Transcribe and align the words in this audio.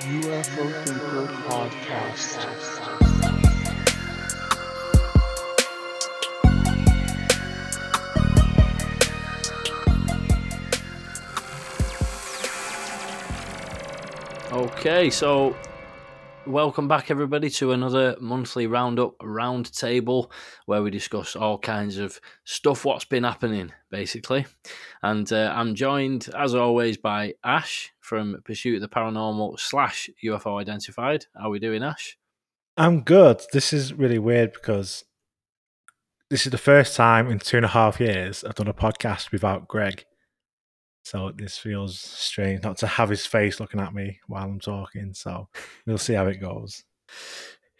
UFO 0.00 0.64
Thinker 0.84 1.26
Podcast. 1.44 2.38
Okay, 14.52 15.10
so 15.10 15.54
welcome 16.46 16.88
back, 16.88 17.10
everybody, 17.10 17.50
to 17.50 17.72
another 17.72 18.16
monthly 18.20 18.66
roundup 18.66 19.18
roundtable 19.18 20.30
where 20.66 20.82
we 20.82 20.90
discuss 20.90 21.36
all 21.36 21.58
kinds 21.58 21.98
of 21.98 22.20
stuff 22.44 22.84
what's 22.84 23.04
been 23.04 23.24
happening, 23.24 23.72
basically. 23.90 24.46
And 25.02 25.30
uh, 25.32 25.52
I'm 25.54 25.74
joined, 25.74 26.28
as 26.36 26.54
always, 26.54 26.96
by 26.96 27.34
Ash 27.44 27.90
from 28.00 28.40
Pursuit 28.44 28.76
of 28.76 28.80
the 28.80 28.88
Paranormal 28.88 29.58
slash 29.58 30.08
UFO 30.24 30.60
Identified. 30.60 31.26
How 31.36 31.48
are 31.48 31.50
we 31.50 31.58
doing, 31.58 31.82
Ash? 31.82 32.16
I'm 32.76 33.02
good. 33.02 33.42
This 33.52 33.72
is 33.72 33.92
really 33.92 34.18
weird 34.18 34.52
because 34.52 35.04
this 36.30 36.46
is 36.46 36.52
the 36.52 36.58
first 36.58 36.96
time 36.96 37.30
in 37.30 37.38
two 37.38 37.56
and 37.56 37.66
a 37.66 37.70
half 37.70 38.00
years 38.00 38.44
I've 38.44 38.54
done 38.54 38.68
a 38.68 38.74
podcast 38.74 39.32
without 39.32 39.68
Greg. 39.68 40.04
So 41.02 41.32
this 41.34 41.56
feels 41.58 41.98
strange 41.98 42.62
not 42.62 42.76
to 42.78 42.86
have 42.86 43.08
his 43.08 43.26
face 43.26 43.58
looking 43.60 43.80
at 43.80 43.94
me 43.94 44.20
while 44.26 44.44
I'm 44.44 44.60
talking. 44.60 45.12
So 45.14 45.48
we'll 45.86 45.98
see 45.98 46.14
how 46.14 46.26
it 46.26 46.40
goes. 46.40 46.84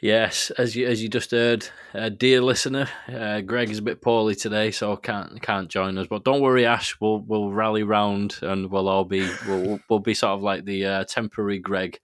Yes, 0.02 0.50
as 0.56 0.74
you 0.74 0.86
as 0.86 1.02
you 1.02 1.10
just 1.10 1.30
heard, 1.32 1.68
uh, 1.92 2.08
dear 2.08 2.40
listener, 2.40 2.88
uh, 3.06 3.42
Greg 3.42 3.68
is 3.68 3.78
a 3.78 3.82
bit 3.82 4.00
poorly 4.00 4.34
today, 4.34 4.70
so 4.70 4.96
can't 4.96 5.42
can't 5.42 5.68
join 5.68 5.98
us. 5.98 6.06
But 6.08 6.24
don't 6.24 6.40
worry, 6.40 6.64
Ash, 6.64 6.96
we'll 7.00 7.18
we'll 7.20 7.52
rally 7.52 7.82
round 7.82 8.38
and 8.40 8.70
we'll 8.70 8.88
all 8.88 9.04
be 9.04 9.28
we'll 9.46 9.78
we'll 9.90 9.98
be 9.98 10.14
sort 10.14 10.32
of 10.32 10.42
like 10.42 10.64
the 10.64 10.86
uh, 10.86 11.04
temporary 11.04 11.58
Greg 11.58 12.00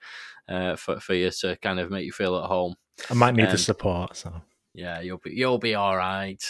uh, 0.47 0.77
for 0.77 1.01
for 1.01 1.15
you 1.15 1.31
to 1.31 1.57
kind 1.63 1.81
of 1.81 1.91
make 1.91 2.05
you 2.05 2.13
feel 2.13 2.37
at 2.37 2.45
home. 2.45 2.75
I 3.11 3.15
might 3.15 3.35
need 3.35 3.47
the 3.47 3.53
Um, 3.53 3.57
support. 3.57 4.15
So 4.17 4.43
Yeah, 4.75 5.01
you'll 5.01 5.17
be 5.17 5.31
you'll 5.31 5.57
be 5.59 5.75
all 5.75 5.97
right. 5.97 6.43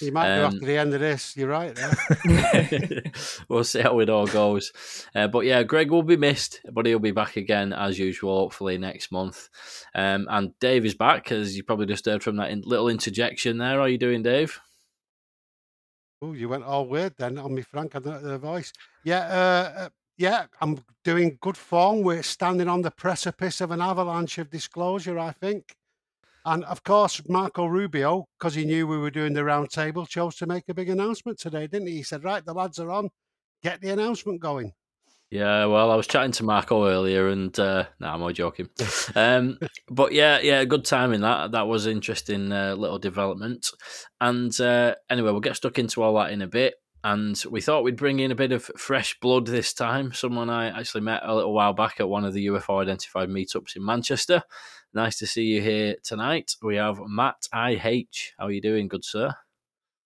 You 0.00 0.12
might 0.12 0.38
Um, 0.38 0.54
after 0.54 0.66
the 0.66 0.76
end 0.76 0.92
of 0.94 1.00
this. 1.00 1.36
You're 1.36 1.48
right 1.48 1.74
there. 1.74 3.02
we'll 3.48 3.64
see 3.64 3.80
how 3.80 3.98
it 4.00 4.10
all 4.10 4.26
goes. 4.26 4.72
Uh, 5.14 5.28
but 5.28 5.40
yeah, 5.40 5.62
Greg 5.62 5.90
will 5.90 6.02
be 6.02 6.16
missed, 6.16 6.60
but 6.72 6.86
he'll 6.86 6.98
be 6.98 7.12
back 7.12 7.36
again 7.36 7.72
as 7.72 7.98
usual, 7.98 8.38
hopefully 8.38 8.76
next 8.78 9.12
month. 9.12 9.48
Um, 9.94 10.26
and 10.30 10.58
Dave 10.58 10.84
is 10.84 10.94
back, 10.94 11.30
as 11.30 11.56
you 11.56 11.62
probably 11.62 11.86
just 11.86 12.06
heard 12.06 12.22
from 12.22 12.36
that 12.36 12.50
in- 12.50 12.62
little 12.62 12.88
interjection 12.88 13.58
there. 13.58 13.76
How 13.76 13.82
are 13.82 13.88
you 13.88 13.98
doing, 13.98 14.22
Dave? 14.22 14.60
Oh, 16.22 16.32
you 16.32 16.48
went 16.48 16.64
all 16.64 16.86
weird 16.86 17.14
then 17.18 17.38
on 17.38 17.54
me, 17.54 17.62
Frank, 17.62 17.94
and 17.94 18.04
the, 18.04 18.18
the 18.18 18.38
voice. 18.38 18.72
Yeah, 19.04 19.20
uh, 19.20 19.80
uh, 19.82 19.88
yeah, 20.16 20.46
I'm 20.60 20.78
doing 21.04 21.38
good 21.40 21.56
form. 21.56 22.02
We're 22.02 22.22
standing 22.22 22.68
on 22.68 22.82
the 22.82 22.90
precipice 22.90 23.60
of 23.60 23.70
an 23.70 23.80
avalanche 23.80 24.38
of 24.38 24.50
disclosure, 24.50 25.18
I 25.18 25.32
think. 25.32 25.76
And 26.44 26.64
of 26.64 26.82
course, 26.82 27.22
Marco 27.28 27.66
Rubio, 27.66 28.26
because 28.38 28.54
he 28.54 28.64
knew 28.64 28.86
we 28.86 28.98
were 28.98 29.10
doing 29.10 29.32
the 29.32 29.44
round 29.44 29.70
table, 29.70 30.04
chose 30.04 30.36
to 30.36 30.46
make 30.46 30.64
a 30.68 30.74
big 30.74 30.90
announcement 30.90 31.38
today, 31.38 31.66
didn't 31.66 31.88
he? 31.88 31.94
He 31.94 32.02
said, 32.02 32.24
Right, 32.24 32.44
the 32.44 32.52
lads 32.52 32.78
are 32.78 32.90
on. 32.90 33.10
Get 33.62 33.80
the 33.80 33.90
announcement 33.90 34.40
going. 34.40 34.72
Yeah, 35.30 35.64
well, 35.64 35.90
I 35.90 35.96
was 35.96 36.06
chatting 36.06 36.32
to 36.32 36.44
Marco 36.44 36.86
earlier, 36.86 37.28
and 37.28 37.58
uh, 37.58 37.86
no, 37.98 38.06
I'm 38.06 38.22
only 38.22 38.34
joking. 38.34 38.68
Um, 39.16 39.58
but 39.90 40.12
yeah, 40.12 40.38
yeah, 40.40 40.64
good 40.64 40.84
timing. 40.84 41.20
That 41.20 41.52
that 41.52 41.66
was 41.66 41.86
interesting 41.86 42.52
uh, 42.52 42.74
little 42.74 42.98
development. 42.98 43.70
And 44.20 44.58
uh, 44.60 44.94
anyway, 45.10 45.30
we'll 45.30 45.40
get 45.40 45.56
stuck 45.56 45.78
into 45.78 46.02
all 46.02 46.14
that 46.16 46.30
in 46.30 46.42
a 46.42 46.46
bit. 46.46 46.74
And 47.04 47.40
we 47.50 47.60
thought 47.60 47.84
we'd 47.84 47.96
bring 47.96 48.20
in 48.20 48.30
a 48.30 48.36
bit 48.36 48.52
of 48.52 48.64
fresh 48.76 49.18
blood 49.20 49.46
this 49.46 49.74
time. 49.74 50.12
Someone 50.12 50.48
I 50.50 50.78
actually 50.78 51.02
met 51.02 51.22
a 51.24 51.34
little 51.34 51.52
while 51.52 51.74
back 51.74 52.00
at 52.00 52.08
one 52.08 52.24
of 52.24 52.32
the 52.32 52.46
UFO 52.46 52.80
identified 52.80 53.28
meetups 53.28 53.76
in 53.76 53.84
Manchester. 53.84 54.42
Nice 54.94 55.18
to 55.18 55.26
see 55.26 55.42
you 55.42 55.60
here 55.60 55.96
tonight. 56.04 56.52
We 56.62 56.76
have 56.76 57.00
Matt 57.04 57.48
IH. 57.52 58.34
How 58.38 58.46
are 58.46 58.52
you 58.52 58.60
doing, 58.60 58.86
good 58.86 59.04
sir? 59.04 59.34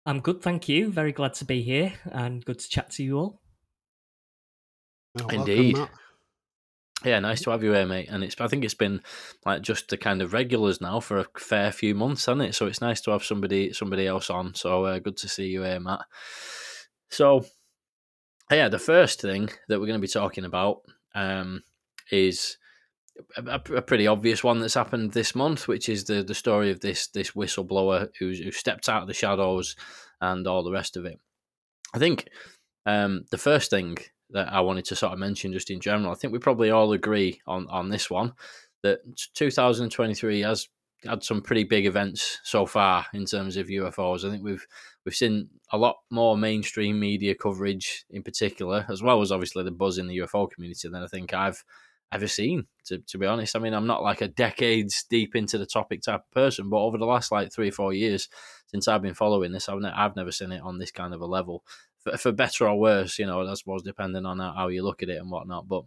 I'm 0.06 0.20
good, 0.20 0.41
thank 0.41 0.67
you. 0.67 0.90
Very 0.90 1.12
glad 1.12 1.35
to 1.35 1.45
be 1.45 1.61
here 1.61 1.92
and 2.11 2.42
good 2.42 2.58
to 2.58 2.68
chat 2.68 2.90
to 2.92 3.02
you 3.02 3.18
all. 3.18 3.42
Oh, 5.18 5.24
welcome, 5.24 5.40
Indeed. 5.40 5.77
Matt. 5.77 5.90
Yeah, 7.05 7.18
nice 7.20 7.42
to 7.42 7.51
have 7.51 7.62
you 7.62 7.73
here, 7.73 7.85
mate. 7.85 8.08
And 8.11 8.24
it's 8.24 8.40
I 8.40 8.48
think 8.48 8.64
it's 8.64 8.73
been 8.73 9.02
like 9.45 9.61
just 9.61 9.89
the 9.89 9.98
kind 9.98 10.23
of 10.23 10.33
regulars 10.33 10.80
now 10.80 11.01
for 11.01 11.18
a 11.18 11.27
fair 11.36 11.70
few 11.70 11.95
months, 11.95 12.24
hasn't 12.24 12.48
it? 12.48 12.55
So 12.55 12.67
it's 12.67 12.80
nice 12.80 13.02
to 13.02 13.12
have 13.12 13.23
somebody 13.23 13.74
somebody 13.74 14.07
else 14.07 14.30
on. 14.30 14.55
So 14.55 14.85
uh, 14.85 14.98
good 14.98 15.18
to 15.18 15.29
see 15.29 15.48
you 15.48 15.62
here, 15.62 15.80
Matt. 15.80 16.01
So 17.11 17.45
yeah, 18.51 18.68
the 18.68 18.79
first 18.79 19.20
thing 19.20 19.51
that 19.68 19.79
we're 19.79 19.86
going 19.86 20.01
to 20.01 20.05
be 20.05 20.08
talking 20.08 20.45
about 20.45 20.80
um, 21.14 21.62
is 22.11 22.58
a, 23.36 23.61
a- 23.77 23.83
pretty 23.83 24.06
obvious 24.06 24.45
one 24.45 24.61
that's 24.61 24.74
happened 24.74 25.12
this 25.12 25.34
month, 25.34 25.68
which 25.68 25.89
is 25.89 26.05
the 26.05 26.23
the 26.23 26.34
story 26.34 26.70
of 26.70 26.80
this 26.80 27.08
this 27.08 27.33
whistleblower 27.33 28.08
who's, 28.18 28.39
who 28.39 28.51
stepped 28.51 28.89
out 28.89 29.02
of 29.02 29.08
the 29.08 29.14
shadows 29.14 29.77
and 30.20 30.46
all 30.46 30.62
the 30.62 30.73
rest 30.73 30.96
of 30.96 31.05
it. 31.05 31.18
I 31.95 31.98
think 31.98 32.29
um, 32.86 33.24
the 33.30 33.39
first 33.39 33.70
thing 33.70 33.98
that 34.30 34.52
I 34.52 34.61
wanted 34.61 34.84
to 34.86 34.96
sort 34.96 35.12
of 35.12 35.18
mention, 35.18 35.52
just 35.52 35.70
in 35.70 35.80
general, 35.80 36.12
I 36.12 36.14
think 36.14 36.33
we 36.33 36.39
probably 36.39 36.70
all 36.70 36.92
agree 36.92 37.40
on 37.46 37.67
on 37.68 37.89
this 37.89 38.11
one 38.11 38.33
that 38.83 39.01
2023 39.35 40.40
has 40.40 40.68
had 41.05 41.23
some 41.23 41.40
pretty 41.40 41.64
big 41.64 41.86
events 41.86 42.40
so 42.42 42.67
far 42.67 43.06
in 43.14 43.24
terms 43.24 43.56
of 43.56 43.68
UFOs. 43.68 44.24
I 44.24 44.30
think 44.30 44.42
we've 44.42 44.67
we've 45.05 45.14
seen 45.14 45.48
a 45.73 45.79
lot 45.79 45.96
more 46.11 46.36
mainstream 46.36 46.98
media 46.98 47.35
coverage, 47.35 48.05
in 48.11 48.23
particular, 48.23 48.85
as 48.89 49.02
well 49.02 49.20
as 49.20 49.30
obviously 49.30 49.62
the 49.64 49.70
buzz 49.70 49.98
in 49.98 50.08
the 50.08 50.18
UFO 50.18 50.50
community 50.50 50.89
than 50.89 51.02
I 51.02 51.06
think 51.06 51.33
I've 51.33 51.62
ever 52.13 52.27
seen. 52.27 52.67
To 52.86 52.98
to 52.98 53.19
be 53.19 53.27
honest, 53.27 53.57
I 53.57 53.58
mean, 53.58 53.74
I'm 53.74 53.86
not 53.86 54.02
like 54.02 54.20
a 54.20 54.29
decades 54.29 55.05
deep 55.08 55.36
into 55.36 55.58
the 55.58 55.67
topic 55.67 56.02
type 56.02 56.20
of 56.20 56.30
person, 56.30 56.70
but 56.70 56.79
over 56.79 56.98
the 56.98 57.07
last 57.07 57.30
like 57.33 57.52
three 57.52 57.69
or 57.69 57.73
four 57.73 57.92
years 57.92 58.29
since 58.67 58.89
I've 58.89 59.02
been 59.02 59.14
following 59.14 59.52
this, 59.52 59.69
I've 59.69 59.80
ne- 59.80 59.89
I've 59.89 60.17
never 60.17 60.33
seen 60.33 60.52
it 60.52 60.63
on 60.63 60.79
this 60.79 60.91
kind 60.91 61.14
of 61.14 61.20
a 61.20 61.27
level 61.27 61.64
for, 61.98 62.17
for 62.17 62.33
better 62.33 62.68
or 62.68 62.79
worse, 62.79 63.18
you 63.18 63.27
know, 63.27 63.47
I 63.47 63.55
suppose 63.55 63.83
depending 63.83 64.27
on 64.27 64.39
how, 64.39 64.68
you 64.68 64.83
look 64.83 65.02
at 65.02 65.08
it 65.08 65.18
and 65.18 65.30
whatnot. 65.30 65.68
But 65.68 65.85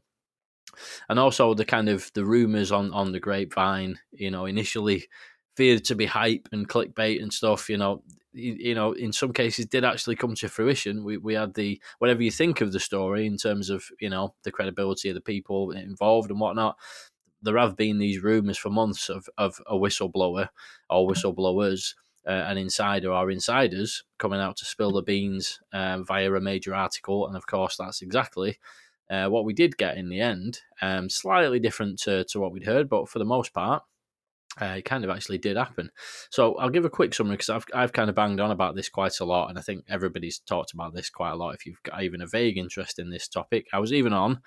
and 1.09 1.19
also 1.19 1.53
the 1.53 1.65
kind 1.65 1.89
of 1.89 2.11
the 2.13 2.25
rumors 2.25 2.71
on 2.71 2.93
on 2.93 3.11
the 3.11 3.19
grapevine, 3.19 3.99
you 4.11 4.31
know, 4.31 4.45
initially 4.45 5.07
feared 5.61 5.85
to 5.85 5.93
be 5.93 6.07
hype 6.07 6.49
and 6.51 6.67
clickbait 6.67 7.21
and 7.21 7.31
stuff, 7.31 7.69
you 7.69 7.77
know, 7.77 8.01
you, 8.33 8.55
you 8.57 8.73
know, 8.73 8.93
in 8.93 9.13
some 9.13 9.31
cases 9.31 9.67
did 9.67 9.85
actually 9.85 10.15
come 10.15 10.33
to 10.33 10.49
fruition. 10.49 11.03
We 11.03 11.17
we 11.17 11.35
had 11.35 11.53
the 11.53 11.79
whatever 11.99 12.23
you 12.23 12.31
think 12.31 12.61
of 12.61 12.71
the 12.71 12.79
story 12.79 13.27
in 13.27 13.37
terms 13.37 13.69
of 13.69 13.85
you 13.99 14.09
know 14.09 14.33
the 14.43 14.51
credibility 14.51 15.09
of 15.09 15.13
the 15.15 15.21
people 15.21 15.69
involved 15.69 16.31
and 16.31 16.39
whatnot. 16.39 16.77
There 17.43 17.59
have 17.59 17.77
been 17.77 17.99
these 17.99 18.23
rumors 18.23 18.57
for 18.57 18.71
months 18.71 19.07
of 19.07 19.29
of 19.37 19.61
a 19.67 19.75
whistleblower 19.75 20.49
or 20.89 21.07
whistleblowers 21.07 21.93
uh, 22.25 22.31
an 22.31 22.57
insider 22.57 23.11
or 23.11 23.29
insiders 23.29 24.03
coming 24.17 24.39
out 24.39 24.57
to 24.57 24.65
spill 24.65 24.91
the 24.91 25.03
beans 25.03 25.59
um, 25.73 26.03
via 26.07 26.33
a 26.33 26.41
major 26.41 26.73
article. 26.73 27.27
And 27.27 27.37
of 27.37 27.45
course, 27.45 27.77
that's 27.77 28.01
exactly 28.01 28.57
uh, 29.11 29.27
what 29.27 29.45
we 29.45 29.53
did 29.53 29.77
get 29.77 29.97
in 29.97 30.09
the 30.09 30.21
end. 30.21 30.61
Um, 30.81 31.07
slightly 31.07 31.59
different 31.59 31.99
to, 31.99 32.23
to 32.25 32.39
what 32.39 32.51
we'd 32.51 32.65
heard, 32.65 32.89
but 32.89 33.09
for 33.09 33.19
the 33.19 33.25
most 33.25 33.53
part, 33.53 33.83
uh, 34.59 34.75
it 34.77 34.85
kind 34.85 35.03
of 35.03 35.09
actually 35.09 35.37
did 35.37 35.57
happen. 35.57 35.89
So 36.29 36.55
I'll 36.55 36.69
give 36.69 36.85
a 36.85 36.89
quick 36.89 37.13
summary 37.13 37.35
because 37.35 37.49
I've, 37.49 37.65
I've 37.73 37.93
kind 37.93 38.09
of 38.09 38.15
banged 38.15 38.39
on 38.39 38.51
about 38.51 38.75
this 38.75 38.89
quite 38.89 39.19
a 39.19 39.25
lot. 39.25 39.49
And 39.49 39.57
I 39.57 39.61
think 39.61 39.85
everybody's 39.87 40.39
talked 40.39 40.73
about 40.73 40.93
this 40.93 41.09
quite 41.09 41.31
a 41.31 41.35
lot 41.35 41.55
if 41.55 41.65
you've 41.65 41.81
got 41.83 42.03
even 42.03 42.21
a 42.21 42.27
vague 42.27 42.57
interest 42.57 42.99
in 42.99 43.09
this 43.09 43.27
topic. 43.27 43.67
I 43.71 43.79
was 43.79 43.93
even 43.93 44.13
on. 44.13 44.41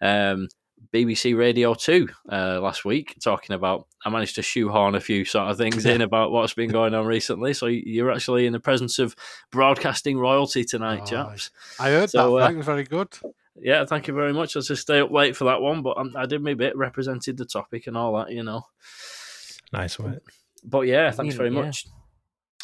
Um, 0.00 0.48
BBC 0.94 1.36
Radio 1.36 1.74
2 1.74 2.08
uh, 2.32 2.58
last 2.62 2.86
week 2.86 3.14
talking 3.22 3.54
about. 3.54 3.86
I 4.02 4.08
managed 4.08 4.36
to 4.36 4.42
shoehorn 4.42 4.94
a 4.94 5.00
few 5.00 5.26
sort 5.26 5.50
of 5.50 5.58
things 5.58 5.84
in 5.94 6.00
about 6.00 6.32
what's 6.32 6.54
been 6.54 6.70
going 6.70 6.94
on 6.94 7.04
recently. 7.04 7.52
So 7.52 7.66
you're 7.66 8.10
actually 8.10 8.46
in 8.46 8.54
the 8.54 8.60
presence 8.60 8.98
of 8.98 9.14
broadcasting 9.52 10.18
royalty 10.18 10.64
tonight, 10.64 11.00
Oh, 11.02 11.06
chaps. 11.06 11.50
I 11.78 11.90
heard 11.90 12.08
So, 12.08 12.36
that, 12.38 12.44
uh. 12.46 12.50
It 12.50 12.56
was 12.56 12.66
very 12.66 12.84
good. 12.84 13.08
Yeah, 13.56 13.84
thank 13.84 14.08
you 14.08 14.14
very 14.14 14.32
much. 14.32 14.56
I 14.56 14.60
just 14.60 14.80
stay 14.80 15.00
up 15.00 15.10
late 15.10 15.36
for 15.36 15.44
that 15.44 15.60
one, 15.60 15.82
but 15.82 15.98
um, 15.98 16.14
I 16.16 16.24
did 16.24 16.42
my 16.42 16.54
bit, 16.54 16.74
represented 16.76 17.36
the 17.36 17.44
topic 17.44 17.86
and 17.86 17.96
all 17.96 18.16
that, 18.16 18.30
you 18.30 18.42
know. 18.42 18.62
Nice 19.72 19.98
work. 19.98 20.22
But 20.64 20.82
yeah, 20.82 21.10
thanks 21.10 21.34
very 21.34 21.50
Brilliant, 21.50 21.64
yeah. 21.64 21.68
much. 21.68 21.86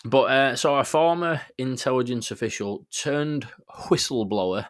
But 0.04 0.30
uh, 0.30 0.56
so 0.56 0.76
a 0.76 0.84
former 0.84 1.40
intelligence 1.58 2.30
official 2.30 2.86
turned 2.90 3.48
whistleblower 3.88 4.66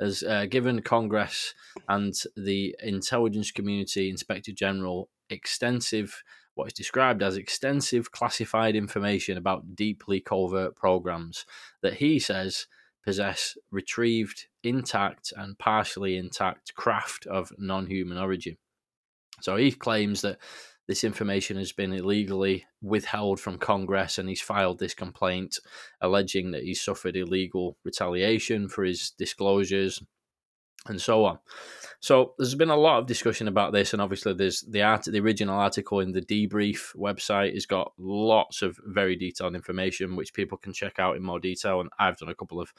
has 0.00 0.22
uh, 0.22 0.46
given 0.46 0.82
Congress 0.82 1.54
and 1.88 2.14
the 2.36 2.74
intelligence 2.82 3.50
community 3.52 4.08
inspector 4.08 4.52
general 4.52 5.10
extensive, 5.28 6.22
what 6.54 6.68
is 6.68 6.72
described 6.72 7.22
as 7.22 7.36
extensive 7.36 8.10
classified 8.10 8.74
information 8.74 9.36
about 9.36 9.76
deeply 9.76 10.20
covert 10.20 10.74
programs 10.74 11.44
that 11.82 11.94
he 11.94 12.18
says 12.18 12.66
possess 13.04 13.56
retrieved, 13.70 14.46
intact, 14.62 15.32
and 15.36 15.58
partially 15.58 16.16
intact 16.16 16.74
craft 16.74 17.26
of 17.26 17.52
non 17.58 17.86
human 17.86 18.18
origin. 18.18 18.56
So 19.40 19.56
he 19.56 19.72
claims 19.72 20.22
that 20.22 20.38
this 20.90 21.04
information 21.04 21.56
has 21.56 21.70
been 21.70 21.92
illegally 21.92 22.66
withheld 22.82 23.38
from 23.38 23.58
Congress, 23.58 24.18
and 24.18 24.28
he's 24.28 24.40
filed 24.40 24.80
this 24.80 24.92
complaint 24.92 25.60
alleging 26.00 26.50
that 26.50 26.64
he 26.64 26.74
suffered 26.74 27.14
illegal 27.16 27.76
retaliation 27.84 28.68
for 28.68 28.82
his 28.82 29.12
disclosures 29.16 30.02
and 30.86 31.00
so 31.00 31.24
on. 31.24 31.38
So 32.00 32.34
there's 32.38 32.56
been 32.56 32.70
a 32.70 32.76
lot 32.76 32.98
of 32.98 33.06
discussion 33.06 33.46
about 33.46 33.72
this, 33.72 33.92
and 33.92 34.02
obviously 34.02 34.34
there's 34.34 34.62
the 34.62 34.82
art, 34.82 35.04
the 35.04 35.20
original 35.20 35.56
article 35.56 36.00
in 36.00 36.10
the 36.10 36.22
debrief 36.22 36.92
website 36.96 37.54
has 37.54 37.66
got 37.66 37.92
lots 37.96 38.60
of 38.60 38.76
very 38.84 39.14
detailed 39.14 39.54
information 39.54 40.16
which 40.16 40.34
people 40.34 40.58
can 40.58 40.72
check 40.72 40.98
out 40.98 41.14
in 41.14 41.22
more 41.22 41.38
detail. 41.38 41.80
And 41.80 41.90
I've 42.00 42.18
done 42.18 42.30
a 42.30 42.34
couple 42.34 42.60
of 42.60 42.72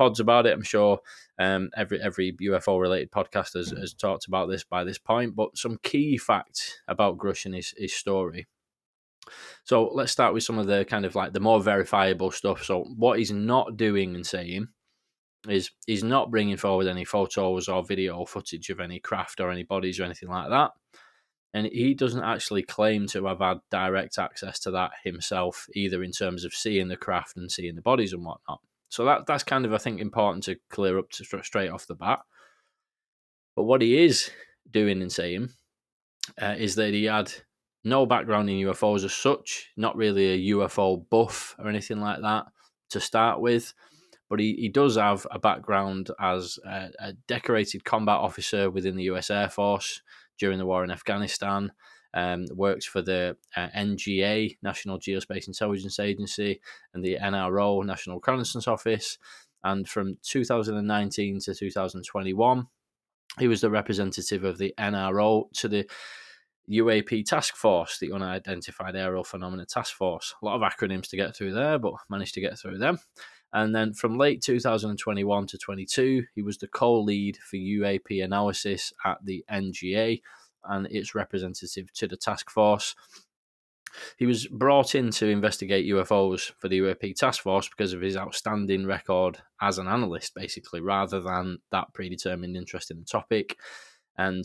pods 0.00 0.18
about 0.18 0.46
it. 0.46 0.54
I'm 0.54 0.62
sure 0.62 0.98
um, 1.38 1.68
every 1.76 2.00
every 2.00 2.32
UFO 2.32 2.80
related 2.80 3.10
podcast 3.10 3.52
has, 3.52 3.68
has 3.68 3.92
talked 3.92 4.26
about 4.26 4.48
this 4.48 4.64
by 4.64 4.82
this 4.82 4.96
point. 4.96 5.36
But 5.36 5.58
some 5.58 5.78
key 5.82 6.16
facts 6.16 6.80
about 6.88 7.18
Grush 7.18 7.44
and 7.44 7.54
his, 7.54 7.74
his 7.76 7.92
story. 7.92 8.46
So 9.64 9.90
let's 9.92 10.10
start 10.10 10.32
with 10.32 10.42
some 10.42 10.58
of 10.58 10.66
the 10.66 10.86
kind 10.86 11.04
of 11.04 11.14
like 11.14 11.34
the 11.34 11.40
more 11.40 11.60
verifiable 11.62 12.30
stuff. 12.30 12.64
So 12.64 12.84
what 12.96 13.18
he's 13.18 13.30
not 13.30 13.76
doing 13.76 14.14
and 14.14 14.26
saying 14.26 14.68
is 15.46 15.70
he's 15.86 16.02
not 16.02 16.30
bringing 16.30 16.56
forward 16.56 16.86
any 16.86 17.04
photos 17.04 17.68
or 17.68 17.84
video 17.84 18.24
footage 18.24 18.70
of 18.70 18.80
any 18.80 19.00
craft 19.00 19.38
or 19.38 19.50
any 19.50 19.64
bodies 19.64 20.00
or 20.00 20.04
anything 20.04 20.30
like 20.30 20.48
that. 20.48 20.70
And 21.52 21.66
he 21.66 21.92
doesn't 21.92 22.22
actually 22.22 22.62
claim 22.62 23.06
to 23.08 23.26
have 23.26 23.40
had 23.40 23.58
direct 23.70 24.18
access 24.18 24.60
to 24.60 24.70
that 24.70 24.92
himself, 25.04 25.66
either 25.74 26.02
in 26.02 26.12
terms 26.12 26.46
of 26.46 26.54
seeing 26.54 26.88
the 26.88 26.96
craft 26.96 27.36
and 27.36 27.52
seeing 27.52 27.74
the 27.74 27.82
bodies 27.82 28.14
and 28.14 28.24
whatnot. 28.24 28.60
So 28.90 29.06
that 29.06 29.26
that's 29.26 29.42
kind 29.42 29.64
of 29.64 29.72
I 29.72 29.78
think 29.78 30.00
important 30.00 30.44
to 30.44 30.56
clear 30.68 30.98
up 30.98 31.10
to 31.12 31.24
straight 31.42 31.70
off 31.70 31.86
the 31.86 31.94
bat. 31.94 32.20
But 33.56 33.64
what 33.64 33.80
he 33.80 34.04
is 34.04 34.30
doing 34.70 35.00
and 35.00 35.10
saying 35.10 35.50
uh, 36.40 36.56
is 36.58 36.74
that 36.74 36.92
he 36.92 37.04
had 37.04 37.32
no 37.82 38.04
background 38.04 38.50
in 38.50 38.66
UFOs 38.66 39.04
as 39.04 39.14
such, 39.14 39.70
not 39.76 39.96
really 39.96 40.50
a 40.50 40.54
UFO 40.54 41.08
buff 41.08 41.56
or 41.58 41.68
anything 41.68 42.00
like 42.00 42.20
that 42.20 42.44
to 42.90 43.00
start 43.00 43.40
with 43.40 43.72
but 44.30 44.38
he, 44.38 44.54
he 44.54 44.68
does 44.68 44.96
have 44.96 45.26
a 45.32 45.38
background 45.38 46.10
as 46.20 46.58
a, 46.64 46.88
a, 47.00 47.12
decorated 47.26 47.84
combat 47.84 48.14
officer 48.14 48.70
within 48.70 48.94
the 48.94 49.02
US 49.04 49.28
Air 49.28 49.48
Force 49.50 50.00
during 50.38 50.56
the 50.56 50.64
war 50.64 50.84
in 50.84 50.92
Afghanistan. 50.92 51.72
Um, 52.12 52.46
works 52.54 52.86
for 52.86 53.02
the 53.02 53.36
uh, 53.56 53.68
NGA, 53.76 54.56
National 54.62 54.98
Geospace 54.98 55.46
Intelligence 55.46 56.00
Agency, 56.00 56.60
and 56.92 57.04
the 57.04 57.18
NRO, 57.20 57.84
National 57.84 58.16
Reconnaissance 58.16 58.66
Office. 58.66 59.18
And 59.62 59.88
from 59.88 60.16
2019 60.22 61.40
to 61.40 61.54
2021, 61.54 62.66
he 63.38 63.48
was 63.48 63.60
the 63.60 63.70
representative 63.70 64.44
of 64.44 64.58
the 64.58 64.74
NRO 64.78 65.52
to 65.54 65.68
the 65.68 65.88
UAP 66.70 67.24
Task 67.24 67.56
Force, 67.56 67.98
the 67.98 68.12
Unidentified 68.12 68.96
Aerial 68.96 69.24
Phenomena 69.24 69.66
Task 69.66 69.94
Force. 69.94 70.34
A 70.40 70.44
lot 70.44 70.60
of 70.60 70.72
acronyms 70.72 71.08
to 71.08 71.16
get 71.16 71.36
through 71.36 71.52
there, 71.52 71.78
but 71.78 71.94
managed 72.08 72.34
to 72.34 72.40
get 72.40 72.58
through 72.58 72.78
them. 72.78 72.98
And 73.52 73.74
then 73.74 73.92
from 73.92 74.16
late 74.16 74.42
2021 74.42 75.46
to 75.48 75.58
22, 75.58 76.24
he 76.34 76.42
was 76.42 76.58
the 76.58 76.68
co 76.68 77.00
lead 77.00 77.38
for 77.38 77.56
UAP 77.56 78.22
analysis 78.22 78.92
at 79.04 79.18
the 79.24 79.44
NGA 79.50 80.20
and 80.64 80.86
its 80.86 81.14
representative 81.14 81.92
to 81.94 82.06
the 82.06 82.16
task 82.16 82.50
force. 82.50 82.94
He 84.16 84.26
was 84.26 84.46
brought 84.46 84.94
in 84.94 85.10
to 85.12 85.26
investigate 85.26 85.90
UFOs 85.90 86.52
for 86.58 86.68
the 86.68 86.78
UAP 86.78 87.16
task 87.16 87.42
force 87.42 87.68
because 87.68 87.92
of 87.92 88.00
his 88.00 88.16
outstanding 88.16 88.86
record 88.86 89.38
as 89.60 89.78
an 89.78 89.88
analyst, 89.88 90.34
basically, 90.34 90.80
rather 90.80 91.20
than 91.20 91.58
that 91.72 91.92
predetermined 91.92 92.56
interest 92.56 92.90
in 92.90 93.00
the 93.00 93.04
topic. 93.04 93.56
And 94.16 94.44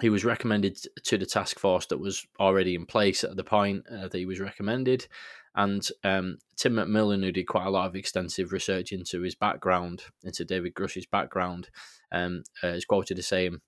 he 0.00 0.08
was 0.08 0.24
recommended 0.24 0.78
to 1.04 1.18
the 1.18 1.26
task 1.26 1.58
force 1.58 1.86
that 1.86 1.98
was 1.98 2.26
already 2.40 2.74
in 2.74 2.86
place 2.86 3.22
at 3.22 3.36
the 3.36 3.44
point 3.44 3.84
uh, 3.90 4.08
that 4.08 4.18
he 4.18 4.26
was 4.26 4.40
recommended. 4.40 5.06
And 5.54 5.86
um, 6.02 6.38
Tim 6.56 6.74
McMillan, 6.74 7.22
who 7.22 7.30
did 7.30 7.46
quite 7.46 7.66
a 7.66 7.70
lot 7.70 7.86
of 7.86 7.94
extensive 7.94 8.52
research 8.52 8.90
into 8.90 9.20
his 9.20 9.36
background, 9.36 10.02
into 10.24 10.44
David 10.44 10.74
Grush's 10.74 11.06
background, 11.06 11.68
um, 12.10 12.42
uh, 12.62 12.68
is 12.68 12.84
quoted 12.84 13.18
as 13.20 13.28
saying, 13.28 13.60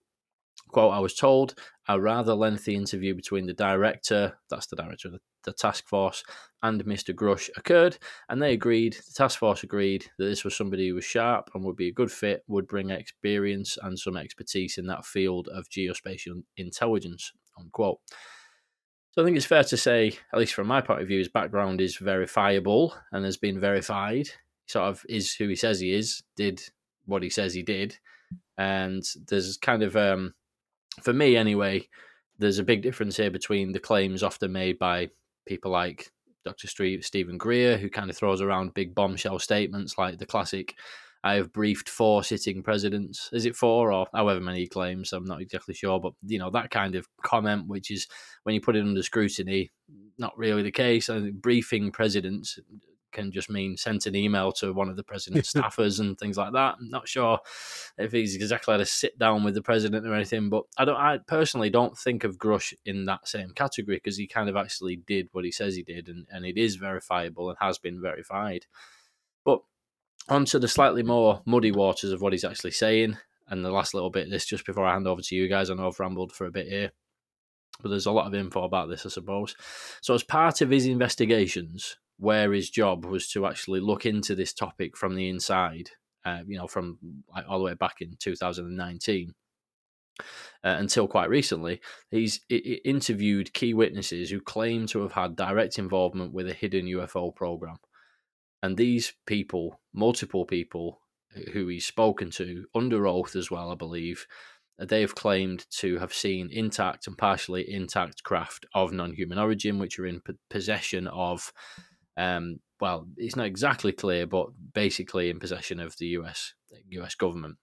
quote, 0.68 0.92
I 0.92 0.98
was 0.98 1.14
told 1.14 1.54
a 1.88 2.00
rather 2.00 2.34
lengthy 2.34 2.74
interview 2.74 3.14
between 3.14 3.46
the 3.46 3.52
director, 3.52 4.36
that's 4.50 4.66
the 4.66 4.76
director 4.76 5.08
of 5.08 5.14
the, 5.14 5.20
the 5.44 5.52
task 5.52 5.88
force, 5.88 6.24
and 6.62 6.84
Mr. 6.84 7.14
Grush 7.14 7.48
occurred, 7.56 7.98
and 8.28 8.42
they 8.42 8.52
agreed, 8.52 8.94
the 8.94 9.12
task 9.14 9.38
force 9.38 9.62
agreed 9.62 10.06
that 10.18 10.24
this 10.24 10.44
was 10.44 10.56
somebody 10.56 10.88
who 10.88 10.96
was 10.96 11.04
sharp 11.04 11.50
and 11.54 11.64
would 11.64 11.76
be 11.76 11.88
a 11.88 11.92
good 11.92 12.10
fit, 12.10 12.42
would 12.48 12.66
bring 12.66 12.90
experience 12.90 13.78
and 13.82 13.98
some 13.98 14.16
expertise 14.16 14.78
in 14.78 14.86
that 14.86 15.04
field 15.04 15.48
of 15.48 15.68
geospatial 15.68 16.42
intelligence, 16.56 17.32
unquote. 17.58 18.00
So 19.16 19.22
I 19.22 19.24
think 19.24 19.38
it's 19.38 19.46
fair 19.46 19.64
to 19.64 19.76
say, 19.78 20.12
at 20.32 20.38
least 20.38 20.52
from 20.52 20.66
my 20.66 20.82
point 20.82 21.00
of 21.00 21.08
view, 21.08 21.18
his 21.18 21.30
background 21.30 21.80
is 21.80 21.96
verifiable 21.96 22.94
and 23.12 23.24
has 23.24 23.38
been 23.38 23.58
verified. 23.58 24.28
Sort 24.66 24.84
of 24.88 25.06
is 25.08 25.32
who 25.32 25.48
he 25.48 25.56
says 25.56 25.80
he 25.80 25.94
is, 25.94 26.22
did 26.36 26.60
what 27.06 27.22
he 27.22 27.30
says 27.30 27.54
he 27.54 27.62
did. 27.62 27.96
And 28.58 29.02
there's 29.28 29.56
kind 29.56 29.82
of, 29.82 29.96
um, 29.96 30.34
for 31.02 31.12
me 31.12 31.36
anyway, 31.36 31.88
there's 32.38 32.58
a 32.58 32.64
big 32.64 32.82
difference 32.82 33.16
here 33.16 33.30
between 33.30 33.72
the 33.72 33.80
claims 33.80 34.22
often 34.22 34.52
made 34.52 34.78
by 34.78 35.10
people 35.46 35.70
like 35.70 36.10
Dr. 36.44 36.68
Steven 36.68 37.38
Greer, 37.38 37.76
who 37.76 37.88
kind 37.88 38.10
of 38.10 38.16
throws 38.16 38.40
around 38.40 38.74
big 38.74 38.94
bombshell 38.94 39.38
statements 39.38 39.98
like 39.98 40.18
the 40.18 40.26
classic 40.26 40.74
I 41.26 41.34
have 41.34 41.52
briefed 41.52 41.88
four 41.88 42.22
sitting 42.22 42.62
presidents. 42.62 43.30
Is 43.32 43.46
it 43.46 43.56
four 43.56 43.92
or 43.92 44.06
however 44.14 44.38
many 44.38 44.60
he 44.60 44.68
claims? 44.68 45.12
I'm 45.12 45.24
not 45.24 45.40
exactly 45.40 45.74
sure, 45.74 45.98
but 45.98 46.12
you 46.24 46.38
know 46.38 46.50
that 46.50 46.70
kind 46.70 46.94
of 46.94 47.08
comment, 47.24 47.66
which 47.66 47.90
is 47.90 48.06
when 48.44 48.54
you 48.54 48.60
put 48.60 48.76
it 48.76 48.84
under 48.84 49.02
scrutiny, 49.02 49.72
not 50.18 50.38
really 50.38 50.62
the 50.62 50.70
case. 50.70 51.06
Think 51.06 51.34
briefing 51.42 51.90
presidents 51.90 52.60
can 53.16 53.32
just 53.32 53.50
mean 53.50 53.76
sent 53.76 54.06
an 54.06 54.14
email 54.14 54.52
to 54.52 54.72
one 54.72 54.88
of 54.88 54.96
the 54.96 55.02
president's 55.02 55.52
staffers 55.54 55.98
and 55.98 56.18
things 56.18 56.36
like 56.36 56.52
that. 56.52 56.76
I'm 56.78 56.90
not 56.90 57.08
sure 57.08 57.40
if 57.98 58.12
he's 58.12 58.36
exactly 58.36 58.72
had 58.72 58.78
to 58.78 58.86
sit 58.86 59.18
down 59.18 59.42
with 59.42 59.54
the 59.54 59.62
president 59.62 60.06
or 60.06 60.14
anything, 60.14 60.50
but 60.50 60.64
I 60.76 60.84
don't. 60.84 60.96
I 60.96 61.18
personally 61.26 61.70
don't 61.70 61.96
think 61.96 62.24
of 62.24 62.38
Grush 62.38 62.74
in 62.84 63.06
that 63.06 63.26
same 63.26 63.50
category 63.50 63.96
because 63.96 64.18
he 64.18 64.26
kind 64.26 64.48
of 64.48 64.56
actually 64.56 64.96
did 64.96 65.28
what 65.32 65.44
he 65.44 65.50
says 65.50 65.74
he 65.74 65.82
did, 65.82 66.08
and, 66.08 66.26
and 66.30 66.44
it 66.44 66.58
is 66.58 66.76
verifiable 66.76 67.48
and 67.48 67.58
has 67.60 67.78
been 67.78 68.00
verified. 68.00 68.66
But 69.44 69.60
onto 70.28 70.58
the 70.58 70.68
slightly 70.68 71.02
more 71.02 71.42
muddy 71.46 71.72
waters 71.72 72.12
of 72.12 72.20
what 72.20 72.32
he's 72.32 72.44
actually 72.44 72.72
saying. 72.72 73.16
And 73.48 73.64
the 73.64 73.70
last 73.70 73.94
little 73.94 74.10
bit, 74.10 74.24
of 74.24 74.30
this 74.30 74.44
just 74.44 74.66
before 74.66 74.84
I 74.84 74.92
hand 74.92 75.06
over 75.06 75.22
to 75.22 75.34
you 75.36 75.48
guys, 75.48 75.70
I 75.70 75.74
know 75.74 75.86
I've 75.86 76.00
rambled 76.00 76.32
for 76.32 76.46
a 76.46 76.50
bit 76.50 76.66
here, 76.66 76.90
but 77.80 77.90
there's 77.90 78.06
a 78.06 78.10
lot 78.10 78.26
of 78.26 78.34
info 78.34 78.64
about 78.64 78.88
this, 78.88 79.06
I 79.06 79.08
suppose. 79.08 79.54
So, 80.00 80.14
as 80.14 80.24
part 80.24 80.60
of 80.62 80.70
his 80.70 80.86
investigations, 80.86 81.96
where 82.18 82.52
his 82.52 82.70
job 82.70 83.04
was 83.04 83.28
to 83.28 83.46
actually 83.46 83.80
look 83.80 84.06
into 84.06 84.34
this 84.34 84.52
topic 84.52 84.96
from 84.96 85.14
the 85.14 85.28
inside, 85.28 85.90
uh, 86.24 86.40
you 86.46 86.56
know, 86.56 86.66
from 86.66 86.98
like, 87.34 87.44
all 87.48 87.58
the 87.58 87.64
way 87.64 87.74
back 87.74 87.96
in 88.00 88.16
2019. 88.18 89.34
Uh, 90.18 90.22
until 90.62 91.06
quite 91.06 91.28
recently, 91.28 91.80
he's 92.10 92.40
interviewed 92.48 93.52
key 93.52 93.74
witnesses 93.74 94.30
who 94.30 94.40
claim 94.40 94.86
to 94.86 95.02
have 95.02 95.12
had 95.12 95.36
direct 95.36 95.78
involvement 95.78 96.32
with 96.32 96.48
a 96.48 96.54
hidden 96.54 96.86
UFO 96.86 97.34
program. 97.34 97.76
And 98.62 98.76
these 98.76 99.12
people, 99.26 99.80
multiple 99.92 100.46
people 100.46 101.00
who 101.52 101.68
he's 101.68 101.86
spoken 101.86 102.30
to 102.30 102.64
under 102.74 103.06
oath 103.06 103.36
as 103.36 103.50
well, 103.50 103.70
I 103.70 103.74
believe, 103.74 104.26
they've 104.78 105.14
claimed 105.14 105.66
to 105.70 105.98
have 105.98 106.12
seen 106.12 106.48
intact 106.50 107.06
and 107.06 107.16
partially 107.16 107.70
intact 107.70 108.22
craft 108.22 108.66
of 108.74 108.92
non 108.92 109.12
human 109.12 109.38
origin, 109.38 109.78
which 109.78 109.98
are 109.98 110.06
in 110.06 110.22
possession 110.50 111.06
of, 111.08 111.52
um, 112.16 112.60
well, 112.80 113.06
it's 113.16 113.36
not 113.36 113.46
exactly 113.46 113.92
clear, 113.92 114.26
but 114.26 114.48
basically 114.72 115.30
in 115.30 115.38
possession 115.38 115.80
of 115.80 115.96
the 115.98 116.06
US, 116.08 116.54
US 116.90 117.14
government. 117.14 117.56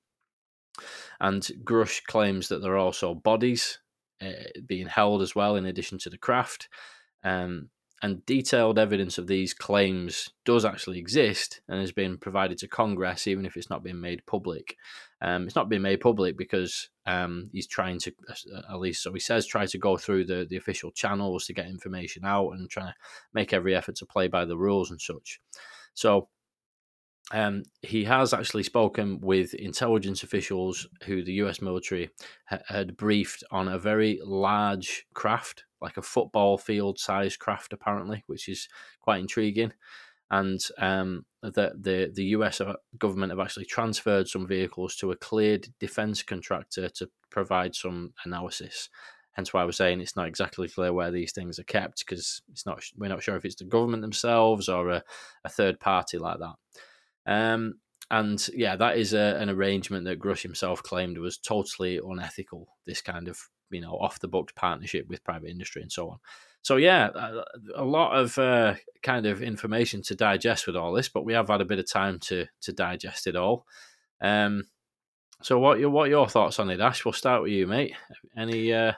And 1.19 1.41
Grush 1.63 2.03
claims 2.03 2.48
that 2.48 2.62
there 2.62 2.74
are 2.74 2.77
also 2.77 3.13
bodies 3.13 3.79
uh, 4.22 4.31
being 4.65 4.88
held 4.88 5.22
as 5.22 5.36
well, 5.36 5.55
in 5.55 5.65
addition 5.65 5.98
to 6.00 6.10
the 6.10 6.17
craft. 6.17 6.67
Um, 7.24 7.69
and 8.01 8.25
detailed 8.25 8.77
evidence 8.77 9.17
of 9.17 9.27
these 9.27 9.53
claims 9.53 10.29
does 10.43 10.65
actually 10.65 11.00
exist 11.00 11.62
and 11.69 11.79
has 11.79 11.93
been 11.93 12.17
provided 12.17 12.57
to 12.57 12.67
Congress, 12.67 13.27
even 13.27 13.45
if 13.45 13.55
it's 13.55 13.69
not 13.69 13.83
been 13.83 14.01
made 14.01 14.25
public. 14.25 14.75
Um, 15.24 15.46
it's 15.46 15.56
not 15.56 15.70
been 15.70 15.82
made 15.82 16.01
public 16.01 16.38
because 16.38 16.89
um, 17.06 17.50
he's 17.53 17.65
trying 17.65 17.98
to, 18.00 18.13
at 18.70 18.80
least 18.80 19.01
so 19.01 19.13
he 19.13 19.22
says, 19.22 19.48
try 19.48 19.65
to 19.65 19.77
go 19.77 19.96
through 19.96 20.25
the, 20.25 20.46
the 20.50 20.58
official 20.58 20.92
channels 20.92 21.46
to 21.46 21.53
get 21.53 21.68
information 21.68 22.25
out 22.25 22.51
and 22.51 22.70
try 22.70 22.84
to 22.84 22.96
make 23.34 23.53
every 23.53 23.74
effort 23.74 23.96
to 23.96 24.06
play 24.06 24.27
by 24.27 24.44
the 24.44 24.58
rules 24.58 24.92
and 24.92 25.00
such. 25.00 25.39
So 25.94 26.27
um, 27.32 27.63
he 27.82 28.03
has 28.03 28.34
actually 28.34 28.63
spoken 28.63 29.22
with 29.22 29.53
intelligence 29.53 30.24
officials 30.24 30.88
who 31.06 31.24
the 31.24 31.34
US 31.36 31.62
military 31.62 32.10
ha- 32.48 32.60
had 32.68 32.98
briefed 32.98 33.46
on 33.50 33.70
a 33.70 33.80
very 33.80 34.20
large 34.25 35.06
craft, 35.13 35.63
like 35.82 35.96
a 35.96 36.01
football 36.01 36.58
field 36.58 37.00
sized 37.00 37.39
craft, 37.39 37.72
apparently, 37.72 38.25
which 38.27 38.50
is 38.50 38.68
quite 39.00 39.22
intriguing. 39.22 39.72
And 40.34 40.60
um, 40.80 41.25
the, 41.44 41.74
the, 41.80 42.12
the 42.12 42.24
US 42.38 42.60
uh, 42.60 42.74
government 42.98 43.32
have 43.32 43.40
actually 43.40 43.66
transferred 43.66 44.28
some 44.28 44.48
vehicles 44.48 44.96
to 44.96 45.12
a 45.12 45.16
cleared 45.16 45.68
defense 45.80 46.24
contractor 46.24 46.90
to 46.90 47.08
provide 47.30 47.75
some 47.75 48.13
analysis. 48.25 48.90
Hence 49.34 49.54
why 49.54 49.62
I 49.62 49.66
was 49.66 49.78
saying 49.78 50.02
it's 50.02 50.16
not 50.16 50.28
exactly 50.28 50.68
clear 50.68 50.92
where 50.92 51.12
these 51.12 51.34
things 51.34 51.60
are 51.60 51.63
kept 51.63 52.00
because 52.00 52.42
it's 52.52 52.66
not 52.66 52.84
we're 52.98 53.10
not 53.10 53.22
sure 53.22 53.36
if 53.36 53.46
it's 53.46 53.58
the 53.58 53.66
government 53.66 54.02
themselves 54.02 54.70
or 54.70 54.90
a, 54.90 55.04
a 55.46 55.50
third 55.50 55.80
party 55.80 56.18
like 56.18 56.40
that. 56.40 56.56
Um, 57.32 57.75
and 58.10 58.48
yeah, 58.56 58.75
that 58.75 58.98
is 58.98 59.13
a, 59.13 59.38
an 59.40 59.52
arrangement 59.52 60.06
that 60.06 60.20
Grush 60.20 60.42
himself 60.42 60.82
claimed 60.82 61.20
was 61.20 61.38
totally 61.38 62.00
unethical. 62.04 62.70
This 62.88 63.04
kind 63.04 63.28
of 63.28 63.40
you 63.70 63.82
know 63.82 64.00
off 64.00 64.20
the 64.20 64.28
books 64.28 64.54
partnership 64.56 65.08
with 65.08 65.24
private 65.24 65.52
industry 65.52 65.84
and 65.84 65.92
so 65.92 66.10
on. 66.10 66.18
So 66.63 66.77
yeah, 66.77 67.10
a, 67.13 67.43
a 67.75 67.84
lot 67.84 68.17
of 68.17 68.38
uh, 68.39 68.75
kind 69.03 69.25
of 69.25 69.43
information 69.43 70.01
to 70.03 70.15
digest 70.15 70.65
with 70.65 70.75
all 70.75 70.93
this, 70.93 71.10
but 71.10 71.25
we 71.25 71.34
have 71.34 71.50
had 71.50 71.62
a 71.62 71.65
bit 71.65 71.79
of 71.79 71.89
time 71.89 72.20
to 72.22 72.48
to 72.62 72.74
digest 72.74 73.27
it 73.27 73.36
all. 73.36 73.65
Um, 74.22 74.63
so 75.41 75.60
what 75.60 75.79
your 75.79 75.89
what 75.89 76.08
are 76.08 76.12
your 76.12 76.29
thoughts 76.29 76.60
on 76.60 76.70
it, 76.70 76.79
Ash? 76.79 77.03
We'll 77.03 77.13
start 77.13 77.43
with 77.43 77.51
you, 77.51 77.67
mate. 77.67 77.93
Any 78.38 78.74
uh, 78.74 78.93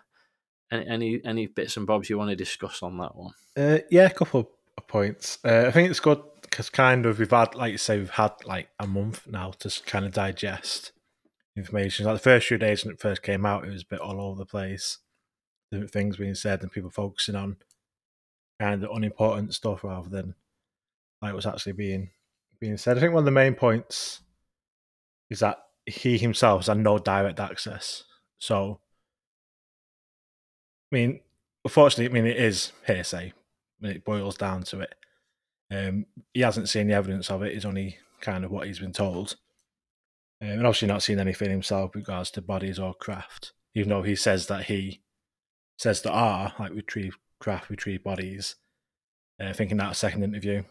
any 0.72 0.88
any, 0.88 1.22
any 1.26 1.46
bits 1.48 1.76
and 1.76 1.88
bobs 1.88 2.10
you 2.10 2.20
want 2.20 2.30
to 2.30 2.36
discuss 2.36 2.84
on 2.84 2.98
that 3.00 3.16
one? 3.16 3.34
Uh, 3.58 3.80
yeah, 3.90 4.06
a 4.06 4.14
couple 4.14 4.52
of 4.78 4.88
points. 4.88 5.40
Uh, 5.44 5.66
I 5.68 5.72
think 5.72 5.90
it's 5.90 6.00
good 6.00 6.22
because 6.42 6.70
kind 6.70 7.06
of 7.08 7.18
we've 7.18 7.32
had, 7.32 7.56
like 7.56 7.72
you 7.72 7.80
say, 7.80 7.98
we've 7.98 8.10
had 8.12 8.34
like 8.46 8.70
a 8.80 8.86
month 8.86 9.28
now 9.28 9.52
to 9.60 9.82
kind 9.88 10.06
of 10.06 10.14
digest 10.14 10.92
information. 11.58 12.06
Like 12.06 12.16
the 12.16 12.20
first 12.20 12.48
few 12.48 12.60
days 12.60 12.86
when 12.86 12.94
it 12.94 13.00
first 13.00 13.24
came 13.24 13.46
out, 13.46 13.66
it 13.66 13.72
was 13.72 13.82
a 13.82 13.88
bit 13.88 14.00
all 14.00 14.22
over 14.22 14.38
the 14.38 14.46
place. 14.46 15.00
Things 15.88 16.18
being 16.18 16.36
said 16.36 16.62
and 16.62 16.72
people 16.72 16.90
focusing 16.90 17.36
on 17.36 17.58
kind 18.60 18.84
of 18.84 18.90
unimportant 18.92 19.54
stuff 19.54 19.84
rather 19.84 20.10
than 20.10 20.36
like 21.22 21.34
what's 21.34 21.46
actually 21.46 21.74
being 21.74 22.10
being 22.60 22.78
said. 22.78 22.98
I 22.98 23.02
think 23.02 23.14
one 23.14 23.22
of 23.22 23.26
the 23.26 23.32
main 23.32 23.56
points 23.56 24.22
is 25.30 25.40
that 25.40 25.58
he 25.86 26.18
himself 26.18 26.62
has 26.62 26.68
had 26.68 26.78
no 26.78 26.98
direct 26.98 27.40
access. 27.40 28.04
So, 28.38 28.80
I 30.92 30.96
mean, 30.96 31.20
unfortunately, 31.64 32.08
I 32.08 32.22
mean 32.22 32.32
it 32.32 32.38
is 32.38 32.72
hearsay 32.86 33.34
when 33.80 33.92
it 33.92 34.06
boils 34.06 34.38
down 34.38 34.64
to 34.64 34.82
it. 34.82 34.96
Um, 35.72 36.06
he 36.34 36.42
hasn't 36.42 36.70
seen 36.70 36.88
the 36.88 36.94
evidence 36.94 37.30
of 37.30 37.42
it. 37.42 37.54
It's 37.54 37.66
only 37.66 37.98
kind 38.22 38.46
of 38.46 38.52
what 38.52 38.68
he's 38.68 38.80
been 38.80 38.94
told, 38.94 39.36
um, 40.42 40.50
and 40.50 40.66
obviously 40.66 40.88
not 40.88 41.04
seen 41.04 41.20
anything 41.20 41.50
himself 41.50 41.94
with 41.94 42.08
regards 42.08 42.32
to 42.32 42.42
bodies 42.42 42.80
or 42.80 42.94
craft. 42.94 43.54
Even 43.74 43.90
though 43.90 44.04
he 44.04 44.16
says 44.16 44.48
that 44.48 44.66
he 44.66 45.02
says 45.78 46.02
there 46.02 46.14
are 46.14 46.54
like 46.60 46.74
retrieve 46.74 47.18
craft, 47.40 47.70
retrieve 47.70 48.04
bodies. 48.04 48.56
Uh, 49.42 49.48
I 49.48 49.54
think 49.54 49.72
in 49.72 49.78
that 49.78 49.96
second 49.96 50.24
interview, 50.24 50.64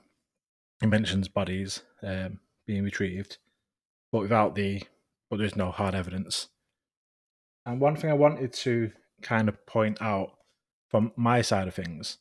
he 0.80 0.86
mentions 0.86 1.28
bodies 1.28 1.82
um, 2.02 2.40
being 2.66 2.84
retrieved, 2.84 3.38
but 4.12 4.22
without 4.22 4.54
the 4.54 4.82
but 5.30 5.38
there's 5.38 5.56
no 5.56 5.70
hard 5.70 5.94
evidence. 5.94 6.48
And 7.66 7.80
one 7.80 7.96
thing 7.96 8.10
I 8.10 8.14
wanted 8.14 8.52
to 8.52 8.92
kind 9.22 9.48
of 9.48 9.64
point 9.66 10.00
out 10.02 10.32
from 10.90 11.12
my 11.16 11.42
side 11.42 11.66
of 11.66 11.74
things, 11.74 12.18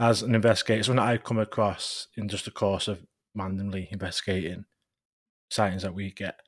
as 0.00 0.22
an 0.22 0.34
investigator, 0.34 0.82
something 0.82 0.96
that 0.96 1.10
I've 1.10 1.24
come 1.24 1.38
across 1.38 2.08
in 2.16 2.28
just 2.28 2.44
the 2.44 2.50
course 2.50 2.88
of 2.88 3.06
randomly 3.34 3.88
investigating 3.90 4.64
sightings 5.50 5.82
that 5.82 5.94
we 5.94 6.10
get. 6.10 6.40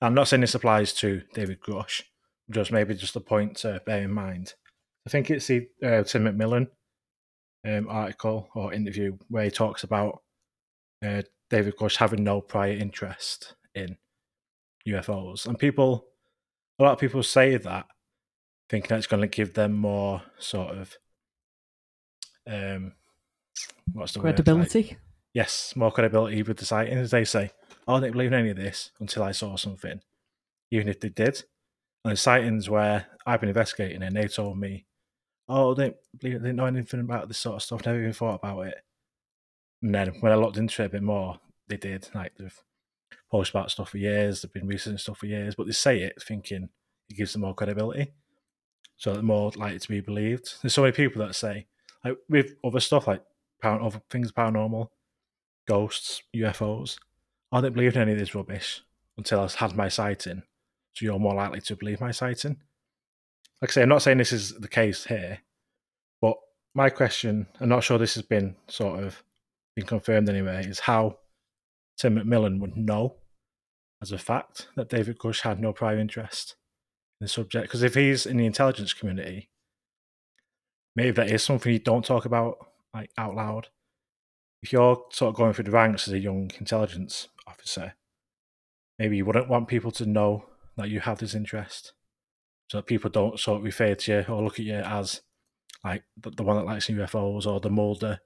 I'm 0.00 0.14
not 0.14 0.28
saying 0.28 0.40
this 0.40 0.54
applies 0.54 0.92
to 0.94 1.22
David 1.32 1.60
Grush, 1.60 2.02
just 2.50 2.72
maybe 2.72 2.94
just 2.94 3.16
a 3.16 3.20
point 3.20 3.56
to 3.58 3.80
bear 3.86 4.02
in 4.02 4.12
mind. 4.12 4.54
I 5.06 5.10
think 5.10 5.30
it's 5.30 5.46
the 5.46 5.66
uh, 5.82 6.02
Tim 6.04 6.24
McMillan 6.24 6.68
um, 7.66 7.88
article 7.88 8.48
or 8.54 8.72
interview 8.72 9.16
where 9.28 9.44
he 9.44 9.50
talks 9.50 9.84
about 9.84 10.22
uh, 11.04 11.22
David 11.50 11.76
Grush 11.76 11.96
having 11.96 12.24
no 12.24 12.40
prior 12.40 12.72
interest 12.72 13.54
in 13.74 13.96
UFOs. 14.86 15.46
And 15.46 15.58
people, 15.58 16.06
a 16.78 16.84
lot 16.84 16.92
of 16.92 16.98
people 16.98 17.22
say 17.22 17.56
that, 17.56 17.86
thinking 18.70 18.88
that 18.88 18.98
it's 18.98 19.06
going 19.06 19.20
to 19.20 19.28
give 19.28 19.54
them 19.54 19.72
more 19.72 20.22
sort 20.38 20.76
of, 20.76 20.96
um, 22.48 22.92
what's 23.92 24.12
the 24.12 24.20
credibility. 24.20 24.82
Word? 24.82 24.88
Like, 24.90 24.98
yes, 25.34 25.74
more 25.76 25.90
credibility 25.90 26.42
with 26.42 26.58
the 26.58 26.64
sightings. 26.64 27.10
They 27.10 27.24
say, 27.24 27.50
oh, 27.88 27.96
I 27.96 28.00
didn't 28.00 28.12
believe 28.12 28.32
in 28.32 28.38
any 28.38 28.50
of 28.50 28.56
this 28.56 28.92
until 29.00 29.24
I 29.24 29.32
saw 29.32 29.56
something, 29.56 30.00
even 30.70 30.88
if 30.88 31.00
they 31.00 31.08
did. 31.08 31.42
And 32.04 32.12
the 32.12 32.16
sightings 32.16 32.70
where 32.70 33.06
I've 33.26 33.40
been 33.40 33.48
investigating 33.48 34.02
and 34.02 34.16
they 34.16 34.28
told 34.28 34.58
me, 34.58 34.86
oh, 35.52 35.72
I 35.72 35.74
didn't 35.74 35.96
didn't 36.18 36.56
know 36.56 36.66
anything 36.66 37.00
about 37.00 37.28
this 37.28 37.38
sort 37.38 37.56
of 37.56 37.62
stuff, 37.62 37.86
never 37.86 38.00
even 38.00 38.12
thought 38.12 38.40
about 38.42 38.66
it. 38.66 38.78
And 39.82 39.94
then 39.94 40.08
when 40.20 40.32
I 40.32 40.36
looked 40.36 40.56
into 40.56 40.82
it 40.82 40.86
a 40.86 40.90
bit 40.90 41.02
more, 41.02 41.38
they 41.68 41.76
did. 41.76 42.08
Like 42.14 42.32
they've 42.38 42.62
post 43.30 43.50
about 43.50 43.70
stuff 43.70 43.90
for 43.90 43.98
years, 43.98 44.42
they've 44.42 44.52
been 44.52 44.66
researching 44.66 44.98
stuff 44.98 45.18
for 45.18 45.26
years, 45.26 45.54
but 45.54 45.66
they 45.66 45.72
say 45.72 46.02
it 46.02 46.22
thinking 46.22 46.68
it 47.08 47.16
gives 47.16 47.32
them 47.32 47.42
more 47.42 47.54
credibility. 47.54 48.12
So 48.96 49.12
they're 49.12 49.22
more 49.22 49.50
likely 49.56 49.78
to 49.78 49.88
be 49.88 50.00
believed. 50.00 50.54
There's 50.62 50.74
so 50.74 50.82
many 50.82 50.92
people 50.92 51.24
that 51.26 51.34
say, 51.34 51.66
like 52.04 52.16
with 52.28 52.54
other 52.62 52.80
stuff 52.80 53.06
like 53.06 53.22
other 53.64 54.02
things 54.10 54.32
paranormal, 54.32 54.88
ghosts, 55.66 56.22
UFOs, 56.36 56.98
I 57.50 57.60
didn't 57.60 57.74
believe 57.74 57.96
in 57.96 58.02
any 58.02 58.12
of 58.12 58.18
this 58.18 58.34
rubbish 58.34 58.82
until 59.16 59.40
I 59.40 59.48
had 59.56 59.76
my 59.76 59.88
sighting. 59.88 60.42
So 60.92 61.04
you're 61.04 61.18
more 61.18 61.34
likely 61.34 61.60
to 61.62 61.76
believe 61.76 62.00
my 62.00 62.10
sighting. 62.10 62.58
Like 63.62 63.70
I 63.70 63.72
say, 63.74 63.82
I'm 63.82 63.88
not 63.88 64.02
saying 64.02 64.18
this 64.18 64.32
is 64.32 64.58
the 64.58 64.66
case 64.66 65.04
here, 65.04 65.38
but 66.20 66.34
my 66.74 66.90
question, 66.90 67.46
I'm 67.60 67.68
not 67.68 67.84
sure 67.84 67.96
this 67.96 68.14
has 68.14 68.24
been 68.24 68.56
sort 68.66 69.04
of 69.04 69.22
been 69.76 69.86
confirmed 69.86 70.28
anyway, 70.28 70.66
is 70.66 70.80
how 70.80 71.18
Tim 71.96 72.16
McMillan 72.16 72.58
would 72.58 72.76
know 72.76 73.18
as 74.02 74.10
a 74.10 74.18
fact 74.18 74.66
that 74.74 74.88
David 74.88 75.16
Grush 75.16 75.42
had 75.42 75.60
no 75.60 75.72
prior 75.72 75.96
interest 75.96 76.56
in 77.20 77.24
the 77.24 77.28
subject. 77.28 77.68
Because 77.68 77.84
if 77.84 77.94
he's 77.94 78.26
in 78.26 78.36
the 78.36 78.46
intelligence 78.46 78.92
community, 78.92 79.48
maybe 80.96 81.12
that 81.12 81.30
is 81.30 81.44
something 81.44 81.72
you 81.72 81.78
don't 81.78 82.04
talk 82.04 82.24
about 82.24 82.56
like 82.92 83.10
out 83.16 83.36
loud. 83.36 83.68
If 84.60 84.72
you're 84.72 85.04
sort 85.10 85.30
of 85.30 85.36
going 85.36 85.52
through 85.52 85.64
the 85.64 85.70
ranks 85.70 86.08
as 86.08 86.14
a 86.14 86.18
young 86.18 86.50
intelligence 86.58 87.28
officer, 87.46 87.94
maybe 88.98 89.16
you 89.16 89.24
wouldn't 89.24 89.48
want 89.48 89.68
people 89.68 89.92
to 89.92 90.04
know 90.04 90.46
that 90.76 90.90
you 90.90 90.98
have 90.98 91.18
this 91.18 91.34
interest, 91.34 91.92
so 92.72 92.78
that 92.78 92.86
people 92.86 93.10
don't 93.10 93.38
sort 93.38 93.58
of 93.58 93.64
refer 93.64 93.94
to 93.94 94.12
you 94.12 94.24
or 94.32 94.42
look 94.42 94.58
at 94.58 94.64
you 94.64 94.76
as 94.76 95.20
like 95.84 96.04
the, 96.16 96.30
the 96.30 96.42
one 96.42 96.56
that 96.56 96.64
likes 96.64 96.86
UFOs 96.86 97.46
or 97.46 97.60
the 97.60 97.68
Mulder 97.68 98.20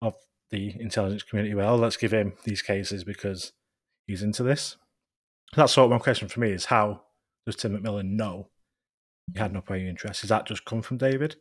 of 0.00 0.14
the 0.50 0.74
intelligence 0.80 1.22
community. 1.22 1.54
Well, 1.54 1.76
let's 1.76 1.98
give 1.98 2.10
him 2.10 2.32
these 2.44 2.62
cases 2.62 3.04
because 3.04 3.52
he's 4.06 4.22
into 4.22 4.42
this. 4.42 4.78
That's 5.54 5.74
sort 5.74 5.84
of 5.84 5.90
one 5.90 6.00
question 6.00 6.28
for 6.28 6.40
me: 6.40 6.52
is 6.52 6.64
how 6.64 7.02
does 7.44 7.56
Tim 7.56 7.76
McMillan 7.76 8.12
know 8.12 8.48
he 9.34 9.38
had 9.38 9.52
no 9.52 9.60
prior 9.60 9.86
interest? 9.86 10.22
Does 10.22 10.30
that 10.30 10.46
just 10.46 10.64
come 10.64 10.80
from 10.80 10.96
David, 10.96 11.36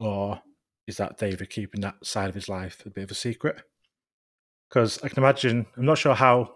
or 0.00 0.40
is 0.86 0.96
that 0.96 1.18
David 1.18 1.50
keeping 1.50 1.82
that 1.82 1.96
side 2.02 2.30
of 2.30 2.34
his 2.34 2.48
life 2.48 2.82
a 2.86 2.90
bit 2.90 3.04
of 3.04 3.10
a 3.10 3.14
secret? 3.14 3.60
Because 4.70 4.98
I 5.02 5.08
can 5.10 5.22
imagine, 5.22 5.66
I'm 5.76 5.84
not 5.84 5.98
sure 5.98 6.14
how 6.14 6.54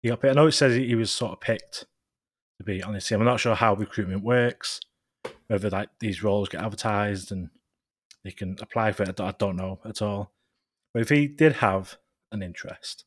he 0.00 0.10
got 0.10 0.20
picked. 0.20 0.30
I 0.30 0.40
know 0.40 0.46
it 0.46 0.52
says 0.52 0.76
he 0.76 0.94
was 0.94 1.10
sort 1.10 1.32
of 1.32 1.40
picked 1.40 1.86
to 2.58 2.64
be 2.64 2.80
team. 2.80 3.20
I'm 3.20 3.24
not 3.24 3.40
sure 3.40 3.54
how 3.54 3.74
recruitment 3.74 4.22
works, 4.22 4.80
whether 5.46 5.70
like 5.70 5.90
these 6.00 6.22
roles 6.22 6.48
get 6.48 6.62
advertised 6.62 7.32
and 7.32 7.50
they 8.24 8.30
can 8.32 8.56
apply 8.60 8.92
for 8.92 9.04
it. 9.04 9.20
I 9.20 9.34
don't 9.38 9.56
know 9.56 9.80
at 9.84 10.02
all. 10.02 10.32
But 10.92 11.02
if 11.02 11.08
he 11.08 11.26
did 11.26 11.54
have 11.54 11.96
an 12.32 12.42
interest 12.42 13.04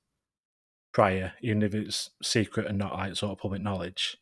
prior, 0.94 1.34
even 1.42 1.62
if 1.62 1.74
it's 1.74 2.12
secret 2.24 2.68
and 2.68 2.78
not 2.78 2.94
like 2.94 3.16
sort 3.16 3.34
of 3.34 3.40
public 3.40 3.62
knowledge, 3.62 4.18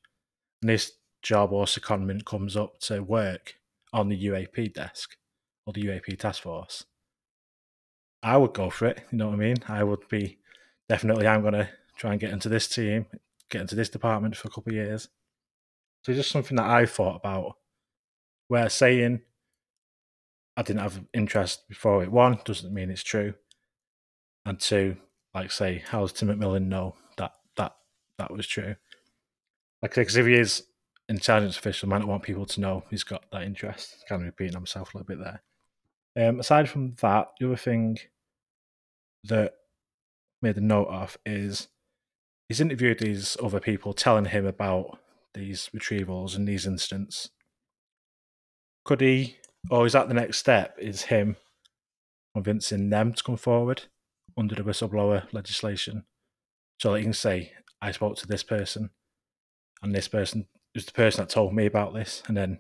and 0.62 0.70
this 0.70 0.94
job 1.22 1.52
or 1.52 1.66
secondment 1.66 2.26
comes 2.26 2.56
up 2.58 2.80
to 2.80 3.02
work 3.02 3.56
on 3.94 4.10
the 4.10 4.28
UAP 4.28 4.74
desk 4.74 5.16
or 5.66 5.74
the 5.74 5.84
UAP 5.84 6.18
task 6.18 6.44
force, 6.44 6.86
I 8.22 8.38
would 8.38 8.54
go 8.54 8.70
for 8.70 8.88
it. 8.88 9.02
You 9.12 9.18
know 9.18 9.28
what 9.28 9.36
I 9.36 9.38
mean? 9.38 9.58
I 9.68 9.84
would 9.84 10.08
be 10.10 10.40
definitely. 10.88 11.28
I'm 11.28 11.42
going 11.42 11.54
to 11.54 11.70
try 11.96 12.12
and 12.12 12.20
get 12.20 12.32
into 12.32 12.50
this 12.50 12.68
team, 12.68 13.06
get 13.50 13.62
into 13.62 13.76
this 13.76 13.90
department 13.90 14.36
for 14.36 14.48
a 14.48 14.52
couple 14.52 14.72
of 14.72 14.76
years. 14.76 15.08
So 16.04 16.14
just 16.14 16.32
something 16.32 16.58
that 16.58 16.70
I 16.70 16.86
thought 16.86 17.18
about. 17.18 17.56
Where 18.48 18.68
saying 18.68 19.22
I 20.58 20.64
didn't 20.64 20.82
have 20.82 21.06
interest 21.14 21.68
before 21.70 22.02
it 22.02 22.12
one 22.12 22.40
doesn't 22.46 22.74
mean 22.74 22.90
it's 22.90 23.04
true 23.04 23.36
and 24.46 24.60
two, 24.60 24.98
like 25.34 25.52
say, 25.52 25.84
how 25.88 26.02
does 26.02 26.14
Tim 26.14 26.30
McMillan 26.30 26.66
know 26.66 26.96
that 27.18 27.34
that 27.56 27.76
that 28.18 28.32
was 28.32 28.48
true? 28.48 28.76
Like, 29.82 29.94
because 29.94 30.18
if 30.18 30.26
he 30.26 30.34
is 30.34 30.64
intelligence 31.08 31.58
official, 31.58 31.88
might 31.90 32.00
not 32.00 32.08
want 32.08 32.24
people 32.24 32.46
to 32.48 32.60
know 32.60 32.84
he's 32.90 33.04
got 33.04 33.24
that 33.32 33.44
interest. 33.44 34.04
Kind 34.10 34.22
of 34.22 34.26
repeating 34.26 34.56
himself 34.56 34.94
a 34.94 34.98
little 34.98 35.16
bit 35.16 35.24
there. 35.24 36.28
Um, 36.28 36.40
aside 36.40 36.68
from 36.68 36.96
that, 37.02 37.30
the 37.40 37.48
other 37.48 37.56
thing 37.56 38.00
that 39.26 39.54
made 40.42 40.58
a 40.58 40.62
note 40.62 40.88
of 40.88 41.18
is 41.26 41.68
he's 42.48 42.62
interviewed 42.62 43.00
these 43.00 43.38
other 43.44 43.60
people 43.60 43.94
telling 43.94 44.26
him 44.26 44.46
about 44.46 45.00
these 45.34 45.70
retrievals 45.76 46.36
and 46.36 46.48
these 46.48 46.66
incidents. 46.66 47.30
Could 48.86 49.02
he, 49.02 49.38
or 49.70 49.86
is 49.86 49.94
that 49.94 50.08
the 50.08 50.14
next 50.14 50.38
step? 50.38 50.76
Is 50.80 51.04
him 51.04 51.36
convincing 52.34 52.90
them 52.90 53.14
to 53.14 53.24
come 53.24 53.38
forward? 53.38 53.84
under 54.40 54.56
the 54.56 54.64
whistleblower 54.64 55.32
legislation. 55.34 56.06
So 56.80 56.94
that 56.94 57.00
you 57.00 57.06
can 57.06 57.14
say, 57.14 57.52
I 57.82 57.92
spoke 57.92 58.16
to 58.18 58.28
this 58.28 58.44
person, 58.44 58.90
and 59.84 59.94
this 59.94 60.08
person 60.08 60.48
is 60.74 60.86
the 60.86 60.94
person 60.94 61.22
that 61.22 61.30
told 61.30 61.54
me 61.54 61.66
about 61.66 61.94
this, 61.94 62.24
and 62.28 62.36
then 62.36 62.60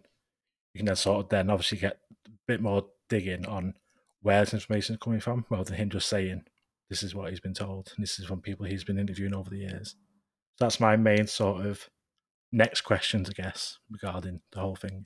you 0.73 0.79
can 0.79 0.85
then 0.85 0.95
sort 0.97 1.23
of 1.23 1.29
then 1.29 1.49
obviously 1.49 1.77
get 1.77 1.99
a 2.27 2.31
bit 2.47 2.61
more 2.61 2.85
digging 3.07 3.45
on 3.45 3.75
where 4.21 4.41
this 4.41 4.53
information 4.53 4.95
is 4.95 5.01
coming 5.01 5.21
from, 5.21 5.45
rather 5.49 5.63
than 5.63 5.75
him 5.75 5.89
just 5.89 6.09
saying 6.09 6.43
this 6.89 7.01
is 7.01 7.15
what 7.15 7.29
he's 7.29 7.39
been 7.39 7.53
told, 7.53 7.93
and 7.95 8.03
this 8.03 8.19
is 8.19 8.25
from 8.25 8.41
people 8.41 8.65
he's 8.65 8.83
been 8.83 8.99
interviewing 8.99 9.33
over 9.33 9.49
the 9.49 9.57
years. 9.57 9.95
So 10.57 10.65
That's 10.65 10.81
my 10.81 10.97
main 10.97 11.27
sort 11.27 11.65
of 11.65 11.89
next 12.51 12.81
questions, 12.81 13.29
I 13.29 13.41
guess, 13.41 13.77
regarding 13.89 14.41
the 14.51 14.59
whole 14.59 14.75
thing. 14.75 15.05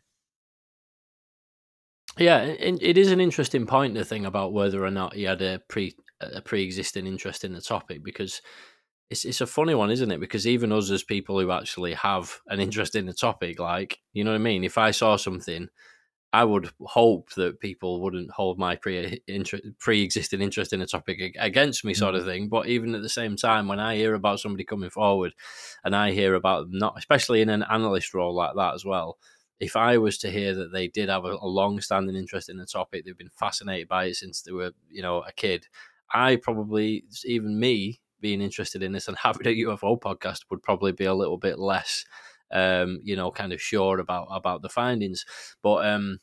Yeah, 2.17 2.43
it, 2.43 2.97
is 2.97 3.11
an 3.11 3.19
interesting 3.19 3.65
point. 3.65 3.95
The 3.95 4.05
thing 4.05 4.25
about 4.25 4.53
whether 4.53 4.85
or 4.85 4.91
not 4.91 5.15
he 5.15 5.23
had 5.23 5.41
a 5.41 5.59
pre 5.67 5.95
a 6.21 6.41
pre 6.41 6.63
existing 6.63 7.07
interest 7.07 7.43
in 7.43 7.53
the 7.53 7.61
topic 7.61 8.03
because 8.03 8.41
it's 9.09 9.25
it's 9.25 9.41
a 9.41 9.47
funny 9.47 9.73
one, 9.73 9.89
isn't 9.89 10.11
it? 10.11 10.19
Because 10.19 10.45
even 10.45 10.71
us 10.71 10.91
as 10.91 11.03
people 11.03 11.39
who 11.39 11.51
actually 11.51 11.93
have 11.93 12.39
an 12.47 12.59
interest 12.59 12.95
in 12.95 13.07
the 13.07 13.13
topic, 13.13 13.59
like 13.59 13.97
you 14.13 14.23
know 14.23 14.31
what 14.31 14.37
I 14.37 14.43
mean. 14.43 14.63
If 14.63 14.77
I 14.77 14.91
saw 14.91 15.15
something, 15.15 15.69
I 16.33 16.43
would 16.43 16.71
hope 16.81 17.31
that 17.35 17.59
people 17.59 18.01
wouldn't 18.01 18.31
hold 18.31 18.57
my 18.57 18.75
pre 18.75 19.21
pre 19.79 20.01
existing 20.01 20.41
interest 20.41 20.73
in 20.73 20.81
a 20.81 20.87
topic 20.87 21.35
against 21.39 21.85
me, 21.85 21.93
sort 21.93 22.15
of 22.15 22.25
thing. 22.25 22.49
But 22.49 22.67
even 22.67 22.95
at 22.95 23.03
the 23.03 23.09
same 23.09 23.35
time, 23.35 23.67
when 23.67 23.79
I 23.79 23.95
hear 23.95 24.15
about 24.15 24.39
somebody 24.39 24.63
coming 24.63 24.89
forward, 24.89 25.33
and 25.83 25.95
I 25.95 26.11
hear 26.11 26.33
about 26.33 26.67
not, 26.71 26.95
especially 26.97 27.41
in 27.41 27.49
an 27.49 27.63
analyst 27.69 28.15
role 28.15 28.33
like 28.33 28.55
that 28.55 28.73
as 28.73 28.83
well, 28.83 29.19
if 29.59 29.75
I 29.75 29.99
was 29.99 30.17
to 30.19 30.31
hear 30.31 30.55
that 30.55 30.73
they 30.73 30.87
did 30.87 31.09
have 31.09 31.23
a, 31.23 31.37
a 31.39 31.47
long 31.47 31.79
standing 31.81 32.15
interest 32.15 32.49
in 32.49 32.57
the 32.57 32.65
topic, 32.65 33.05
they've 33.05 33.17
been 33.17 33.29
fascinated 33.29 33.87
by 33.87 34.05
it 34.05 34.15
since 34.15 34.41
they 34.41 34.51
were, 34.51 34.71
you 34.89 35.03
know, 35.03 35.21
a 35.21 35.31
kid, 35.31 35.67
I 36.11 36.37
probably, 36.37 37.05
even 37.25 37.59
me, 37.59 38.01
being 38.19 38.41
interested 38.41 38.81
in 38.81 38.91
this 38.91 39.07
and 39.07 39.17
having 39.17 39.45
a 39.45 39.49
UFO 39.67 39.99
podcast 39.99 40.45
would 40.49 40.63
probably 40.63 40.93
be 40.93 41.05
a 41.05 41.13
little 41.13 41.37
bit 41.37 41.59
less, 41.59 42.05
um, 42.51 42.99
you 43.03 43.15
know, 43.15 43.29
kind 43.31 43.53
of 43.53 43.61
sure 43.61 43.99
about 43.99 44.27
about 44.31 44.61
the 44.61 44.69
findings. 44.69 45.25
But 45.61 45.85
um, 45.85 46.19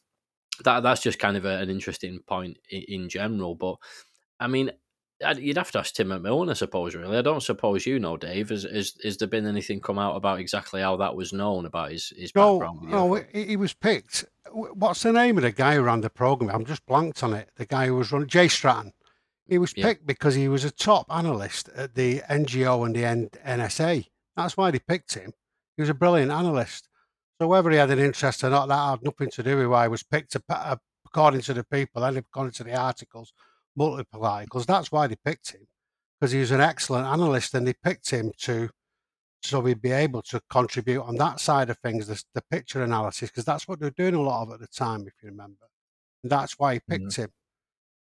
that 0.64 0.82
that's 0.82 1.02
just 1.02 1.18
kind 1.18 1.36
of 1.36 1.44
a, 1.44 1.58
an 1.58 1.70
interesting 1.70 2.20
point 2.26 2.58
in, 2.70 2.82
in 2.88 3.08
general. 3.08 3.54
But 3.54 3.76
I 4.38 4.46
mean, 4.46 4.70
you'd 5.36 5.56
have 5.56 5.70
to 5.72 5.78
ask 5.80 5.94
Tim 5.94 6.08
McMillan, 6.08 6.50
I 6.50 6.54
suppose. 6.54 6.94
Really, 6.94 7.18
I 7.18 7.22
don't 7.22 7.42
suppose 7.42 7.86
you 7.86 7.98
know, 7.98 8.16
Dave. 8.16 8.48
Has, 8.48 8.64
has, 8.64 9.16
there 9.18 9.28
been 9.28 9.46
anything 9.46 9.80
come 9.80 9.98
out 9.98 10.16
about 10.16 10.40
exactly 10.40 10.80
how 10.80 10.96
that 10.96 11.14
was 11.14 11.32
known 11.32 11.66
about 11.66 11.92
his 11.92 12.12
his 12.16 12.34
no, 12.34 12.58
background? 12.58 12.90
No, 12.90 13.14
he, 13.32 13.44
he 13.44 13.56
was 13.56 13.74
picked. 13.74 14.24
What's 14.52 15.02
the 15.02 15.12
name 15.12 15.36
of 15.36 15.42
the 15.42 15.52
guy 15.52 15.74
who 15.74 15.82
ran 15.82 16.00
the 16.00 16.10
program? 16.10 16.54
I'm 16.54 16.64
just 16.64 16.86
blanked 16.86 17.22
on 17.22 17.34
it. 17.34 17.50
The 17.56 17.66
guy 17.66 17.86
who 17.86 17.96
was 17.96 18.10
running 18.10 18.28
Jay 18.28 18.48
Stratton. 18.48 18.92
He 19.46 19.58
was 19.58 19.72
Yeah. 19.76 19.86
picked 19.86 20.06
because 20.06 20.36
he 20.36 20.48
was 20.48 20.64
a 20.64 20.70
top 20.70 21.06
analyst 21.10 21.68
at 21.70 21.94
the 21.94 22.20
NGO 22.30 22.86
and 22.86 22.94
the 22.94 23.02
NSA. 23.44 24.06
That's 24.36 24.56
why 24.56 24.70
they 24.70 24.78
picked 24.78 25.14
him. 25.14 25.32
He 25.76 25.82
was 25.82 25.88
a 25.88 25.94
brilliant 25.94 26.30
analyst. 26.30 26.88
So 27.40 27.46
whether 27.48 27.70
he 27.70 27.78
had 27.78 27.90
an 27.90 27.98
interest 27.98 28.44
or 28.44 28.50
not, 28.50 28.68
that 28.68 28.90
had 28.90 29.02
nothing 29.02 29.30
to 29.30 29.42
do 29.42 29.56
with 29.56 29.66
why 29.68 29.84
he 29.84 29.88
was 29.88 30.02
picked. 30.02 30.36
uh, 30.48 30.76
According 31.06 31.40
to 31.40 31.54
the 31.54 31.64
people 31.64 32.04
and 32.04 32.18
according 32.18 32.52
to 32.52 32.64
the 32.64 32.76
articles, 32.76 33.32
multiple 33.74 34.24
articles, 34.24 34.66
that's 34.66 34.92
why 34.92 35.08
they 35.08 35.16
picked 35.24 35.52
him 35.52 35.66
because 36.20 36.32
he 36.32 36.38
was 36.38 36.50
an 36.50 36.60
excellent 36.60 37.06
analyst, 37.06 37.54
and 37.54 37.66
they 37.66 37.72
picked 37.72 38.10
him 38.10 38.30
to 38.38 38.68
so 39.42 39.62
he'd 39.62 39.80
be 39.80 39.90
able 39.90 40.20
to 40.20 40.40
contribute 40.50 41.00
on 41.00 41.16
that 41.16 41.40
side 41.40 41.70
of 41.70 41.78
things, 41.78 42.06
the, 42.06 42.22
the 42.34 42.42
picture 42.50 42.82
analysis, 42.82 43.30
because 43.30 43.46
that's 43.46 43.66
what 43.66 43.80
they 43.80 43.86
were 43.86 43.90
doing 43.90 44.14
a 44.14 44.20
lot 44.20 44.42
of 44.42 44.52
at 44.52 44.60
the 44.60 44.66
time, 44.66 45.06
if 45.06 45.14
you 45.22 45.30
remember. 45.30 45.66
And 46.22 46.30
that's 46.30 46.58
why 46.58 46.74
he 46.74 46.80
picked 46.80 47.16
him. 47.16 47.30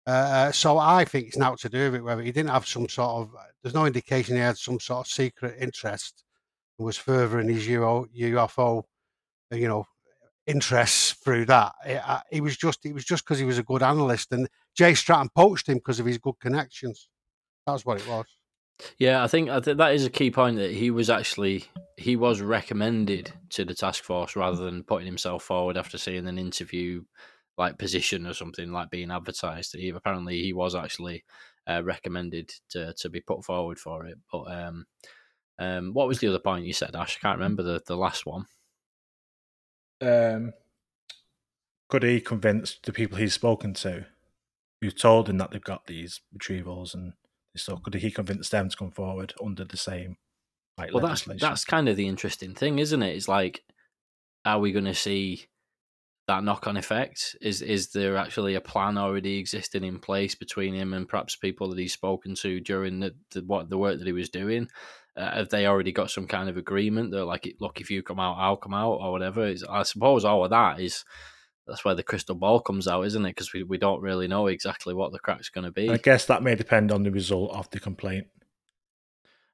Uh, 0.06 0.10
uh, 0.10 0.52
so 0.52 0.76
I 0.76 1.06
think 1.06 1.28
it's 1.28 1.38
now 1.38 1.54
to 1.54 1.68
do 1.70 1.86
with 1.86 1.94
it, 1.96 2.04
whether 2.04 2.22
he 2.22 2.30
didn't 2.30 2.50
have 2.50 2.68
some 2.68 2.88
sort 2.88 3.22
of, 3.22 3.34
there's 3.62 3.74
no 3.74 3.86
indication 3.86 4.36
he 4.36 4.42
had 4.42 4.58
some 4.58 4.78
sort 4.78 5.06
of 5.06 5.10
secret 5.10 5.56
interest 5.58 6.24
and 6.78 6.84
was 6.84 6.98
furthering 6.98 7.48
his 7.48 7.66
UFO, 7.68 8.78
uh, 8.78 8.82
you 9.50 9.68
know, 9.68 9.86
interests 10.46 11.12
through 11.12 11.46
that. 11.46 11.72
It, 11.84 12.02
uh, 12.04 12.20
he 12.30 12.40
was 12.40 12.56
just, 12.56 12.84
it 12.84 12.94
was 12.94 13.04
just 13.04 13.24
because 13.24 13.38
he 13.38 13.44
was 13.44 13.58
a 13.58 13.62
good 13.62 13.82
analyst, 13.82 14.32
and 14.32 14.48
Jay 14.76 14.94
Stratton 14.94 15.30
poached 15.34 15.68
him 15.68 15.78
because 15.78 16.00
of 16.00 16.06
his 16.06 16.18
good 16.18 16.38
connections. 16.40 17.08
That's 17.66 17.84
what 17.84 17.98
it 17.98 18.08
was. 18.08 18.26
Yeah, 18.98 19.22
I 19.22 19.26
think 19.26 19.50
I 19.50 19.60
that 19.60 19.94
is 19.94 20.06
a 20.06 20.10
key 20.10 20.30
point 20.30 20.56
that 20.56 20.72
he 20.72 20.90
was 20.90 21.10
actually 21.10 21.66
he 21.96 22.16
was 22.16 22.40
recommended 22.40 23.32
to 23.50 23.64
the 23.64 23.74
task 23.74 24.04
force 24.04 24.36
rather 24.36 24.56
than 24.64 24.84
putting 24.84 25.06
himself 25.06 25.42
forward 25.42 25.76
after 25.76 25.98
seeing 25.98 26.26
an 26.26 26.38
interview 26.38 27.02
like 27.58 27.78
position 27.78 28.26
or 28.26 28.32
something 28.32 28.72
like 28.72 28.90
being 28.90 29.10
advertised. 29.10 29.76
He 29.76 29.90
apparently 29.90 30.42
he 30.42 30.52
was 30.52 30.74
actually 30.74 31.24
uh, 31.68 31.82
recommended 31.84 32.50
to 32.70 32.94
to 32.94 33.10
be 33.10 33.20
put 33.20 33.44
forward 33.44 33.78
for 33.78 34.06
it. 34.06 34.18
But 34.32 34.44
um, 34.50 34.86
um, 35.58 35.92
what 35.92 36.08
was 36.08 36.20
the 36.20 36.28
other 36.28 36.38
point 36.38 36.64
you 36.64 36.72
said, 36.72 36.96
Ash? 36.96 37.18
I 37.18 37.26
can't 37.26 37.38
remember 37.38 37.62
the 37.62 37.80
the 37.86 37.96
last 37.96 38.24
one. 38.24 38.46
Um, 40.00 40.52
could 41.88 42.02
he 42.02 42.20
convince 42.20 42.78
the 42.82 42.92
people 42.92 43.18
he's 43.18 43.34
spoken 43.34 43.74
to, 43.74 44.06
who 44.80 44.90
told 44.90 45.28
him 45.28 45.38
that 45.38 45.50
they've 45.50 45.62
got 45.62 45.86
these 45.86 46.20
retrievals 46.36 46.94
and 46.94 47.12
so 47.56 47.76
could 47.76 47.94
he 47.94 48.10
convince 48.10 48.48
them 48.48 48.68
to 48.68 48.76
come 48.76 48.92
forward 48.92 49.34
under 49.44 49.64
the 49.64 49.76
same 49.76 50.16
like 50.78 50.94
Well, 50.94 51.06
that's 51.06 51.24
that's 51.40 51.64
kind 51.64 51.88
of 51.88 51.96
the 51.96 52.08
interesting 52.08 52.54
thing, 52.54 52.78
isn't 52.78 53.02
it? 53.02 53.14
It's 53.14 53.28
like, 53.28 53.62
are 54.44 54.58
we 54.58 54.72
going 54.72 54.86
to 54.86 54.94
see 54.94 55.46
that 56.26 56.42
knock 56.42 56.66
on 56.66 56.76
effect? 56.76 57.36
Is 57.42 57.60
is 57.60 57.90
there 57.92 58.16
actually 58.16 58.54
a 58.54 58.60
plan 58.60 58.96
already 58.96 59.38
existing 59.38 59.84
in 59.84 59.98
place 59.98 60.34
between 60.34 60.74
him 60.74 60.94
and 60.94 61.08
perhaps 61.08 61.36
people 61.36 61.68
that 61.68 61.78
he's 61.78 61.92
spoken 61.92 62.34
to 62.36 62.60
during 62.60 63.00
the, 63.00 63.14
the 63.32 63.42
what 63.42 63.68
the 63.68 63.78
work 63.78 63.98
that 63.98 64.06
he 64.06 64.12
was 64.12 64.30
doing? 64.30 64.68
Uh, 65.16 65.30
have 65.38 65.48
they 65.48 65.66
already 65.66 65.92
got 65.92 66.10
some 66.10 66.26
kind 66.26 66.48
of 66.48 66.56
agreement 66.56 67.10
that 67.10 67.24
like, 67.24 67.54
look, 67.60 67.80
if 67.80 67.90
you 67.90 68.02
come 68.02 68.20
out, 68.20 68.36
I'll 68.38 68.56
come 68.56 68.74
out, 68.74 68.94
or 69.00 69.10
whatever? 69.12 69.46
It's, 69.46 69.64
I 69.64 69.82
suppose 69.82 70.24
all 70.24 70.44
of 70.44 70.50
that 70.50 70.80
is 70.80 71.04
that's 71.66 71.84
where 71.84 71.94
the 71.94 72.02
crystal 72.02 72.34
ball 72.34 72.60
comes 72.60 72.86
out, 72.88 73.02
isn't 73.06 73.24
it? 73.26 73.30
Because 73.30 73.52
we, 73.52 73.62
we 73.64 73.76
don't 73.78 74.00
really 74.02 74.28
know 74.28 74.46
exactly 74.46 74.94
what 74.94 75.12
the 75.12 75.18
crack's 75.18 75.48
going 75.50 75.64
to 75.64 75.70
be. 75.72 75.90
I 75.90 75.96
guess 75.98 76.26
that 76.26 76.42
may 76.42 76.54
depend 76.54 76.90
on 76.92 77.02
the 77.02 77.10
result 77.10 77.52
of 77.52 77.68
the 77.70 77.80
complaint. 77.80 78.26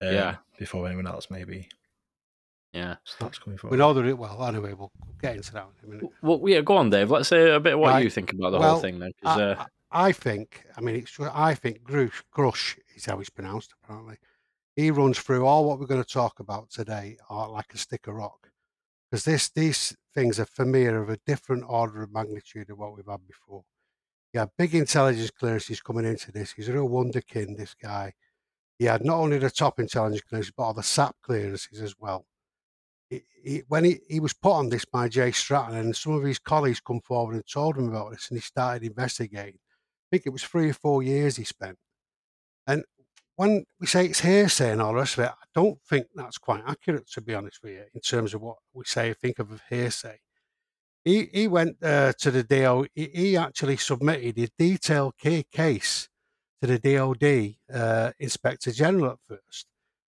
uh, 0.03 0.11
Yeah. 0.11 0.37
Before 0.59 0.87
anyone 0.87 1.07
else 1.07 1.29
maybe 1.31 1.69
yeah. 2.73 2.97
starts 3.05 3.38
coming 3.38 3.59
We 3.64 3.77
know 3.77 3.92
that 3.95 4.05
it, 4.07 4.16
well, 4.16 4.42
anyway, 4.47 4.73
we'll 4.75 4.92
get 5.21 5.37
into 5.37 5.53
that 5.55 5.66
in 5.83 5.88
a 5.88 5.95
minute. 5.95 6.11
Well, 6.23 6.40
yeah. 6.47 6.61
Go 6.61 6.77
on, 6.77 6.90
Dave. 6.90 7.11
Let's 7.11 7.29
say 7.29 7.51
a 7.51 7.61
bit 7.61 7.75
of 7.75 7.81
what 7.81 7.88
Right. 7.90 8.05
you 8.05 8.11
think 8.11 8.33
about 8.33 8.51
the 8.51 8.59
Well, 8.59 8.73
whole 8.73 8.81
thing, 8.81 8.99
then. 8.99 9.12
'cause, 9.23 9.38
I, 9.38 9.42
uh, 9.42 9.64
I 9.90 10.09
I 10.09 10.12
think, 10.12 10.64
I 10.77 10.81
mean, 10.83 10.97
it's 10.97 11.19
I 11.21 11.55
think 11.55 11.83
Grush, 11.83 12.23
Grush 12.35 12.77
is 12.95 13.07
how 13.07 13.19
it's 13.21 13.31
pronounced, 13.31 13.73
apparently. 13.83 14.16
He 14.77 14.91
runs 14.91 15.19
through 15.19 15.47
all 15.47 15.65
what 15.65 15.81
we're 15.81 15.87
going 15.87 16.05
to 16.05 16.09
talk 16.09 16.39
about 16.39 16.71
today 16.71 17.17
are 17.31 17.49
like 17.49 17.73
a 17.73 17.79
stick 17.79 18.07
of 18.07 18.15
rock. 18.15 18.51
Because 19.11 19.25
this 19.25 19.49
these 19.49 19.97
things 20.15 20.39
are 20.39 20.45
for 20.45 20.67
me 20.67 20.85
of 20.85 21.09
a 21.09 21.19
different 21.27 21.65
order 21.67 22.03
of 22.03 22.12
magnitude 22.12 22.69
of 22.69 22.79
what 22.79 22.95
we've 22.95 23.07
had 23.07 23.27
before. 23.27 23.65
He 24.33 24.39
had 24.39 24.51
big 24.59 24.75
intelligence 24.75 25.31
clearances 25.31 25.81
coming 25.81 26.05
into 26.05 26.31
this. 26.31 26.53
He's 26.53 26.69
a 26.69 26.75
real 26.75 26.91
wonderkin, 26.91 27.57
this 27.57 27.75
guy. 27.75 28.12
He 28.79 28.85
had 28.85 29.03
not 29.03 29.17
only 29.17 29.39
the 29.39 29.51
top 29.51 29.81
intelligence 29.81 30.23
clearances, 30.29 30.53
but 30.55 30.65
all 30.65 30.75
the 30.75 30.83
SAP 30.83 31.17
clearances 31.23 31.81
as 31.81 31.95
well. 31.99 32.27
He, 33.09 33.23
he, 33.43 33.62
when 33.69 33.85
he, 33.85 34.01
he 34.09 34.21
was 34.21 34.35
put 34.35 34.53
on 34.53 34.69
this 34.69 34.85
by 34.85 35.09
Jay 35.09 35.31
Stratton, 35.31 35.77
and 35.77 35.97
some 35.97 36.12
of 36.12 36.23
his 36.23 36.39
colleagues 36.39 36.81
come 36.81 37.01
forward 37.01 37.37
and 37.37 37.45
told 37.47 37.79
him 37.79 37.89
about 37.89 38.11
this, 38.11 38.29
and 38.29 38.37
he 38.37 38.43
started 38.43 38.87
investigating. 38.87 39.59
I 39.59 40.07
think 40.11 40.27
it 40.27 40.31
was 40.31 40.43
three 40.45 40.69
or 40.69 40.75
four 40.75 41.03
years 41.03 41.37
he 41.37 41.45
spent. 41.45 41.79
And 42.67 42.85
when 43.37 43.64
we 43.79 43.87
say 43.87 44.07
it's 44.07 44.20
hearsay 44.20 44.72
and 44.72 44.83
all 44.83 44.92
the 44.92 44.99
rest 44.99 45.18
of 45.18 45.25
it, 45.25 45.31
I 45.31 45.44
don't 45.55 45.81
think 45.83 46.07
that's 46.14 46.38
quite 46.38 46.62
accurate, 46.66 47.09
to 47.12 47.20
be 47.20 47.35
honest 47.35 47.62
with 47.62 47.72
you, 47.72 47.85
in 47.94 48.01
terms 48.01 48.35
of 48.35 48.40
what 48.40 48.57
we 48.72 48.85
say, 48.85 49.12
think 49.12 49.38
of 49.38 49.61
hearsay. 49.68 50.18
He, 51.05 51.29
he 51.33 51.46
went 51.46 51.77
uh, 51.83 52.14
to 52.18 52.31
the 52.31 52.42
DO, 52.42 52.87
he, 52.94 53.11
he 53.14 53.37
actually 53.37 53.77
submitted 53.77 54.38
a 54.38 54.49
detailed 54.59 55.14
ca- 55.22 55.46
case 55.53 56.09
to 56.61 56.66
the 56.66 56.79
DOD 56.79 57.79
uh, 57.79 58.12
Inspector 58.18 58.70
General 58.72 59.12
at 59.12 59.18
first. 59.29 59.66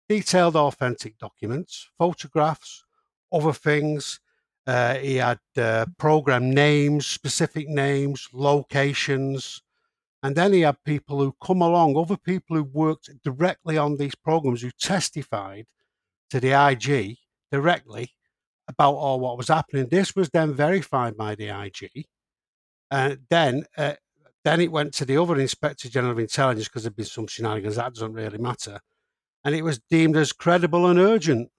Detailed 0.09 0.55
authentic 0.55 1.17
documents, 1.17 1.89
photographs, 1.97 2.85
other 3.31 3.53
things. 3.53 4.19
Uh, 4.65 4.95
he 4.95 5.15
had 5.17 5.39
uh, 5.57 5.85
program 5.97 6.49
names, 6.49 7.05
specific 7.05 7.67
names, 7.67 8.29
locations, 8.33 9.61
and 10.23 10.35
then 10.35 10.53
he 10.53 10.61
had 10.61 10.83
people 10.83 11.19
who 11.19 11.35
come 11.43 11.61
along, 11.61 11.95
other 11.95 12.17
people 12.17 12.55
who 12.55 12.63
worked 12.63 13.09
directly 13.23 13.77
on 13.77 13.97
these 13.97 14.15
programs 14.15 14.61
who 14.61 14.71
testified 14.79 15.65
to 16.29 16.39
the 16.39 16.51
IG 16.51 17.17
directly 17.51 18.13
about 18.67 18.93
all 18.93 19.19
what 19.19 19.37
was 19.37 19.47
happening. 19.47 19.87
This 19.89 20.15
was 20.15 20.29
then 20.29 20.53
verified 20.53 21.15
by 21.15 21.35
the 21.35 21.49
IG. 21.49 22.05
And 22.89 23.19
then 23.29 23.65
uh, 23.77 23.93
then 24.43 24.61
it 24.61 24.71
went 24.71 24.93
to 24.93 25.05
the 25.05 25.17
other 25.17 25.37
Inspector 25.37 25.87
General 25.89 26.13
of 26.13 26.19
Intelligence 26.19 26.67
because 26.67 26.83
there'd 26.83 26.95
been 26.95 27.05
some 27.05 27.27
shenanigans. 27.27 27.75
That 27.75 27.93
doesn't 27.93 28.13
really 28.13 28.37
matter. 28.37 28.79
And 29.43 29.53
it 29.53 29.61
was 29.61 29.79
deemed 29.89 30.15
as 30.15 30.31
credible 30.31 30.87
and 30.87 30.97
urgent. 30.97 31.49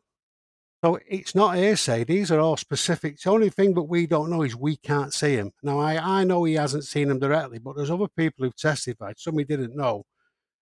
So 0.84 0.98
it's 1.08 1.34
not 1.34 1.56
hearsay. 1.56 2.04
These 2.04 2.30
are 2.30 2.38
all 2.38 2.56
specific. 2.56 3.20
The 3.20 3.30
only 3.30 3.50
thing 3.50 3.74
that 3.74 3.82
we 3.82 4.06
don't 4.06 4.30
know 4.30 4.42
is 4.42 4.54
we 4.54 4.76
can't 4.76 5.12
see 5.12 5.34
him. 5.34 5.50
Now, 5.62 5.80
I, 5.80 6.20
I 6.20 6.24
know 6.24 6.44
he 6.44 6.54
hasn't 6.54 6.84
seen 6.84 7.10
him 7.10 7.18
directly, 7.18 7.58
but 7.58 7.74
there's 7.76 7.90
other 7.90 8.06
people 8.06 8.44
who've 8.44 8.56
testified, 8.56 9.18
some 9.18 9.34
we 9.34 9.42
didn't 9.42 9.74
know, 9.74 10.04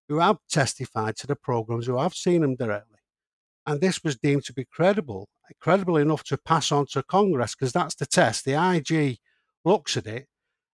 who 0.08 0.18
have 0.20 0.38
testified 0.48 1.16
to 1.16 1.26
the 1.26 1.36
programs 1.36 1.86
who 1.86 1.98
have 1.98 2.14
seen 2.14 2.42
him 2.42 2.56
directly. 2.56 2.98
And 3.66 3.80
this 3.80 4.02
was 4.02 4.16
deemed 4.16 4.44
to 4.44 4.54
be 4.54 4.64
credible, 4.64 5.28
credible 5.60 5.98
enough 5.98 6.24
to 6.24 6.38
pass 6.38 6.72
on 6.72 6.86
to 6.92 7.02
Congress, 7.02 7.54
because 7.54 7.72
that's 7.72 7.96
the 7.96 8.06
test. 8.06 8.46
The 8.46 8.54
IG 8.54 9.18
looks 9.66 9.98
at 9.98 10.06
it, 10.06 10.28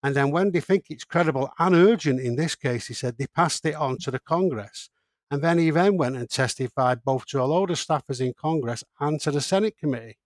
and 0.03 0.15
then 0.15 0.29
when 0.29 0.51
they 0.51 0.59
think 0.59 0.85
it's 0.89 1.03
credible 1.03 1.51
and 1.57 1.73
urgent, 1.73 2.19
in 2.19 2.35
this 2.35 2.55
case, 2.55 2.87
he 2.87 2.93
said 2.93 3.17
they 3.17 3.27
passed 3.27 3.65
it 3.65 3.75
on 3.75 3.97
to 3.99 4.11
the 4.11 4.19
Congress. 4.19 4.89
And 5.31 5.41
then 5.41 5.57
he 5.57 5.71
then 5.71 5.95
went 5.95 6.17
and 6.17 6.29
testified 6.29 7.05
both 7.05 7.25
to 7.27 7.41
a 7.41 7.45
load 7.45 7.71
of 7.71 7.77
staffers 7.77 8.19
in 8.19 8.33
Congress 8.33 8.83
and 8.99 9.19
to 9.21 9.31
the 9.31 9.39
Senate 9.39 9.77
committee. 9.77 10.17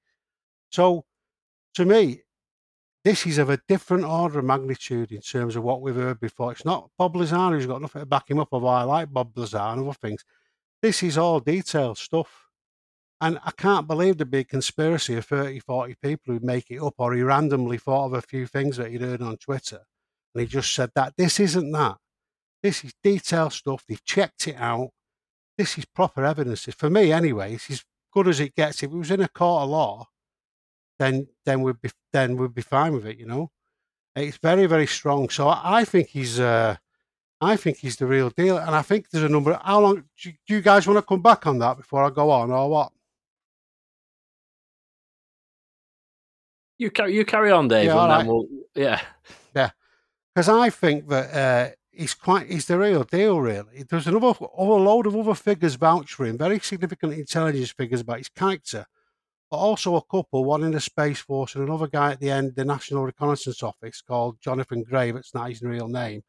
So, 0.72 1.06
to 1.76 1.86
me, 1.86 2.24
this 3.04 3.28
is 3.28 3.38
of 3.38 3.52
a 3.52 3.62
different 3.68 4.04
order 4.04 4.40
of 4.40 4.46
magnitude 4.46 5.12
in 5.12 5.22
terms 5.22 5.56
of 5.56 5.64
what 5.64 5.82
we've 5.82 5.94
heard 5.94 6.20
before. 6.20 6.52
It's 6.52 6.66
not 6.66 6.90
Bob 6.98 7.16
Lazar 7.16 7.52
who's 7.52 7.68
got 7.68 7.84
nothing 7.84 8.02
to 8.02 8.06
back 8.08 8.32
him 8.32 8.40
up, 8.40 8.48
although 8.52 8.68
I 8.68 8.82
like 8.82 9.14
Bob 9.14 9.38
Lazar 9.38 9.60
and 9.60 9.84
other 9.84 9.94
things. 9.94 10.26
This 10.82 11.04
is 11.04 11.16
all 11.16 11.40
detailed 11.40 12.00
stuff. 12.00 12.48
And 13.22 13.40
I 13.46 13.52
can't 13.52 13.88
believe 13.88 14.18
there'd 14.18 14.32
be 14.32 14.40
a 14.40 14.44
conspiracy 14.44 15.16
of 15.18 15.26
30, 15.26 15.60
40 15.60 15.96
people 16.02 16.34
who'd 16.34 16.44
make 16.44 16.72
it 16.72 16.82
up, 16.82 16.96
or 16.98 17.14
he 17.14 17.22
randomly 17.22 17.78
thought 17.78 18.08
of 18.08 18.14
a 18.14 18.22
few 18.22 18.48
things 18.48 18.78
that 18.78 18.90
he'd 18.90 19.02
heard 19.02 19.22
on 19.22 19.38
Twitter. 19.38 19.82
And 20.34 20.42
he 20.42 20.48
just 20.48 20.74
said 20.74 20.90
that. 20.96 21.14
This 21.16 21.40
isn't 21.40 21.72
that. 21.72 21.98
This 22.66 22.84
is 22.84 22.96
detailed 23.04 23.54
stuff. 23.54 23.86
They've 23.88 24.04
checked 24.04 24.48
it 24.48 24.56
out. 24.56 24.90
This 25.56 25.78
is 25.78 25.86
proper 25.86 26.26
evidence. 26.26 26.64
For 26.76 26.90
me, 26.90 27.12
anyway, 27.12 27.54
it's 27.54 27.70
as 27.70 27.84
good 28.12 28.28
as 28.28 28.40
it 28.40 28.56
gets. 28.56 28.82
If 28.82 28.92
it 28.92 28.98
was 28.98 29.12
in 29.12 29.22
a 29.22 29.28
court 29.28 29.62
of 29.62 29.70
law, 29.70 30.08
then 30.98 31.28
then 31.46 31.62
we'd 31.62 31.80
be 31.80 31.92
then 32.12 32.38
we'd 32.38 32.56
be 32.56 32.64
fine 32.64 32.94
with 32.94 33.06
it, 33.06 33.20
you 33.20 33.28
know. 33.28 33.52
It's 34.16 34.38
very 34.38 34.66
very 34.66 34.88
strong. 34.88 35.30
So 35.30 35.48
I, 35.48 35.86
think 35.86 36.08
he's 36.08 36.40
uh, 36.40 36.78
I 37.40 37.56
think 37.56 37.78
he's 37.78 37.98
the 37.98 38.08
real 38.08 38.32
deal, 38.32 38.58
and 38.58 38.74
I 38.74 38.82
think 38.82 39.12
there's 39.12 39.26
a 39.26 39.30
number. 39.30 39.60
How 39.64 39.80
long 39.80 40.04
do 40.24 40.34
you, 40.48 40.62
guys 40.62 40.88
want 40.88 40.98
to 40.98 41.04
come 41.04 41.22
back 41.22 41.46
on 41.46 41.60
that 41.60 41.78
before 41.78 42.04
I 42.04 42.10
go 42.10 42.32
on, 42.32 42.50
or 42.50 42.68
what? 42.68 42.92
You 46.80 46.90
carry 46.90 47.14
you 47.16 47.26
carry 47.26 47.52
on, 47.52 47.68
Dave, 47.68 47.86
Yeah, 47.86 47.92
and 47.92 48.00
all 48.00 48.08
then 48.08 48.18
right. 48.18 48.28
we'll 48.28 48.48
yeah. 49.54 49.70
because 50.34 50.50
I 50.50 50.72
think 50.72 51.08
that 51.10 51.32
uh, 51.32 51.76
he's 51.96 52.14
quite 52.14 52.48
he's 52.48 52.66
the 52.66 52.78
real 52.78 53.04
deal. 53.04 53.40
Really, 53.40 53.84
there's 53.90 54.08
another 54.08 54.34
other 54.58 54.72
load 54.74 55.08
of 55.08 55.16
other 55.16 55.36
figures 55.36 55.76
vouch 55.76 56.14
for 56.14 56.26
him, 56.26 56.38
very 56.38 56.60
significant 56.60 57.14
intelligence 57.14 57.72
figures 57.72 58.02
about 58.02 58.20
his 58.20 58.30
character, 58.30 58.86
but 59.50 59.58
also 59.58 59.96
a 59.96 60.04
couple, 60.04 60.44
one 60.44 60.64
in 60.64 60.72
the 60.72 60.80
space 60.80 61.20
force 61.20 61.56
and 61.56 61.64
another 61.64 61.88
guy 61.88 62.12
at 62.12 62.20
the 62.20 62.32
end, 62.32 62.56
the 62.56 62.66
National 62.66 63.04
Reconnaissance 63.04 63.64
Office, 63.64 64.02
called 64.02 64.40
Jonathan 64.42 64.84
Gray. 64.84 65.12
That's 65.12 65.34
not 65.34 65.50
his 65.50 65.62
real 65.62 65.88
name. 65.88 66.24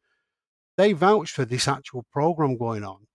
They 0.77 0.93
vouched 0.93 1.33
for 1.33 1.45
this 1.45 1.67
actual 1.67 2.05
program 2.11 2.57
going 2.57 2.83
on. 2.83 3.07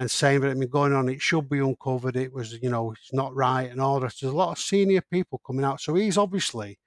And 0.00 0.10
saying 0.10 0.40
that 0.40 0.48
it 0.48 0.58
been 0.58 0.68
going 0.68 0.92
on, 0.92 1.08
it 1.08 1.22
should 1.22 1.48
be 1.48 1.60
uncovered. 1.60 2.16
It 2.16 2.32
was, 2.32 2.60
you 2.60 2.68
know, 2.68 2.90
it's 2.90 3.12
not 3.12 3.32
right 3.32 3.70
and 3.70 3.80
all 3.80 4.00
that. 4.00 4.12
There's 4.20 4.32
a 4.32 4.36
lot 4.36 4.50
of 4.50 4.58
senior 4.58 5.00
people 5.00 5.40
coming 5.46 5.64
out. 5.64 5.80
So 5.80 5.94
he's 5.94 6.18
obviously 6.18 6.80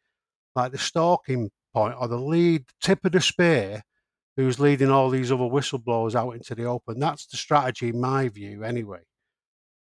like 0.58 0.74
the 0.74 0.78
stalking 0.78 1.50
point 1.74 1.96
or 1.98 2.10
the 2.10 2.20
lead 2.20 2.66
tip 2.82 3.06
of 3.06 3.14
the 3.14 3.22
spear 3.22 3.84
who's 4.38 4.60
leading 4.60 4.92
all 4.92 5.10
these 5.10 5.32
other 5.32 5.44
whistleblowers 5.44 6.16
out 6.16 6.32
into 6.32 6.56
the 6.56 6.64
open. 6.64 7.00
That's 7.00 7.26
the 7.26 7.36
strategy, 7.36 7.90
in 7.90 8.00
my 8.00 8.30
view, 8.30 8.64
anyway. 8.64 9.02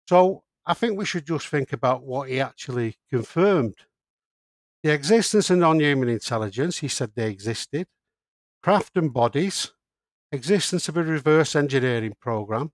So 0.07 0.43
I 0.65 0.73
think 0.73 0.97
we 0.97 1.05
should 1.05 1.25
just 1.25 1.47
think 1.47 1.71
about 1.73 2.03
what 2.03 2.29
he 2.29 2.39
actually 2.41 2.97
confirmed. 3.09 3.75
The 4.83 4.93
existence 4.93 5.49
of 5.49 5.57
non 5.57 5.79
human 5.79 6.09
intelligence, 6.09 6.79
he 6.79 6.89
said 6.89 7.11
they 7.15 7.29
existed, 7.29 7.87
craft 8.61 8.97
and 8.97 9.13
bodies, 9.13 9.71
existence 10.33 10.89
of 10.89 10.97
a 10.97 11.03
reverse 11.03 11.55
engineering 11.55 12.15
program, 12.19 12.71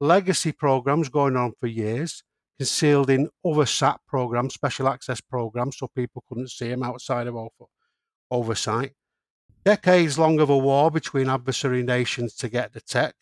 legacy 0.00 0.52
programs 0.52 1.08
going 1.08 1.36
on 1.36 1.52
for 1.58 1.66
years, 1.66 2.22
concealed 2.58 3.10
in 3.10 3.28
other 3.44 3.66
SAP 3.66 4.02
programs, 4.06 4.54
special 4.54 4.88
access 4.88 5.20
programs, 5.20 5.78
so 5.78 5.88
people 5.88 6.22
couldn't 6.28 6.50
see 6.50 6.68
them 6.68 6.84
outside 6.84 7.26
of 7.26 7.36
oversight. 8.30 8.92
Decades 9.68 10.18
long 10.18 10.40
of 10.40 10.48
a 10.48 10.56
war 10.56 10.90
between 10.90 11.28
adversary 11.28 11.82
nations 11.82 12.34
to 12.36 12.48
get 12.48 12.72
the 12.72 12.80
tech. 12.80 13.14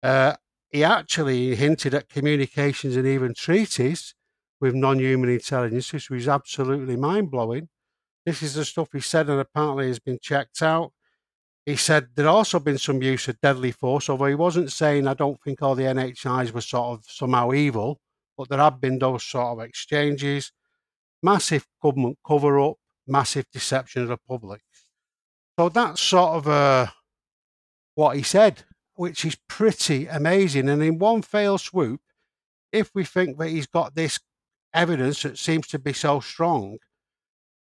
Uh, 0.00 0.36
he 0.70 0.84
actually 0.84 1.56
hinted 1.56 1.92
at 1.92 2.08
communications 2.08 2.94
and 2.94 3.04
even 3.04 3.34
treaties 3.34 4.14
with 4.60 4.76
non 4.76 5.00
human 5.00 5.28
intelligence, 5.28 5.92
which 5.92 6.08
was 6.08 6.28
absolutely 6.28 6.94
mind 6.94 7.32
blowing. 7.32 7.68
This 8.24 8.44
is 8.44 8.54
the 8.54 8.64
stuff 8.64 8.90
he 8.92 9.00
said, 9.00 9.28
and 9.28 9.40
apparently 9.40 9.88
has 9.88 9.98
been 9.98 10.20
checked 10.22 10.62
out. 10.62 10.92
He 11.64 11.74
said 11.74 12.10
there'd 12.14 12.28
also 12.28 12.60
been 12.60 12.78
some 12.78 13.02
use 13.02 13.26
of 13.26 13.40
deadly 13.40 13.72
force, 13.72 14.08
although 14.08 14.26
he 14.26 14.36
wasn't 14.36 14.70
saying 14.70 15.08
I 15.08 15.14
don't 15.14 15.42
think 15.42 15.60
all 15.62 15.74
the 15.74 15.82
NHIs 15.82 16.52
were 16.52 16.60
sort 16.60 16.96
of 16.96 17.06
somehow 17.08 17.52
evil, 17.52 17.98
but 18.38 18.48
there 18.48 18.60
have 18.60 18.80
been 18.80 19.00
those 19.00 19.24
sort 19.24 19.58
of 19.58 19.64
exchanges, 19.64 20.52
massive 21.24 21.66
government 21.82 22.18
cover 22.24 22.60
up, 22.60 22.76
massive 23.08 23.46
deception 23.50 24.02
of 24.02 24.08
the 24.10 24.16
public. 24.16 24.60
So 25.58 25.68
that's 25.70 26.00
sort 26.00 26.32
of 26.32 26.48
uh, 26.48 26.86
what 27.94 28.16
he 28.16 28.22
said, 28.22 28.64
which 28.94 29.24
is 29.24 29.36
pretty 29.48 30.06
amazing. 30.06 30.68
And 30.68 30.82
in 30.82 30.98
one 30.98 31.22
fell 31.22 31.56
swoop, 31.58 32.00
if 32.72 32.90
we 32.94 33.04
think 33.04 33.38
that 33.38 33.48
he's 33.48 33.66
got 33.66 33.94
this 33.94 34.20
evidence 34.74 35.22
that 35.22 35.38
seems 35.38 35.66
to 35.68 35.78
be 35.78 35.94
so 35.94 36.20
strong, 36.20 36.76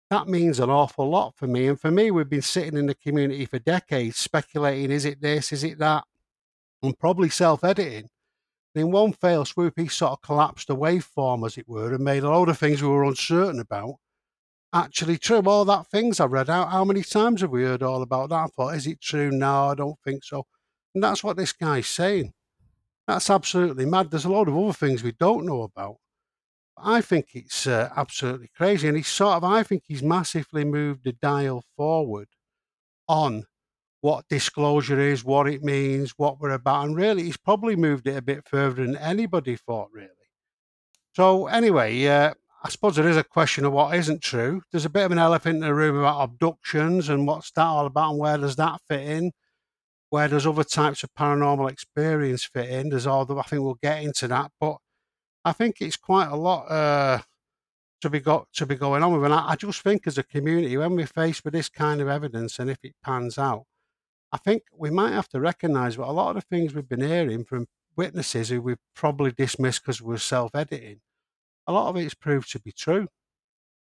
that 0.09 0.28
means 0.28 0.59
an 0.59 0.70
awful 0.70 1.09
lot 1.09 1.35
for 1.37 1.46
me. 1.46 1.68
And 1.68 1.81
for 1.81 1.90
me, 1.90 2.11
we've 2.11 2.28
been 2.28 2.42
sitting 2.42 2.78
in 2.78 2.87
the 2.87 2.94
community 2.94 3.44
for 3.46 3.59
decades 3.59 4.16
speculating 4.16 4.90
is 4.90 5.05
it 5.05 5.20
this, 5.20 5.52
is 5.52 5.64
it 5.64 5.78
that, 5.78 6.05
and 6.83 6.98
probably 6.98 7.28
self 7.28 7.62
editing. 7.62 8.09
In 8.74 8.90
one 8.90 9.12
fell 9.12 9.44
swoop, 9.44 9.74
he 9.76 9.88
sort 9.88 10.12
of 10.12 10.22
collapsed 10.22 10.68
the 10.68 10.76
waveform, 10.76 11.44
as 11.46 11.59
it 11.59 11.68
were, 11.68 11.92
and 11.94 12.02
made 12.02 12.22
a 12.22 12.31
load 12.31 12.48
of 12.48 12.59
things 12.59 12.83
we 12.83 12.88
were 12.88 13.05
uncertain 13.05 13.61
about 13.61 13.96
actually 14.72 15.18
true. 15.18 15.42
All 15.42 15.64
that 15.64 15.87
things 15.88 16.20
I 16.20 16.26
read 16.26 16.50
out, 16.50 16.70
how 16.70 16.85
many 16.85 17.02
times 17.02 17.40
have 17.40 17.50
we 17.50 17.64
heard 17.64 17.82
all 17.82 18.02
about 18.02 18.30
that? 18.30 18.37
I 18.37 18.46
thought, 18.46 18.74
is 18.74 18.87
it 18.87 19.00
true? 19.00 19.30
No, 19.30 19.68
I 19.68 19.74
don't 19.74 19.98
think 20.04 20.24
so. 20.24 20.46
And 20.94 21.02
that's 21.02 21.24
what 21.24 21.37
this 21.37 21.52
guy's 21.52 21.87
saying. 21.87 22.32
That's 23.06 23.30
absolutely 23.30 23.87
mad. 23.87 24.11
There's 24.11 24.24
a 24.24 24.32
lot 24.32 24.48
of 24.48 24.56
other 24.56 24.72
things 24.72 25.02
we 25.02 25.12
don't 25.12 25.46
know 25.46 25.62
about. 25.62 25.96
I 26.76 27.00
think 27.00 27.28
it's 27.35 27.66
uh, 27.66 27.90
absolutely 27.96 28.50
crazy. 28.56 28.88
And 28.88 28.96
he's 28.96 29.08
sort 29.08 29.37
of, 29.37 29.44
I 29.44 29.62
think 29.62 29.85
he's 29.87 30.02
massively 30.02 30.64
moved 30.64 31.04
the 31.04 31.12
dial 31.12 31.64
forward 31.76 32.28
on 33.08 33.44
what 34.00 34.28
disclosure 34.28 34.98
is, 34.98 35.24
what 35.24 35.48
it 35.48 35.62
means, 35.62 36.14
what 36.16 36.40
we're 36.40 36.50
about. 36.50 36.87
And 36.87 36.96
really, 36.96 37.24
he's 37.24 37.37
probably 37.37 37.76
moved 37.76 38.06
it 38.06 38.16
a 38.16 38.22
bit 38.22 38.48
further 38.48 38.85
than 38.85 38.96
anybody 38.96 39.56
thought, 39.56 39.88
really. 39.92 40.08
So, 41.14 41.46
anyway, 41.46 42.04
uh, 42.06 42.35
I 42.64 42.68
suppose 42.68 42.94
there 42.94 43.09
is 43.09 43.16
a 43.16 43.25
question 43.25 43.64
of 43.64 43.72
what 43.72 43.96
isn't 43.96 44.22
true. 44.22 44.62
There's 44.70 44.85
a 44.85 44.90
bit 44.90 45.05
of 45.05 45.12
an 45.12 45.18
elephant 45.18 45.57
in 45.57 45.61
the 45.62 45.75
room 45.75 45.98
about 45.98 46.22
abductions 46.22 47.09
and 47.09 47.27
what's 47.27 47.51
that 47.53 47.62
all 47.62 47.87
about 47.87 48.12
and 48.12 48.20
where 48.20 48.38
does 48.38 48.55
that 48.57 48.81
fit 48.88 49.01
in? 49.01 49.33
Where 50.11 50.29
does 50.29 50.46
other 50.46 50.62
types 50.62 51.03
of 51.03 51.11
paranormal 51.18 51.70
experience 51.70 52.44
fit 52.44 52.68
in? 52.68 52.90
There's 52.90 53.07
all 53.07 53.25
the, 53.25 53.35
I 53.37 53.42
think 53.42 53.62
we'll 53.62 53.79
get 53.83 54.03
into 54.03 54.29
that, 54.29 54.53
but 54.61 54.77
I 55.44 55.53
think 55.53 55.81
it's 55.81 55.96
quite 55.96 56.29
a 56.29 56.37
lot 56.37 56.66
uh, 56.70 57.22
to 58.03 58.11
be 58.11 58.20
got 58.20 58.53
to 58.55 58.66
be 58.66 58.77
going 58.77 59.03
on 59.03 59.12
with. 59.12 59.25
And 59.25 59.35
I, 59.35 59.51
I 59.51 59.57
just 59.57 59.81
think 59.81 60.07
as 60.07 60.18
a 60.18 60.22
community, 60.22 60.77
when 60.77 60.94
we're 60.94 61.07
faced 61.07 61.44
with 61.44 61.55
this 61.55 61.68
kind 61.68 62.01
of 62.01 62.09
evidence 62.09 62.61
and 62.61 62.70
if 62.70 62.79
it 62.85 62.94
pans 63.03 63.38
out, 63.38 63.64
I 64.31 64.38
think 64.38 64.62
we 64.77 64.90
might 64.90 65.12
have 65.12 65.29
to 65.31 65.40
recognise 65.40 65.96
that 65.96 66.05
a 66.05 66.12
lot 66.12 66.37
of 66.37 66.37
the 66.37 66.40
things 66.42 66.75
we've 66.75 66.88
been 66.88 67.01
hearing 67.01 67.44
from 67.44 67.66
witnesses 67.96 68.51
who 68.51 68.62
we've 68.62 68.79
probably 68.94 69.33
dismissed 69.33 69.83
because 69.83 70.01
we're 70.01 70.18
self-editing, 70.18 71.01
a 71.66 71.72
lot 71.72 71.88
of 71.88 71.96
it's 71.96 72.14
proved 72.14 72.51
to 72.53 72.61
be 72.61 72.72
true. 72.72 73.09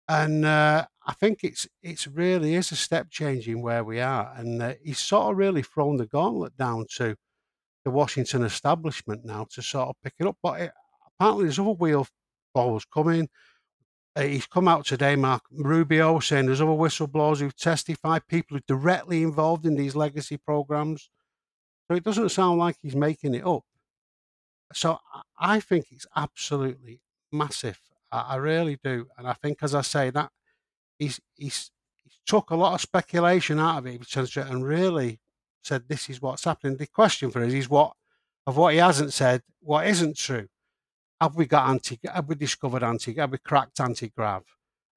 And 0.09 0.45
uh, 0.45 0.87
I 1.07 1.13
think 1.15 1.45
it's 1.45 1.67
it's 1.83 2.07
really 2.07 2.55
is 2.55 2.73
a 2.73 2.77
step 2.77 3.11
change 3.11 3.49
in 3.49 3.63
where 3.63 3.85
we 3.85 4.01
are, 4.01 4.33
and 4.37 4.61
uh, 4.63 4.75
he's 4.83 4.99
sort 4.99 5.31
of 5.31 5.39
really 5.39 5.63
thrown 5.63 5.97
the 5.97 6.07
gauntlet 6.07 6.57
down 6.57 6.87
to 6.97 7.17
the 7.85 7.91
Washington 7.91 8.43
establishment 8.43 9.25
now 9.25 9.47
to 9.53 9.63
sort 9.63 9.89
of 9.89 9.97
pick 10.03 10.15
it 10.19 10.27
up. 10.27 10.37
But 10.43 10.61
it, 10.61 10.73
apparently, 11.07 11.45
there's 11.45 11.59
other 11.59 11.71
wheel 11.71 12.07
balls 12.55 12.85
coming. 12.85 13.29
Uh, 14.15 14.23
he's 14.23 14.47
come 14.47 14.69
out 14.69 14.85
today, 14.85 15.17
Mark 15.17 15.43
Rubio, 15.51 16.19
saying 16.19 16.47
there's 16.47 16.61
other 16.61 16.73
whistleblowers 16.73 17.39
who've 17.39 17.57
testified, 17.57 18.27
people 18.27 18.57
who 18.57 18.59
are 18.59 18.79
directly 18.79 19.23
involved 19.23 19.65
in 19.65 19.77
these 19.77 19.97
legacy 19.97 20.37
programs. 20.37 21.09
So 21.89 21.97
it 21.97 22.05
doesn't 22.05 22.29
sound 22.31 22.59
like 22.59 22.77
he's 22.83 22.97
making 22.97 23.35
it 23.35 23.47
up. 23.47 23.63
So 24.75 24.99
I 25.39 25.61
think 25.61 25.87
it's 25.91 26.07
absolutely 26.15 27.01
massive. 27.33 27.79
I, 28.11 28.21
I 28.21 28.37
really 28.37 28.79
do, 28.83 29.07
and 29.17 29.27
I 29.27 29.33
think, 29.35 29.59
as 29.63 29.75
I 29.75 29.83
say, 29.83 30.11
that 30.11 30.31
he's 30.99 31.21
he's, 31.35 31.71
he's 32.03 32.19
took 32.27 32.51
a 32.51 32.57
lot 32.57 32.75
of 32.75 32.81
speculation 32.81 33.59
out 33.59 33.79
of 33.79 33.87
it 33.87 34.37
and 34.37 34.65
really 34.65 35.21
said 35.63 35.85
this 35.89 36.11
is 36.11 36.21
what's 36.21 36.45
happening. 36.45 36.77
The 36.77 36.87
question 36.87 37.31
for 37.31 37.43
us 37.43 37.53
is 37.53 37.69
what 37.69 37.93
of 38.47 38.57
what 38.57 38.73
he 38.73 38.81
hasn't 38.81 39.13
said, 39.13 39.43
what 39.61 39.87
isn't 39.87 40.17
true. 40.17 40.49
Have 41.21 41.37
we 41.37 41.47
got 41.47 41.69
anti? 41.69 42.01
Have 42.13 42.29
we 42.29 42.35
discovered 42.35 42.83
anti? 42.83 43.15
Have 43.15 43.31
we 43.31 43.39
cracked 43.39 43.81
anti 43.81 44.09
grav? 44.09 44.43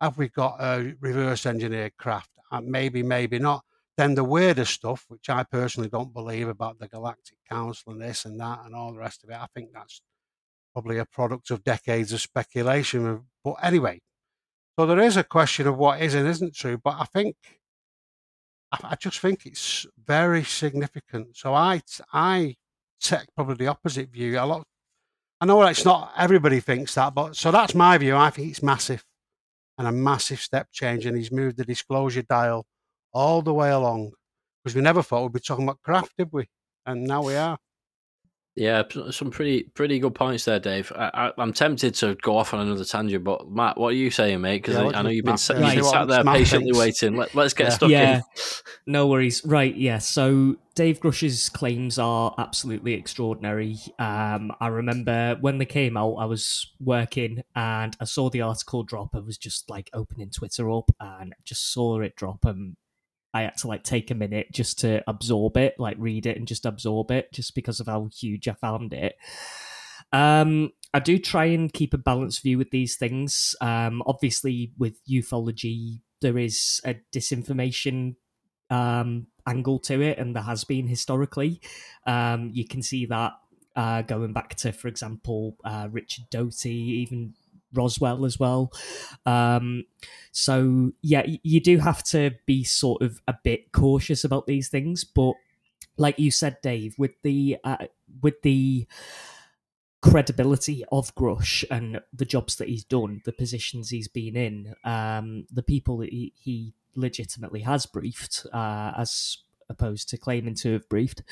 Have 0.02 0.18
we 0.18 0.30
got 0.30 0.58
a 0.60 0.96
reverse 1.00 1.46
engineered 1.46 1.96
craft? 1.98 2.32
Uh, 2.52 2.62
maybe, 2.62 3.04
maybe 3.04 3.38
not. 3.38 3.64
Then 3.98 4.16
the 4.16 4.24
weirder 4.24 4.66
stuff, 4.66 5.06
which 5.08 5.30
I 5.30 5.44
personally 5.44 5.90
don't 5.90 6.14
believe 6.14 6.48
about 6.48 6.80
the 6.80 6.88
Galactic 6.88 7.38
Council 7.50 7.94
and 7.94 8.02
this 8.02 8.26
and 8.26 8.40
that 8.40 8.60
and 8.66 8.76
all 8.76 8.92
the 8.92 9.00
rest 9.00 9.24
of 9.24 9.30
it, 9.30 9.38
I 9.38 9.46
think 9.54 9.70
that's 9.74 10.02
probably 10.76 10.98
a 10.98 11.06
product 11.06 11.52
of 11.52 11.64
decades 11.64 12.12
of 12.12 12.20
speculation. 12.20 13.22
But 13.46 13.54
anyway, 13.64 14.02
so 14.78 14.86
there 14.86 15.00
is 15.00 15.16
a 15.16 15.24
question 15.24 15.68
of 15.68 15.78
what 15.78 16.02
is 16.02 16.14
and 16.14 16.28
isn't 16.28 16.54
true. 16.54 16.78
But 16.78 16.98
I 17.00 17.06
think, 17.06 17.38
I, 18.74 18.98
just 19.00 19.20
think 19.20 19.46
it's 19.46 19.86
very 20.06 20.44
significant. 20.44 21.38
So 21.38 21.54
I, 21.54 21.82
I 22.12 22.56
take 23.00 23.28
probably 23.36 23.56
the 23.56 23.68
opposite 23.68 24.10
view. 24.10 24.38
A 24.38 24.46
lot. 24.46 24.64
I 25.40 25.46
know 25.46 25.62
it's 25.64 25.86
not 25.86 26.12
everybody 26.18 26.60
thinks 26.60 26.96
that, 26.96 27.16
but 27.16 27.38
so 27.38 27.52
that's 27.52 27.74
my 27.74 27.98
view. 27.98 28.18
I 28.18 28.30
think 28.30 28.50
it's 28.50 28.64
massive 28.64 29.06
and 29.78 29.88
a 29.88 29.94
massive 29.94 30.42
step 30.42 30.68
change, 30.74 31.06
and 31.06 31.18
he's 31.18 31.32
moved 31.32 31.56
the 31.56 31.64
disclosure 31.64 32.22
dial 32.22 32.66
all 33.14 33.42
the 33.42 33.54
way 33.54 33.70
along 33.70 34.12
because 34.62 34.76
we 34.76 34.82
never 34.82 35.02
thought 35.02 35.24
we'd 35.24 35.34
be 35.34 35.40
talking 35.40 35.64
about 35.64 35.82
craft, 35.82 36.12
did 36.18 36.30
we? 36.34 36.48
And 36.86 37.06
now 37.06 37.24
we 37.24 37.36
are. 37.36 37.58
Yeah, 38.58 38.84
some 39.12 39.32
pretty 39.32 39.64
pretty 39.64 40.00
good 40.00 40.16
points 40.16 40.46
there, 40.46 40.62
Dave. 40.62 40.90
I, 40.96 41.12
I, 41.14 41.32
I'm 41.42 41.52
tempted 41.52 41.94
to 41.96 42.16
go 42.22 42.38
off 42.38 42.54
on 42.54 42.62
another 42.62 42.86
tangent, 42.86 43.22
but 43.26 43.50
Matt, 43.52 43.78
what 43.78 43.90
are 43.90 43.98
you 43.98 44.10
saying, 44.10 44.40
mate? 44.40 44.62
Because 44.62 44.76
Yeah, 44.76 44.84
I, 44.96 45.00
I 45.00 45.02
know 45.02 45.10
you- 45.10 45.18
you've 45.18 45.26
been 45.26 45.34
Matt, 45.34 45.40
sat, 45.42 45.58
uh, 45.58 45.60
you've 45.60 45.70
see 45.72 45.76
been 45.76 45.84
what 45.84 45.92
sat 45.94 46.08
there 46.08 46.24
Matt 46.24 46.38
patiently 46.38 46.72
thinks. 46.72 46.80
waiting. 46.80 47.18
Let, 47.18 47.36
let's 47.36 47.54
get 47.54 47.66
Yeah. 47.68 47.70
stuck 47.74 47.90
Yeah. 47.90 48.16
in. 48.16 48.22
No 48.88 49.08
worries. 49.08 49.44
Right, 49.46 49.76
yeah. 49.76 49.98
So 49.98 50.56
Dave 50.74 51.02
Grush's 51.02 51.50
claims 51.50 52.00
are 52.00 52.34
absolutely 52.38 52.94
extraordinary. 52.94 53.76
Um, 54.00 54.54
I 54.62 54.68
remember 54.68 55.38
when 55.42 55.58
they 55.58 55.66
came 55.66 55.98
out, 55.98 56.14
I 56.16 56.24
was 56.26 56.72
working 56.80 57.44
and 57.56 57.98
I 58.00 58.06
saw 58.06 58.30
the 58.30 58.40
article 58.40 58.84
drop. 58.84 59.10
I 59.16 59.20
was 59.20 59.38
just 59.38 59.70
like 59.70 59.90
opening 59.94 60.30
Twitter 60.30 60.72
up 60.72 60.92
and 61.02 61.34
just 61.44 61.74
saw 61.74 62.00
it 62.00 62.16
drop 62.16 62.46
and 62.46 62.78
I 63.36 63.42
had 63.42 63.58
to 63.58 63.68
like 63.68 63.84
take 63.84 64.12
a 64.12 64.16
minute 64.16 64.48
just 64.54 64.80
to 64.80 65.04
absorb 65.10 65.58
it, 65.58 65.76
like 65.78 65.98
read 66.00 66.26
it 66.26 66.38
and 66.38 66.48
just 66.48 66.66
absorb 66.66 67.12
it, 67.12 67.34
just 67.34 67.54
because 67.54 67.82
of 67.82 67.88
how 67.88 68.06
huge 68.06 68.48
I 68.48 68.54
found 68.54 68.94
it. 68.94 69.18
Um, 70.14 70.72
I 70.94 71.00
do 71.00 71.20
try 71.20 71.46
and 71.48 71.72
keep 71.72 71.94
a 71.94 71.98
balanced 71.98 72.44
view 72.44 72.58
with 72.58 72.72
these 72.72 72.96
things. 72.96 73.54
Um, 73.60 74.02
obviously, 74.06 74.72
with 74.78 75.06
ufology, 75.06 76.00
there 76.22 76.38
is 76.38 76.80
a 76.86 76.96
disinformation 77.14 78.16
um, 78.70 79.28
angle 79.46 79.80
to 79.80 80.02
it, 80.02 80.18
and 80.18 80.34
there 80.34 80.44
has 80.44 80.64
been 80.64 80.88
historically. 80.88 81.60
Um, 82.08 82.52
you 82.54 82.66
can 82.66 82.82
see 82.82 83.06
that 83.08 83.34
uh, 83.76 84.04
going 84.04 84.32
back 84.32 84.56
to, 84.56 84.72
for 84.72 84.88
example, 84.88 85.58
uh, 85.66 85.90
Richard 85.92 86.30
Doty, 86.32 86.74
even 86.74 87.34
Roswell 87.76 88.26
as 88.26 88.40
well. 88.40 88.72
Um, 89.26 89.86
so 90.32 90.92
yeah, 91.02 91.26
you 91.44 91.60
do 91.60 91.78
have 91.80 92.04
to 92.06 92.32
be 92.46 92.64
sort 92.64 93.02
of 93.02 93.22
a 93.28 93.36
bit 93.44 93.72
cautious 93.72 94.24
about 94.24 94.48
these 94.48 94.70
things, 94.70 95.04
but 95.04 95.34
like 95.98 96.20
you 96.20 96.32
said, 96.32 96.58
Dave, 96.62 96.96
with 96.98 97.22
the 97.24 97.58
uh, 97.64 97.86
with 98.22 98.42
the 98.42 98.88
credibility 100.02 100.84
of 100.92 101.16
Grush 101.16 101.64
and 101.72 102.00
the 102.14 102.26
jobs 102.26 102.58
that 102.58 102.68
he's 102.68 102.84
done, 102.84 103.22
the 103.26 103.32
positions 103.32 103.90
he's 103.90 104.08
been 104.08 104.36
in, 104.36 104.76
um, 104.84 105.46
the 105.52 105.64
people 105.64 105.98
that 105.98 106.10
he, 106.10 106.32
he 106.38 106.74
legitimately 106.96 107.62
has 107.62 107.88
briefed, 107.88 108.46
uh, 108.54 108.92
as 108.98 109.40
opposed 109.68 110.08
to 110.10 110.18
claiming 110.18 110.54
to 110.54 110.74
have 110.74 110.88
briefed, 110.90 111.24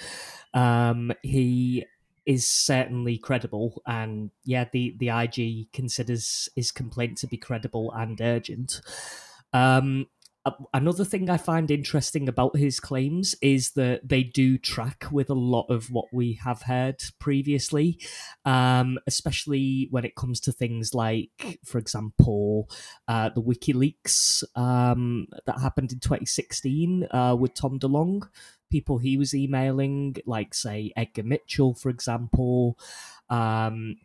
um, 0.56 1.12
he 1.22 1.86
is 2.26 2.48
certainly 2.48 3.18
credible. 3.18 3.82
And 3.86 4.32
yeah, 4.46 4.66
the, 4.72 4.96
the 5.00 5.10
IG 5.10 5.72
considers 5.72 6.50
his 6.56 6.72
complaint 6.72 7.18
to 7.20 7.28
be 7.28 7.38
credible 7.38 7.92
and 7.92 8.20
urgent. 8.22 8.82
Um, 9.52 10.08
another 10.74 11.06
thing 11.06 11.30
I 11.30 11.38
find 11.38 11.72
interesting 11.72 12.28
about 12.28 12.58
his 12.58 12.80
claims 12.80 13.36
is 13.42 13.72
that 13.72 14.08
they 14.08 14.24
do 14.24 14.58
track 14.58 15.06
with 15.12 15.30
a 15.30 15.36
lot 15.36 15.68
of 15.70 15.90
what 15.90 16.06
we 16.12 16.34
have 16.44 16.64
heard 16.64 17.02
previously, 17.20 18.00
um, 18.44 19.00
especially 19.08 19.88
when 19.92 20.04
it 20.04 20.16
comes 20.16 20.40
to 20.42 20.52
things 20.52 20.94
like, 20.94 21.60
for 21.64 21.78
example, 21.78 22.70
uh, 23.08 23.30
the 23.30 23.42
WikiLeaks 23.42 24.44
um, 24.58 25.28
that 25.46 25.60
happened 25.60 25.94
in 25.94 26.00
2016 26.00 27.08
uh, 27.12 27.36
with 27.40 27.54
Tom 27.54 27.80
DeLonge. 27.80 28.28
People 28.74 28.98
he 28.98 29.18
was 29.18 29.36
emailing, 29.36 30.16
like, 30.26 30.56
say, 30.56 30.92
Edgar 30.98 31.22
Mitchell, 31.22 31.76
for 31.76 31.90
example. 31.90 32.76
Um, 33.30 33.98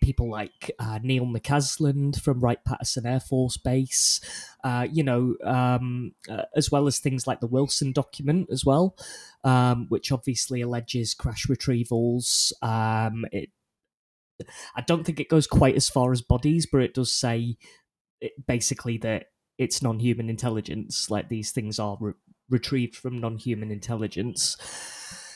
people 0.00 0.30
like 0.30 0.70
uh, 0.78 1.00
Neil 1.02 1.26
McCasland 1.26 2.20
from 2.20 2.38
Wright 2.38 2.62
Patterson 2.64 3.04
Air 3.04 3.18
Force 3.18 3.56
Base, 3.56 4.20
uh, 4.62 4.86
you 4.88 5.02
know, 5.02 5.34
um, 5.42 6.12
uh, 6.30 6.42
as 6.54 6.70
well 6.70 6.86
as 6.86 7.00
things 7.00 7.26
like 7.26 7.40
the 7.40 7.48
Wilson 7.48 7.90
document 7.90 8.46
as 8.52 8.64
well, 8.64 8.96
um, 9.42 9.86
which 9.88 10.12
obviously 10.12 10.60
alleges 10.60 11.14
crash 11.14 11.46
retrievals. 11.46 12.52
Um, 12.62 13.24
it, 13.32 13.50
I 14.76 14.82
don't 14.82 15.04
think 15.04 15.18
it 15.18 15.28
goes 15.28 15.48
quite 15.48 15.74
as 15.74 15.88
far 15.88 16.12
as 16.12 16.22
bodies, 16.22 16.68
but 16.70 16.82
it 16.82 16.94
does 16.94 17.12
say 17.12 17.56
it, 18.20 18.46
basically 18.46 18.98
that 18.98 19.26
it's 19.58 19.82
non-human 19.82 20.28
intelligence. 20.28 21.10
Like 21.10 21.28
these 21.28 21.50
things 21.50 21.78
are 21.78 21.96
re- 22.00 22.12
retrieved 22.48 22.96
from 22.96 23.18
non-human 23.20 23.70
intelligence. 23.70 24.56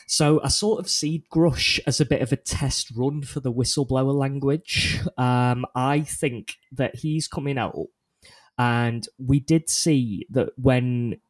So 0.07 0.41
I 0.43 0.49
sort 0.49 0.79
of 0.81 0.89
see 0.89 1.23
Grush 1.33 1.79
as 1.87 2.01
a 2.01 2.05
bit 2.05 2.21
of 2.21 2.33
a 2.33 2.37
test 2.37 2.91
run 2.95 3.23
for 3.23 3.39
the 3.39 3.53
whistleblower 3.53 4.13
language. 4.13 4.99
Um, 5.17 5.65
I 5.73 6.01
think 6.01 6.55
that 6.73 6.97
he's 6.97 7.29
coming 7.29 7.57
out, 7.57 7.87
and 8.57 9.07
we 9.17 9.39
did 9.39 9.69
see 9.69 10.27
that 10.29 10.49
when 10.57 11.21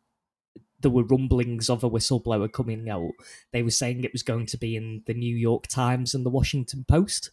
there 0.79 0.89
were 0.89 1.03
rumblings 1.03 1.69
of 1.69 1.83
a 1.83 1.89
whistleblower 1.89 2.51
coming 2.51 2.89
out, 2.89 3.11
they 3.53 3.61
were 3.61 3.69
saying 3.69 4.03
it 4.03 4.13
was 4.13 4.23
going 4.23 4.47
to 4.47 4.57
be 4.57 4.75
in 4.75 5.03
the 5.05 5.13
New 5.13 5.35
York 5.35 5.67
Times 5.67 6.15
and 6.15 6.25
the 6.25 6.31
Washington 6.31 6.83
Post. 6.87 7.29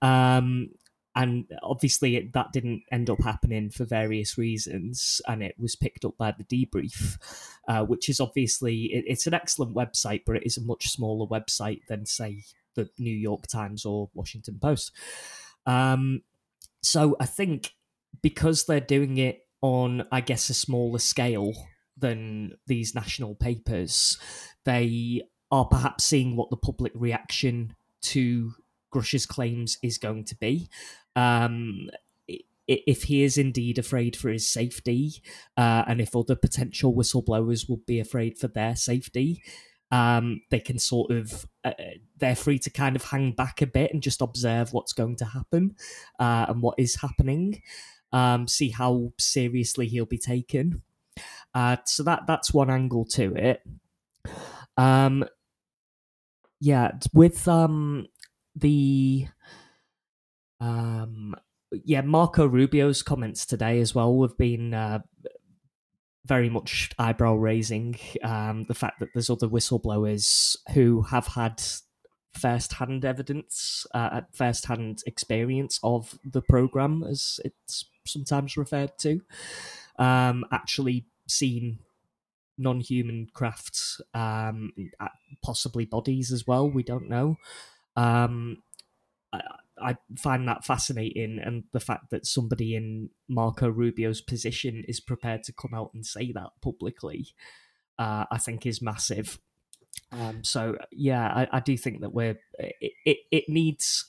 Um, 0.00 0.70
and 1.16 1.44
obviously, 1.62 2.16
it, 2.16 2.32
that 2.32 2.52
didn't 2.52 2.82
end 2.90 3.08
up 3.08 3.22
happening 3.22 3.70
for 3.70 3.84
various 3.84 4.36
reasons, 4.36 5.20
and 5.28 5.42
it 5.42 5.54
was 5.58 5.76
picked 5.76 6.04
up 6.04 6.16
by 6.18 6.32
the 6.32 6.44
debrief, 6.44 7.18
uh, 7.68 7.84
which 7.84 8.08
is 8.08 8.20
obviously 8.20 8.86
it, 8.92 9.04
it's 9.06 9.26
an 9.26 9.34
excellent 9.34 9.74
website, 9.74 10.22
but 10.26 10.36
it 10.36 10.44
is 10.44 10.56
a 10.56 10.64
much 10.64 10.88
smaller 10.88 11.26
website 11.26 11.80
than 11.88 12.04
say 12.06 12.42
the 12.74 12.88
New 12.98 13.14
York 13.14 13.46
Times 13.46 13.84
or 13.84 14.10
Washington 14.14 14.58
Post. 14.60 14.92
Um, 15.66 16.22
so 16.82 17.16
I 17.20 17.26
think 17.26 17.72
because 18.22 18.64
they're 18.64 18.80
doing 18.80 19.18
it 19.18 19.46
on, 19.62 20.06
I 20.12 20.20
guess, 20.20 20.50
a 20.50 20.54
smaller 20.54 20.98
scale 20.98 21.52
than 21.96 22.54
these 22.66 22.94
national 22.94 23.34
papers, 23.36 24.18
they 24.64 25.22
are 25.50 25.64
perhaps 25.64 26.04
seeing 26.04 26.36
what 26.36 26.50
the 26.50 26.56
public 26.56 26.92
reaction 26.94 27.74
to 28.02 28.52
Grush's 28.94 29.26
claims 29.26 29.76
is 29.82 29.98
going 29.98 30.24
to 30.26 30.36
be. 30.36 30.68
Um, 31.16 31.90
if 32.68 33.02
he 33.02 33.24
is 33.24 33.36
indeed 33.36 33.76
afraid 33.76 34.14
for 34.14 34.30
his 34.30 34.48
safety, 34.48 35.20
uh, 35.56 35.82
and 35.88 36.00
if 36.00 36.14
other 36.14 36.36
potential 36.36 36.94
whistleblowers 36.94 37.68
would 37.68 37.84
be 37.86 37.98
afraid 37.98 38.38
for 38.38 38.46
their 38.46 38.76
safety, 38.76 39.42
um, 39.90 40.42
they 40.50 40.60
can 40.60 40.78
sort 40.78 41.10
of 41.10 41.44
uh, 41.64 41.72
they're 42.16 42.36
free 42.36 42.60
to 42.60 42.70
kind 42.70 42.94
of 42.94 43.02
hang 43.02 43.32
back 43.32 43.60
a 43.60 43.66
bit 43.66 43.92
and 43.92 44.00
just 44.00 44.22
observe 44.22 44.72
what's 44.72 44.92
going 44.92 45.16
to 45.16 45.24
happen 45.24 45.74
uh, 46.20 46.46
and 46.48 46.62
what 46.62 46.78
is 46.78 47.00
happening. 47.00 47.62
Um, 48.12 48.46
see 48.46 48.70
how 48.70 49.12
seriously 49.18 49.88
he'll 49.88 50.06
be 50.06 50.18
taken. 50.18 50.82
Uh, 51.52 51.78
so 51.84 52.04
that 52.04 52.22
that's 52.28 52.54
one 52.54 52.70
angle 52.70 53.04
to 53.06 53.34
it. 53.34 53.62
Um, 54.76 55.24
yeah, 56.60 56.92
with 57.12 57.46
um 57.46 58.06
the 58.56 59.26
um 60.60 61.34
yeah 61.84 62.02
Marco 62.02 62.46
Rubio's 62.46 63.02
comments 63.02 63.44
today 63.46 63.80
as 63.80 63.94
well 63.94 64.22
have 64.22 64.38
been 64.38 64.72
uh, 64.74 65.00
very 66.24 66.48
much 66.48 66.90
eyebrow 66.98 67.34
raising. 67.34 67.96
Um, 68.22 68.64
the 68.68 68.74
fact 68.74 69.00
that 69.00 69.10
there's 69.12 69.30
other 69.30 69.48
whistleblowers 69.48 70.56
who 70.72 71.02
have 71.02 71.26
had 71.28 71.62
first-hand 72.32 73.04
evidence, 73.04 73.86
uh, 73.94 74.22
first-hand 74.32 75.02
experience 75.06 75.78
of 75.82 76.18
the 76.24 76.42
program, 76.42 77.04
as 77.04 77.40
it's 77.44 77.84
sometimes 78.06 78.56
referred 78.56 78.96
to, 78.98 79.20
um, 79.98 80.44
actually 80.50 81.06
seen 81.28 81.78
non-human 82.56 83.28
crafts, 83.34 84.00
um, 84.14 84.72
uh, 84.98 85.08
possibly 85.42 85.84
bodies 85.84 86.32
as 86.32 86.46
well. 86.46 86.70
We 86.70 86.82
don't 86.82 87.08
know. 87.08 87.36
Um, 87.96 88.62
I, 89.32 89.40
I 89.80 89.96
find 90.18 90.46
that 90.48 90.64
fascinating, 90.64 91.40
and 91.44 91.64
the 91.72 91.80
fact 91.80 92.10
that 92.10 92.26
somebody 92.26 92.74
in 92.74 93.10
Marco 93.28 93.68
Rubio's 93.68 94.20
position 94.20 94.84
is 94.86 95.00
prepared 95.00 95.42
to 95.44 95.52
come 95.52 95.74
out 95.74 95.90
and 95.94 96.04
say 96.06 96.32
that 96.32 96.50
publicly, 96.62 97.28
uh, 97.98 98.24
I 98.30 98.38
think 98.38 98.66
is 98.66 98.82
massive. 98.82 99.38
Um, 100.12 100.44
so 100.44 100.76
yeah, 100.92 101.26
I, 101.28 101.58
I 101.58 101.60
do 101.60 101.76
think 101.76 102.00
that 102.00 102.12
we're 102.12 102.38
it, 102.58 102.92
it, 103.04 103.18
it 103.30 103.48
needs 103.48 104.06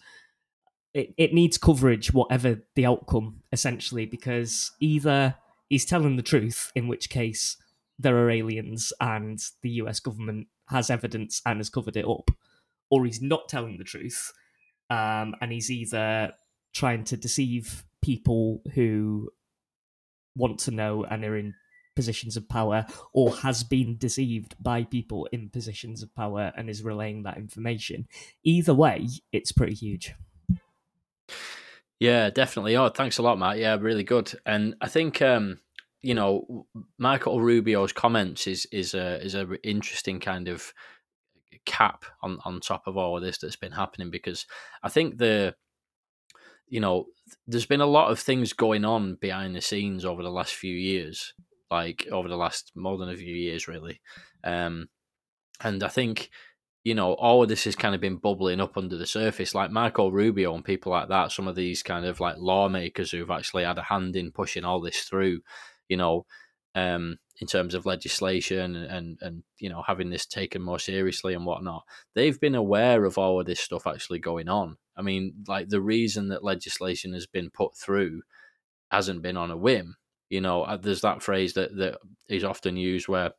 it, 0.93 1.13
it 1.17 1.33
needs 1.33 1.57
coverage, 1.57 2.13
whatever 2.13 2.61
the 2.75 2.85
outcome, 2.85 3.43
essentially, 3.51 4.05
because 4.05 4.71
either 4.79 5.35
he's 5.67 5.85
telling 5.85 6.15
the 6.15 6.23
truth, 6.23 6.71
in 6.73 6.87
which 6.87 7.09
case 7.09 7.57
there 7.99 8.17
are 8.17 8.29
aliens 8.29 8.93
and 9.01 9.39
the 9.61 9.71
US 9.71 9.99
government 9.99 10.47
has 10.69 10.89
evidence 10.89 11.41
and 11.45 11.59
has 11.59 11.69
covered 11.69 11.97
it 11.97 12.07
up, 12.07 12.31
or 12.89 13.05
he's 13.05 13.21
not 13.21 13.49
telling 13.49 13.77
the 13.77 13.83
truth, 13.83 14.31
um, 14.89 15.35
and 15.41 15.51
he's 15.51 15.71
either 15.71 16.33
trying 16.73 17.03
to 17.05 17.17
deceive 17.17 17.83
people 18.01 18.61
who 18.73 19.29
want 20.35 20.59
to 20.59 20.71
know 20.71 21.03
and 21.03 21.23
are 21.23 21.37
in 21.37 21.53
positions 21.95 22.35
of 22.35 22.47
power 22.49 22.85
or 23.13 23.33
has 23.37 23.63
been 23.63 23.97
deceived 23.97 24.55
by 24.61 24.83
people 24.83 25.27
in 25.31 25.49
positions 25.49 26.03
of 26.03 26.13
power 26.13 26.51
and 26.57 26.69
is 26.69 26.83
relaying 26.83 27.23
that 27.23 27.37
information. 27.37 28.05
Either 28.43 28.73
way, 28.73 29.07
it's 29.31 29.53
pretty 29.53 29.73
huge. 29.73 30.13
Yeah, 31.99 32.29
definitely. 32.29 32.75
Oh, 32.75 32.89
thanks 32.89 33.17
a 33.17 33.21
lot, 33.21 33.39
Matt. 33.39 33.57
Yeah, 33.57 33.77
really 33.79 34.03
good. 34.03 34.33
And 34.45 34.75
I 34.81 34.89
think 34.89 35.21
um, 35.21 35.59
you 36.05 36.13
know 36.13 36.67
Michael 36.99 37.41
Rubio's 37.41 37.91
comments 37.91 38.45
is 38.45 38.67
is 38.71 38.93
a 38.93 39.19
is 39.23 39.33
a 39.33 39.47
interesting 39.63 40.19
kind 40.19 40.47
of 40.47 40.71
cap 41.65 42.05
on 42.21 42.39
on 42.45 42.59
top 42.59 42.87
of 42.87 42.97
all 42.97 43.17
of 43.17 43.23
this 43.23 43.37
that's 43.37 43.55
been 43.55 43.71
happening 43.71 44.09
because 44.09 44.45
I 44.83 44.89
think 44.89 45.17
the 45.17 45.55
you 46.67 46.79
know 46.79 47.05
there's 47.47 47.65
been 47.65 47.81
a 47.81 47.85
lot 47.85 48.11
of 48.11 48.19
things 48.19 48.53
going 48.53 48.85
on 48.85 49.15
behind 49.15 49.55
the 49.55 49.61
scenes 49.61 50.05
over 50.05 50.23
the 50.23 50.31
last 50.31 50.53
few 50.53 50.75
years, 50.75 51.33
like 51.71 52.07
over 52.11 52.27
the 52.27 52.37
last 52.37 52.71
more 52.75 52.97
than 52.97 53.09
a 53.09 53.17
few 53.17 53.33
years, 53.35 53.67
really. 53.67 54.01
Um, 54.43 54.89
and 55.61 55.83
I 55.83 55.87
think 55.87 56.29
you 56.85 56.93
know, 56.93 57.13
all 57.13 57.41
of 57.41 57.49
this 57.49 57.63
has 57.63 57.75
kind 57.75 57.95
of 57.95 57.99
been 57.99 58.17
bubbling 58.17 58.61
up 58.61 58.77
under 58.77 58.95
the 58.95 59.07
surface, 59.07 59.55
like 59.55 59.71
Marco 59.71 60.09
Rubio 60.09 60.53
and 60.53 60.63
people 60.63 60.91
like 60.91 61.09
that. 61.09 61.31
Some 61.31 61.47
of 61.47 61.55
these 61.55 61.81
kind 61.81 62.05
of 62.05 62.19
like 62.19 62.35
lawmakers 62.37 63.09
who've 63.09 63.31
actually 63.31 63.63
had 63.63 63.79
a 63.79 63.83
hand 63.83 64.15
in 64.15 64.31
pushing 64.31 64.63
all 64.63 64.79
this 64.79 64.99
through, 64.99 65.39
you 65.89 65.97
know, 65.97 66.27
um, 66.75 67.17
in 67.39 67.47
terms 67.47 67.73
of 67.73 67.85
legislation 67.85 68.75
and, 68.75 68.85
and, 68.85 69.17
and 69.21 69.43
you 69.57 69.69
know 69.69 69.83
having 69.85 70.09
this 70.09 70.25
taken 70.25 70.61
more 70.61 70.79
seriously 70.79 71.33
and 71.33 71.45
whatnot. 71.45 71.83
They've 72.13 72.39
been 72.39 72.55
aware 72.55 73.05
of 73.05 73.17
all 73.17 73.39
of 73.39 73.45
this 73.45 73.59
stuff 73.59 73.87
actually 73.87 74.19
going 74.19 74.47
on. 74.47 74.77
I 74.95 75.01
mean, 75.01 75.33
like 75.47 75.69
the 75.69 75.81
reason 75.81 76.29
that 76.29 76.43
legislation 76.43 77.13
has 77.13 77.27
been 77.27 77.49
put 77.49 77.75
through 77.75 78.21
hasn't 78.91 79.21
been 79.21 79.37
on 79.37 79.51
a 79.51 79.57
whim. 79.57 79.95
You 80.29 80.41
know, 80.41 80.63
uh, 80.63 80.77
there's 80.77 81.01
that 81.01 81.21
phrase 81.21 81.53
that 81.53 81.75
that 81.77 81.99
is 82.29 82.43
often 82.43 82.77
used 82.77 83.07
where 83.07 83.31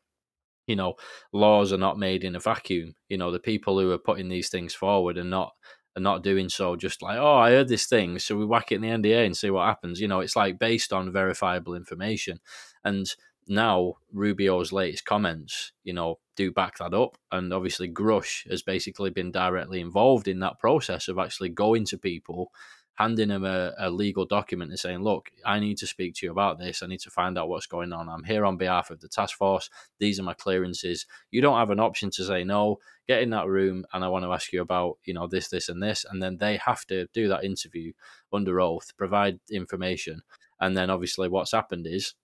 you 0.67 0.77
know, 0.77 0.95
laws 1.33 1.73
are 1.73 1.79
not 1.79 1.99
made 1.99 2.25
in 2.25 2.37
a 2.37 2.41
vacuum. 2.41 2.95
You 3.09 3.19
know, 3.19 3.31
the 3.31 3.39
people 3.39 3.79
who 3.79 3.93
are 3.93 3.99
putting 3.99 4.29
these 4.29 4.49
things 4.49 4.75
forward 4.75 5.17
are 5.17 5.25
not 5.25 5.53
are 5.97 6.03
not 6.03 6.23
doing 6.23 6.49
so 6.49 6.77
just 6.77 7.01
like, 7.01 7.19
oh, 7.19 7.37
I 7.37 7.51
heard 7.51 7.69
this 7.69 7.87
thing, 7.87 8.19
so 8.19 8.37
we 8.37 8.45
whack 8.45 8.71
it 8.71 8.77
in 8.77 8.83
the 8.83 8.89
NDA 8.89 9.25
and 9.25 9.37
see 9.37 9.49
what 9.49 9.67
happens. 9.67 10.01
You 10.01 10.09
know, 10.09 10.21
it's 10.21 10.37
like 10.37 10.59
based 10.59 10.93
on 10.93 11.13
verifiable 11.13 11.75
information. 11.75 12.39
And 12.85 13.07
now 13.49 13.95
Rubio's 14.13 14.73
latest 14.73 15.05
comments, 15.05 15.73
you 15.85 15.93
know, 15.93 16.19
do 16.37 16.51
back 16.51 16.79
that 16.79 16.95
up. 16.95 17.17
And 17.33 17.53
obviously 17.53 17.89
Grusch 17.89 18.49
has 18.51 18.63
basically 18.63 19.11
been 19.11 19.31
directly 19.31 19.81
involved 19.81 20.29
in 20.29 20.41
that 20.41 20.59
process 20.59 21.09
of 21.09 21.19
actually 21.19 21.51
going 21.51 21.85
to 21.87 21.99
people 21.99 22.53
handing 22.97 23.29
them 23.29 23.45
a, 23.45 23.75
a, 23.79 23.91
legal 23.91 24.25
document 24.25 24.71
and 24.71 24.81
saying, 24.81 25.03
Look, 25.03 25.31
I 25.45 25.61
need 25.61 25.77
to 25.79 25.87
speak 25.87 26.15
to 26.15 26.27
you 26.27 26.33
about 26.33 26.59
this. 26.59 26.83
I 26.83 26.87
need 26.87 27.01
to 27.01 27.11
find 27.11 27.39
out 27.39 27.49
what's 27.49 27.67
going 27.67 27.93
on. 27.93 28.09
I'm 28.09 28.25
here 28.25 28.45
on 28.47 28.57
behalf 28.57 28.91
of 28.91 29.01
the 29.01 29.09
task 29.09 29.37
force. 29.37 29.69
These 29.99 30.19
are 30.19 30.23
my 30.23 30.33
clearances. 30.33 31.07
You 31.31 31.43
don't 31.43 31.59
have 31.59 31.71
an 31.71 31.81
option 31.81 32.11
to 32.13 32.25
say 32.25 32.43
no. 32.43 32.79
Get 33.07 33.23
in 33.23 33.31
that 33.31 33.49
room 33.49 33.85
and 33.93 34.03
I 34.03 34.09
want 34.09 34.25
to 34.25 34.33
ask 34.33 34.53
you 34.53 34.63
about, 34.63 34.99
you 35.05 35.13
know, 35.13 35.27
this, 35.27 35.49
this, 35.49 35.69
and 35.69 35.83
this. 35.83 36.07
And 36.09 36.23
then 36.23 36.39
they 36.39 36.57
have 36.57 36.87
to 36.87 37.07
do 37.13 37.29
that 37.29 37.45
interview 37.45 37.93
under 38.33 38.61
oath, 38.61 38.97
provide 38.97 39.41
information. 39.51 40.23
And 40.59 40.77
then 40.77 40.89
obviously 40.89 41.29
what's 41.29 41.53
happened 41.53 41.87
is 41.87 42.15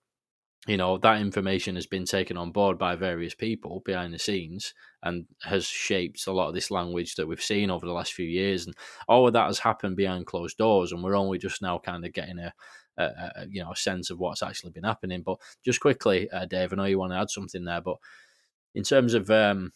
you 0.68 0.76
know 0.76 0.96
that 0.98 1.20
information 1.20 1.74
has 1.74 1.86
been 1.86 2.04
taken 2.04 2.36
on 2.36 2.52
board 2.52 2.78
by 2.78 2.94
various 2.94 3.34
people 3.34 3.82
behind 3.84 4.14
the 4.14 4.18
scenes 4.18 4.74
and 5.02 5.26
has 5.42 5.66
shaped 5.66 6.26
a 6.26 6.32
lot 6.32 6.48
of 6.48 6.54
this 6.54 6.70
language 6.70 7.16
that 7.16 7.26
we've 7.26 7.42
seen 7.42 7.68
over 7.68 7.84
the 7.84 7.92
last 7.92 8.12
few 8.12 8.26
years. 8.26 8.66
And 8.66 8.76
all 9.08 9.26
of 9.26 9.32
that 9.32 9.46
has 9.46 9.58
happened 9.58 9.96
behind 9.96 10.26
closed 10.26 10.56
doors 10.58 10.92
and 10.92 11.02
we're 11.02 11.16
only 11.16 11.38
just 11.38 11.62
now 11.62 11.80
kind 11.84 12.04
of 12.06 12.12
getting 12.12 12.38
a, 12.38 12.52
a, 12.96 13.04
a 13.04 13.46
you 13.50 13.62
know 13.62 13.72
a 13.72 13.76
sense 13.76 14.10
of 14.10 14.20
what's 14.20 14.42
actually 14.42 14.70
been 14.70 14.84
happening. 14.84 15.22
But 15.22 15.38
just 15.64 15.80
quickly 15.80 16.30
uh, 16.30 16.46
dave 16.46 16.72
i 16.72 16.76
know 16.76 16.84
you 16.84 16.98
want 16.98 17.12
to 17.12 17.18
add 17.18 17.30
something 17.30 17.64
there 17.64 17.80
but 17.80 17.96
in 18.74 18.82
terms 18.82 19.14
of 19.14 19.30
um, 19.30 19.72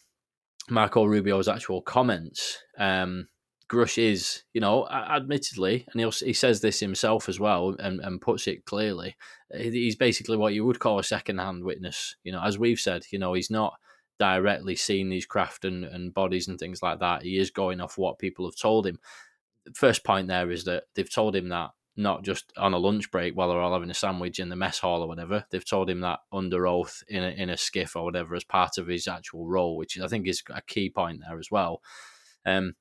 marco 0.69 1.03
rubio's 1.05 1.47
actual 1.47 1.81
comments 1.81 2.59
um, 2.77 3.27
Grusch 3.69 3.97
is, 3.97 4.43
you 4.53 4.61
know, 4.61 4.87
admittedly, 4.87 5.85
and 5.91 6.01
he 6.01 6.25
he 6.25 6.33
says 6.33 6.61
this 6.61 6.79
himself 6.79 7.27
as 7.27 7.39
well, 7.39 7.75
and, 7.79 7.99
and 7.99 8.21
puts 8.21 8.47
it 8.47 8.65
clearly. 8.65 9.15
He's 9.53 9.95
basically 9.95 10.37
what 10.37 10.53
you 10.53 10.65
would 10.65 10.79
call 10.79 10.99
a 10.99 11.03
second-hand 11.03 11.63
witness. 11.63 12.15
You 12.23 12.31
know, 12.31 12.41
as 12.41 12.57
we've 12.57 12.79
said, 12.79 13.03
you 13.11 13.19
know, 13.19 13.33
he's 13.33 13.51
not 13.51 13.73
directly 14.19 14.75
seen 14.75 15.09
these 15.09 15.25
craft 15.25 15.65
and, 15.65 15.83
and 15.83 16.13
bodies 16.13 16.47
and 16.47 16.57
things 16.57 16.81
like 16.81 16.99
that. 16.99 17.23
He 17.23 17.37
is 17.37 17.51
going 17.51 17.81
off 17.81 17.97
what 17.97 18.19
people 18.19 18.45
have 18.45 18.55
told 18.55 18.87
him. 18.87 18.99
First 19.75 20.03
point 20.03 20.27
there 20.27 20.49
is 20.49 20.63
that 20.63 20.85
they've 20.95 21.13
told 21.13 21.35
him 21.35 21.49
that 21.49 21.71
not 21.97 22.23
just 22.23 22.53
on 22.55 22.73
a 22.73 22.77
lunch 22.77 23.11
break 23.11 23.35
while 23.35 23.49
they're 23.49 23.59
all 23.59 23.73
having 23.73 23.89
a 23.89 23.93
sandwich 23.93 24.39
in 24.39 24.49
the 24.49 24.55
mess 24.55 24.79
hall 24.79 25.01
or 25.01 25.07
whatever. 25.07 25.45
They've 25.49 25.67
told 25.67 25.89
him 25.89 26.01
that 26.01 26.19
under 26.31 26.67
oath 26.67 27.03
in 27.09 27.23
a, 27.23 27.29
in 27.29 27.49
a 27.49 27.57
skiff 27.57 27.95
or 27.95 28.03
whatever 28.03 28.35
as 28.35 28.43
part 28.43 28.77
of 28.77 28.87
his 28.87 29.07
actual 29.07 29.47
role, 29.47 29.75
which 29.75 29.99
I 29.99 30.07
think 30.07 30.27
is 30.27 30.43
a 30.49 30.61
key 30.61 30.89
point 30.89 31.21
there 31.27 31.39
as 31.39 31.51
well. 31.51 31.81
Um, 32.45 32.75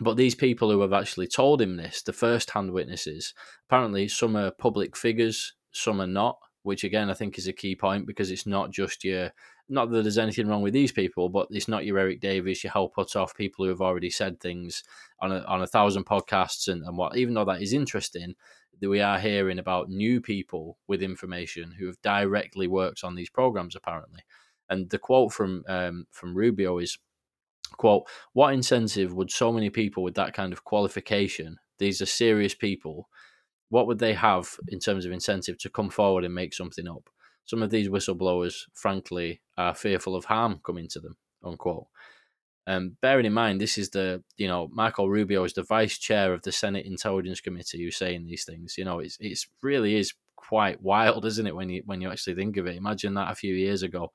but 0.00 0.16
these 0.16 0.34
people 0.34 0.70
who 0.70 0.80
have 0.80 0.92
actually 0.92 1.26
told 1.26 1.60
him 1.60 1.76
this, 1.76 2.02
the 2.02 2.12
first 2.12 2.50
hand 2.50 2.72
witnesses, 2.72 3.34
apparently 3.68 4.08
some 4.08 4.36
are 4.36 4.50
public 4.50 4.96
figures, 4.96 5.54
some 5.72 6.00
are 6.00 6.06
not, 6.06 6.38
which 6.62 6.84
again 6.84 7.10
I 7.10 7.14
think 7.14 7.38
is 7.38 7.48
a 7.48 7.52
key 7.52 7.74
point 7.74 8.06
because 8.06 8.30
it's 8.30 8.46
not 8.46 8.70
just 8.70 9.04
your 9.04 9.32
not 9.68 9.90
that 9.90 10.02
there's 10.02 10.18
anything 10.18 10.48
wrong 10.48 10.62
with 10.62 10.72
these 10.72 10.92
people, 10.92 11.28
but 11.28 11.46
it's 11.50 11.68
not 11.68 11.84
your 11.84 11.98
Eric 11.98 12.20
Davis, 12.20 12.64
your 12.64 12.72
Hal 12.72 12.90
Puthoff, 12.90 13.34
people 13.34 13.64
who 13.64 13.68
have 13.68 13.82
already 13.82 14.08
said 14.08 14.40
things 14.40 14.82
on 15.20 15.30
a, 15.30 15.40
on 15.40 15.62
a 15.62 15.66
thousand 15.66 16.06
podcasts 16.06 16.68
and, 16.68 16.82
and 16.84 16.96
what. 16.96 17.16
Even 17.18 17.34
though 17.34 17.44
that 17.44 17.60
is 17.60 17.74
interesting, 17.74 18.34
that 18.80 18.88
we 18.88 19.00
are 19.00 19.18
hearing 19.18 19.58
about 19.58 19.90
new 19.90 20.20
people 20.20 20.78
with 20.86 21.02
information 21.02 21.74
who 21.78 21.86
have 21.86 22.00
directly 22.02 22.66
worked 22.66 23.04
on 23.04 23.14
these 23.14 23.28
programs 23.28 23.76
apparently. 23.76 24.22
And 24.70 24.88
the 24.88 24.98
quote 24.98 25.32
from 25.32 25.64
um, 25.68 26.06
from 26.10 26.34
Rubio 26.34 26.78
is 26.78 26.98
quote 27.76 28.04
what 28.32 28.54
incentive 28.54 29.12
would 29.12 29.30
so 29.30 29.52
many 29.52 29.70
people 29.70 30.02
with 30.02 30.14
that 30.14 30.32
kind 30.32 30.52
of 30.52 30.64
qualification 30.64 31.56
these 31.78 32.00
are 32.02 32.06
serious 32.06 32.54
people 32.54 33.08
what 33.70 33.86
would 33.86 33.98
they 33.98 34.14
have 34.14 34.48
in 34.68 34.78
terms 34.78 35.04
of 35.04 35.12
incentive 35.12 35.58
to 35.58 35.70
come 35.70 35.90
forward 35.90 36.24
and 36.24 36.34
make 36.34 36.54
something 36.54 36.88
up? 36.88 37.08
Some 37.44 37.62
of 37.62 37.70
these 37.70 37.88
whistleblowers 37.88 38.64
frankly 38.74 39.40
are 39.56 39.74
fearful 39.74 40.14
of 40.14 40.26
harm 40.26 40.60
coming 40.64 40.88
to 40.88 41.00
them 41.00 41.16
unquote. 41.44 41.86
Um, 42.66 42.96
bearing 43.00 43.24
in 43.24 43.32
mind 43.32 43.60
this 43.60 43.78
is 43.78 43.90
the 43.90 44.22
you 44.36 44.48
know 44.48 44.68
Marco 44.70 45.06
Rubio 45.06 45.44
is 45.44 45.54
the 45.54 45.62
vice 45.62 45.96
chair 45.96 46.34
of 46.34 46.42
the 46.42 46.52
Senate 46.52 46.84
Intelligence 46.84 47.40
Committee 47.40 47.82
who's 47.82 47.96
saying 47.96 48.26
these 48.26 48.44
things. 48.44 48.76
You 48.76 48.84
know 48.84 48.98
it's 48.98 49.16
it's 49.20 49.46
really 49.62 49.96
is 49.96 50.12
quite 50.36 50.82
wild 50.82 51.24
isn't 51.26 51.46
it 51.46 51.56
when 51.56 51.68
you 51.68 51.82
when 51.86 52.00
you 52.00 52.10
actually 52.10 52.34
think 52.34 52.56
of 52.56 52.66
it? 52.66 52.76
Imagine 52.76 53.14
that 53.14 53.30
a 53.30 53.36
few 53.36 53.54
years 53.54 53.82
ago. 53.82 54.12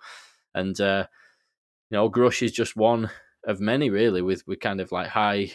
And 0.53 0.79
uh, 0.79 1.07
you 1.89 1.97
know 1.97 2.09
Grusch 2.09 2.43
is 2.43 2.51
just 2.51 2.75
one 2.75 3.09
of 3.45 3.59
many 3.59 3.89
really 3.89 4.21
with 4.21 4.45
with 4.47 4.59
kind 4.59 4.81
of 4.81 4.91
like 4.91 5.09
high 5.09 5.51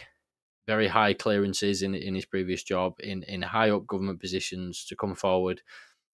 very 0.67 0.87
high 0.87 1.13
clearances 1.13 1.81
in 1.81 1.95
in 1.95 2.15
his 2.15 2.25
previous 2.25 2.63
job 2.63 2.93
in 2.99 3.23
in 3.23 3.41
high 3.41 3.69
up 3.69 3.87
government 3.87 4.19
positions 4.19 4.85
to 4.85 4.95
come 4.95 5.15
forward 5.15 5.61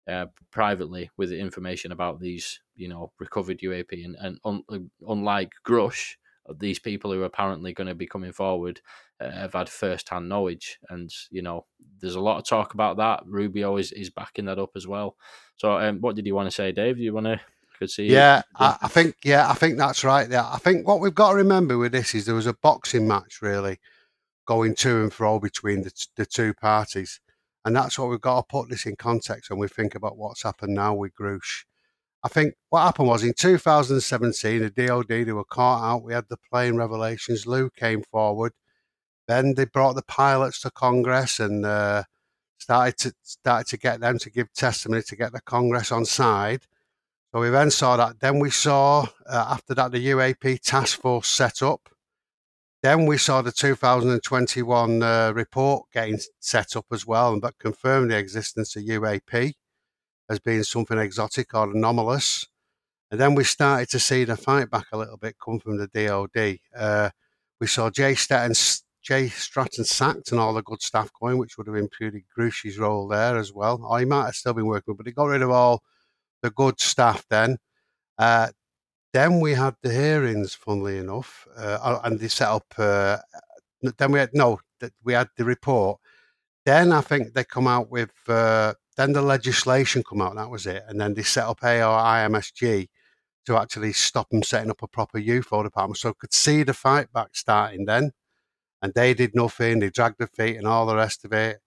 uh, 0.10 0.28
privately 0.52 1.10
with 1.18 1.32
information 1.32 1.92
about 1.92 2.20
these 2.20 2.62
you 2.76 2.88
know 2.88 3.12
recovered 3.20 3.60
UAP 3.60 4.06
and 4.06 4.16
and 4.20 4.40
un, 4.46 4.90
unlike 5.08 5.52
Grusch 5.66 6.16
these 6.60 6.80
people 6.80 7.12
who 7.12 7.22
are 7.22 7.26
apparently 7.26 7.74
going 7.74 7.88
to 7.88 7.96
be 7.96 8.08
coming 8.08 8.32
forward 8.32 8.82
uh, 9.20 9.32
have 9.32 9.54
had 9.54 9.70
first 9.70 10.10
hand 10.10 10.30
knowledge. 10.30 10.80
And 10.90 11.12
you 11.32 11.42
know 11.42 11.66
there's 12.00 12.16
a 12.16 12.22
lot 12.22 12.38
of 12.38 12.46
talk 12.46 12.74
about 12.74 12.98
that. 12.98 13.24
Rubio 13.26 13.78
is 13.78 13.92
is 13.92 14.10
backing 14.10 14.46
that 14.46 14.60
up 14.60 14.72
as 14.76 14.88
well. 14.88 15.16
So 15.56 15.78
um, 15.78 16.02
what 16.02 16.16
did 16.16 16.26
you 16.26 16.36
want 16.36 16.48
to 16.48 16.56
say 16.56 16.72
Dave? 16.72 16.98
Do 16.98 17.04
you 17.04 17.14
want 17.14 17.28
to 17.28 17.40
could 17.78 17.90
see. 17.90 18.08
Yeah, 18.08 18.42
I, 18.56 18.78
I, 18.84 18.88
think 18.88 19.16
yeah, 19.24 19.50
I 19.50 19.54
think 19.54 19.78
that's 19.78 20.04
right. 20.04 20.30
Yeah, 20.30 20.50
I 20.50 20.58
think 20.58 20.88
what 20.88 21.00
we've 21.00 21.16
got 21.16 21.32
to 21.32 21.36
remember 21.36 21.78
with 21.78 21.92
this 21.92 22.16
is 22.16 22.26
there 22.26 22.36
was 22.36 22.48
a 22.48 22.54
boxing 22.54 23.08
match 23.08 23.42
really 23.42 23.80
going 24.48 24.76
to 24.76 25.02
and 25.02 25.12
fro 25.12 25.40
between 25.40 25.82
the, 25.84 25.92
the 26.16 26.26
two 26.26 26.54
parties, 26.54 27.20
and 27.64 27.76
that's 27.76 27.98
what 27.98 28.10
we've 28.10 28.22
got 28.22 28.38
to 28.38 28.44
put 28.48 28.70
this 28.70 28.86
in 28.86 28.96
context 28.96 29.50
when 29.50 29.60
we 29.60 29.68
think 29.68 29.96
about 29.96 30.18
what's 30.18 30.44
happened 30.44 30.74
now 30.74 30.94
with 30.94 31.14
Grusch. 31.16 31.66
I 32.24 32.28
think 32.28 32.56
what 32.70 32.82
happened 32.82 33.08
was 33.08 33.24
in 33.24 33.34
2017, 33.38 34.62
the 34.62 34.70
DOD 34.88 35.08
they 35.08 35.32
were 35.32 35.44
caught 35.46 35.84
out. 35.84 36.04
We 36.04 36.14
had 36.14 36.26
the 36.28 36.38
plane 36.52 36.76
revelations. 36.76 37.46
Lou 37.46 37.70
came 37.70 38.02
forward. 38.02 38.54
Then 39.28 39.54
they 39.54 39.66
brought 39.66 39.94
the 39.94 40.02
pilots 40.02 40.60
to 40.62 40.72
Congress 40.72 41.40
and 41.40 41.64
uh, 41.66 42.04
started 42.58 42.98
to 42.98 43.14
started 43.22 43.68
to 43.68 43.78
get 43.78 44.00
them 44.00 44.18
to 44.20 44.32
give 44.32 44.52
testimony 44.54 45.04
to 45.04 45.16
get 45.16 45.34
the 45.34 45.42
Congress 45.42 45.92
on 45.92 46.06
side. 46.06 46.64
So 47.36 47.42
we 47.42 47.50
then 47.50 47.70
saw 47.70 47.98
that. 47.98 48.22
Then 48.22 48.40
we 48.40 48.50
saw 48.50 49.08
uh, 49.28 49.46
after 49.50 49.74
that 49.74 49.92
the 49.92 50.08
UAP 50.08 50.62
task 50.62 51.02
force 51.02 51.28
set 51.28 51.62
up. 51.62 51.90
Then 52.82 53.08
we 53.08 53.18
saw 53.18 53.42
the 53.42 53.52
2021 53.52 55.04
uh, 55.04 55.34
report 55.36 55.88
getting 55.92 56.18
set 56.40 56.78
up 56.78 56.86
as 56.94 57.06
well, 57.06 57.34
and 57.34 57.42
that 57.42 57.60
confirmed 57.60 58.12
the 58.12 58.18
existence 58.18 58.78
of 58.78 58.84
UAP 58.84 59.52
as 60.30 60.40
being 60.40 60.64
something 60.64 60.98
exotic 60.98 61.54
or 61.54 61.70
anomalous. 61.70 62.48
And 63.12 63.20
then 63.20 63.36
we 63.36 63.44
started 63.44 63.90
to 63.90 64.00
see 64.00 64.24
the 64.24 64.38
fight 64.38 64.70
back 64.70 64.86
a 64.94 64.98
little 64.98 65.18
bit 65.18 65.36
come 65.44 65.60
from 65.60 65.76
the 65.76 65.88
DOD. 65.88 66.60
Uh, 66.74 67.10
we 67.60 67.68
saw 67.68 67.90
Jay 67.90 68.16
Stratton, 68.16 68.56
Jay 69.02 69.28
Stratton 69.28 69.84
sacked 69.84 70.32
and 70.32 70.40
all 70.40 70.54
the 70.54 70.64
good 70.64 70.82
stuff 70.82 71.12
going, 71.20 71.38
which 71.38 71.58
would 71.58 71.68
have 71.68 71.76
imputed 71.76 72.24
Grusch's 72.34 72.80
role 72.80 73.10
there 73.10 73.36
as 73.36 73.52
well. 73.52 73.84
Or 73.84 74.00
he 74.00 74.06
might 74.06 74.28
have 74.28 74.36
still 74.36 74.54
been 74.54 74.68
working, 74.68 74.96
but 74.96 75.06
he 75.06 75.12
got 75.12 75.26
rid 75.26 75.42
of 75.42 75.52
all 75.52 75.84
the 76.42 76.52
good 76.52 76.80
staff 76.80 77.26
then. 77.30 77.58
Uh, 78.18 78.50
then 79.14 79.40
we 79.40 79.54
had 79.54 79.76
the 79.82 79.94
hearings, 79.94 80.54
funnily 80.56 80.98
enough, 80.98 81.48
uh, 81.58 82.00
and 82.04 82.20
they 82.20 82.28
set 82.28 82.50
up. 82.50 82.66
Uh, 82.78 83.18
then 83.98 84.12
we 84.12 84.20
had 84.20 84.32
no, 84.34 84.60
we 85.04 85.14
had 85.14 85.30
the 85.38 85.46
report. 85.46 86.00
Then 86.66 86.92
I 86.92 87.02
think 87.02 87.34
they 87.34 87.44
come 87.44 87.68
out 87.68 87.90
with. 87.90 88.12
Uh, 88.28 88.74
then 88.98 89.14
the 89.14 89.22
legislation 89.22 90.04
come 90.04 90.22
out. 90.22 90.36
That 90.36 90.50
was 90.50 90.66
it, 90.66 90.84
and 90.88 91.00
then 91.00 91.14
they 91.14 91.24
set 91.24 91.46
up 91.46 91.62
AOIMSG 91.62 92.88
to 93.46 93.58
actually 93.58 93.94
stop 93.94 94.30
them 94.30 94.44
setting 94.44 94.72
up 94.72 94.82
a 94.82 94.88
proper 94.88 95.20
UFO 95.20 95.64
department. 95.64 95.98
So 95.98 96.14
could 96.14 96.34
see 96.34 96.64
the 96.64 96.74
fight 96.74 97.12
back 97.14 97.30
starting 97.34 97.86
then, 97.86 98.12
and 98.82 98.94
they 98.94 99.14
did 99.14 99.36
nothing. 99.36 99.80
They 99.80 99.90
dragged 99.90 100.18
their 100.18 100.28
feet 100.28 100.58
and 100.58 100.68
all 100.68 100.86
the 100.86 100.96
rest 100.96 101.24
of 101.26 101.34
it. 101.34 101.60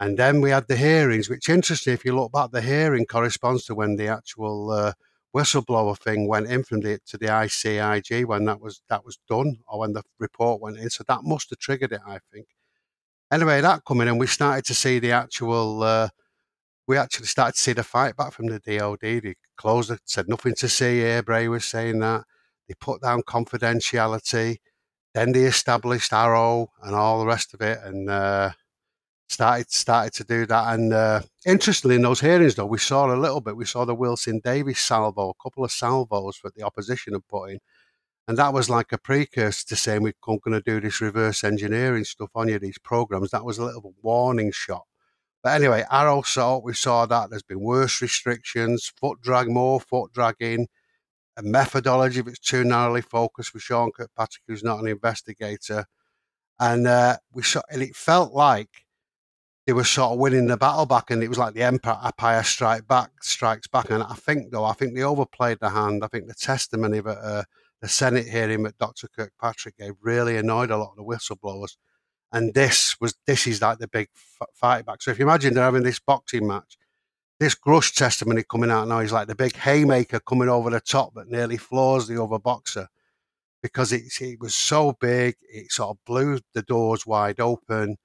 And 0.00 0.18
then 0.18 0.40
we 0.40 0.50
had 0.50 0.66
the 0.66 0.76
hearings, 0.76 1.28
which 1.28 1.48
interestingly, 1.50 1.94
If 1.94 2.06
you 2.06 2.16
look 2.16 2.32
back, 2.32 2.50
the 2.50 2.62
hearing 2.62 3.04
corresponds 3.04 3.66
to 3.66 3.74
when 3.74 3.96
the 3.96 4.08
actual 4.08 4.70
uh, 4.70 4.92
whistleblower 5.36 5.96
thing 5.98 6.26
went 6.26 6.50
in 6.50 6.64
from 6.64 6.80
the 6.80 6.98
to 7.06 7.18
the 7.18 7.26
ICIG 7.26 8.24
when 8.24 8.46
that 8.46 8.60
was 8.60 8.82
that 8.88 9.04
was 9.04 9.18
done 9.28 9.58
or 9.68 9.80
when 9.80 9.92
the 9.92 10.02
report 10.18 10.60
went 10.60 10.78
in. 10.78 10.88
So 10.88 11.04
that 11.06 11.22
must 11.24 11.50
have 11.50 11.58
triggered 11.58 11.92
it, 11.92 12.00
I 12.06 12.18
think. 12.32 12.46
Anyway, 13.30 13.60
that 13.60 13.84
coming 13.84 14.08
in, 14.08 14.18
we 14.18 14.26
started 14.26 14.64
to 14.66 14.74
see 14.74 14.98
the 14.98 15.12
actual. 15.12 15.82
Uh, 15.82 16.08
we 16.86 16.96
actually 16.96 17.26
started 17.26 17.54
to 17.54 17.62
see 17.62 17.72
the 17.74 17.84
fight 17.84 18.16
back 18.16 18.32
from 18.32 18.46
the 18.46 18.58
DOD. 18.58 19.00
They 19.00 19.34
closed 19.56 19.90
it, 19.92 20.00
said 20.06 20.28
nothing 20.28 20.54
to 20.56 20.68
see 20.68 20.98
here. 21.00 21.22
Bray 21.22 21.46
was 21.46 21.64
saying 21.64 22.00
that 22.00 22.24
they 22.66 22.74
put 22.80 23.02
down 23.02 23.22
confidentiality. 23.22 24.56
Then 25.14 25.32
they 25.32 25.44
established 25.44 26.10
AARO 26.10 26.68
and 26.82 26.94
all 26.96 27.20
the 27.20 27.26
rest 27.26 27.54
of 27.54 27.60
it, 27.60 27.78
and 27.84 28.08
uh, 28.10 28.50
started 29.30 29.70
started 29.70 30.12
to 30.14 30.24
do 30.24 30.46
that. 30.46 30.74
And 30.74 30.92
uh, 30.92 31.22
interestingly, 31.46 31.96
in 31.96 32.02
those 32.02 32.20
hearings, 32.20 32.56
though, 32.56 32.66
we 32.66 32.78
saw 32.78 33.14
a 33.14 33.16
little 33.16 33.40
bit. 33.40 33.56
We 33.56 33.64
saw 33.64 33.84
the 33.84 33.94
Wilson 33.94 34.40
Davis 34.42 34.80
salvo, 34.80 35.30
a 35.30 35.42
couple 35.42 35.64
of 35.64 35.70
salvos 35.70 36.40
that 36.42 36.54
the 36.54 36.64
opposition 36.64 37.12
had 37.12 37.26
put 37.28 37.50
in, 37.50 37.60
and 38.28 38.36
that 38.38 38.52
was 38.52 38.68
like 38.68 38.92
a 38.92 38.98
precursor 38.98 39.66
to 39.68 39.76
saying 39.76 40.02
we're 40.02 40.12
going 40.22 40.40
to 40.52 40.60
do 40.60 40.80
this 40.80 41.00
reverse 41.00 41.44
engineering 41.44 42.04
stuff 42.04 42.30
on 42.34 42.48
you, 42.48 42.58
these 42.58 42.78
programs. 42.78 43.30
That 43.30 43.44
was 43.44 43.58
a 43.58 43.64
little 43.64 43.94
warning 44.02 44.50
shot. 44.52 44.84
But 45.42 45.54
anyway, 45.54 45.84
AARO 45.90 46.26
saw 46.26 46.58
we 46.58 46.74
saw 46.74 47.06
that 47.06 47.30
there's 47.30 47.42
been 47.42 47.60
worse 47.60 48.02
restrictions, 48.02 48.92
foot 49.00 49.20
drag 49.22 49.48
more, 49.48 49.80
foot 49.80 50.12
dragging, 50.12 50.66
a 51.36 51.42
methodology 51.42 52.20
that's 52.20 52.40
too 52.40 52.64
narrowly 52.64 53.02
focused 53.02 53.50
for 53.50 53.60
Sean 53.60 53.92
Kirkpatrick, 53.92 54.42
who's 54.46 54.64
not 54.64 54.80
an 54.80 54.88
investigator. 54.88 55.86
And 56.58 56.86
uh, 56.86 57.16
we 57.32 57.42
saw, 57.42 57.62
and 57.70 57.80
it 57.80 57.96
felt 57.96 58.34
like 58.34 58.84
they 59.70 59.74
were 59.74 59.84
sort 59.84 60.10
of 60.10 60.18
winning 60.18 60.48
the 60.48 60.56
battle 60.56 60.84
back, 60.84 61.12
and 61.12 61.22
it 61.22 61.28
was 61.28 61.38
like 61.38 61.54
the 61.54 61.62
Empire, 61.62 62.42
strike 62.42 62.88
back, 62.88 63.22
strikes 63.22 63.68
back. 63.68 63.88
And 63.88 64.02
I 64.02 64.14
think, 64.14 64.50
though, 64.50 64.64
I 64.64 64.72
think 64.72 64.96
they 64.96 65.04
overplayed 65.04 65.58
the 65.60 65.70
hand. 65.70 66.02
I 66.02 66.08
think 66.08 66.26
the 66.26 66.34
testimony 66.34 66.98
that 66.98 67.18
uh, 67.18 67.44
the 67.80 67.86
Senate 67.86 68.26
hearing 68.26 68.64
that 68.64 68.78
Dr. 68.78 69.06
Kirkpatrick 69.06 69.78
gave 69.78 69.92
really 70.02 70.36
annoyed 70.36 70.72
a 70.72 70.76
lot 70.76 70.90
of 70.90 70.96
the 70.96 71.04
whistleblowers. 71.04 71.76
And 72.32 72.52
this 72.52 72.96
was 73.00 73.14
this 73.28 73.46
is 73.46 73.62
like 73.62 73.78
the 73.78 73.86
big 73.86 74.08
f- 74.40 74.48
fight 74.54 74.86
back. 74.86 75.02
So 75.02 75.12
if 75.12 75.20
you 75.20 75.24
imagine 75.24 75.54
they're 75.54 75.62
having 75.62 75.84
this 75.84 76.00
boxing 76.00 76.48
match, 76.48 76.76
this 77.38 77.54
Grusch 77.54 77.94
testimony 77.94 78.42
coming 78.42 78.72
out 78.72 78.88
now 78.88 78.98
is 78.98 79.12
like 79.12 79.28
the 79.28 79.36
big 79.36 79.54
haymaker 79.54 80.18
coming 80.18 80.48
over 80.48 80.70
the 80.70 80.80
top 80.80 81.14
that 81.14 81.30
nearly 81.30 81.58
floors 81.58 82.08
the 82.08 82.20
other 82.20 82.40
boxer 82.40 82.88
because 83.62 83.92
it, 83.92 84.02
it 84.20 84.40
was 84.40 84.56
so 84.56 84.96
big, 85.00 85.36
it 85.48 85.70
sort 85.70 85.90
of 85.90 86.04
blew 86.04 86.40
the 86.54 86.62
doors 86.62 87.06
wide 87.06 87.38
open 87.38 87.98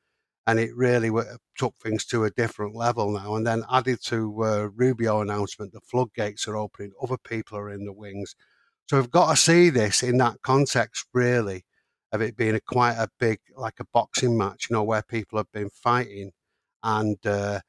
and 0.48 0.60
it 0.60 0.76
really 0.76 1.10
took 1.58 1.76
things 1.78 2.06
to 2.06 2.24
a 2.26 2.32
different 2.32 2.76
level 2.76 3.12
now. 3.12 3.36
And 3.36 3.46
then 3.48 3.64
added 3.72 4.00
to 4.06 4.44
uh, 4.44 4.70
Rubio 4.76 5.22
announcement, 5.22 5.74
the 5.74 5.82
floodgates 5.82 6.48
are 6.48 6.58
opening, 6.58 6.92
other 7.02 7.18
people 7.18 7.58
are 7.58 7.72
in 7.72 7.86
the 7.86 7.94
wings. 7.94 8.36
So 8.88 8.98
we've 8.98 9.10
got 9.10 9.32
to 9.32 9.36
see 9.38 9.70
this 9.70 10.04
in 10.04 10.18
that 10.20 10.42
context, 10.44 11.08
really, 11.14 11.66
of 12.12 12.22
it 12.22 12.38
being 12.38 12.56
a 12.56 12.60
quite 12.60 12.94
a 12.94 13.10
big, 13.20 13.40
like 13.56 13.80
a 13.80 13.86
boxing 13.94 14.38
match, 14.38 14.68
you 14.70 14.76
know, 14.76 14.84
where 14.84 15.02
people 15.02 15.40
have 15.40 15.52
been 15.52 15.72
fighting, 15.72 16.32
and 16.84 17.18
uh, 17.26 17.62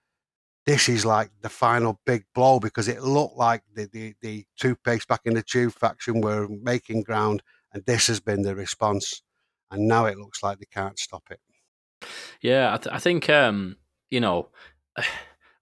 this 0.67 0.89
is 0.89 1.07
like 1.07 1.31
the 1.43 1.49
final 1.49 2.01
big 2.07 2.25
blow 2.35 2.61
because 2.61 2.89
it 2.89 3.03
looked 3.03 3.37
like 3.37 3.63
the 3.75 3.89
the, 3.93 4.15
the 4.21 4.45
toothpaste 4.59 5.09
back 5.09 5.23
in 5.25 5.35
the 5.35 5.43
tube 5.43 5.73
faction 5.73 6.21
were 6.21 6.49
making 6.49 7.03
ground, 7.03 7.43
and 7.73 7.85
this 7.87 8.09
has 8.09 8.21
been 8.21 8.43
the 8.43 8.55
response, 8.55 9.23
and 9.71 9.89
now 9.89 10.05
it 10.07 10.19
looks 10.19 10.43
like 10.43 10.59
they 10.59 10.67
can't 10.71 10.99
stop 10.99 11.25
it. 11.31 11.41
Yeah, 12.41 12.75
I, 12.75 12.77
th- 12.77 12.95
I 12.95 12.99
think 12.99 13.29
um, 13.31 13.77
you 14.11 14.21
know. 14.21 14.49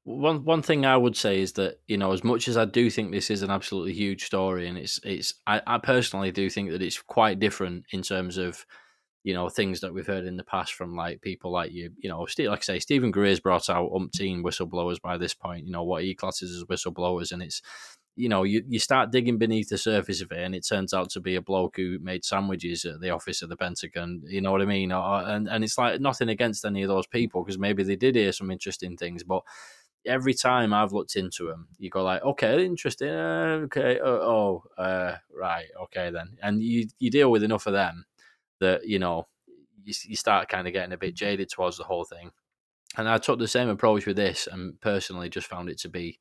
One 0.07 0.45
one 0.45 0.61
thing 0.61 0.85
I 0.85 0.99
would 0.99 1.17
say 1.17 1.41
is 1.41 1.55
that 1.55 1.81
you 1.89 1.97
know, 1.97 2.13
as 2.13 2.23
much 2.23 2.47
as 2.47 2.59
I 2.59 2.67
do 2.67 2.91
think 2.91 3.11
this 3.11 3.31
is 3.31 3.43
an 3.43 3.49
absolutely 3.49 3.95
huge 3.95 4.25
story, 4.25 4.69
and 4.69 4.77
it's 4.77 5.01
it's 5.03 5.33
I, 5.47 5.63
I 5.67 5.79
personally 5.79 6.31
do 6.31 6.51
think 6.51 6.73
that 6.73 6.83
it's 6.83 7.01
quite 7.01 7.41
different 7.41 7.87
in 7.91 8.03
terms 8.03 8.37
of 8.37 8.67
you 9.25 9.33
know 9.33 9.49
things 9.49 9.81
that 9.81 9.93
we've 9.93 10.07
heard 10.07 10.27
in 10.27 10.37
the 10.37 10.45
past 10.45 10.75
from 10.75 10.95
like 10.95 11.23
people 11.23 11.51
like 11.51 11.73
you 11.73 11.91
you 11.99 12.11
know 12.11 12.27
like 12.39 12.59
I 12.59 12.63
say 12.63 12.79
Steven 12.79 13.11
Greer's 13.11 13.41
brought 13.41 13.71
out 13.71 13.91
umpteen 13.91 14.43
whistleblowers 14.43 15.01
by 15.01 15.17
this 15.17 15.35
point 15.35 15.67
you 15.67 15.73
know 15.73 15.83
what 15.83 16.05
he 16.05 16.15
classes 16.15 16.55
as 16.55 16.65
whistleblowers 16.65 17.33
and 17.33 17.43
it's 17.43 17.63
you 18.17 18.29
know 18.29 18.43
you, 18.43 18.63
you 18.69 18.79
start 18.79 19.11
digging 19.11 19.39
beneath 19.39 19.69
the 19.69 19.79
surface 19.79 20.21
of 20.21 20.31
it 20.31 20.39
and 20.39 20.55
it 20.55 20.67
turns 20.67 20.95
out 20.95 21.11
to 21.11 21.21
be 21.21 21.35
a 21.35 21.43
bloke 21.43 21.77
who 21.77 21.99
made 22.01 22.25
sandwiches 22.25 22.85
at 22.85 23.01
the 23.01 23.11
office 23.11 23.43
of 23.43 23.49
the 23.49 23.57
Pentagon 23.57 24.23
you 24.27 24.41
know 24.41 24.53
what 24.53 24.63
I 24.63 24.67
mean 24.67 24.93
or, 24.93 25.23
and 25.23 25.49
and 25.49 25.65
it's 25.65 25.79
like 25.79 26.01
nothing 26.01 26.29
against 26.29 26.65
any 26.65 26.83
of 26.83 26.89
those 26.89 27.07
people 27.07 27.43
because 27.43 27.59
maybe 27.59 27.83
they 27.83 27.97
did 27.97 28.15
hear 28.15 28.33
some 28.33 28.51
interesting 28.51 28.97
things 28.97 29.25
but 29.25 29.43
every 30.07 30.35
time 30.35 30.75
I've 30.75 30.93
looked 30.93 31.17
into 31.17 31.47
them, 31.49 31.69
you 31.79 31.91
go 31.91 32.03
like, 32.03 32.23
okay, 32.23 32.65
interesting, 32.65 33.09
uh, 33.09 33.61
okay, 33.65 33.99
oh, 34.03 34.63
oh 34.79 34.83
uh, 34.83 35.17
right, 35.35 35.67
okay 35.85 36.11
then, 36.11 36.37
and 36.43 36.63
you 36.63 36.87
you 36.99 37.11
deal 37.11 37.31
with 37.31 37.43
enough 37.43 37.67
of 37.67 37.73
them 37.73 38.05
that 38.61 38.87
you 38.87 38.99
know 38.99 39.27
you, 39.83 39.95
you 40.05 40.17
start 40.17 40.49
kind 40.49 40.67
of 40.67 40.73
getting 40.73 40.93
a 40.93 40.99
bit 40.99 41.15
jaded 41.15 41.49
towards 41.49 41.77
the 41.77 41.85
whole 41.85 42.05
thing. 42.05 42.31
And 42.97 43.09
I 43.09 43.19
took 43.19 43.41
the 43.41 43.49
same 43.49 43.69
approach 43.69 44.07
with 44.07 44.17
this, 44.17 44.47
and 44.51 44.81
personally 44.81 45.29
just 45.29 45.47
found 45.47 45.69
it 45.69 45.79
to 45.81 45.89
be 45.89 46.19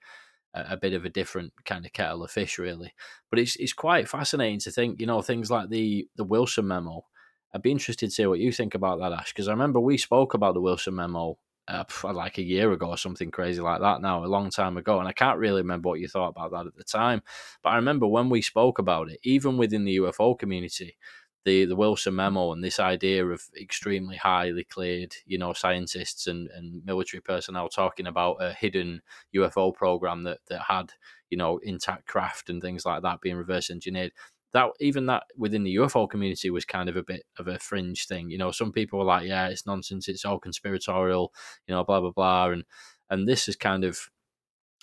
a, 0.54 0.78
bit 0.78 0.94
of 0.94 1.06
a 1.06 1.10
different 1.10 1.54
kind 1.66 1.86
of 1.86 1.94
kettle 1.94 2.24
of 2.24 2.32
fish, 2.32 2.58
really. 2.58 2.94
But 3.30 3.40
it's 3.40 3.56
it's 3.56 3.74
quite 3.74 4.08
fascinating 4.08 4.60
to 4.60 4.72
think, 4.72 5.00
you 5.00 5.08
know, 5.08 5.22
things 5.22 5.50
like 5.50 5.70
the 5.70 6.08
the 6.16 6.24
Wilson 6.24 6.68
memo. 6.68 7.06
I'd 7.54 7.62
be 7.62 7.72
interested 7.72 8.08
to 8.08 8.12
see 8.12 8.26
what 8.26 8.40
you 8.40 8.52
think 8.52 8.74
about 8.74 9.00
that, 9.00 9.14
Ash, 9.14 9.32
because 9.32 9.48
I 9.48 9.52
remember 9.52 9.80
we 9.80 9.98
spoke 9.98 10.34
about 10.34 10.56
the 10.56 10.62
Wilson 10.62 10.96
memo 10.96 11.38
uh, 11.68 11.84
like 12.04 12.38
a 12.38 12.44
year 12.44 12.72
ago 12.72 12.88
or 12.88 12.98
something 12.98 13.32
crazy 13.32 13.62
like 13.62 13.82
that 13.82 14.02
now, 14.02 14.24
a 14.24 14.28
long 14.28 14.50
time 14.50 14.78
ago. 14.78 15.00
And 15.00 15.08
I 15.08 15.14
can't 15.14 15.40
really 15.40 15.62
remember 15.62 15.90
what 15.90 16.00
you 16.00 16.08
thought 16.08 16.30
about 16.30 16.52
that 16.52 16.68
at 16.68 16.76
the 16.76 16.84
time. 16.84 17.22
But 17.62 17.70
I 17.70 17.76
remember 17.78 18.08
when 18.08 18.30
we 18.30 18.42
spoke 18.42 18.80
about 18.80 19.10
it, 19.10 19.20
even 19.24 19.58
within 19.58 19.86
the 19.86 19.98
UFO 19.98 20.38
community, 20.38 20.98
the, 21.46 21.66
the 21.66 21.76
Wilson 21.76 22.16
memo 22.16 22.52
and 22.52 22.64
this 22.64 22.80
idea 22.80 23.26
of 23.26 23.44
extremely 23.60 24.16
highly 24.16 24.64
cleared, 24.64 25.16
you 25.26 25.38
know, 25.38 25.54
scientists 25.54 26.28
and, 26.28 26.50
and 26.56 26.84
military 26.86 27.22
personnel 27.22 27.70
talking 27.70 28.08
about 28.08 28.38
a 28.40 28.54
hidden 28.54 29.02
UFO 29.36 29.74
program 29.74 30.24
that, 30.24 30.40
that 30.48 30.62
had, 30.68 30.94
you 31.30 31.38
know, 31.38 31.60
intact 31.64 32.08
craft 32.08 32.50
and 32.50 32.62
things 32.62 32.86
like 32.86 33.02
that 33.02 33.22
being 33.22 33.36
reverse 33.36 33.70
engineered 33.70 34.12
that 34.54 34.70
even 34.80 35.08
that 35.08 35.24
within 35.36 35.64
the 35.64 35.76
UFO 35.78 36.08
community 36.08 36.50
was 36.50 36.64
kind 36.64 36.88
of 36.88 36.96
a 36.96 37.04
bit 37.04 37.24
of 37.38 37.48
a 37.48 37.60
fringe 37.60 38.06
thing. 38.06 38.30
You 38.30 38.38
know, 38.38 38.52
some 38.52 38.72
people 38.72 39.00
were 39.00 39.06
like, 39.06 39.28
"Yeah, 39.28 39.48
it's 39.48 39.66
nonsense. 39.66 40.08
It's 40.08 40.26
all 40.26 40.40
conspiratorial." 40.40 41.34
You 41.68 41.74
know, 41.74 41.84
blah 41.84 42.00
blah 42.00 42.12
blah, 42.12 42.52
and 42.52 42.64
and 43.10 43.28
this 43.28 43.48
is 43.50 43.56
kind 43.56 43.84
of 43.84 44.10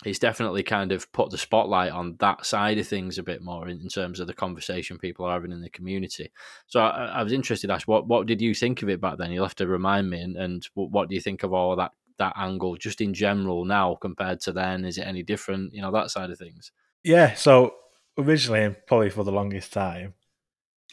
it's 0.03 0.19
definitely 0.19 0.63
kind 0.63 0.91
of 0.91 1.11
put 1.11 1.29
the 1.29 1.37
spotlight 1.37 1.91
on 1.91 2.15
that 2.19 2.45
side 2.45 2.79
of 2.79 2.87
things 2.87 3.17
a 3.17 3.23
bit 3.23 3.41
more 3.41 3.67
in, 3.67 3.79
in 3.81 3.87
terms 3.87 4.19
of 4.19 4.27
the 4.27 4.33
conversation 4.33 4.97
people 4.97 5.25
are 5.25 5.33
having 5.33 5.51
in 5.51 5.61
the 5.61 5.69
community. 5.69 6.31
So 6.67 6.79
I, 6.79 7.05
I, 7.05 7.23
was 7.23 7.33
interested, 7.33 7.69
Ash, 7.69 7.85
what 7.85 8.07
what 8.07 8.25
did 8.25 8.41
you 8.41 8.55
think 8.55 8.81
of 8.81 8.89
it 8.89 8.99
back 8.99 9.17
then? 9.17 9.31
You'll 9.31 9.45
have 9.45 9.55
to 9.55 9.67
remind 9.67 10.09
me, 10.09 10.21
and, 10.21 10.35
and 10.37 10.67
what 10.73 11.09
do 11.09 11.15
you 11.15 11.21
think 11.21 11.43
of 11.43 11.53
all 11.53 11.71
of 11.71 11.77
that 11.77 11.91
that 12.17 12.33
angle, 12.35 12.75
just 12.77 13.01
in 13.01 13.13
general 13.13 13.65
now 13.65 13.95
compared 13.95 14.39
to 14.41 14.51
then? 14.51 14.85
Is 14.85 14.97
it 14.97 15.07
any 15.07 15.23
different? 15.23 15.73
You 15.73 15.81
know, 15.81 15.91
that 15.91 16.09
side 16.09 16.31
of 16.31 16.37
things. 16.39 16.71
Yeah. 17.03 17.35
So 17.35 17.75
originally, 18.17 18.63
and 18.63 18.75
probably 18.87 19.11
for 19.11 19.23
the 19.23 19.31
longest 19.31 19.71
time, 19.71 20.15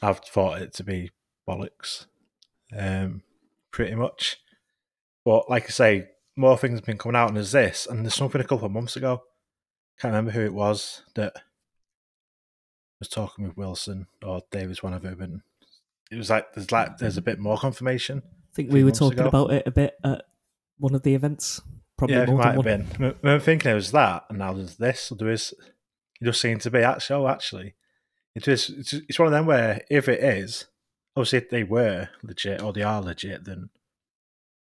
I've 0.03 0.21
thought 0.21 0.61
it 0.61 0.75
to 0.75 0.85
be 0.85 1.11
bollocks, 1.49 2.07
um, 2.77 3.23
pretty 3.71 3.95
much. 3.95 4.39
But 5.25 5.49
like 5.49 5.65
I 5.65 5.71
say, 5.71 6.09
more 6.39 6.57
things 6.57 6.79
have 6.79 6.87
been 6.87 6.99
coming 6.99 7.17
out, 7.17 7.29
and 7.29 7.37
there's 7.37 7.53
this, 7.53 7.87
and 7.87 8.05
there's 8.05 8.15
something 8.15 8.41
a 8.41 8.45
couple 8.45 8.67
of 8.67 8.73
months 8.73 8.97
ago. 8.97 9.23
Can't 10.01 10.13
remember 10.13 10.31
who 10.31 10.45
it 10.45 10.55
was 10.55 11.03
that 11.15 11.35
was 13.01 13.09
talking 13.09 13.45
with 13.45 13.57
Wilson 13.57 14.07
or 14.25 14.43
Davis, 14.51 14.83
one 14.83 14.95
of 14.95 15.03
them, 15.03 15.21
and 15.21 15.41
it 16.11 16.17
was 16.17 16.31
like 16.31 16.55
there's 16.55 16.73
like 16.73 16.99
there's 16.99 17.17
a 17.17 17.23
bit 17.23 17.39
more 17.39 17.59
confirmation. 17.59 18.23
I 18.25 18.55
think 18.55 18.73
we 18.73 18.85
were 18.85 18.93
talking 18.93 19.21
ago. 19.21 19.29
about 19.29 19.53
it 19.53 19.67
a 19.67 19.71
bit 19.71 19.95
at 20.05 20.25
one 20.79 20.95
of 20.95 21.03
the 21.03 21.15
events. 21.15 21.61
Probably 21.97 22.17
yeah, 22.17 22.23
it 22.23 22.31
might 22.31 22.55
have 22.55 22.63
been. 22.63 23.15
I'm 23.25 23.41
thinking 23.41 23.73
it 23.73 23.75
was 23.75 23.91
that, 23.93 24.25
and 24.29 24.39
now 24.39 24.53
there's 24.53 24.77
this. 24.77 25.01
So 25.01 25.17
there 25.17 25.31
is 25.31 25.53
it 26.21 26.25
just 26.25 26.41
seems 26.41 26.63
to 26.63 26.71
be 26.71 26.79
actually. 26.79 27.17
Oh, 27.17 27.29
actually, 27.29 27.75
it 28.35 28.47
is. 28.47 28.71
It's, 28.71 28.93
it's 28.93 29.19
one 29.19 29.27
of 29.27 29.33
them 29.33 29.47
where 29.47 29.83
if 29.91 30.09
it 30.09 30.23
is, 30.23 30.67
obviously 31.17 31.39
if 31.39 31.51
they 31.51 31.65
were 31.65 32.09
legit 32.23 32.63
or 32.63 32.73
they 32.73 32.83
are 32.83 33.03
legit, 33.03 33.45
then 33.45 33.71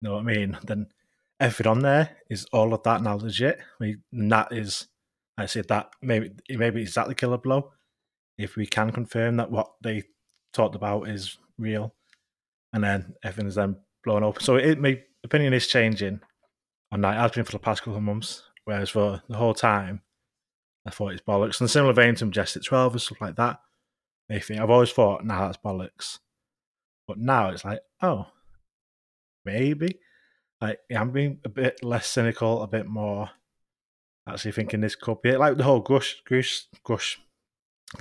you 0.02 0.10
know 0.10 0.14
what 0.14 0.22
I 0.22 0.24
mean. 0.24 0.58
Then 0.64 0.88
everything 1.40 1.68
on 1.68 1.80
there 1.80 2.18
is 2.30 2.46
all 2.52 2.74
of 2.74 2.84
that 2.84 3.02
now 3.02 3.16
legit. 3.16 3.60
I 3.60 3.84
mean, 3.84 4.04
that 4.30 4.52
is 4.52 4.88
I 5.38 5.46
said 5.46 5.68
that 5.68 5.90
maybe 6.02 6.32
maybe 6.50 6.84
is 6.84 6.94
that 6.94 7.08
the 7.08 7.16
killer 7.16 7.38
blow? 7.38 7.72
If 8.38 8.56
we 8.56 8.66
can 8.66 8.92
confirm 8.92 9.38
that 9.38 9.52
what 9.52 9.72
they 9.82 10.04
talked 10.54 10.76
about 10.76 11.10
is 11.10 11.38
real, 11.58 11.94
and 12.74 12.84
then 12.84 13.16
everything's 13.24 13.56
then 13.56 13.78
blown 14.04 14.24
up. 14.24 14.42
So 14.42 14.56
it 14.56 14.80
my 14.80 15.02
opinion 15.24 15.54
is 15.54 15.68
changing 15.68 16.22
on 16.92 17.02
that. 17.02 17.16
Has 17.16 17.32
been 17.32 17.44
for 17.44 17.52
the 17.54 17.60
past 17.60 17.82
couple 17.82 17.98
of 17.98 18.04
months, 18.04 18.44
whereas 18.66 18.90
for 18.90 19.22
the 19.28 19.38
whole 19.38 19.54
time, 19.54 20.02
I 20.86 20.92
thought 20.92 21.14
it's 21.14 21.22
bollocks. 21.22 21.60
And 21.60 21.70
similar 21.70 21.94
vein 21.94 22.16
to 22.16 22.26
Majestic 22.26 22.64
Twelve 22.64 22.94
and 22.94 23.02
stuff 23.02 23.22
like 23.22 23.36
that. 23.36 23.60
I 24.30 24.40
think 24.40 24.60
I've 24.60 24.72
always 24.72 24.92
thought, 24.92 25.24
nah, 25.24 25.46
that's 25.46 25.58
bollocks. 25.58 26.20
But 27.08 27.20
now 27.20 27.50
it's 27.50 27.64
like, 27.64 27.82
oh, 28.02 28.28
maybe. 29.46 30.00
Like 30.66 30.80
I'm 30.96 31.12
being 31.12 31.38
a 31.46 31.50
bit 31.50 31.84
less 31.84 32.08
cynical, 32.08 32.64
a 32.64 32.68
bit 32.68 32.88
more 32.88 33.30
actually 34.28 34.54
thinking 34.54 34.82
this 34.82 34.96
could 34.96 35.22
be 35.22 35.30
it. 35.30 35.40
Like 35.40 35.58
the 35.58 35.64
whole 35.64 35.84
Grusch, 35.84 36.16
Grusch, 36.28 36.64
Grusch. 36.84 37.18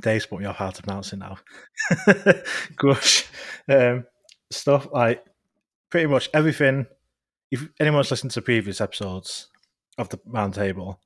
Dave's 0.00 0.24
put 0.24 0.40
me 0.40 0.46
off 0.46 0.56
how 0.56 0.70
to 0.70 0.82
pronounce 0.82 1.12
it 1.12 1.18
now. 1.18 1.36
Grusch 2.74 3.28
um, 3.68 4.06
stuff 4.50 4.88
like 4.92 5.22
pretty 5.90 6.06
much 6.06 6.30
everything. 6.32 6.86
If 7.50 7.68
anyone's 7.78 8.10
listened 8.10 8.30
to 8.32 8.40
previous 8.40 8.80
episodes 8.80 9.48
of 9.98 10.08
the 10.08 10.16
roundtable, 10.16 10.96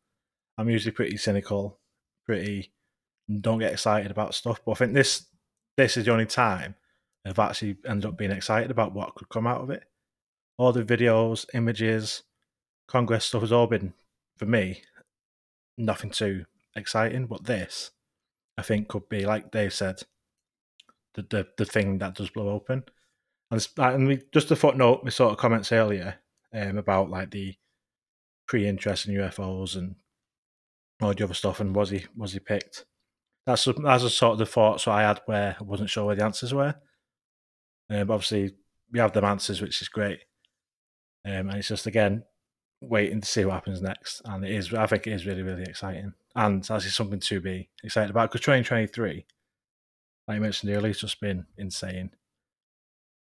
I'm 0.57 0.71
usually 0.71 0.93
pretty 0.93 1.17
cynical, 1.17 1.81
pretty 2.25 2.73
don't 3.41 3.59
get 3.59 3.73
excited 3.73 4.13
about 4.13 4.37
stuff. 4.37 4.61
But 4.65 4.73
I 4.73 4.75
think 4.77 4.95
this 4.95 5.27
this 5.77 5.97
is 5.97 6.05
the 6.05 6.13
only 6.13 6.27
time 6.27 6.77
I've 7.27 7.39
actually 7.41 7.79
ended 7.85 8.07
up 8.07 8.17
being 8.17 8.31
excited 8.31 8.71
about 8.71 8.95
what 8.95 9.17
could 9.17 9.29
come 9.29 9.49
out 9.49 9.63
of 9.63 9.71
it. 9.71 9.83
All 10.59 10.73
the 10.73 10.83
videos, 10.83 11.47
images, 11.55 12.25
Congress 12.89 13.25
stuff 13.25 13.43
has 13.43 13.53
all 13.53 13.67
been 13.67 13.95
for 14.37 14.47
me 14.47 14.83
nothing 15.77 16.11
too 16.11 16.45
exciting. 16.75 17.27
But 17.27 17.45
this, 17.45 17.93
I 18.59 18.63
think, 18.63 18.89
could 18.89 19.09
be 19.09 19.25
like 19.25 19.51
Dave 19.51 19.73
said, 19.73 20.03
the 21.15 21.23
the, 21.23 21.47
the 21.57 21.65
thing 21.65 21.99
that 21.99 22.17
does 22.17 22.31
blow 22.31 22.49
open. 22.51 22.85
And, 23.51 23.67
and 23.79 24.09
we, 24.09 24.21
just 24.33 24.51
a 24.51 24.57
footnote, 24.57 25.05
we 25.05 25.11
sort 25.11 25.33
of 25.33 25.39
comments 25.39 25.73
earlier 25.73 26.17
um, 26.53 26.77
about 26.77 27.09
like 27.09 27.31
the 27.31 27.55
pre-interest 28.47 29.07
in 29.07 29.15
UFOs 29.15 29.75
and 29.75 29.97
all 31.01 31.15
the 31.15 31.25
other 31.25 31.35
stuff, 31.35 31.61
and 31.61 31.75
was 31.75 31.91
he 31.91 32.05
was 32.17 32.33
he 32.33 32.41
picked? 32.41 32.85
That's 33.47 33.67
a, 33.67 33.73
that's 33.73 34.05
a 34.05 34.11
sort 34.11 34.33
of 34.33 34.39
the 34.39 34.47
thoughts 34.47 34.87
I 34.87 35.03
had 35.03 35.21
where 35.27 35.57
I 35.59 35.63
wasn't 35.63 35.91
sure 35.91 36.05
where 36.05 36.17
the 36.17 36.25
answers 36.25 36.53
were. 36.53 36.75
Um, 37.89 38.11
obviously, 38.11 38.55
we 38.93 38.99
have 38.99 39.13
them 39.13 39.25
answers, 39.25 39.63
which 39.63 39.81
is 39.81 39.89
great. 39.89 40.21
Um, 41.25 41.51
and 41.51 41.55
it's 41.55 41.69
just 41.69 41.87
again 41.87 42.25
waiting 42.81 43.21
to 43.21 43.27
see 43.27 43.45
what 43.45 43.55
happens 43.55 43.83
next. 43.83 44.23
And 44.25 44.45
it 44.45 44.53
is, 44.53 44.73
I 44.73 44.87
think, 44.87 45.07
it 45.07 45.13
is 45.13 45.27
really, 45.27 45.43
really 45.43 45.65
exciting, 45.65 46.13
and 46.37 46.63
actually 46.71 46.91
something 46.91 47.21
to 47.21 47.41
be 47.41 47.69
excited 47.83 48.11
about. 48.11 48.31
Because 48.31 48.43
2023, 48.43 49.27
like 50.27 50.37
I 50.37 50.39
mentioned 50.39 50.73
earlier, 50.73 50.91
it's 50.91 51.01
just 51.01 51.21
been 51.21 51.47
insane. 51.57 52.11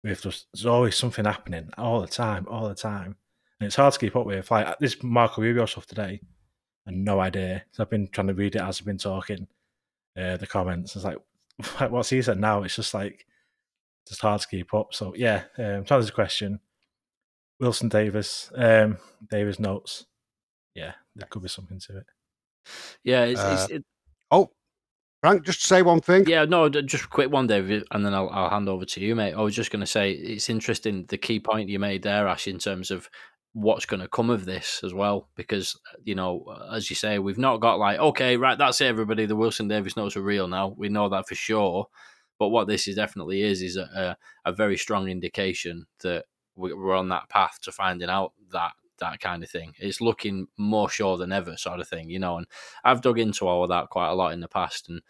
We've 0.03 0.21
just 0.21 0.47
there's 0.53 0.65
always 0.65 0.95
something 0.95 1.25
happening 1.25 1.69
all 1.77 2.01
the 2.01 2.07
time, 2.07 2.45
all 2.49 2.69
the 2.69 2.75
time, 2.75 3.15
and 3.59 3.67
it's 3.67 3.75
hard 3.75 3.93
to 3.93 3.99
keep 3.99 4.15
up 4.15 4.25
with. 4.25 4.51
Like 4.51 4.77
this 4.79 5.01
Marco 5.01 5.41
Rubio 5.41 5.65
stuff 5.65 5.87
today, 5.87 6.21
and 6.85 7.03
no 7.03 7.19
idea. 7.19 7.63
So 7.71 7.83
I've 7.83 7.89
been 7.89 8.07
trying 8.07 8.27
to 8.27 8.33
read 8.33 8.55
it 8.55 8.61
as 8.61 8.79
I've 8.79 8.85
been 8.85 8.97
talking. 8.97 9.47
Uh, 10.15 10.37
the 10.37 10.47
comments, 10.47 10.95
it's 10.95 11.05
like, 11.05 11.17
what's 11.89 12.09
he 12.09 12.21
said 12.21 12.39
now? 12.39 12.63
It's 12.63 12.75
just 12.75 12.93
like 12.93 13.25
just 14.07 14.21
hard 14.21 14.41
to 14.41 14.47
keep 14.47 14.73
up. 14.73 14.93
So 14.93 15.13
yeah, 15.15 15.43
um, 15.57 15.83
to 15.85 16.01
the 16.01 16.11
question, 16.11 16.59
Wilson 17.59 17.89
Davis, 17.89 18.51
um, 18.55 18.97
Davis 19.29 19.59
notes. 19.59 20.05
Yeah, 20.75 20.93
there 21.15 21.27
could 21.29 21.41
be 21.41 21.49
something 21.49 21.79
to 21.87 21.97
it. 21.97 22.05
Yeah, 23.03 23.23
it's, 23.25 23.39
Uh, 23.41 23.57
it's, 23.61 23.71
it, 23.71 23.85
Oh, 24.29 24.51
Frank, 25.21 25.43
just 25.45 25.63
say 25.63 25.81
one 25.81 26.01
thing. 26.01 26.25
yeah. 26.27 26.45
No, 26.45 26.69
just 26.69 27.05
a 27.05 27.07
quick 27.07 27.31
one, 27.31 27.47
David, 27.47 27.85
and 27.91 28.05
then 28.05 28.13
I'll, 28.13 28.29
I'll 28.29 28.49
hand 28.49 28.69
over 28.69 28.85
to 28.85 28.99
you, 29.01 29.15
mate. 29.15 29.33
I 29.33 29.41
was 29.41 29.55
just 29.55 29.71
going 29.71 29.79
to 29.79 29.87
say 29.87 30.11
it's 30.11 30.49
interesting 30.49 31.05
the 31.07 31.17
key 31.17 31.39
point 31.39 31.69
you 31.69 31.79
made 31.79 32.03
there, 32.03 32.27
Ash, 32.27 32.47
in 32.47 32.59
terms 32.59 32.91
of 32.91 33.09
what's 33.53 33.85
going 33.87 34.01
to 34.01 34.07
come 34.07 34.29
of 34.29 34.45
this 34.45 34.81
as 34.83 34.93
well, 34.93 35.29
because 35.35 35.79
you 36.03 36.13
know, 36.13 36.45
as 36.71 36.89
you 36.91 36.95
say, 36.95 37.17
we've 37.17 37.39
not 37.39 37.57
got 37.57 37.79
like, 37.79 37.97
okay, 37.97 38.37
right, 38.37 38.57
that's 38.57 38.81
it, 38.81 38.85
everybody. 38.85 39.25
The 39.25 39.35
Wilson 39.35 39.67
Davis 39.67 39.97
notes 39.97 40.15
are 40.15 40.21
real 40.21 40.47
now. 40.47 40.75
We 40.77 40.89
know 40.89 41.09
that 41.09 41.27
for 41.27 41.35
sure. 41.35 41.87
But 42.37 42.49
what 42.49 42.67
this 42.67 42.87
is 42.87 42.97
definitely 42.97 43.41
is 43.41 43.63
is 43.63 43.77
a, 43.77 44.15
a, 44.45 44.49
a 44.49 44.53
very 44.53 44.77
strong 44.77 45.07
indication 45.07 45.87
that 46.01 46.25
we- 46.27 46.36
we're 46.57 46.95
on 46.95 47.09
that 47.09 47.29
path 47.29 47.59
to 47.61 47.71
finding 47.71 48.09
out 48.09 48.33
that 48.51 48.71
that 48.99 49.19
kind 49.19 49.43
of 49.43 49.49
thing. 49.49 49.73
It's 49.79 50.01
looking 50.01 50.47
more 50.57 50.89
sure 50.89 51.17
than 51.17 51.31
ever, 51.31 51.55
sort 51.57 51.79
of 51.79 51.87
thing, 51.87 52.09
you 52.09 52.19
know. 52.19 52.37
And 52.37 52.47
I've 52.83 53.01
dug 53.01 53.19
into 53.19 53.47
all 53.47 53.63
of 53.63 53.69
that 53.69 53.89
quite 53.89 54.09
a 54.09 54.15
lot 54.15 54.33
in 54.33 54.39
the 54.39 54.47
past, 54.47 54.89
and 54.89 55.01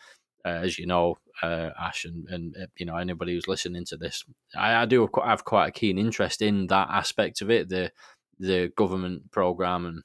uh, 0.45 0.49
as 0.49 0.77
you 0.77 0.85
know, 0.85 1.17
uh, 1.41 1.69
Ash, 1.79 2.05
and, 2.05 2.27
and 2.29 2.55
uh, 2.57 2.67
you 2.77 2.85
know 2.85 2.97
anybody 2.97 3.33
who's 3.33 3.47
listening 3.47 3.85
to 3.85 3.97
this, 3.97 4.23
I, 4.55 4.75
I 4.75 4.85
do 4.85 5.09
have 5.23 5.45
quite 5.45 5.67
a 5.67 5.71
keen 5.71 5.97
interest 5.97 6.41
in 6.41 6.67
that 6.67 6.89
aspect 6.89 7.41
of 7.41 7.49
it, 7.49 7.69
the 7.69 7.91
the 8.39 8.71
government 8.75 9.31
program, 9.31 9.85
and 9.85 10.03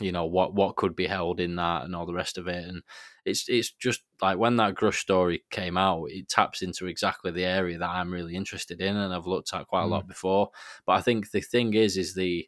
you 0.00 0.12
know 0.12 0.26
what 0.26 0.54
what 0.54 0.76
could 0.76 0.94
be 0.94 1.06
held 1.06 1.40
in 1.40 1.56
that, 1.56 1.84
and 1.84 1.94
all 1.96 2.06
the 2.06 2.14
rest 2.14 2.38
of 2.38 2.48
it, 2.48 2.64
and 2.68 2.82
it's 3.24 3.48
it's 3.48 3.70
just 3.72 4.02
like 4.22 4.38
when 4.38 4.56
that 4.56 4.74
Grusch 4.74 5.00
story 5.00 5.44
came 5.50 5.76
out, 5.76 6.06
it 6.10 6.28
taps 6.28 6.62
into 6.62 6.86
exactly 6.86 7.30
the 7.30 7.44
area 7.44 7.78
that 7.78 7.88
I'm 7.90 8.12
really 8.12 8.36
interested 8.36 8.80
in, 8.80 8.96
and 8.96 9.14
I've 9.14 9.26
looked 9.26 9.52
at 9.54 9.66
quite 9.66 9.84
a 9.84 9.86
lot 9.86 10.06
before. 10.06 10.50
But 10.86 10.92
I 10.94 11.00
think 11.00 11.30
the 11.30 11.40
thing 11.40 11.74
is, 11.74 11.96
is 11.96 12.14
the, 12.14 12.46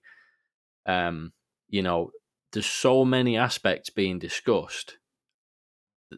um, 0.86 1.32
you 1.68 1.82
know, 1.82 2.10
there's 2.52 2.66
so 2.66 3.04
many 3.04 3.36
aspects 3.36 3.90
being 3.90 4.18
discussed. 4.18 4.98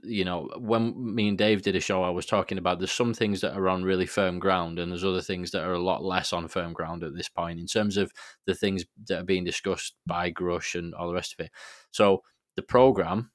You 0.04 0.24
know, 0.24 0.48
when 0.56 1.14
me 1.14 1.28
and 1.28 1.38
Dave 1.38 1.62
did 1.62 1.74
a 1.74 1.80
show, 1.80 2.02
I 2.02 2.10
was 2.10 2.26
talking 2.26 2.58
about 2.58 2.78
there's 2.78 2.92
some 2.92 3.12
things 3.12 3.40
that 3.40 3.56
are 3.56 3.68
on 3.68 3.82
really 3.82 4.06
firm 4.06 4.38
ground, 4.38 4.78
and 4.78 4.90
there's 4.90 5.04
other 5.04 5.20
things 5.20 5.50
that 5.50 5.64
are 5.64 5.72
a 5.72 5.82
lot 5.82 6.04
less 6.04 6.32
on 6.32 6.48
firm 6.48 6.72
ground 6.72 7.02
at 7.02 7.16
this 7.16 7.28
point 7.28 7.58
in 7.58 7.66
terms 7.66 7.96
of 7.96 8.12
the 8.46 8.54
things 8.54 8.84
that 9.08 9.20
are 9.20 9.24
being 9.24 9.44
discussed 9.44 9.94
by 10.06 10.30
Grusch 10.30 10.78
and 10.78 10.94
all 10.94 11.08
the 11.08 11.14
rest 11.14 11.32
of 11.32 11.44
it. 11.44 11.50
So 11.90 12.22
the 12.56 12.62
program 12.62 13.30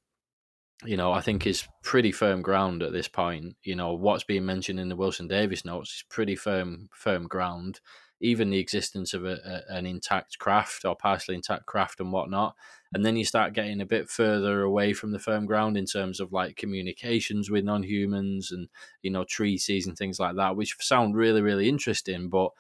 you 0.84 0.98
know, 0.98 1.12
I 1.12 1.22
think 1.22 1.48
is 1.48 1.68
pretty 1.84 2.12
firm 2.12 2.42
ground 2.42 2.84
at 2.84 2.92
this 2.92 3.08
point. 3.08 3.56
You 3.64 3.76
know, 3.76 3.94
what's 3.94 4.24
being 4.24 4.46
mentioned 4.46 4.80
in 4.80 4.90
the 4.90 4.96
Wilson 4.96 5.28
Davis 5.28 5.64
notes 5.64 5.90
is 5.90 6.04
pretty 6.10 6.36
firm 6.36 6.90
firm 6.92 7.28
ground. 7.28 7.80
Even 8.22 8.50
the 8.50 8.60
existence 8.60 9.14
of 9.14 9.26
a, 9.26 9.38
a, 9.46 9.74
an 9.74 9.86
intact 9.86 10.40
craft 10.40 10.86
or 10.86 10.96
partially 10.96 11.36
intact 11.36 11.66
craft 11.66 12.00
and 12.00 12.12
whatnot, 12.12 12.56
and 12.96 13.06
then 13.06 13.18
you 13.18 13.26
start 13.26 13.54
getting 13.54 13.82
a 13.82 13.86
bit 13.86 14.10
further 14.10 14.62
away 14.64 14.94
from 14.94 15.12
the 15.12 15.20
firm 15.20 15.46
ground 15.46 15.76
in 15.78 15.86
terms 15.86 16.22
of 16.22 16.32
like 16.32 16.56
communications 16.56 17.52
with 17.52 17.66
non-humans 17.66 18.54
and 18.54 18.70
you 19.04 19.12
know 19.12 19.26
treaties 19.26 19.86
and 19.86 19.98
things 19.98 20.18
like 20.20 20.38
that, 20.38 20.56
which 20.56 20.78
sound 20.80 21.16
really 21.18 21.42
really 21.42 21.70
interesting, 21.70 22.30
but 22.30 22.52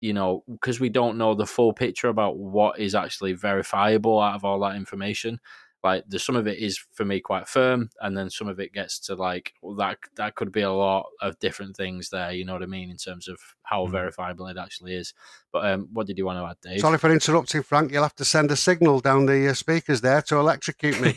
you 0.00 0.12
know, 0.14 0.44
because 0.50 0.80
we 0.80 0.88
don't 0.90 1.18
know 1.18 1.34
the 1.34 1.46
full 1.46 1.72
picture 1.72 2.08
about 2.08 2.38
what 2.38 2.78
is 2.78 2.94
actually 2.94 3.32
verifiable 3.34 4.20
out 4.20 4.36
of 4.36 4.44
all 4.44 4.60
that 4.60 4.76
information. 4.76 5.40
Like, 5.86 6.04
the 6.08 6.18
some 6.18 6.34
of 6.34 6.48
it 6.48 6.58
is 6.58 6.78
for 6.94 7.04
me 7.04 7.20
quite 7.20 7.46
firm, 7.46 7.90
and 8.00 8.18
then 8.18 8.28
some 8.28 8.48
of 8.48 8.58
it 8.58 8.72
gets 8.72 8.98
to 9.06 9.14
like 9.14 9.52
well, 9.62 9.76
that. 9.76 9.98
That 10.16 10.34
could 10.34 10.50
be 10.50 10.62
a 10.62 10.72
lot 10.72 11.06
of 11.20 11.38
different 11.38 11.76
things 11.76 12.10
there. 12.10 12.32
You 12.32 12.44
know 12.44 12.54
what 12.54 12.62
I 12.64 12.66
mean 12.66 12.90
in 12.90 12.96
terms 12.96 13.28
of 13.28 13.38
how 13.62 13.86
Mm. 13.86 13.92
verifiable 13.92 14.48
it 14.48 14.56
actually 14.58 14.94
is. 14.96 15.14
But 15.52 15.64
um, 15.70 15.88
what 15.92 16.06
did 16.08 16.18
you 16.18 16.26
want 16.26 16.38
to 16.38 16.46
add, 16.50 16.56
Dave? 16.60 16.80
Sorry 16.80 16.98
for 16.98 17.12
interrupting, 17.12 17.62
Frank. 17.62 17.92
You'll 17.92 18.02
have 18.02 18.16
to 18.16 18.24
send 18.24 18.50
a 18.50 18.56
signal 18.56 19.00
down 19.00 19.26
the 19.26 19.48
uh, 19.48 19.54
speakers 19.54 20.00
there 20.00 20.22
to 20.22 20.36
electrocute 20.36 21.00
me. 21.00 21.14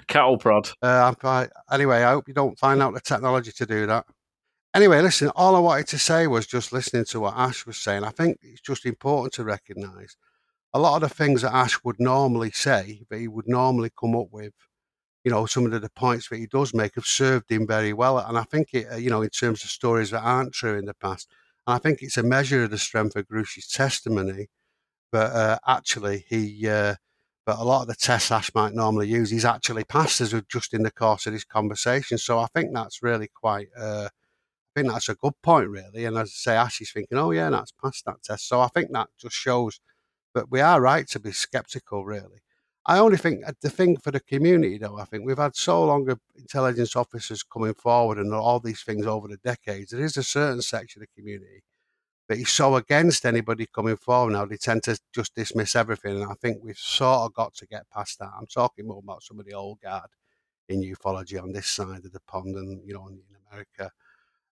Cattle 0.08 0.36
prod. 0.36 0.68
Uh, 0.82 1.14
I'm, 1.14 1.16
I, 1.22 1.48
anyway, 1.74 2.02
I 2.02 2.12
hope 2.12 2.28
you 2.28 2.34
don't 2.34 2.58
find 2.58 2.82
out 2.82 2.92
the 2.92 3.00
technology 3.00 3.52
to 3.52 3.66
do 3.66 3.86
that. 3.86 4.04
Anyway, 4.74 5.00
listen, 5.02 5.30
all 5.36 5.56
I 5.56 5.60
wanted 5.60 5.88
to 5.88 5.98
say 5.98 6.26
was 6.26 6.46
just 6.46 6.72
listening 6.72 7.04
to 7.06 7.20
what 7.20 7.34
Ash 7.36 7.66
was 7.66 7.76
saying. 7.76 8.04
I 8.04 8.10
think 8.10 8.38
it's 8.42 8.60
just 8.60 8.86
important 8.86 9.32
to 9.34 9.44
recognise 9.44 10.16
a 10.74 10.78
lot 10.78 11.02
of 11.02 11.08
the 11.08 11.14
things 11.14 11.42
that 11.42 11.54
Ash 11.54 11.78
would 11.84 12.00
normally 12.00 12.50
say, 12.50 13.02
that 13.10 13.18
he 13.18 13.28
would 13.28 13.48
normally 13.48 13.90
come 13.98 14.16
up 14.16 14.28
with, 14.30 14.54
you 15.24 15.30
know, 15.30 15.46
some 15.46 15.66
of 15.66 15.80
the 15.80 15.90
points 15.90 16.28
that 16.28 16.38
he 16.38 16.46
does 16.46 16.74
make 16.74 16.94
have 16.94 17.06
served 17.06 17.50
him 17.50 17.66
very 17.66 17.92
well. 17.92 18.18
And 18.18 18.38
I 18.38 18.44
think 18.44 18.68
it, 18.72 18.86
uh, 18.90 18.96
you 18.96 19.10
know, 19.10 19.22
in 19.22 19.30
terms 19.30 19.62
of 19.64 19.70
stories 19.70 20.10
that 20.10 20.22
aren't 20.22 20.54
true 20.54 20.78
in 20.78 20.86
the 20.86 20.94
past, 20.94 21.28
and 21.66 21.74
I 21.74 21.78
think 21.78 22.02
it's 22.02 22.16
a 22.16 22.22
measure 22.22 22.64
of 22.64 22.70
the 22.70 22.78
strength 22.78 23.16
of 23.16 23.28
Grusch's 23.28 23.68
testimony. 23.68 24.48
But 25.12 25.32
uh, 25.32 25.58
actually, 25.66 26.24
he, 26.28 26.66
uh, 26.66 26.94
but 27.44 27.58
a 27.58 27.64
lot 27.64 27.82
of 27.82 27.88
the 27.88 27.94
tests 27.94 28.30
Ash 28.30 28.50
might 28.54 28.72
normally 28.72 29.08
use, 29.08 29.30
he's 29.30 29.44
actually 29.44 29.84
passed 29.84 30.22
as 30.22 30.32
of 30.32 30.48
just 30.48 30.72
in 30.72 30.84
the 30.84 30.90
course 30.90 31.26
of 31.26 31.34
this 31.34 31.44
conversation. 31.44 32.16
So 32.16 32.38
I 32.38 32.46
think 32.54 32.72
that's 32.72 33.02
really 33.02 33.28
quite, 33.28 33.68
uh, 33.78 34.08
I 34.08 34.80
think 34.80 34.90
that's 34.90 35.10
a 35.10 35.14
good 35.14 35.34
point, 35.42 35.68
really. 35.68 36.06
And 36.06 36.16
as 36.16 36.28
I 36.28 36.32
say, 36.32 36.56
Ash 36.56 36.80
is 36.80 36.90
thinking, 36.90 37.18
oh, 37.18 37.30
yeah, 37.30 37.50
that's 37.50 37.72
passed 37.72 38.06
that 38.06 38.22
test. 38.22 38.48
So 38.48 38.62
I 38.62 38.68
think 38.68 38.90
that 38.92 39.08
just 39.20 39.36
shows 39.36 39.80
that 40.34 40.50
we 40.50 40.60
are 40.60 40.80
right 40.80 41.06
to 41.08 41.20
be 41.20 41.32
skeptical, 41.32 42.04
really. 42.04 42.42
I 42.84 42.98
only 42.98 43.16
think 43.16 43.46
uh, 43.46 43.52
the 43.60 43.70
thing 43.70 43.96
for 43.96 44.10
the 44.10 44.20
community, 44.20 44.78
though, 44.78 44.98
I 44.98 45.04
think 45.04 45.24
we've 45.24 45.38
had 45.38 45.54
so 45.54 45.84
long 45.84 46.08
of 46.10 46.20
intelligence 46.36 46.96
officers 46.96 47.42
coming 47.42 47.74
forward 47.74 48.18
and 48.18 48.34
all 48.34 48.58
these 48.58 48.82
things 48.82 49.06
over 49.06 49.28
the 49.28 49.36
decades. 49.38 49.92
There 49.92 50.04
is 50.04 50.16
a 50.16 50.22
certain 50.24 50.62
section 50.62 51.02
of 51.02 51.08
the 51.08 51.20
community 51.20 51.62
that 52.28 52.38
is 52.38 52.50
so 52.50 52.76
against 52.76 53.26
anybody 53.26 53.66
coming 53.72 53.96
forward 53.96 54.32
now, 54.32 54.44
they 54.46 54.56
tend 54.56 54.82
to 54.84 54.98
just 55.14 55.34
dismiss 55.34 55.76
everything. 55.76 56.22
And 56.22 56.30
I 56.30 56.34
think 56.34 56.58
we've 56.62 56.78
sort 56.78 57.20
of 57.20 57.34
got 57.34 57.54
to 57.54 57.66
get 57.66 57.88
past 57.90 58.18
that. 58.18 58.30
I'm 58.36 58.46
talking 58.46 58.86
more 58.86 59.00
about 59.02 59.22
some 59.22 59.38
of 59.38 59.46
the 59.46 59.54
old 59.54 59.80
guard 59.80 60.08
in 60.68 60.82
ufology 60.82 61.40
on 61.40 61.52
this 61.52 61.66
side 61.68 62.04
of 62.04 62.12
the 62.12 62.20
pond 62.20 62.56
and 62.56 62.80
you 62.86 62.94
know 62.94 63.08
in 63.08 63.20
America. 63.50 63.90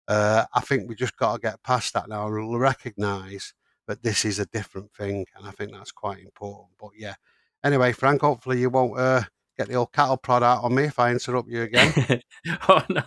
Uh, 0.09 0.45
I 0.53 0.61
think 0.61 0.89
we 0.89 0.95
just 0.95 1.17
got 1.17 1.35
to 1.35 1.41
get 1.41 1.63
past 1.63 1.95
that 1.95 2.09
now 2.09 2.27
and 2.27 2.61
recognise 2.61 3.55
that 3.91 4.05
this 4.05 4.25
is 4.25 4.39
a 4.39 4.47
different 4.47 4.93
thing, 4.93 5.27
and 5.37 5.47
I 5.47 5.51
think 5.51 5.73
that's 5.73 5.91
quite 5.91 6.21
important. 6.21 6.69
But 6.81 6.91
yeah, 6.97 7.15
anyway, 7.65 7.93
Frank, 7.93 8.21
hopefully 8.21 8.61
you 8.61 8.71
won't 8.71 8.97
uh, 8.97 9.23
get 9.59 9.67
the 9.67 9.75
old 9.75 9.93
cattle 9.93 10.17
prod 10.17 10.45
out 10.45 10.63
on 10.63 10.77
me 10.77 10.85
if 10.85 11.01
I 11.01 11.11
interrupt 11.11 11.49
you 11.49 11.63
again. 11.63 12.23
oh, 12.69 12.85
no. 12.89 13.03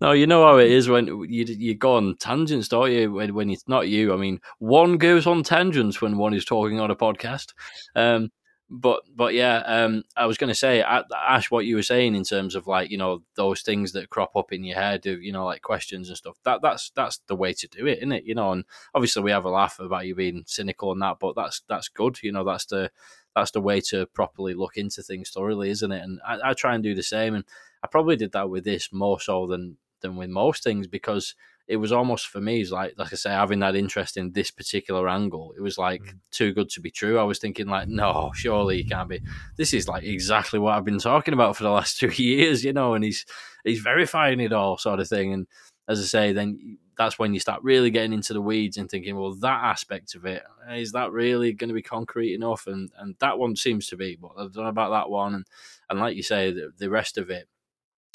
no, 0.00 0.10
you 0.10 0.26
know 0.26 0.44
how 0.44 0.56
it 0.56 0.72
is 0.72 0.88
when 0.88 1.06
you 1.06 1.44
you 1.44 1.76
go 1.76 1.94
on 1.94 2.16
tangents, 2.18 2.66
don't 2.66 2.90
you? 2.90 3.12
When, 3.12 3.32
when 3.32 3.48
it's 3.48 3.68
not 3.68 3.86
you. 3.88 4.12
I 4.12 4.16
mean, 4.16 4.40
one 4.58 4.96
goes 4.98 5.24
on 5.24 5.44
tangents 5.44 6.02
when 6.02 6.18
one 6.18 6.34
is 6.34 6.44
talking 6.44 6.80
on 6.80 6.90
a 6.90 6.96
podcast. 6.96 7.52
Um, 7.94 8.30
but 8.70 9.02
but 9.14 9.34
yeah, 9.34 9.58
um, 9.66 10.04
I 10.16 10.26
was 10.26 10.38
going 10.38 10.48
to 10.48 10.54
say, 10.54 10.82
Ash, 10.82 11.50
what 11.50 11.66
you 11.66 11.76
were 11.76 11.82
saying 11.82 12.14
in 12.14 12.24
terms 12.24 12.54
of 12.54 12.66
like 12.66 12.90
you 12.90 12.96
know 12.96 13.22
those 13.36 13.62
things 13.62 13.92
that 13.92 14.10
crop 14.10 14.34
up 14.36 14.52
in 14.52 14.64
your 14.64 14.76
head 14.76 15.06
of 15.06 15.22
you 15.22 15.32
know 15.32 15.44
like 15.44 15.62
questions 15.62 16.08
and 16.08 16.16
stuff. 16.16 16.36
That 16.44 16.62
that's 16.62 16.90
that's 16.94 17.20
the 17.26 17.36
way 17.36 17.52
to 17.52 17.68
do 17.68 17.86
it, 17.86 17.98
isn't 17.98 18.12
it? 18.12 18.24
You 18.24 18.34
know, 18.34 18.52
and 18.52 18.64
obviously 18.94 19.22
we 19.22 19.30
have 19.32 19.44
a 19.44 19.50
laugh 19.50 19.78
about 19.80 20.06
you 20.06 20.14
being 20.14 20.44
cynical 20.46 20.92
and 20.92 21.02
that, 21.02 21.18
but 21.20 21.36
that's 21.36 21.62
that's 21.68 21.88
good. 21.88 22.18
You 22.22 22.32
know, 22.32 22.44
that's 22.44 22.64
the 22.66 22.90
that's 23.36 23.50
the 23.50 23.60
way 23.60 23.80
to 23.82 24.06
properly 24.06 24.54
look 24.54 24.76
into 24.76 25.02
things 25.02 25.30
thoroughly, 25.30 25.70
isn't 25.70 25.92
it? 25.92 26.02
And 26.02 26.20
I, 26.26 26.50
I 26.50 26.52
try 26.54 26.74
and 26.74 26.82
do 26.82 26.94
the 26.94 27.02
same, 27.02 27.34
and 27.34 27.44
I 27.82 27.86
probably 27.88 28.16
did 28.16 28.32
that 28.32 28.48
with 28.48 28.64
this 28.64 28.92
more 28.92 29.20
so 29.20 29.46
than 29.46 29.76
than 30.00 30.16
with 30.16 30.30
most 30.30 30.62
things 30.62 30.86
because 30.86 31.34
it 31.66 31.76
was 31.76 31.92
almost 31.92 32.26
for 32.26 32.40
me, 32.40 32.64
like 32.66 32.94
like 32.98 33.12
I 33.12 33.16
say, 33.16 33.30
having 33.30 33.60
that 33.60 33.74
interest 33.74 34.16
in 34.16 34.32
this 34.32 34.50
particular 34.50 35.08
angle. 35.08 35.54
It 35.56 35.62
was 35.62 35.78
like 35.78 36.02
mm. 36.02 36.18
too 36.30 36.52
good 36.52 36.68
to 36.70 36.80
be 36.80 36.90
true. 36.90 37.18
I 37.18 37.22
was 37.22 37.38
thinking 37.38 37.68
like, 37.68 37.88
no, 37.88 38.32
surely 38.34 38.78
he 38.78 38.84
can't 38.84 39.08
be. 39.08 39.22
This 39.56 39.72
is 39.72 39.88
like 39.88 40.04
exactly 40.04 40.58
what 40.58 40.74
I've 40.74 40.84
been 40.84 40.98
talking 40.98 41.32
about 41.32 41.56
for 41.56 41.62
the 41.62 41.70
last 41.70 41.98
two 41.98 42.10
years, 42.22 42.64
you 42.64 42.72
know. 42.72 42.94
And 42.94 43.04
he's 43.04 43.24
he's 43.64 43.80
verifying 43.80 44.40
it 44.40 44.52
all, 44.52 44.76
sort 44.76 45.00
of 45.00 45.08
thing. 45.08 45.32
And 45.32 45.46
as 45.88 46.00
I 46.00 46.04
say, 46.04 46.32
then 46.32 46.78
that's 46.96 47.18
when 47.18 47.32
you 47.34 47.40
start 47.40 47.62
really 47.62 47.90
getting 47.90 48.12
into 48.12 48.34
the 48.34 48.42
weeds 48.42 48.76
and 48.76 48.88
thinking, 48.88 49.16
well, 49.16 49.34
that 49.34 49.64
aspect 49.64 50.14
of 50.14 50.24
it 50.26 50.42
is 50.70 50.92
that 50.92 51.12
really 51.12 51.52
going 51.52 51.68
to 51.68 51.74
be 51.74 51.82
concrete 51.82 52.34
enough? 52.34 52.66
And 52.66 52.90
and 52.98 53.16
that 53.20 53.38
one 53.38 53.56
seems 53.56 53.88
to 53.88 53.96
be, 53.96 54.16
but 54.20 54.32
I 54.36 54.42
don't 54.42 54.56
know 54.56 54.66
about 54.66 54.90
that 54.90 55.08
one. 55.08 55.34
And 55.34 55.46
and 55.88 55.98
like 55.98 56.14
you 56.14 56.22
say, 56.22 56.52
the, 56.52 56.72
the 56.76 56.90
rest 56.90 57.16
of 57.16 57.30
it, 57.30 57.48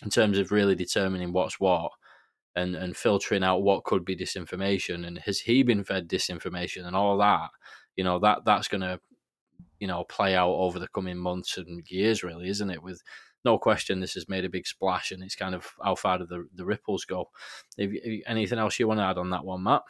in 0.03 0.11
terms 0.11 0.37
of 0.37 0.51
really 0.51 0.75
determining 0.75 1.33
what's 1.33 1.59
what 1.59 1.93
and 2.55 2.75
and 2.75 2.97
filtering 2.97 3.43
out 3.43 3.61
what 3.61 3.83
could 3.83 4.03
be 4.03 4.15
disinformation 4.15 5.05
and 5.05 5.19
has 5.19 5.39
he 5.39 5.63
been 5.63 5.83
fed 5.83 6.07
disinformation 6.07 6.85
and 6.85 6.95
all 6.95 7.17
that 7.17 7.49
you 7.95 8.03
know 8.03 8.19
that 8.19 8.39
that's 8.45 8.67
going 8.67 8.81
to 8.81 8.99
you 9.79 9.87
know 9.87 10.03
play 10.05 10.35
out 10.35 10.51
over 10.51 10.79
the 10.79 10.87
coming 10.89 11.17
months 11.17 11.57
and 11.57 11.89
years 11.89 12.23
really 12.23 12.49
isn't 12.49 12.69
it? 12.69 12.81
With 12.81 13.01
no 13.45 13.57
question 13.57 13.99
this 13.99 14.13
has 14.13 14.27
made 14.27 14.45
a 14.45 14.49
big 14.49 14.67
splash 14.67 15.11
and 15.11 15.23
it's 15.23 15.35
kind 15.35 15.55
of 15.55 15.67
how 15.83 15.95
far 15.95 16.17
do 16.17 16.25
the, 16.25 16.47
the 16.55 16.65
ripples 16.65 17.05
go. 17.05 17.29
If, 17.77 17.91
if, 17.93 18.23
anything 18.27 18.59
else 18.59 18.79
you 18.79 18.87
want 18.87 18.99
to 18.99 19.05
add 19.05 19.17
on 19.17 19.29
that 19.29 19.45
one 19.45 19.63
matt? 19.63 19.83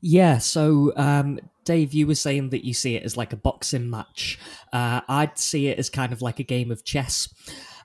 Yeah, 0.00 0.38
so 0.38 0.92
um, 0.96 1.38
Dave, 1.64 1.92
you 1.92 2.06
were 2.06 2.14
saying 2.14 2.50
that 2.50 2.64
you 2.64 2.72
see 2.72 2.96
it 2.96 3.02
as 3.02 3.18
like 3.18 3.34
a 3.34 3.36
boxing 3.36 3.90
match. 3.90 4.38
Uh, 4.72 5.02
I'd 5.06 5.38
see 5.38 5.68
it 5.68 5.78
as 5.78 5.90
kind 5.90 6.14
of 6.14 6.22
like 6.22 6.38
a 6.38 6.42
game 6.44 6.70
of 6.70 6.84
chess 6.84 7.28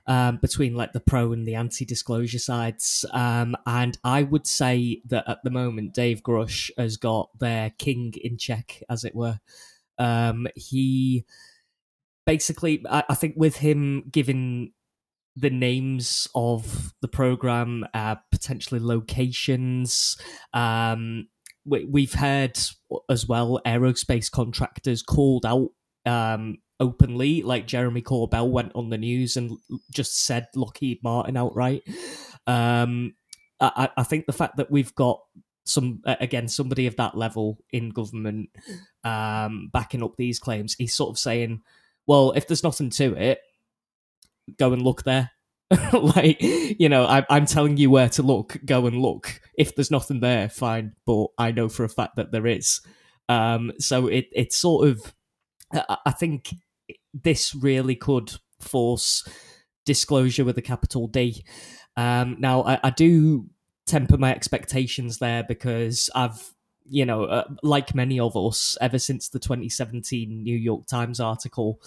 um, 0.06 0.38
between 0.38 0.74
like 0.74 0.92
the 0.92 1.00
pro 1.00 1.32
and 1.32 1.46
the 1.46 1.54
anti-disclosure 1.54 2.38
sides. 2.38 3.04
Um, 3.12 3.56
and 3.66 3.98
I 4.04 4.22
would 4.22 4.46
say 4.46 5.02
that 5.06 5.28
at 5.28 5.42
the 5.42 5.50
moment, 5.50 5.94
Dave 5.94 6.22
Grusch 6.22 6.70
has 6.78 6.96
got 6.96 7.30
their 7.38 7.70
king 7.78 8.14
in 8.22 8.38
check, 8.38 8.82
as 8.88 9.04
it 9.04 9.14
were. 9.14 9.40
Um, 9.98 10.46
he 10.54 11.24
basically, 12.24 12.84
I, 12.88 13.04
I, 13.08 13.14
think, 13.14 13.34
with 13.36 13.56
him 13.56 14.04
giving 14.10 14.72
the 15.34 15.50
names 15.50 16.28
of 16.34 16.94
the 17.02 17.08
program, 17.08 17.86
uh, 17.92 18.16
potentially 18.30 18.80
locations. 18.80 20.16
Um, 20.52 21.28
we, 21.64 22.04
have 22.04 22.14
heard 22.14 22.58
as 23.10 23.26
well 23.26 23.60
aerospace 23.66 24.30
contractors 24.30 25.02
called 25.02 25.44
out 25.44 25.70
um, 26.06 26.58
openly. 26.80 27.42
Like 27.42 27.66
Jeremy 27.66 28.02
Corbell 28.02 28.50
went 28.50 28.72
on 28.74 28.90
the 28.90 28.98
news 28.98 29.36
and 29.36 29.58
just 29.92 30.24
said 30.24 30.48
Lockheed 30.54 31.02
Martin 31.02 31.36
outright. 31.36 31.82
Um, 32.46 33.14
I, 33.60 33.88
I 33.96 34.02
think 34.02 34.26
the 34.26 34.32
fact 34.32 34.56
that 34.58 34.70
we've 34.70 34.94
got 34.94 35.20
some 35.64 36.00
again 36.04 36.46
somebody 36.46 36.86
of 36.86 36.96
that 36.96 37.16
level 37.16 37.58
in 37.72 37.90
government 37.90 38.50
um, 39.04 39.70
backing 39.72 40.02
up 40.02 40.14
these 40.16 40.38
claims, 40.38 40.74
he's 40.74 40.94
sort 40.94 41.10
of 41.10 41.18
saying, 41.18 41.62
"Well, 42.06 42.32
if 42.32 42.46
there's 42.46 42.64
nothing 42.64 42.90
to 42.90 43.14
it, 43.14 43.40
go 44.58 44.72
and 44.72 44.82
look 44.82 45.04
there." 45.04 45.30
like 45.92 46.36
you 46.40 46.88
know, 46.88 47.04
I, 47.04 47.24
I'm 47.28 47.46
telling 47.46 47.76
you 47.76 47.90
where 47.90 48.08
to 48.10 48.22
look. 48.22 48.58
Go 48.64 48.86
and 48.86 48.98
look. 49.00 49.40
If 49.58 49.74
there's 49.74 49.90
nothing 49.90 50.20
there, 50.20 50.48
fine. 50.48 50.92
But 51.06 51.28
I 51.38 51.50
know 51.50 51.68
for 51.68 51.84
a 51.84 51.88
fact 51.88 52.16
that 52.16 52.30
there 52.30 52.46
is. 52.46 52.80
Um, 53.28 53.72
so 53.78 54.06
it 54.06 54.26
it's 54.32 54.56
sort 54.56 54.88
of, 54.88 55.14
I 55.72 56.12
think 56.12 56.54
this 57.22 57.54
really 57.54 57.96
could 57.96 58.32
force 58.60 59.26
disclosure 59.84 60.44
with 60.44 60.58
a 60.58 60.62
capital 60.62 61.06
D. 61.06 61.44
Um, 61.96 62.36
now, 62.38 62.62
I, 62.62 62.78
I, 62.84 62.90
do 62.90 63.46
temper 63.86 64.18
my 64.18 64.34
expectations 64.34 65.18
there 65.18 65.44
because 65.44 66.10
I've, 66.14 66.52
you 66.84 67.06
know, 67.06 67.24
uh, 67.24 67.44
like 67.62 67.94
many 67.94 68.20
of 68.20 68.36
us, 68.36 68.76
ever 68.80 68.98
since 68.98 69.28
the 69.28 69.38
2017 69.38 70.42
New 70.42 70.56
York 70.56 70.86
Times 70.86 71.20
article, 71.20 71.80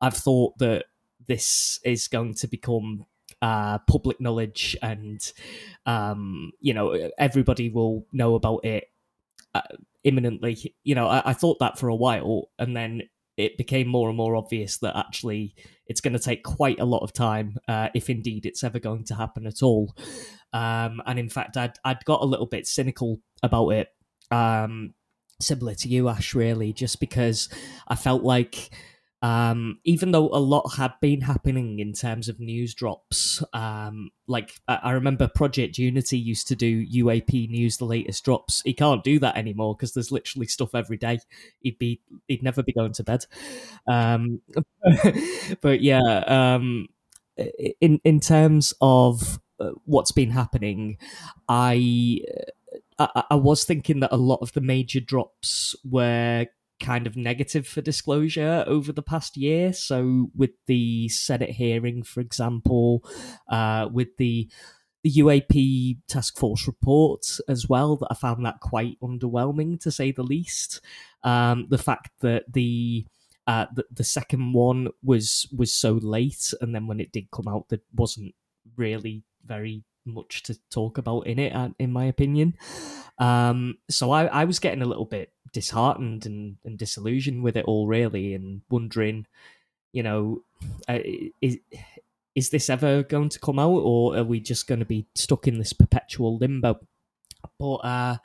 I've 0.00 0.16
thought 0.16 0.58
that 0.58 0.84
this 1.26 1.80
is 1.84 2.08
going 2.08 2.34
to 2.34 2.46
become 2.46 3.06
uh, 3.40 3.78
public 3.78 4.20
knowledge 4.20 4.76
and, 4.82 5.20
um, 5.86 6.52
you 6.60 6.74
know, 6.74 7.10
everybody 7.18 7.70
will 7.70 8.06
know 8.12 8.34
about 8.34 8.64
it 8.64 8.90
uh, 9.54 9.62
imminently. 10.02 10.74
You 10.82 10.94
know, 10.94 11.08
I, 11.08 11.30
I 11.30 11.32
thought 11.32 11.58
that 11.60 11.78
for 11.78 11.88
a 11.88 11.94
while, 11.94 12.50
and 12.58 12.76
then 12.76 13.02
it 13.36 13.56
became 13.56 13.88
more 13.88 14.08
and 14.08 14.16
more 14.16 14.36
obvious 14.36 14.78
that 14.78 14.96
actually 14.96 15.54
it's 15.86 16.00
going 16.00 16.12
to 16.12 16.18
take 16.18 16.42
quite 16.44 16.80
a 16.80 16.84
lot 16.84 17.02
of 17.02 17.12
time, 17.12 17.56
uh, 17.68 17.88
if 17.94 18.08
indeed 18.08 18.46
it's 18.46 18.64
ever 18.64 18.78
going 18.78 19.04
to 19.04 19.14
happen 19.14 19.46
at 19.46 19.62
all. 19.62 19.94
Um, 20.52 21.02
and 21.06 21.18
in 21.18 21.28
fact, 21.28 21.56
I'd, 21.56 21.76
I'd 21.84 22.04
got 22.04 22.22
a 22.22 22.26
little 22.26 22.46
bit 22.46 22.66
cynical 22.66 23.20
about 23.42 23.70
it, 23.70 23.88
um, 24.30 24.94
similar 25.40 25.74
to 25.74 25.88
you, 25.88 26.08
Ash, 26.08 26.34
really, 26.34 26.72
just 26.72 27.00
because 27.00 27.48
I 27.88 27.96
felt 27.96 28.22
like 28.22 28.70
um, 29.24 29.78
even 29.84 30.10
though 30.10 30.28
a 30.28 30.38
lot 30.38 30.74
had 30.76 30.92
been 31.00 31.22
happening 31.22 31.78
in 31.78 31.94
terms 31.94 32.28
of 32.28 32.40
news 32.40 32.74
drops, 32.74 33.42
um, 33.54 34.10
like 34.26 34.52
I 34.68 34.90
remember 34.90 35.28
Project 35.34 35.78
Unity 35.78 36.18
used 36.18 36.46
to 36.48 36.54
do 36.54 36.84
UAP 36.86 37.48
news, 37.48 37.78
the 37.78 37.86
latest 37.86 38.22
drops. 38.22 38.60
He 38.66 38.74
can't 38.74 39.02
do 39.02 39.18
that 39.20 39.38
anymore 39.38 39.76
because 39.76 39.94
there's 39.94 40.12
literally 40.12 40.46
stuff 40.46 40.74
every 40.74 40.98
day. 40.98 41.20
He'd 41.60 41.78
be, 41.78 42.02
he'd 42.28 42.42
never 42.42 42.62
be 42.62 42.74
going 42.74 42.92
to 42.92 43.02
bed. 43.02 43.24
Um, 43.86 44.42
but 45.62 45.80
yeah, 45.80 46.02
um, 46.26 46.88
in 47.80 48.02
in 48.04 48.20
terms 48.20 48.74
of 48.82 49.40
uh, 49.58 49.70
what's 49.86 50.12
been 50.12 50.32
happening, 50.32 50.98
I, 51.48 52.20
I 52.98 53.22
I 53.30 53.34
was 53.36 53.64
thinking 53.64 54.00
that 54.00 54.12
a 54.12 54.18
lot 54.18 54.40
of 54.42 54.52
the 54.52 54.60
major 54.60 55.00
drops 55.00 55.74
were 55.82 56.46
kind 56.84 57.06
of 57.06 57.16
negative 57.16 57.66
for 57.66 57.80
disclosure 57.80 58.62
over 58.66 58.92
the 58.92 59.02
past 59.02 59.36
year. 59.36 59.72
So, 59.72 60.30
with 60.36 60.50
the 60.66 61.08
Senate 61.08 61.50
hearing, 61.50 62.02
for 62.02 62.20
example, 62.20 63.02
uh, 63.48 63.88
with 63.90 64.16
the 64.18 64.50
the 65.02 65.12
UAP 65.12 65.98
task 66.08 66.38
force 66.38 66.66
report 66.66 67.26
as 67.46 67.68
well, 67.68 67.96
that 67.96 68.08
I 68.10 68.14
found 68.14 68.44
that 68.44 68.60
quite 68.60 68.98
underwhelming 69.02 69.78
to 69.80 69.90
say 69.90 70.12
the 70.12 70.22
least. 70.22 70.80
Um, 71.22 71.66
the 71.68 71.78
fact 71.78 72.10
that 72.20 72.52
the 72.52 73.06
uh, 73.46 73.66
the, 73.74 73.84
the 73.90 74.04
second 74.04 74.52
one 74.52 74.88
was 75.02 75.46
was 75.56 75.72
so 75.72 75.94
late, 75.94 76.52
and 76.60 76.74
then 76.74 76.86
when 76.86 77.00
it 77.00 77.12
did 77.12 77.30
come 77.30 77.48
out, 77.48 77.68
there 77.68 77.80
wasn't 77.94 78.34
really 78.76 79.24
very 79.44 79.84
much 80.06 80.42
to 80.44 80.58
talk 80.70 80.98
about 80.98 81.26
in 81.26 81.38
it, 81.38 81.54
uh, 81.54 81.70
in 81.78 81.92
my 81.92 82.04
opinion. 82.04 82.54
Um, 83.18 83.78
so 83.88 84.10
I, 84.10 84.26
I 84.26 84.44
was 84.44 84.58
getting 84.58 84.82
a 84.82 84.86
little 84.86 85.04
bit 85.04 85.32
disheartened 85.54 86.26
and, 86.26 86.56
and 86.66 86.76
disillusioned 86.78 87.42
with 87.42 87.56
it 87.56 87.64
all, 87.64 87.86
really, 87.86 88.34
and 88.34 88.60
wondering, 88.68 89.26
you 89.92 90.02
know, 90.02 90.42
uh, 90.86 90.98
is 91.40 91.56
is 92.34 92.50
this 92.50 92.68
ever 92.68 93.02
going 93.02 93.30
to 93.30 93.38
come 93.40 93.58
out, 93.58 93.80
or 93.82 94.16
are 94.18 94.24
we 94.24 94.40
just 94.40 94.66
going 94.66 94.80
to 94.80 94.84
be 94.84 95.06
stuck 95.14 95.48
in 95.48 95.58
this 95.58 95.72
perpetual 95.72 96.36
limbo? 96.36 96.78
But 97.58 97.76
uh, 97.76 98.16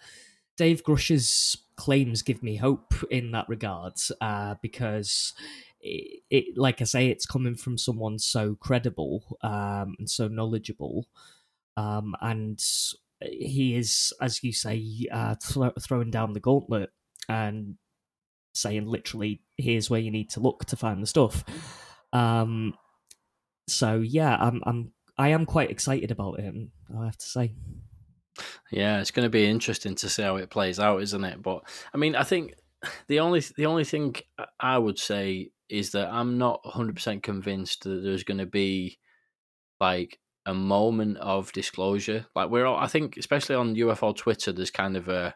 Dave 0.57 0.84
Grusch's 0.84 1.57
claims 1.77 2.21
give 2.23 2.43
me 2.43 2.57
hope 2.57 2.93
in 3.09 3.32
that 3.32 3.47
regard, 3.47 3.93
uh, 4.19 4.55
because. 4.61 5.34
It, 5.82 6.23
it, 6.30 6.57
like 6.57 6.82
I 6.82 6.84
say, 6.84 7.07
it's 7.07 7.25
coming 7.25 7.55
from 7.55 7.77
someone 7.77 8.19
so 8.19 8.57
credible 8.59 9.23
um, 9.41 9.95
and 9.97 10.09
so 10.09 10.27
knowledgeable, 10.27 11.07
um, 11.77 12.17
and 12.19 12.61
he 13.21 13.77
is, 13.77 14.11
as 14.19 14.43
you 14.43 14.51
say, 14.51 15.07
uh, 15.09 15.36
th- 15.36 15.71
throwing 15.80 16.11
down 16.11 16.34
the 16.34 16.41
gauntlet 16.41 16.89
and 17.30 17.75
saying 18.53 18.86
literally, 18.86 19.41
"Here's 19.57 19.89
where 19.89 19.99
you 19.99 20.11
need 20.11 20.32
to 20.32 20.39
look 20.39 20.65
to 20.65 20.75
find 20.75 21.01
the 21.01 21.07
stuff." 21.07 21.43
Um, 22.11 22.73
so 23.67 23.97
yeah, 23.97 24.36
I'm 24.36 24.61
I'm 24.65 24.91
I 25.17 25.30
am 25.30 25.45
quite 25.45 25.71
excited 25.71 26.11
about 26.11 26.39
it. 26.39 26.53
I 26.97 27.05
have 27.05 27.17
to 27.17 27.25
say. 27.25 27.53
Yeah, 28.71 29.01
it's 29.01 29.11
going 29.11 29.25
to 29.25 29.30
be 29.30 29.45
interesting 29.45 29.95
to 29.95 30.09
see 30.09 30.23
how 30.23 30.38
it 30.38 30.49
plays 30.49 30.80
out, 30.80 31.01
isn't 31.01 31.23
it? 31.23 31.41
But 31.41 31.63
I 31.93 31.97
mean, 31.97 32.15
I 32.15 32.23
think 32.23 32.55
the 33.07 33.19
only 33.19 33.41
the 33.57 33.65
only 33.65 33.84
thing 33.84 34.15
I 34.59 34.77
would 34.77 34.97
say 34.97 35.51
is 35.69 35.91
that 35.91 36.11
I'm 36.11 36.38
not 36.38 36.63
100% 36.63 37.21
convinced 37.21 37.84
that 37.84 38.01
there's 38.01 38.23
going 38.23 38.39
to 38.39 38.45
be 38.45 38.97
like 39.80 40.19
a 40.45 40.53
moment 40.53 41.17
of 41.17 41.51
disclosure. 41.51 42.25
Like 42.36 42.49
we're 42.49 42.65
all, 42.65 42.77
I 42.77 42.88
think 42.88 43.17
especially 43.17 43.55
on 43.55 43.75
UFO 43.75 44.15
Twitter 44.15 44.51
there's 44.51 44.71
kind 44.71 44.97
of 44.97 45.07
a 45.09 45.36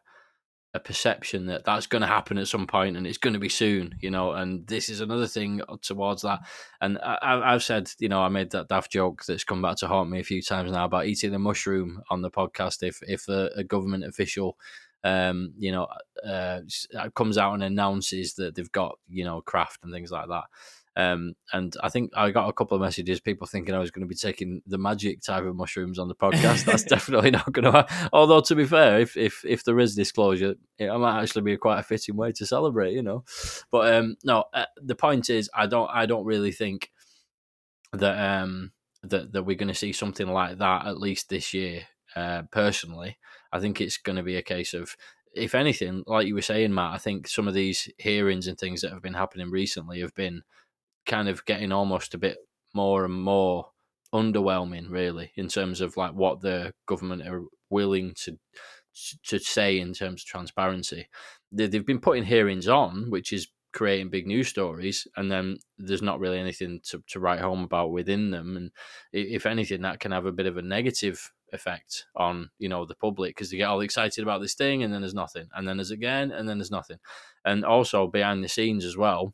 a 0.75 0.79
perception 0.79 1.45
that 1.45 1.65
that's 1.65 1.85
going 1.85 2.01
to 2.01 2.07
happen 2.07 2.37
at 2.39 2.47
some 2.47 2.65
point 2.65 2.97
and 2.97 3.05
it's 3.05 3.19
going 3.19 3.33
to 3.33 3.39
be 3.39 3.49
soon, 3.49 3.95
you 4.01 4.09
know. 4.09 4.31
And 4.31 4.65
this 4.67 4.89
is 4.89 5.01
another 5.01 5.27
thing 5.27 5.61
towards 5.81 6.23
that. 6.23 6.39
And 6.81 6.97
I, 6.97 7.51
have 7.51 7.63
said, 7.63 7.91
you 7.99 8.09
know, 8.09 8.21
I 8.21 8.29
made 8.29 8.51
that 8.51 8.69
daft 8.69 8.91
joke 8.91 9.23
that's 9.25 9.43
come 9.43 9.61
back 9.61 9.77
to 9.77 9.87
haunt 9.87 10.09
me 10.09 10.19
a 10.19 10.23
few 10.23 10.41
times 10.41 10.71
now 10.71 10.85
about 10.85 11.05
eating 11.05 11.35
a 11.35 11.39
mushroom 11.39 12.01
on 12.09 12.21
the 12.21 12.31
podcast. 12.31 12.81
If 12.81 12.99
if 13.03 13.27
a, 13.27 13.51
a 13.55 13.63
government 13.63 14.03
official, 14.03 14.57
um, 15.03 15.53
you 15.59 15.71
know, 15.71 15.87
uh, 16.27 16.61
comes 17.13 17.37
out 17.37 17.53
and 17.53 17.63
announces 17.63 18.33
that 18.35 18.55
they've 18.55 18.71
got 18.71 18.97
you 19.07 19.25
know 19.25 19.41
craft 19.41 19.83
and 19.83 19.93
things 19.93 20.11
like 20.11 20.27
that, 20.29 20.45
um, 20.95 21.33
and 21.51 21.75
I 21.81 21.89
think 21.89 22.11
I 22.15 22.29
got 22.29 22.47
a 22.47 22.53
couple 22.53 22.75
of 22.75 22.81
messages, 22.81 23.19
people 23.19 23.47
thinking 23.47 23.73
I 23.73 23.79
was 23.79 23.89
going 23.89 24.05
to 24.05 24.07
be 24.07 24.15
taking 24.15 24.61
the 24.67 24.77
magic 24.77 25.21
type 25.21 25.43
of 25.43 25.55
mushrooms 25.55 25.97
on 25.97 26.07
the 26.07 26.15
podcast. 26.15 26.65
That's 26.65 26.83
definitely 26.83 27.31
not 27.31 27.51
going 27.51 27.65
to. 27.65 27.71
Happen. 27.71 28.09
Although 28.13 28.41
to 28.41 28.55
be 28.55 28.65
fair, 28.65 28.99
if 28.99 29.17
if 29.17 29.43
if 29.43 29.63
there 29.63 29.79
is 29.79 29.95
disclosure, 29.95 30.53
it 30.77 30.99
might 30.99 31.21
actually 31.21 31.41
be 31.41 31.57
quite 31.57 31.79
a 31.79 31.83
fitting 31.83 32.15
way 32.15 32.31
to 32.33 32.45
celebrate, 32.45 32.93
you 32.93 33.01
know. 33.01 33.23
But 33.71 33.93
um, 33.93 34.17
no, 34.23 34.45
uh, 34.53 34.65
the 34.77 34.95
point 34.95 35.29
is, 35.29 35.49
I 35.55 35.65
don't 35.65 35.89
I 35.91 36.05
don't 36.05 36.25
really 36.25 36.51
think 36.51 36.91
that 37.93 38.41
um 38.41 38.71
that 39.01 39.33
that 39.33 39.43
we're 39.43 39.55
going 39.57 39.67
to 39.69 39.73
see 39.73 39.93
something 39.93 40.27
like 40.27 40.59
that 40.59 40.85
at 40.85 40.99
least 40.99 41.29
this 41.29 41.53
year. 41.53 41.87
Uh, 42.15 42.43
personally, 42.51 43.17
I 43.51 43.59
think 43.59 43.81
it's 43.81 43.97
going 43.97 44.17
to 44.17 44.23
be 44.23 44.35
a 44.35 44.43
case 44.43 44.75
of 44.75 44.95
if 45.33 45.55
anything, 45.55 46.03
like 46.05 46.27
you 46.27 46.35
were 46.35 46.43
saying, 46.43 46.71
Matt, 46.71 46.93
I 46.93 46.97
think 46.99 47.27
some 47.27 47.47
of 47.47 47.55
these 47.55 47.89
hearings 47.97 48.45
and 48.45 48.55
things 48.55 48.81
that 48.81 48.91
have 48.91 49.01
been 49.01 49.15
happening 49.15 49.49
recently 49.49 50.01
have 50.01 50.13
been 50.13 50.43
kind 51.05 51.29
of 51.29 51.45
getting 51.45 51.71
almost 51.71 52.13
a 52.13 52.17
bit 52.17 52.37
more 52.73 53.05
and 53.05 53.13
more 53.13 53.67
underwhelming, 54.13 54.89
really, 54.89 55.31
in 55.35 55.47
terms 55.47 55.81
of 55.81 55.97
like 55.97 56.13
what 56.13 56.41
the 56.41 56.73
government 56.85 57.27
are 57.27 57.43
willing 57.69 58.13
to 58.15 58.37
to 59.25 59.39
say 59.39 59.79
in 59.79 59.91
terms 59.93 60.21
of 60.21 60.27
transparency. 60.27 61.07
They've 61.51 61.85
been 61.85 61.99
putting 61.99 62.23
hearings 62.23 62.67
on, 62.67 63.09
which 63.09 63.33
is 63.33 63.47
creating 63.73 64.09
big 64.09 64.27
news 64.27 64.47
stories, 64.47 65.07
and 65.17 65.31
then 65.31 65.57
there's 65.77 66.01
not 66.01 66.19
really 66.19 66.39
anything 66.39 66.79
to, 66.85 67.03
to 67.07 67.19
write 67.19 67.41
home 67.41 67.63
about 67.63 67.91
within 67.91 68.31
them. 68.31 68.55
And 68.55 68.71
if 69.11 69.45
anything, 69.45 69.81
that 69.81 69.99
can 69.99 70.11
have 70.11 70.25
a 70.25 70.31
bit 70.31 70.45
of 70.45 70.57
a 70.57 70.61
negative 70.61 71.31
effect 71.51 72.05
on 72.15 72.49
you 72.57 72.67
know 72.67 72.83
the 72.83 72.95
public 72.95 73.35
because 73.35 73.51
they 73.51 73.57
get 73.57 73.67
all 73.67 73.81
excited 73.81 74.23
about 74.23 74.41
this 74.41 74.53
thing, 74.53 74.83
and 74.83 74.93
then 74.93 75.01
there's 75.01 75.13
nothing, 75.13 75.47
and 75.55 75.67
then 75.67 75.77
there's 75.77 75.91
again, 75.91 76.31
and 76.31 76.47
then 76.47 76.59
there's 76.59 76.71
nothing. 76.71 76.97
And 77.43 77.65
also 77.65 78.07
behind 78.07 78.43
the 78.43 78.49
scenes 78.49 78.85
as 78.85 78.95
well, 78.95 79.33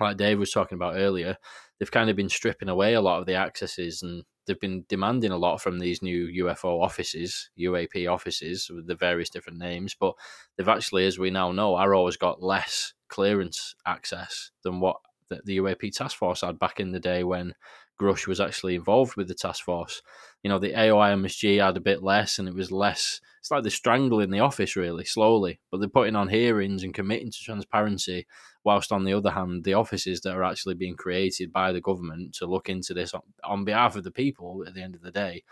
like 0.00 0.16
Dave 0.16 0.38
was 0.38 0.52
talking 0.52 0.76
about 0.76 0.96
earlier, 0.96 1.36
they've 1.78 1.90
kind 1.90 2.10
of 2.10 2.16
been 2.16 2.28
stripping 2.28 2.68
away 2.68 2.94
a 2.94 3.00
lot 3.00 3.20
of 3.20 3.26
the 3.26 3.34
accesses 3.34 4.02
and 4.02 4.24
they've 4.46 4.60
been 4.60 4.84
demanding 4.88 5.30
a 5.30 5.36
lot 5.36 5.60
from 5.60 5.78
these 5.78 6.02
new 6.02 6.44
UFO 6.44 6.82
offices, 6.82 7.50
UAP 7.58 8.10
offices 8.10 8.70
with 8.70 8.86
the 8.86 8.94
various 8.94 9.30
different 9.30 9.58
names. 9.58 9.94
But 9.98 10.14
they've 10.56 10.68
actually, 10.68 11.06
as 11.06 11.18
we 11.18 11.30
now 11.30 11.52
know, 11.52 11.74
AARO 11.74 12.06
has 12.06 12.16
got 12.16 12.42
less 12.42 12.94
clearance 13.08 13.74
access 13.86 14.50
than 14.62 14.80
what 14.80 14.96
the, 15.28 15.40
the 15.44 15.58
UAP 15.58 15.94
task 15.94 16.16
force 16.16 16.40
had 16.40 16.58
back 16.58 16.80
in 16.80 16.92
the 16.92 17.00
day 17.00 17.24
when 17.24 17.54
Grusch 17.98 18.26
was 18.26 18.40
actually 18.40 18.74
involved 18.74 19.16
with 19.16 19.28
the 19.28 19.34
task 19.34 19.64
force. 19.64 20.02
You 20.42 20.50
know, 20.50 20.58
the 20.58 20.72
AOIMSG 20.72 21.64
had 21.64 21.76
a 21.76 21.80
bit 21.80 22.02
less, 22.02 22.38
and 22.38 22.48
it 22.48 22.54
was 22.54 22.70
less. 22.70 23.20
It's 23.40 23.50
like 23.50 23.62
they're 23.62 23.70
strangling 23.70 24.30
the 24.30 24.40
office 24.40 24.76
really 24.76 25.04
slowly, 25.04 25.60
but 25.70 25.80
they're 25.80 25.88
putting 25.88 26.16
on 26.16 26.28
hearings 26.28 26.82
and 26.82 26.94
committing 26.94 27.30
to 27.30 27.38
transparency. 27.42 28.26
Whilst 28.64 28.92
on 28.92 29.04
the 29.04 29.14
other 29.14 29.30
hand, 29.30 29.64
the 29.64 29.74
offices 29.74 30.20
that 30.20 30.34
are 30.34 30.44
actually 30.44 30.74
being 30.74 30.96
created 30.96 31.52
by 31.52 31.72
the 31.72 31.80
government 31.80 32.34
to 32.36 32.46
look 32.46 32.68
into 32.68 32.94
this 32.94 33.14
on, 33.14 33.22
on 33.42 33.64
behalf 33.64 33.96
of 33.96 34.04
the 34.04 34.10
people 34.10 34.64
at 34.66 34.74
the 34.74 34.82
end 34.82 34.94
of 34.94 35.02
the 35.02 35.10
day 35.10 35.42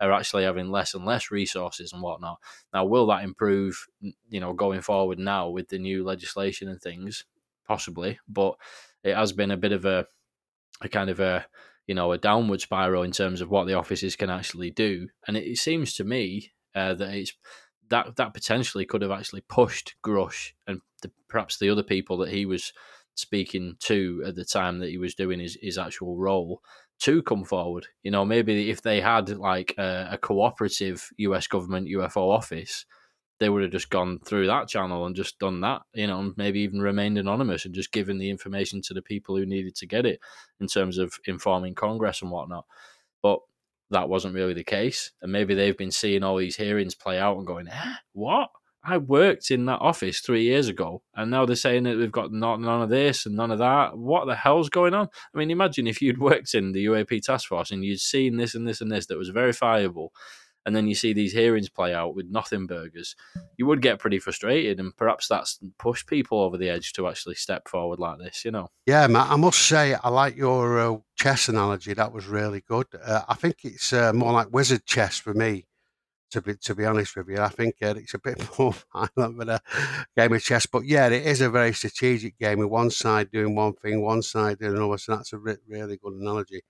are 0.00 0.12
actually 0.12 0.44
having 0.44 0.70
less 0.70 0.94
and 0.94 1.06
less 1.06 1.30
resources 1.30 1.92
and 1.92 2.02
whatnot. 2.02 2.38
Now, 2.72 2.84
will 2.84 3.06
that 3.06 3.24
improve? 3.24 3.86
You 4.28 4.40
know, 4.40 4.52
going 4.52 4.82
forward 4.82 5.18
now 5.18 5.48
with 5.48 5.68
the 5.68 5.78
new 5.78 6.04
legislation 6.04 6.68
and 6.68 6.80
things, 6.80 7.24
possibly, 7.66 8.18
but 8.28 8.56
it 9.02 9.14
has 9.14 9.32
been 9.32 9.50
a 9.50 9.56
bit 9.56 9.72
of 9.72 9.84
a 9.84 10.06
a 10.82 10.88
kind 10.88 11.10
of 11.10 11.20
a 11.20 11.46
you 11.86 11.94
know 11.94 12.12
a 12.12 12.18
downward 12.18 12.60
spiral 12.60 13.02
in 13.02 13.12
terms 13.12 13.40
of 13.40 13.50
what 13.50 13.66
the 13.66 13.74
offices 13.74 14.16
can 14.16 14.30
actually 14.30 14.70
do. 14.70 15.08
And 15.26 15.36
it, 15.36 15.58
seems 15.58 15.94
to 15.94 16.04
me 16.04 16.52
uh, 16.74 16.94
that 16.94 17.14
it's 17.14 17.32
that 17.88 18.16
that 18.16 18.34
potentially 18.34 18.84
could 18.84 19.02
have 19.02 19.10
actually 19.10 19.42
pushed 19.42 19.94
Grusch 20.04 20.52
and 20.66 20.80
the, 21.02 21.10
perhaps 21.28 21.58
the 21.58 21.70
other 21.70 21.82
people 21.82 22.18
that 22.18 22.30
he 22.30 22.46
was 22.46 22.72
speaking 23.14 23.76
to 23.80 24.22
at 24.26 24.34
the 24.34 24.44
time 24.44 24.78
that 24.78 24.90
he 24.90 24.98
was 24.98 25.14
doing 25.14 25.40
his, 25.40 25.56
his 25.60 25.78
actual 25.78 26.16
role 26.16 26.60
to 26.98 27.22
come 27.22 27.44
forward. 27.44 27.86
You 28.02 28.10
know, 28.10 28.24
maybe 28.24 28.70
if 28.70 28.82
they 28.82 29.00
had 29.00 29.28
like 29.30 29.74
a, 29.78 30.08
a 30.12 30.18
cooperative 30.18 31.08
US 31.18 31.46
government 31.46 31.88
UFO 31.88 32.30
office 32.30 32.84
they 33.38 33.48
would 33.48 33.62
have 33.62 33.72
just 33.72 33.90
gone 33.90 34.18
through 34.24 34.46
that 34.46 34.68
channel 34.68 35.04
and 35.04 35.14
just 35.14 35.38
done 35.38 35.60
that, 35.60 35.82
you 35.94 36.06
know, 36.06 36.20
and 36.20 36.34
maybe 36.36 36.60
even 36.60 36.80
remained 36.80 37.18
anonymous 37.18 37.64
and 37.64 37.74
just 37.74 37.92
given 37.92 38.18
the 38.18 38.30
information 38.30 38.80
to 38.82 38.94
the 38.94 39.02
people 39.02 39.36
who 39.36 39.44
needed 39.44 39.74
to 39.76 39.86
get 39.86 40.06
it 40.06 40.20
in 40.60 40.66
terms 40.66 40.98
of 40.98 41.14
informing 41.26 41.74
Congress 41.74 42.22
and 42.22 42.30
whatnot. 42.30 42.64
But 43.22 43.40
that 43.90 44.08
wasn't 44.08 44.34
really 44.34 44.54
the 44.54 44.64
case. 44.64 45.12
And 45.20 45.32
maybe 45.32 45.54
they've 45.54 45.76
been 45.76 45.90
seeing 45.90 46.22
all 46.22 46.36
these 46.36 46.56
hearings 46.56 46.94
play 46.94 47.18
out 47.18 47.36
and 47.36 47.46
going, 47.46 47.68
eh, 47.68 47.94
what? 48.12 48.48
I 48.88 48.98
worked 48.98 49.50
in 49.50 49.66
that 49.66 49.80
office 49.80 50.20
three 50.20 50.44
years 50.44 50.68
ago, 50.68 51.02
and 51.12 51.28
now 51.28 51.44
they're 51.44 51.56
saying 51.56 51.82
that 51.84 51.96
we've 51.96 52.12
got 52.12 52.32
not, 52.32 52.60
none 52.60 52.82
of 52.82 52.88
this 52.88 53.26
and 53.26 53.34
none 53.34 53.50
of 53.50 53.58
that. 53.58 53.98
What 53.98 54.26
the 54.26 54.36
hell's 54.36 54.68
going 54.70 54.94
on? 54.94 55.08
I 55.34 55.38
mean, 55.38 55.50
imagine 55.50 55.88
if 55.88 56.00
you'd 56.00 56.18
worked 56.18 56.54
in 56.54 56.70
the 56.70 56.86
UAP 56.86 57.22
task 57.22 57.48
force 57.48 57.72
and 57.72 57.84
you'd 57.84 57.98
seen 57.98 58.36
this 58.36 58.54
and 58.54 58.66
this 58.66 58.80
and 58.80 58.92
this 58.92 59.06
that 59.06 59.18
was 59.18 59.30
verifiable, 59.30 60.12
and 60.66 60.74
then 60.74 60.88
you 60.88 60.96
see 60.96 61.12
these 61.12 61.32
hearings 61.32 61.68
play 61.68 61.94
out 61.94 62.16
with 62.16 62.26
nothing 62.28 62.66
burgers, 62.66 63.14
you 63.56 63.66
would 63.66 63.80
get 63.80 64.00
pretty 64.00 64.18
frustrated, 64.18 64.80
and 64.80 64.94
perhaps 64.96 65.28
that's 65.28 65.60
pushed 65.78 66.08
people 66.08 66.40
over 66.40 66.58
the 66.58 66.68
edge 66.68 66.92
to 66.94 67.06
actually 67.06 67.36
step 67.36 67.68
forward 67.68 68.00
like 68.00 68.18
this. 68.18 68.44
You 68.44 68.50
know? 68.50 68.68
Yeah, 68.84 69.06
Matt. 69.06 69.30
I 69.30 69.36
must 69.36 69.60
say, 69.60 69.94
I 69.94 70.08
like 70.08 70.36
your 70.36 70.78
uh, 70.80 70.96
chess 71.14 71.48
analogy. 71.48 71.94
That 71.94 72.12
was 72.12 72.26
really 72.26 72.62
good. 72.68 72.86
Uh, 73.00 73.22
I 73.28 73.34
think 73.34 73.58
it's 73.62 73.92
uh, 73.92 74.12
more 74.12 74.32
like 74.32 74.52
wizard 74.52 74.84
chess 74.84 75.16
for 75.18 75.32
me. 75.32 75.66
To 76.32 76.42
be 76.42 76.56
to 76.56 76.74
be 76.74 76.84
honest 76.84 77.14
with 77.14 77.28
you, 77.28 77.40
I 77.40 77.48
think 77.48 77.76
uh, 77.80 77.94
it's 77.96 78.14
a 78.14 78.18
bit 78.18 78.44
more 78.58 78.74
violent 78.92 79.38
than 79.38 79.48
a 79.48 79.60
game 80.16 80.32
of 80.32 80.42
chess. 80.42 80.66
But 80.66 80.84
yeah, 80.84 81.06
it 81.06 81.24
is 81.24 81.40
a 81.40 81.48
very 81.48 81.72
strategic 81.72 82.36
game 82.36 82.58
with 82.58 82.68
one 82.68 82.90
side 82.90 83.30
doing 83.30 83.54
one 83.54 83.74
thing, 83.74 84.02
one 84.02 84.22
side 84.22 84.58
doing 84.58 84.76
another. 84.76 84.98
So 84.98 85.14
that's 85.14 85.32
a 85.32 85.38
re- 85.38 85.56
really 85.68 85.96
good 85.96 86.14
analogy. 86.14 86.62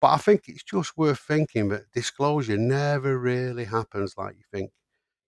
But 0.00 0.08
I 0.08 0.16
think 0.18 0.42
it's 0.46 0.62
just 0.62 0.96
worth 0.96 1.20
thinking 1.20 1.68
that 1.70 1.90
disclosure 1.92 2.58
never 2.58 3.18
really 3.18 3.64
happens 3.64 4.14
like 4.16 4.36
you 4.36 4.42
think. 4.52 4.70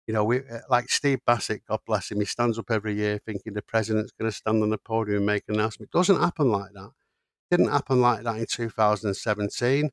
You 0.06 0.14
know, 0.14 0.24
we 0.24 0.38
uh, 0.38 0.60
like 0.70 0.88
Steve 0.90 1.20
Bassett, 1.26 1.62
God 1.68 1.80
bless 1.86 2.10
him, 2.10 2.20
he 2.20 2.26
stands 2.26 2.58
up 2.58 2.70
every 2.70 2.94
year 2.94 3.18
thinking 3.24 3.54
the 3.54 3.62
president's 3.62 4.12
going 4.12 4.30
to 4.30 4.36
stand 4.36 4.62
on 4.62 4.70
the 4.70 4.78
podium 4.78 5.18
and 5.18 5.26
make 5.26 5.44
an 5.48 5.56
announcement. 5.56 5.90
It 5.92 5.96
doesn't 5.98 6.20
happen 6.20 6.50
like 6.50 6.72
that. 6.74 6.90
It 7.50 7.56
didn't 7.56 7.72
happen 7.72 8.00
like 8.00 8.24
that 8.24 8.36
in 8.36 8.46
2017. 8.50 9.90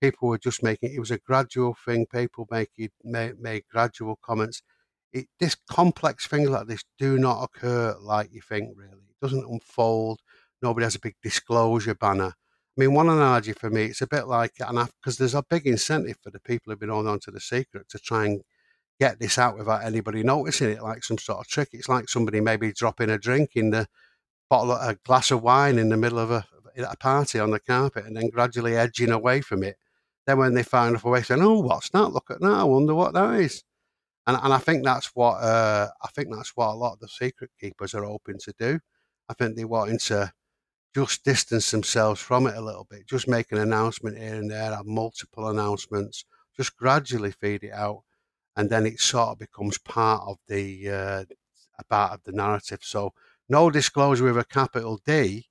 People 0.00 0.28
were 0.28 0.38
just 0.38 0.62
making 0.62 0.94
it 0.94 1.00
was 1.00 1.10
a 1.10 1.18
gradual 1.18 1.74
thing. 1.74 2.06
People 2.06 2.46
making 2.50 2.90
made, 3.04 3.38
made 3.38 3.64
gradual 3.70 4.18
comments. 4.22 4.62
It, 5.12 5.26
this 5.38 5.56
complex 5.70 6.26
things 6.26 6.48
like 6.48 6.66
this 6.66 6.84
do 6.98 7.18
not 7.18 7.42
occur 7.42 7.96
like 8.00 8.30
you 8.32 8.40
think. 8.40 8.70
Really, 8.76 8.92
it 8.92 9.20
doesn't 9.20 9.44
unfold. 9.46 10.20
Nobody 10.62 10.84
has 10.84 10.94
a 10.94 11.00
big 11.00 11.16
disclosure 11.22 11.94
banner 11.94 12.34
I 12.76 12.80
mean, 12.80 12.94
one 12.94 13.08
analogy 13.08 13.52
for 13.52 13.68
me, 13.68 13.86
it's 13.86 14.00
a 14.00 14.06
bit 14.06 14.26
like, 14.26 14.52
and 14.60 14.88
because 15.00 15.18
there's 15.18 15.34
a 15.34 15.42
big 15.42 15.66
incentive 15.66 16.16
for 16.22 16.30
the 16.30 16.40
people 16.40 16.70
who've 16.70 16.80
been 16.80 16.88
holding 16.88 17.10
on 17.10 17.20
to 17.20 17.30
the 17.30 17.40
secret 17.40 17.88
to 17.88 17.98
try 17.98 18.26
and 18.26 18.42
get 19.00 19.18
this 19.18 19.38
out 19.38 19.58
without 19.58 19.82
anybody 19.82 20.22
noticing 20.22 20.70
it, 20.70 20.82
like 20.82 21.02
some 21.02 21.18
sort 21.18 21.40
of 21.40 21.48
trick. 21.48 21.70
It's 21.72 21.88
like 21.88 22.08
somebody 22.08 22.40
maybe 22.40 22.72
dropping 22.72 23.10
a 23.10 23.18
drink 23.18 23.52
in 23.56 23.70
the 23.70 23.86
bottle, 24.48 24.72
a 24.72 24.96
glass 25.04 25.30
of 25.30 25.42
wine 25.42 25.78
in 25.78 25.88
the 25.88 25.96
middle 25.96 26.18
of 26.18 26.30
a, 26.30 26.44
a 26.76 26.96
party 26.96 27.38
on 27.40 27.50
the 27.50 27.60
carpet, 27.60 28.04
and 28.06 28.16
then 28.16 28.28
gradually 28.28 28.76
edging 28.76 29.10
away 29.10 29.40
from 29.40 29.62
it. 29.64 29.76
Then 30.26 30.38
when 30.38 30.54
they 30.54 30.62
find 30.62 30.98
a 31.02 31.08
way, 31.08 31.22
saying, 31.22 31.42
"Oh, 31.42 31.60
what's 31.60 31.90
that? 31.90 32.08
Look 32.08 32.30
at 32.30 32.40
that! 32.40 32.50
I 32.50 32.64
wonder 32.64 32.94
what 32.94 33.14
that 33.14 33.40
is." 33.40 33.64
And, 34.26 34.38
and 34.42 34.52
I 34.52 34.58
think 34.58 34.84
that's 34.84 35.10
what 35.14 35.42
uh, 35.42 35.88
I 36.02 36.08
think 36.08 36.28
that's 36.34 36.52
what 36.54 36.68
a 36.68 36.76
lot 36.76 36.94
of 36.94 37.00
the 37.00 37.08
secret 37.08 37.50
keepers 37.58 37.94
are 37.94 38.04
hoping 38.04 38.38
to 38.40 38.54
do. 38.58 38.80
I 39.28 39.34
think 39.34 39.56
they're 39.56 39.66
wanting 39.66 39.98
to 39.98 40.32
just 40.94 41.24
distance 41.24 41.70
themselves 41.70 42.20
from 42.20 42.46
it 42.46 42.56
a 42.56 42.60
little 42.60 42.86
bit, 42.90 43.06
just 43.06 43.28
make 43.28 43.52
an 43.52 43.58
announcement 43.58 44.18
here 44.18 44.34
and 44.34 44.50
there, 44.50 44.74
have 44.74 44.86
multiple 44.86 45.48
announcements, 45.48 46.24
just 46.56 46.76
gradually 46.76 47.30
feed 47.30 47.62
it 47.64 47.72
out, 47.72 48.02
and 48.56 48.68
then 48.70 48.86
it 48.86 49.00
sort 49.00 49.28
of 49.28 49.38
becomes 49.38 49.78
part 49.78 50.22
of 50.26 50.38
the 50.48 50.88
uh, 50.88 51.24
part 51.88 52.12
of 52.12 52.20
the 52.24 52.32
narrative. 52.32 52.80
So 52.82 53.12
no 53.48 53.70
disclosure 53.70 54.24
with 54.24 54.38
a 54.38 54.44
capital 54.44 55.00
D. 55.04 55.46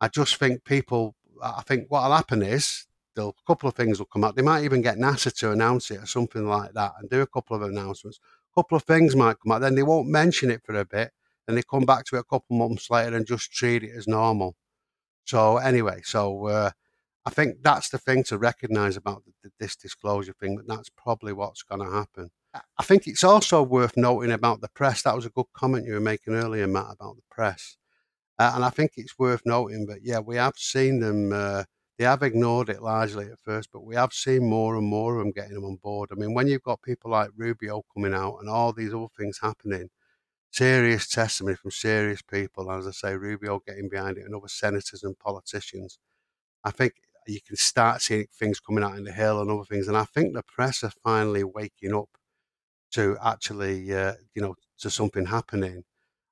I 0.00 0.08
just 0.08 0.36
think 0.36 0.64
people. 0.64 1.14
I 1.42 1.62
think 1.62 1.86
what'll 1.88 2.16
happen 2.16 2.42
is 2.42 2.86
a 3.16 3.32
couple 3.46 3.68
of 3.68 3.74
things 3.74 3.98
will 3.98 4.06
come 4.06 4.24
out. 4.24 4.36
They 4.36 4.42
might 4.42 4.64
even 4.64 4.82
get 4.82 4.96
NASA 4.96 5.34
to 5.38 5.52
announce 5.52 5.90
it 5.90 6.02
or 6.02 6.06
something 6.06 6.46
like 6.46 6.72
that 6.74 6.92
and 6.98 7.10
do 7.10 7.20
a 7.20 7.26
couple 7.26 7.56
of 7.56 7.62
announcements. 7.62 8.20
A 8.52 8.60
couple 8.60 8.76
of 8.76 8.84
things 8.84 9.16
might 9.16 9.36
come 9.42 9.52
out. 9.52 9.60
Then 9.60 9.74
they 9.74 9.82
won't 9.82 10.08
mention 10.08 10.50
it 10.50 10.62
for 10.64 10.74
a 10.74 10.84
bit, 10.84 11.12
and 11.46 11.56
they 11.56 11.62
come 11.62 11.84
back 11.84 12.04
to 12.06 12.16
it 12.16 12.20
a 12.20 12.24
couple 12.24 12.56
of 12.56 12.70
months 12.70 12.90
later 12.90 13.16
and 13.16 13.26
just 13.26 13.52
treat 13.52 13.82
it 13.82 13.92
as 13.96 14.06
normal. 14.06 14.56
So 15.28 15.58
anyway, 15.58 16.00
so 16.04 16.46
uh, 16.46 16.70
I 17.26 17.30
think 17.30 17.58
that's 17.62 17.90
the 17.90 17.98
thing 17.98 18.24
to 18.24 18.38
recognise 18.38 18.96
about 18.96 19.24
the, 19.26 19.50
this 19.60 19.76
disclosure 19.76 20.32
thing. 20.32 20.56
That 20.56 20.66
that's 20.66 20.88
probably 20.88 21.34
what's 21.34 21.62
going 21.62 21.82
to 21.82 21.94
happen. 21.94 22.30
I 22.54 22.82
think 22.82 23.06
it's 23.06 23.22
also 23.22 23.62
worth 23.62 23.94
noting 23.94 24.32
about 24.32 24.62
the 24.62 24.70
press. 24.70 25.02
That 25.02 25.14
was 25.14 25.26
a 25.26 25.30
good 25.30 25.44
comment 25.52 25.84
you 25.84 25.92
were 25.92 26.00
making 26.00 26.32
earlier, 26.32 26.66
Matt, 26.66 26.94
about 26.98 27.16
the 27.16 27.22
press. 27.30 27.76
Uh, 28.38 28.52
and 28.54 28.64
I 28.64 28.70
think 28.70 28.92
it's 28.96 29.18
worth 29.18 29.42
noting, 29.44 29.84
but 29.84 29.98
yeah, 30.02 30.18
we 30.18 30.36
have 30.36 30.56
seen 30.56 30.98
them. 30.98 31.30
Uh, 31.30 31.64
they 31.98 32.04
have 32.04 32.22
ignored 32.22 32.70
it 32.70 32.80
largely 32.80 33.26
at 33.26 33.38
first, 33.38 33.68
but 33.70 33.84
we 33.84 33.96
have 33.96 34.14
seen 34.14 34.48
more 34.48 34.76
and 34.76 34.86
more 34.86 35.16
of 35.16 35.18
them 35.18 35.32
getting 35.32 35.54
them 35.54 35.64
on 35.66 35.76
board. 35.76 36.08
I 36.10 36.14
mean, 36.14 36.32
when 36.32 36.46
you've 36.46 36.62
got 36.62 36.80
people 36.80 37.10
like 37.10 37.30
Rubio 37.36 37.82
coming 37.92 38.14
out 38.14 38.38
and 38.40 38.48
all 38.48 38.72
these 38.72 38.94
other 38.94 39.08
things 39.18 39.38
happening, 39.42 39.90
serious 40.50 41.08
testimony 41.08 41.56
from 41.56 41.70
serious 41.70 42.22
people, 42.22 42.70
as 42.70 42.86
I 42.86 42.90
say, 42.92 43.16
Rubio 43.16 43.60
getting 43.66 43.88
behind 43.88 44.18
it, 44.18 44.24
and 44.24 44.34
other 44.34 44.48
senators 44.48 45.02
and 45.02 45.18
politicians, 45.18 45.98
I 46.64 46.70
think 46.70 46.94
you 47.26 47.40
can 47.46 47.56
start 47.56 48.02
seeing 48.02 48.26
things 48.38 48.60
coming 48.60 48.84
out 48.84 48.96
in 48.96 49.04
the 49.04 49.12
Hill 49.12 49.40
and 49.40 49.50
other 49.50 49.64
things. 49.64 49.88
And 49.88 49.96
I 49.96 50.04
think 50.04 50.34
the 50.34 50.42
press 50.42 50.82
are 50.82 50.92
finally 51.04 51.44
waking 51.44 51.94
up 51.94 52.08
to 52.92 53.16
actually, 53.22 53.92
uh, 53.94 54.14
you 54.34 54.42
know, 54.42 54.54
to 54.80 54.90
something 54.90 55.26
happening. 55.26 55.84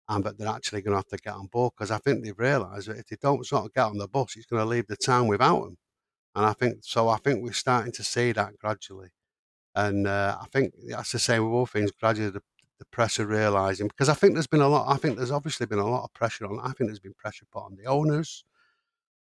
And 0.08 0.22
but 0.24 0.38
they're 0.38 0.48
actually 0.48 0.82
going 0.82 0.92
to 0.92 0.98
have 0.98 1.08
to 1.08 1.16
get 1.18 1.34
on 1.34 1.46
board 1.46 1.72
because 1.76 1.90
I 1.90 1.98
think 1.98 2.24
they've 2.24 2.38
realised 2.38 2.88
that 2.88 2.98
if 2.98 3.06
they 3.08 3.16
don't 3.20 3.44
sort 3.46 3.66
of 3.66 3.74
get 3.74 3.86
on 3.86 3.98
the 3.98 4.08
bus, 4.08 4.36
it's 4.36 4.46
going 4.46 4.62
to 4.62 4.68
leave 4.68 4.86
the 4.86 4.96
town 4.96 5.26
without 5.26 5.64
them. 5.64 5.76
And 6.34 6.46
I 6.46 6.52
think 6.52 6.78
so. 6.82 7.08
I 7.08 7.18
think 7.18 7.42
we're 7.42 7.52
starting 7.52 7.92
to 7.92 8.04
see 8.04 8.32
that 8.32 8.58
gradually. 8.58 9.08
And 9.74 10.06
uh, 10.06 10.38
I 10.40 10.46
think 10.46 10.74
that's 10.88 11.12
the 11.12 11.18
same 11.18 11.44
with 11.44 11.52
all 11.52 11.66
things. 11.66 11.90
Gradually, 11.92 12.30
the, 12.30 12.42
the 12.78 12.84
press 12.86 13.18
are 13.18 13.26
realising 13.26 13.88
because 13.88 14.08
I 14.08 14.14
think 14.14 14.34
there's 14.34 14.46
been 14.46 14.60
a 14.60 14.68
lot. 14.68 14.92
I 14.92 14.96
think 14.96 15.16
there's 15.16 15.30
obviously 15.30 15.66
been 15.66 15.78
a 15.78 15.88
lot 15.88 16.04
of 16.04 16.12
pressure 16.14 16.46
on. 16.46 16.60
I 16.60 16.72
think 16.72 16.88
there's 16.88 17.00
been 17.00 17.14
pressure 17.14 17.46
put 17.50 17.64
on 17.64 17.76
the 17.76 17.86
owners. 17.86 18.44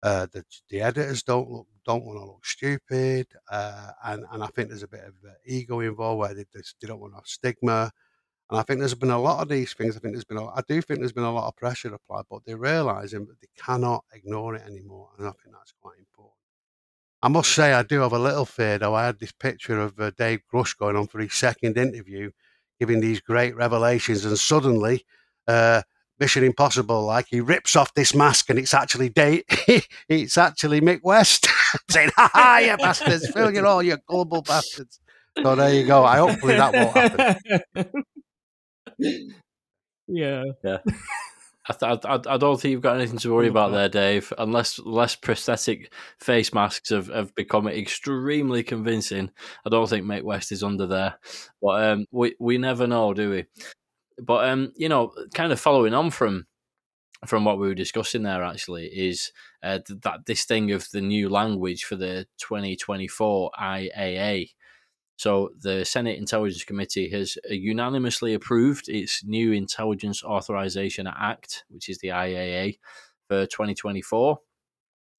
Uh, 0.03 0.27
the, 0.33 0.45
the 0.69 0.81
editors 0.81 1.23
don't 1.23 1.51
look 1.51 1.67
don't 1.85 2.05
want 2.05 2.19
to 2.19 2.25
look 2.25 2.45
stupid, 2.45 3.27
uh, 3.51 3.91
and 4.05 4.25
and 4.33 4.43
I 4.43 4.47
think 4.49 4.69
there's 4.69 4.83
a 4.83 4.89
bit 4.89 5.05
of 5.05 5.15
uh, 5.27 5.33
ego 5.45 5.81
involved 5.81 6.21
where 6.21 6.35
they, 6.35 6.45
they 6.53 6.87
don't 6.87 7.01
want 7.01 7.15
to 7.15 7.23
stigma, 7.25 7.91
and 8.51 8.59
I 8.59 8.63
think 8.63 8.81
there's 8.81 8.95
been 8.95 9.11
a 9.11 9.21
lot 9.21 9.41
of 9.41 9.49
these 9.49 9.73
things. 9.73 9.97
I 9.97 10.01
think 10.01 10.15
there's 10.15 10.25
been 10.25 10.37
a, 10.37 10.47
I 10.47 10.61
do 10.69 10.83
think 10.83 11.01
there's 11.01 11.13
been 11.13 11.25
a 11.25 11.33
lot 11.33 11.49
of 11.49 11.57
pressure 11.57 11.95
applied, 11.95 12.25
but 12.31 12.43
they're 12.45 12.57
realizing 12.57 13.27
that 13.27 13.41
they 13.41 13.49
cannot 13.57 14.05
ignore 14.13 14.55
it 14.55 14.63
anymore, 14.67 15.11
and 15.19 15.27
I 15.27 15.31
think 15.31 15.55
that's 15.55 15.73
quite 15.81 15.99
important. 15.99 16.35
I 17.23 17.29
must 17.29 17.53
say 17.53 17.73
I 17.73 17.83
do 17.83 18.01
have 18.01 18.13
a 18.13 18.19
little 18.19 18.45
fear 18.45 18.79
though. 18.79 18.95
I 18.95 19.07
had 19.07 19.19
this 19.19 19.33
picture 19.33 19.81
of 19.81 19.99
uh, 19.99 20.11
Dave 20.17 20.43
Grusch 20.53 20.77
going 20.77 20.97
on 20.97 21.07
for 21.07 21.19
his 21.19 21.35
second 21.35 21.77
interview, 21.79 22.31
giving 22.79 23.01
these 23.01 23.21
great 23.21 23.57
revelations, 23.57 24.25
and 24.25 24.39
suddenly. 24.39 25.05
Uh, 25.47 25.83
Mission 26.19 26.45
Impossible, 26.45 27.05
like 27.05 27.27
he 27.29 27.41
rips 27.43 27.77
off 27.77 27.93
this 27.93 28.15
mask 28.15 28.49
and 28.49 28.59
it's 28.59 28.73
actually 28.73 29.11
date, 29.11 29.45
it's 30.09 30.39
actually 30.39 30.81
Mick 30.81 31.01
West 31.03 31.47
saying, 31.91 32.11
"Ha 32.17 32.31
ha, 32.33 32.59
you 32.59 32.75
bastards, 32.79 33.29
fill 33.29 33.53
your 33.53 33.67
all, 33.67 33.83
you 33.83 33.99
global 34.07 34.41
bastards." 34.41 34.99
So 35.43 35.55
there 35.55 35.75
you 35.75 35.87
go. 35.87 36.05
I 36.05 36.17
hopefully 36.17 36.57
that 36.57 36.73
won't 36.73 36.97
happen. 36.97 38.05
yeah, 40.09 40.45
yeah. 40.65 40.79
I, 41.69 41.73
th- 41.73 42.05
I, 42.05 42.35
I, 42.35 42.37
don't 42.37 42.61
think 42.61 42.73
you've 42.73 42.81
got 42.81 42.97
anything 42.97 43.19
to 43.19 43.35
worry 43.35 43.49
about 43.49 43.73
there, 43.73 43.89
Dave. 43.89 44.33
Unless 44.39 44.79
less 44.81 45.17
prosthetic 45.17 45.93
face 46.21 46.55
masks 46.55 46.91
have, 46.91 47.09
have 47.09 47.35
become 47.35 47.67
extremely 47.67 48.63
convincing, 48.63 49.31
I 49.65 49.71
don't 49.71 49.89
think 49.89 50.07
Mick 50.07 50.23
West 50.23 50.53
is 50.53 50.63
under 50.63 50.87
there. 50.87 51.19
But 51.61 51.85
um, 51.85 52.07
we 52.13 52.37
we 52.39 52.59
never 52.59 52.87
know, 52.87 53.15
do 53.15 53.31
we? 53.31 53.47
But 54.23 54.49
um, 54.49 54.73
you 54.77 54.89
know, 54.89 55.13
kind 55.35 55.53
of 55.53 55.61
following 55.61 55.95
on 55.95 56.11
from 56.11 56.47
from 57.27 57.45
what 57.45 57.59
we 57.59 57.67
were 57.67 57.75
discussing 57.75 58.23
there, 58.23 58.45
actually, 58.45 58.87
is 58.87 59.33
uh, 59.63 59.81
that 59.89 60.27
this 60.27 60.45
thing 60.45 60.71
of 60.73 60.89
the 60.91 61.01
new 61.01 61.29
language 61.29 61.85
for 61.85 61.97
the 61.97 62.27
2024 62.39 63.51
IAA. 63.59 64.51
So 65.17 65.51
the 65.59 65.85
Senate 65.85 66.19
Intelligence 66.19 66.65
Committee 66.65 67.09
has 67.11 67.39
uh, 67.51 67.55
unanimously 67.55 68.35
approved 68.35 68.89
its 68.89 69.25
new 69.25 69.53
Intelligence 69.53 70.23
Authorization 70.23 71.07
Act, 71.07 71.65
which 71.69 71.89
is 71.89 71.99
the 71.99 72.09
IAA 72.09 72.79
for 73.29 73.47
2024, 73.47 74.39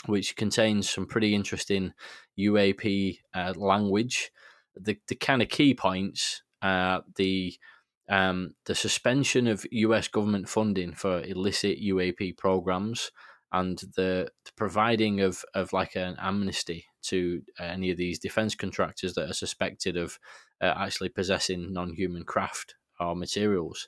which 0.05 0.35
contains 0.35 0.89
some 0.89 1.07
pretty 1.07 1.33
interesting 1.33 1.93
UAP 2.39 3.19
uh, 3.33 3.53
language. 3.55 4.31
The 4.75 4.97
the 5.07 5.15
kind 5.15 5.41
of 5.41 5.49
key 5.49 5.73
points, 5.73 6.43
uh, 6.61 7.01
the 7.15 7.55
um, 8.07 8.53
the 8.65 8.75
suspension 8.75 9.47
of 9.47 9.65
US 9.71 10.07
government 10.07 10.47
funding 10.47 10.93
for 10.93 11.21
illicit 11.23 11.81
UAP 11.81 12.37
programs 12.37 13.11
and 13.51 13.77
the, 13.95 14.29
the 14.45 14.51
providing 14.55 15.21
of, 15.21 15.43
of 15.53 15.73
like 15.73 15.95
an 15.95 16.15
amnesty 16.19 16.85
to 17.03 17.41
any 17.59 17.91
of 17.91 17.97
these 17.97 18.19
defense 18.19 18.55
contractors 18.55 19.13
that 19.13 19.29
are 19.29 19.33
suspected 19.33 19.95
of 19.95 20.19
uh, 20.61 20.73
actually 20.77 21.09
possessing 21.09 21.71
non-human 21.71 22.23
craft 22.23 22.75
or 22.99 23.15
materials. 23.15 23.87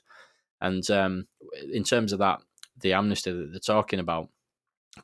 And 0.60 0.88
um, 0.90 1.26
in 1.72 1.84
terms 1.84 2.12
of 2.12 2.18
that, 2.20 2.40
the 2.80 2.92
amnesty 2.94 3.32
that 3.32 3.50
they're 3.50 3.60
talking 3.60 3.98
about, 3.98 4.28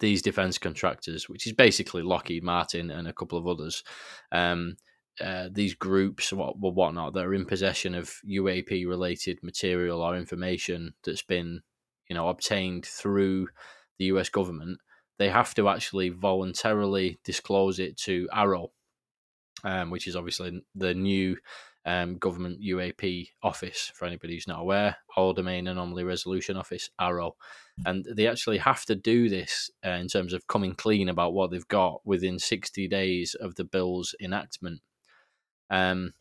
these 0.00 0.22
defense 0.22 0.58
contractors, 0.58 1.28
which 1.28 1.46
is 1.46 1.52
basically 1.52 2.02
Lockheed 2.02 2.42
Martin 2.42 2.90
and 2.90 3.06
a 3.06 3.12
couple 3.12 3.38
of 3.38 3.46
others, 3.46 3.84
um, 4.32 4.76
uh, 5.20 5.48
these 5.50 5.74
groups 5.74 6.32
or 6.32 6.36
what, 6.36 6.74
whatnot 6.74 7.14
that 7.14 7.24
are 7.24 7.34
in 7.34 7.46
possession 7.46 7.94
of 7.94 8.12
UAP 8.28 8.86
related 8.86 9.38
material 9.42 10.02
or 10.02 10.16
information 10.16 10.92
that's 11.04 11.22
been, 11.22 11.60
you 12.08 12.14
know, 12.14 12.28
obtained 12.28 12.84
through 12.84 13.48
the 13.98 14.06
US 14.06 14.28
government, 14.28 14.78
they 15.18 15.28
have 15.28 15.54
to 15.54 15.68
actually 15.68 16.10
voluntarily 16.10 17.18
disclose 17.24 17.78
it 17.78 17.96
to 17.98 18.28
AARO, 18.32 18.68
um, 19.64 19.90
which 19.90 20.06
is 20.06 20.16
obviously 20.16 20.62
the 20.74 20.94
new 20.94 21.36
um, 21.86 22.18
government 22.18 22.60
UAP 22.60 23.28
office 23.42 23.92
for 23.94 24.06
anybody 24.06 24.34
who's 24.34 24.48
not 24.48 24.60
aware, 24.60 24.96
All 25.16 25.32
Domain 25.32 25.68
Anomaly 25.68 26.02
Resolution 26.02 26.56
Office, 26.56 26.90
AARO. 27.00 27.32
And 27.84 28.04
they 28.16 28.26
actually 28.26 28.58
have 28.58 28.84
to 28.86 28.96
do 28.96 29.28
this 29.28 29.70
uh, 29.84 29.90
in 29.90 30.08
terms 30.08 30.32
of 30.32 30.48
coming 30.48 30.74
clean 30.74 31.08
about 31.08 31.32
what 31.32 31.50
they've 31.50 31.68
got 31.68 32.00
within 32.04 32.38
60 32.38 32.88
days 32.88 33.34
of 33.34 33.54
the 33.54 33.64
bill's 33.64 34.14
enactment. 34.20 34.80
Um, 35.70 36.14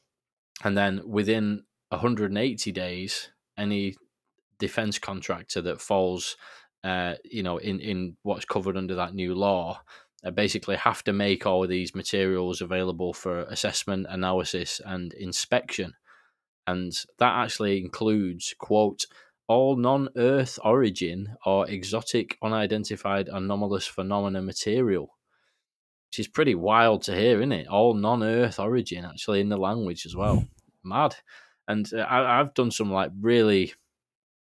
and 0.64 0.78
then 0.78 1.02
within 1.06 1.64
180 1.90 2.72
days, 2.72 3.32
any 3.58 3.96
defense 4.60 5.00
contractor 5.00 5.62
that 5.62 5.82
falls, 5.82 6.38
uh, 6.86 7.16
you 7.24 7.44
know, 7.44 7.58
in, 7.58 7.80
in 7.80 8.16
what's 8.24 8.46
covered 8.46 8.78
under 8.78 8.96
that 8.96 9.14
new 9.14 9.34
law, 9.36 9.82
uh, 10.24 10.32
basically 10.32 10.76
have 10.76 11.04
to 11.04 11.14
make 11.14 11.46
all 11.46 11.64
of 11.64 11.70
these 11.70 11.96
materials 11.96 12.62
available 12.62 13.14
for 13.14 13.42
assessment, 13.44 14.08
analysis, 14.10 14.80
and 14.86 15.14
inspection. 15.14 15.94
And 16.68 16.94
that 17.20 17.34
actually 17.44 17.80
includes, 17.80 18.56
quote, 18.58 19.06
all 19.48 19.76
non 19.76 20.10
Earth 20.16 20.58
origin 20.64 21.36
or 21.46 21.70
exotic, 21.70 22.38
unidentified, 22.42 23.30
anomalous 23.30 23.86
phenomena 23.88 24.42
material 24.42 25.16
which 26.16 26.20
is 26.22 26.28
pretty 26.30 26.56
wild 26.56 27.02
to 27.02 27.14
hear, 27.14 27.40
isn't 27.40 27.52
it? 27.52 27.68
All 27.68 27.94
non-Earth 27.94 28.58
origin 28.58 29.04
actually 29.04 29.42
in 29.42 29.50
the 29.50 29.58
language 29.58 30.06
as 30.06 30.16
well. 30.16 30.46
Mad. 30.84 31.14
And 31.68 31.92
uh, 31.94 32.06
I, 32.10 32.38
have 32.38 32.54
done 32.54 32.72
some 32.72 32.90
like 32.90 33.12
really 33.20 33.74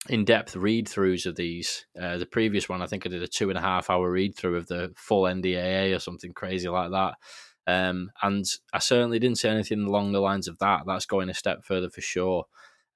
in-depth 0.09 0.57
read-throughs 0.57 1.27
of 1.27 1.37
these. 1.37 1.87
Uh, 2.01 2.19
the 2.19 2.27
previous 2.27 2.69
one, 2.69 2.83
I 2.83 2.87
think 2.87 3.07
I 3.07 3.11
did 3.11 3.23
a 3.23 3.29
two 3.29 3.51
and 3.51 3.59
a 3.59 3.63
half 3.63 3.89
hour 3.89 4.11
read-through 4.11 4.57
of 4.57 4.67
the 4.67 4.93
full 4.97 5.25
NDAA 5.25 5.95
or 5.95 5.99
something 5.99 6.33
crazy 6.33 6.69
like 6.69 6.91
that. 6.91 7.15
Um, 7.67 8.11
and 8.23 8.45
I 8.73 8.81
certainly 8.81 9.19
didn't 9.19 9.39
say 9.39 9.49
anything 9.49 9.83
along 9.83 10.13
the 10.13 10.21
lines 10.21 10.49
of 10.49 10.59
that. 10.59 10.83
That's 10.87 11.07
going 11.07 11.29
a 11.29 11.35
step 11.35 11.65
further 11.65 11.89
for 11.89 12.01
sure. 12.01 12.47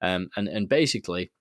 Um, 0.01 0.29
and 0.35 0.47
and 0.47 0.67
basically, 0.67 1.31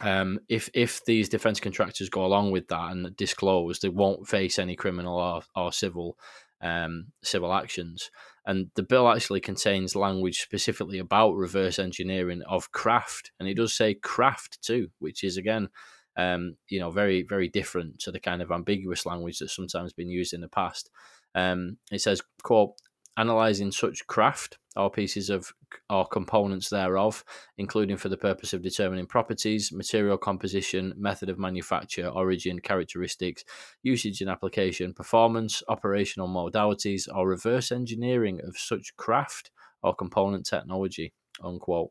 um, 0.00 0.38
if 0.48 0.70
if 0.72 1.04
these 1.04 1.28
defence 1.28 1.60
contractors 1.60 2.08
go 2.08 2.24
along 2.24 2.52
with 2.52 2.68
that 2.68 2.92
and 2.92 3.16
disclose, 3.16 3.80
they 3.80 3.88
won't 3.88 4.28
face 4.28 4.58
any 4.58 4.76
criminal 4.76 5.18
or, 5.18 5.42
or 5.56 5.72
civil 5.72 6.16
um, 6.60 7.06
civil 7.22 7.52
actions. 7.52 8.10
And 8.44 8.70
the 8.74 8.82
bill 8.82 9.08
actually 9.08 9.40
contains 9.40 9.94
language 9.94 10.40
specifically 10.40 10.98
about 10.98 11.34
reverse 11.34 11.78
engineering 11.78 12.42
of 12.48 12.72
craft, 12.72 13.30
and 13.38 13.48
it 13.48 13.54
does 13.54 13.74
say 13.74 13.94
craft 13.94 14.60
too, 14.62 14.88
which 14.98 15.22
is 15.22 15.36
again, 15.36 15.68
um, 16.16 16.56
you 16.68 16.80
know, 16.80 16.90
very 16.90 17.22
very 17.22 17.48
different 17.48 18.00
to 18.00 18.10
the 18.10 18.20
kind 18.20 18.42
of 18.42 18.50
ambiguous 18.50 19.06
language 19.06 19.38
that's 19.38 19.54
sometimes 19.54 19.92
been 19.92 20.10
used 20.10 20.32
in 20.32 20.40
the 20.40 20.48
past. 20.48 20.90
Um, 21.34 21.78
it 21.90 22.00
says, 22.00 22.22
"quote." 22.42 22.74
Analyzing 23.18 23.72
such 23.72 24.06
craft 24.06 24.56
or 24.76 24.90
pieces 24.90 25.30
of 25.30 25.52
or 25.90 26.06
components 26.06 26.68
thereof, 26.68 27.24
including 27.58 27.96
for 27.96 28.08
the 28.08 28.16
purpose 28.16 28.52
of 28.52 28.62
determining 28.62 29.06
properties, 29.06 29.72
material 29.72 30.18
composition, 30.18 30.92
method 30.96 31.28
of 31.28 31.38
manufacture, 31.38 32.08
origin, 32.08 32.58
characteristics, 32.60 33.44
usage 33.82 34.20
and 34.20 34.30
application, 34.30 34.92
performance, 34.92 35.62
operational 35.68 36.28
modalities, 36.28 37.08
or 37.14 37.28
reverse 37.28 37.72
engineering 37.72 38.40
of 38.44 38.56
such 38.56 38.96
craft 38.96 39.50
or 39.82 39.94
component 39.94 40.46
technology. 40.46 41.12
Unquote. 41.42 41.90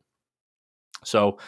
So, 1.04 1.40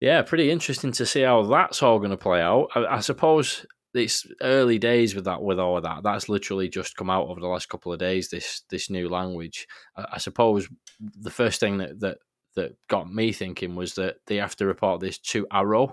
yeah, 0.00 0.22
pretty 0.22 0.50
interesting 0.50 0.92
to 0.92 1.06
see 1.06 1.22
how 1.22 1.42
that's 1.42 1.82
all 1.82 1.98
going 1.98 2.10
to 2.10 2.16
play 2.16 2.40
out. 2.40 2.68
I, 2.74 2.96
I 2.96 3.00
suppose 3.00 3.66
it's 3.94 4.26
early 4.42 4.78
days 4.78 5.14
with 5.14 5.24
that 5.24 5.42
with 5.42 5.58
all 5.58 5.76
of 5.76 5.82
that 5.82 6.02
that's 6.02 6.28
literally 6.28 6.68
just 6.68 6.96
come 6.96 7.08
out 7.08 7.26
over 7.26 7.40
the 7.40 7.46
last 7.46 7.68
couple 7.68 7.92
of 7.92 7.98
days 7.98 8.28
this 8.28 8.62
this 8.70 8.90
new 8.90 9.08
language. 9.08 9.66
I, 9.96 10.06
I 10.14 10.18
suppose 10.18 10.68
the 11.00 11.30
first 11.30 11.60
thing 11.60 11.78
that, 11.78 12.00
that 12.00 12.18
that 12.54 12.76
got 12.88 13.12
me 13.12 13.32
thinking 13.32 13.76
was 13.76 13.94
that 13.94 14.16
they 14.26 14.36
have 14.36 14.56
to 14.56 14.66
report 14.66 15.00
this 15.00 15.18
to 15.18 15.46
AARO. 15.46 15.92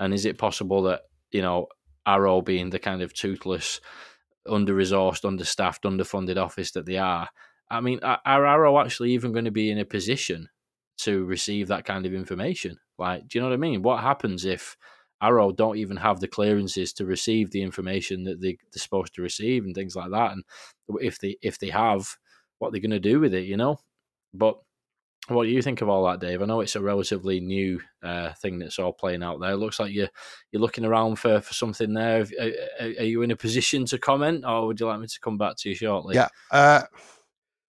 And 0.00 0.12
is 0.12 0.26
it 0.26 0.36
possible 0.36 0.82
that 0.82 1.02
you 1.30 1.42
know 1.42 1.68
AARO 2.06 2.44
being 2.44 2.70
the 2.70 2.78
kind 2.78 3.02
of 3.02 3.14
toothless 3.14 3.80
under 4.48 4.74
resourced 4.74 5.24
understaffed 5.24 5.84
underfunded 5.84 6.36
office 6.36 6.70
that 6.70 6.86
they 6.86 6.98
are 6.98 7.28
i 7.68 7.80
mean 7.80 7.98
are 8.04 8.20
AARO 8.24 8.80
actually 8.80 9.10
even 9.10 9.32
going 9.32 9.44
to 9.44 9.50
be 9.50 9.72
in 9.72 9.78
a 9.78 9.84
position 9.84 10.48
to 10.98 11.24
receive 11.24 11.68
that 11.68 11.84
kind 11.84 12.06
of 12.06 12.14
information? 12.14 12.78
Like 12.98 13.28
do 13.28 13.38
you 13.38 13.42
know 13.42 13.48
what 13.48 13.54
i 13.54 13.58
mean? 13.58 13.82
What 13.82 14.02
happens 14.02 14.44
if 14.44 14.76
AARO 15.22 15.56
don't 15.56 15.78
even 15.78 15.96
have 15.96 16.20
the 16.20 16.28
clearances 16.28 16.92
to 16.94 17.06
receive 17.06 17.50
the 17.50 17.62
information 17.62 18.24
that 18.24 18.40
they, 18.40 18.58
they're 18.72 18.80
supposed 18.80 19.14
to 19.14 19.22
receive 19.22 19.64
and 19.64 19.74
things 19.74 19.96
like 19.96 20.10
that. 20.10 20.32
And 20.32 20.44
if 21.00 21.18
they 21.18 21.36
if 21.42 21.58
they 21.58 21.70
have, 21.70 22.16
what 22.58 22.72
they're 22.72 22.80
going 22.80 22.90
to 22.90 23.00
do 23.00 23.20
with 23.20 23.34
it, 23.34 23.44
you 23.44 23.56
know? 23.56 23.78
But 24.32 24.58
what 25.28 25.44
do 25.44 25.50
you 25.50 25.62
think 25.62 25.80
of 25.80 25.88
all 25.88 26.06
that, 26.06 26.20
Dave? 26.20 26.40
I 26.40 26.46
know 26.46 26.60
it's 26.60 26.76
a 26.76 26.80
relatively 26.80 27.40
new 27.40 27.80
uh, 28.02 28.32
thing 28.34 28.58
that's 28.58 28.78
all 28.78 28.92
playing 28.92 29.22
out 29.22 29.40
there. 29.40 29.52
It 29.52 29.56
looks 29.56 29.80
like 29.80 29.92
you're 29.92 30.08
you're 30.52 30.62
looking 30.62 30.84
around 30.84 31.18
for, 31.18 31.40
for 31.40 31.52
something 31.52 31.92
there. 31.94 32.26
Are, 32.40 32.50
are, 32.80 33.04
you 33.04 33.22
in 33.22 33.32
a 33.32 33.36
position 33.36 33.84
to 33.86 33.98
comment, 33.98 34.44
or 34.46 34.66
would 34.66 34.78
you 34.78 34.86
like 34.86 35.00
me 35.00 35.06
to 35.06 35.20
come 35.20 35.36
back 35.36 35.56
to 35.58 35.68
you 35.68 35.74
shortly? 35.74 36.14
Yeah. 36.14 36.28
Uh, 36.50 36.82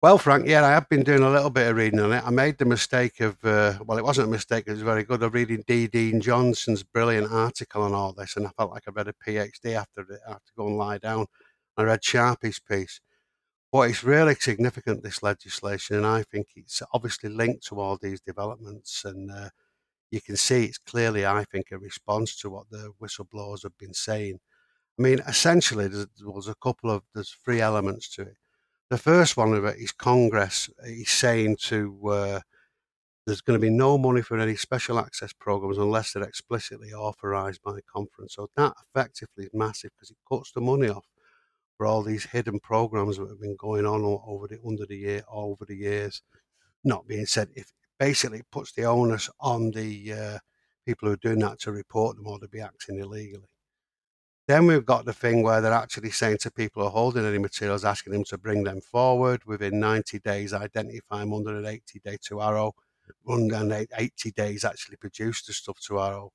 well, 0.03 0.19
Frank, 0.19 0.49
yeah, 0.49 0.65
I 0.65 0.71
have 0.71 0.89
been 0.89 1.05
doing 1.05 1.23
a 1.23 1.31
little 1.31 1.49
bit 1.49 1.69
of 1.69 1.77
reading 1.77 2.01
on 2.01 2.11
it. 2.11 2.25
I 2.27 2.31
made 2.31 2.59
the 2.59 2.65
mistake 2.65 3.21
of, 3.21 3.37
uh, 3.45 3.79
well, 3.85 3.99
it 3.99 4.05
wasn't 4.05 4.27
a 4.27 4.31
mistake, 4.33 4.65
it 4.67 4.73
was 4.73 4.83
very 4.83 5.05
good, 5.05 5.23
of 5.23 5.33
reading 5.33 5.63
D. 5.69 5.87
Dean 5.87 6.21
Johnson's 6.21 6.83
brilliant 6.83 7.31
article 7.31 7.83
on 7.85 7.95
all 7.95 8.13
this. 8.13 8.37
And 8.37 8.45
I 8.45 8.51
felt 8.57 8.73
like 8.73 8.83
I 8.89 8.91
read 8.91 9.07
a 9.07 9.13
PhD 9.13 9.75
after 9.75 10.01
it. 10.01 10.21
I 10.27 10.33
have 10.33 10.45
to 10.45 10.53
go 10.57 10.67
and 10.67 10.77
lie 10.77 10.99
down. 10.99 11.27
I 11.77 11.85
read 11.85 12.03
Sharpie's 12.03 12.59
piece. 12.59 13.01
But 13.71 13.91
it's 13.91 14.03
really 14.03 14.35
significant, 14.35 15.05
this 15.05 15.23
legislation, 15.23 15.97
and 15.97 16.07
I 16.07 16.25
think 16.25 16.49
it's 16.57 16.83
obviously 16.93 17.31
linked 17.31 17.65
to 17.69 17.79
all 17.81 17.97
these 18.03 18.21
developments. 18.21 19.05
And 19.05 19.31
uh, 19.31 19.51
you 20.11 20.21
can 20.21 20.37
see 20.37 20.65
it's 20.65 20.79
clearly, 20.79 21.25
I 21.25 21.45
think, 21.45 21.67
a 21.71 21.79
response 21.79 22.37
to 22.41 22.51
what 22.51 22.69
the 22.71 22.93
whistleblowers 23.01 23.63
have 23.63 23.79
been 23.79 23.95
saying. 23.95 24.41
I 24.99 25.03
mean, 25.03 25.21
essentially, 25.29 25.87
there 25.87 26.07
was 26.25 26.49
a 26.49 26.57
couple 26.57 26.91
of, 26.91 27.03
there's 27.15 27.37
three 27.45 27.61
elements 27.61 28.09
to 28.17 28.23
it 28.23 28.37
the 28.93 28.99
first 28.99 29.39
one 29.39 29.55
of 29.55 29.65
it 29.65 29.79
is 29.79 29.91
Congress. 29.91 30.69
is 30.85 31.09
saying 31.09 31.57
to 31.57 31.99
uh, 32.11 32.41
there's 33.25 33.41
going 33.41 33.59
to 33.59 33.67
be 33.67 33.71
no 33.71 33.97
money 33.97 34.21
for 34.21 34.39
any 34.39 34.55
special 34.55 34.99
access 34.99 35.33
programs 35.33 35.79
unless 35.79 36.13
they're 36.13 36.23
explicitly 36.23 36.93
authorized 36.93 37.63
by 37.63 37.73
the 37.73 37.81
conference. 37.81 38.35
So 38.35 38.51
that 38.55 38.75
effectively 38.87 39.45
is 39.45 39.51
massive 39.55 39.93
because 39.97 40.11
it 40.11 40.19
cuts 40.31 40.53
the 40.53 40.61
money 40.61 40.91
off 40.91 41.07
for 41.79 41.87
all 41.87 42.03
these 42.03 42.27
hidden 42.27 42.61
programs 42.61 43.17
that 43.17 43.31
have 43.31 43.41
been 43.41 43.57
going 43.57 43.87
on 43.87 44.05
over 44.27 44.47
the 44.47 44.59
under 44.67 44.85
the 44.85 44.99
year 44.99 45.23
over 45.33 45.65
the 45.65 45.77
years. 45.77 46.21
Not 46.85 47.09
being 47.09 47.25
said, 47.25 47.49
if 47.55 47.73
basically 47.99 48.41
it 48.41 48.51
puts 48.53 48.73
the 48.73 48.85
onus 48.85 49.31
on 49.41 49.71
the 49.71 50.13
uh, 50.13 50.39
people 50.85 51.09
who 51.09 51.15
are 51.15 51.29
doing 51.29 51.39
that 51.39 51.61
to 51.61 51.73
report 51.73 52.17
them 52.17 52.27
or 52.27 52.39
to 52.41 52.49
be 52.49 52.61
acting 52.61 52.99
illegally. 52.99 53.49
Then 54.53 54.67
we've 54.67 54.85
got 54.85 55.07
the 55.07 55.15
thing 55.15 55.43
where 55.43 55.63
they're 55.63 55.73
actually 55.73 56.11
saying 56.11 56.37
to 56.43 56.51
people 56.51 56.83
who 56.83 56.89
are 56.89 56.91
holding 56.91 57.25
any 57.25 57.39
materials, 57.39 57.87
asking 57.87 58.13
them 58.13 58.25
to 58.25 58.37
bring 58.37 58.65
them 58.65 58.83
forward 58.83 59.43
within 59.47 59.81
90 59.81 60.19
days, 60.19 60.53
identify 60.53 61.21
them 61.21 61.33
under 61.33 61.57
an 61.57 61.65
80 61.65 62.01
day 62.01 62.19
to 62.25 62.35
AARO, 62.35 62.73
under 63.27 63.87
80 63.97 64.31
days 64.33 64.67
actually 64.67 64.97
produce 64.97 65.41
the 65.41 65.55
stuff 65.55 65.81
to 65.87 65.95
AARO. 65.95 66.29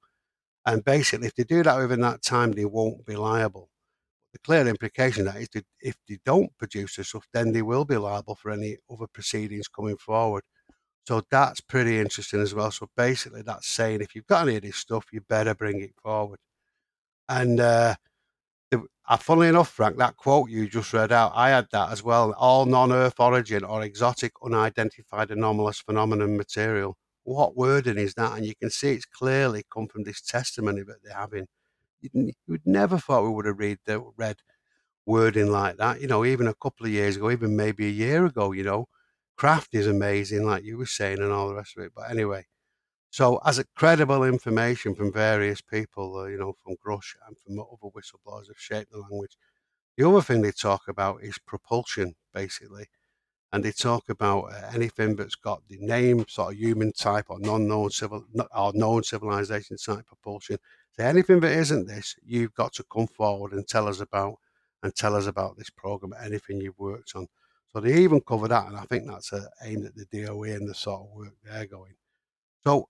And 0.65 0.83
basically, 0.83 1.27
if 1.27 1.35
they 1.35 1.43
do 1.43 1.61
that 1.61 1.77
within 1.77 2.01
that 2.01 2.23
time, 2.23 2.53
they 2.53 2.65
won't 2.65 3.05
be 3.05 3.15
liable. 3.15 3.69
The 4.33 4.39
clear 4.39 4.67
implication 4.67 5.25
that 5.25 5.35
is 5.35 5.49
that 5.49 5.67
if 5.79 5.95
they 6.09 6.17
don't 6.25 6.49
produce 6.57 6.95
the 6.95 7.03
stuff, 7.03 7.27
then 7.31 7.51
they 7.51 7.61
will 7.61 7.85
be 7.85 7.97
liable 7.97 8.33
for 8.33 8.49
any 8.49 8.77
other 8.91 9.05
proceedings 9.05 9.67
coming 9.67 9.97
forward. 9.97 10.41
So 11.07 11.21
that's 11.29 11.61
pretty 11.61 11.99
interesting 11.99 12.41
as 12.41 12.55
well. 12.55 12.71
So 12.71 12.89
basically, 12.97 13.43
that's 13.43 13.67
saying 13.67 14.01
if 14.01 14.15
you've 14.15 14.25
got 14.25 14.47
any 14.47 14.55
of 14.55 14.63
this 14.63 14.77
stuff, 14.77 15.05
you 15.13 15.21
better 15.21 15.53
bring 15.53 15.81
it 15.81 15.93
forward. 16.01 16.39
And 17.29 17.59
uh, 17.59 17.95
Uh, 18.73 19.15
funnily 19.17 19.47
enough, 19.47 19.69
Frank, 19.69 19.97
that 19.97 20.17
quote 20.17 20.49
you 20.49 20.67
just 20.67 20.91
read 20.93 21.11
out, 21.13 21.31
I 21.33 21.49
had 21.49 21.67
that 21.71 21.91
as 21.91 22.03
well. 22.03 22.33
All 22.37 22.65
non-Earth 22.65 23.19
origin 23.19 23.63
or 23.63 23.81
exotic, 23.83 24.33
unidentified, 24.43 25.31
anomalous 25.31 25.79
phenomenon 25.79 26.35
material. 26.35 26.97
What 27.23 27.55
wording 27.55 27.97
is 27.97 28.13
that? 28.15 28.37
And 28.37 28.45
you 28.45 28.53
can 28.55 28.69
see 28.69 28.91
it's 28.91 29.05
clearly 29.05 29.63
come 29.73 29.87
from 29.87 30.03
this 30.03 30.21
testimony 30.21 30.81
that 30.83 30.97
they're 31.03 31.15
having. 31.15 31.47
You 32.01 32.33
would 32.47 32.65
never 32.65 32.97
thought 32.97 33.23
we 33.23 33.29
would 33.29 33.45
have 33.45 33.59
read 33.59 33.79
the, 33.85 34.01
read 34.17 34.37
wording 35.05 35.51
like 35.51 35.77
that. 35.77 36.01
You 36.01 36.07
know, 36.07 36.25
even 36.25 36.47
a 36.47 36.53
couple 36.53 36.85
of 36.85 36.91
years 36.91 37.15
ago, 37.17 37.31
even 37.31 37.55
maybe 37.55 37.87
a 37.87 37.91
year 37.91 38.25
ago. 38.25 38.51
You 38.51 38.63
know, 38.63 38.87
craft 39.37 39.69
is 39.73 39.87
amazing, 39.87 40.45
like 40.45 40.63
you 40.63 40.77
were 40.77 40.85
saying, 40.85 41.19
and 41.19 41.31
all 41.31 41.49
the 41.49 41.55
rest 41.55 41.77
of 41.77 41.83
it. 41.83 41.93
But 41.95 42.11
anyway, 42.11 42.45
so, 43.09 43.39
as 43.45 43.57
a 43.57 43.65
credible 43.75 44.23
information 44.23 44.93
from 44.93 45.11
various 45.11 45.61
people, 45.61 46.17
uh, 46.17 46.25
you 46.25 46.37
know, 46.37 46.53
from 46.63 46.75
Grusch 46.85 47.15
and 47.27 47.37
from 47.37 47.59
other 47.59 47.91
whistleblowers 47.95 48.47
have 48.47 48.59
shaped 48.59 48.91
the 48.91 48.99
language. 48.99 49.37
The 49.97 50.07
other 50.07 50.21
thing 50.21 50.41
they 50.41 50.51
talk 50.51 50.87
about 50.87 51.23
is 51.23 51.39
propulsion, 51.39 52.15
basically, 52.33 52.87
and 53.51 53.63
they 53.63 53.71
talk 53.71 54.09
about 54.09 54.53
uh, 54.53 54.69
anything 54.73 55.15
that's 55.15 55.35
got 55.35 55.63
the 55.69 55.77
name, 55.79 56.25
sort 56.27 56.53
of 56.53 56.59
human 56.59 56.91
type 56.91 57.25
or 57.29 57.39
non-known 57.39 57.89
civil 57.89 58.25
or 58.55 58.73
known 58.73 59.03
civilization 59.03 59.77
type 59.77 60.05
propulsion. 60.05 60.57
So 60.91 61.03
anything 61.03 61.39
that 61.39 61.53
isn't 61.53 61.87
this, 61.87 62.15
you've 62.25 62.53
got 62.53 62.73
to 62.73 62.83
come 62.91 63.07
forward 63.07 63.53
and 63.53 63.67
tell 63.67 63.87
us 63.87 64.01
about 64.01 64.35
and 64.83 64.93
tell 64.93 65.15
us 65.15 65.27
about 65.27 65.57
this 65.57 65.69
program, 65.69 66.13
anything 66.23 66.61
you've 66.61 66.77
worked 66.77 67.13
on. 67.15 67.27
So 67.69 67.79
they 67.79 67.97
even 67.97 68.21
cover 68.21 68.47
that, 68.47 68.67
and 68.67 68.77
I 68.77 68.83
think 68.83 69.07
that's 69.07 69.33
uh, 69.33 69.45
aimed 69.63 69.85
at 69.85 69.95
the 69.95 70.05
DOE 70.05 70.43
and 70.43 70.69
the 70.69 70.75
sort 70.75 71.01
of 71.01 71.15
work 71.15 71.33
they're 71.43 71.65
going. 71.65 71.95
So 72.63 72.87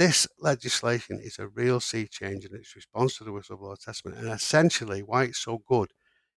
this 0.00 0.26
legislation 0.38 1.20
is 1.20 1.38
a 1.38 1.48
real 1.48 1.78
sea 1.78 2.08
change 2.10 2.46
in 2.46 2.54
its 2.54 2.74
response 2.74 3.18
to 3.18 3.24
the 3.24 3.30
whistleblower 3.30 3.78
testament. 3.78 4.16
And 4.16 4.28
essentially, 4.28 5.02
why 5.02 5.24
it's 5.24 5.40
so 5.40 5.60
good 5.68 5.90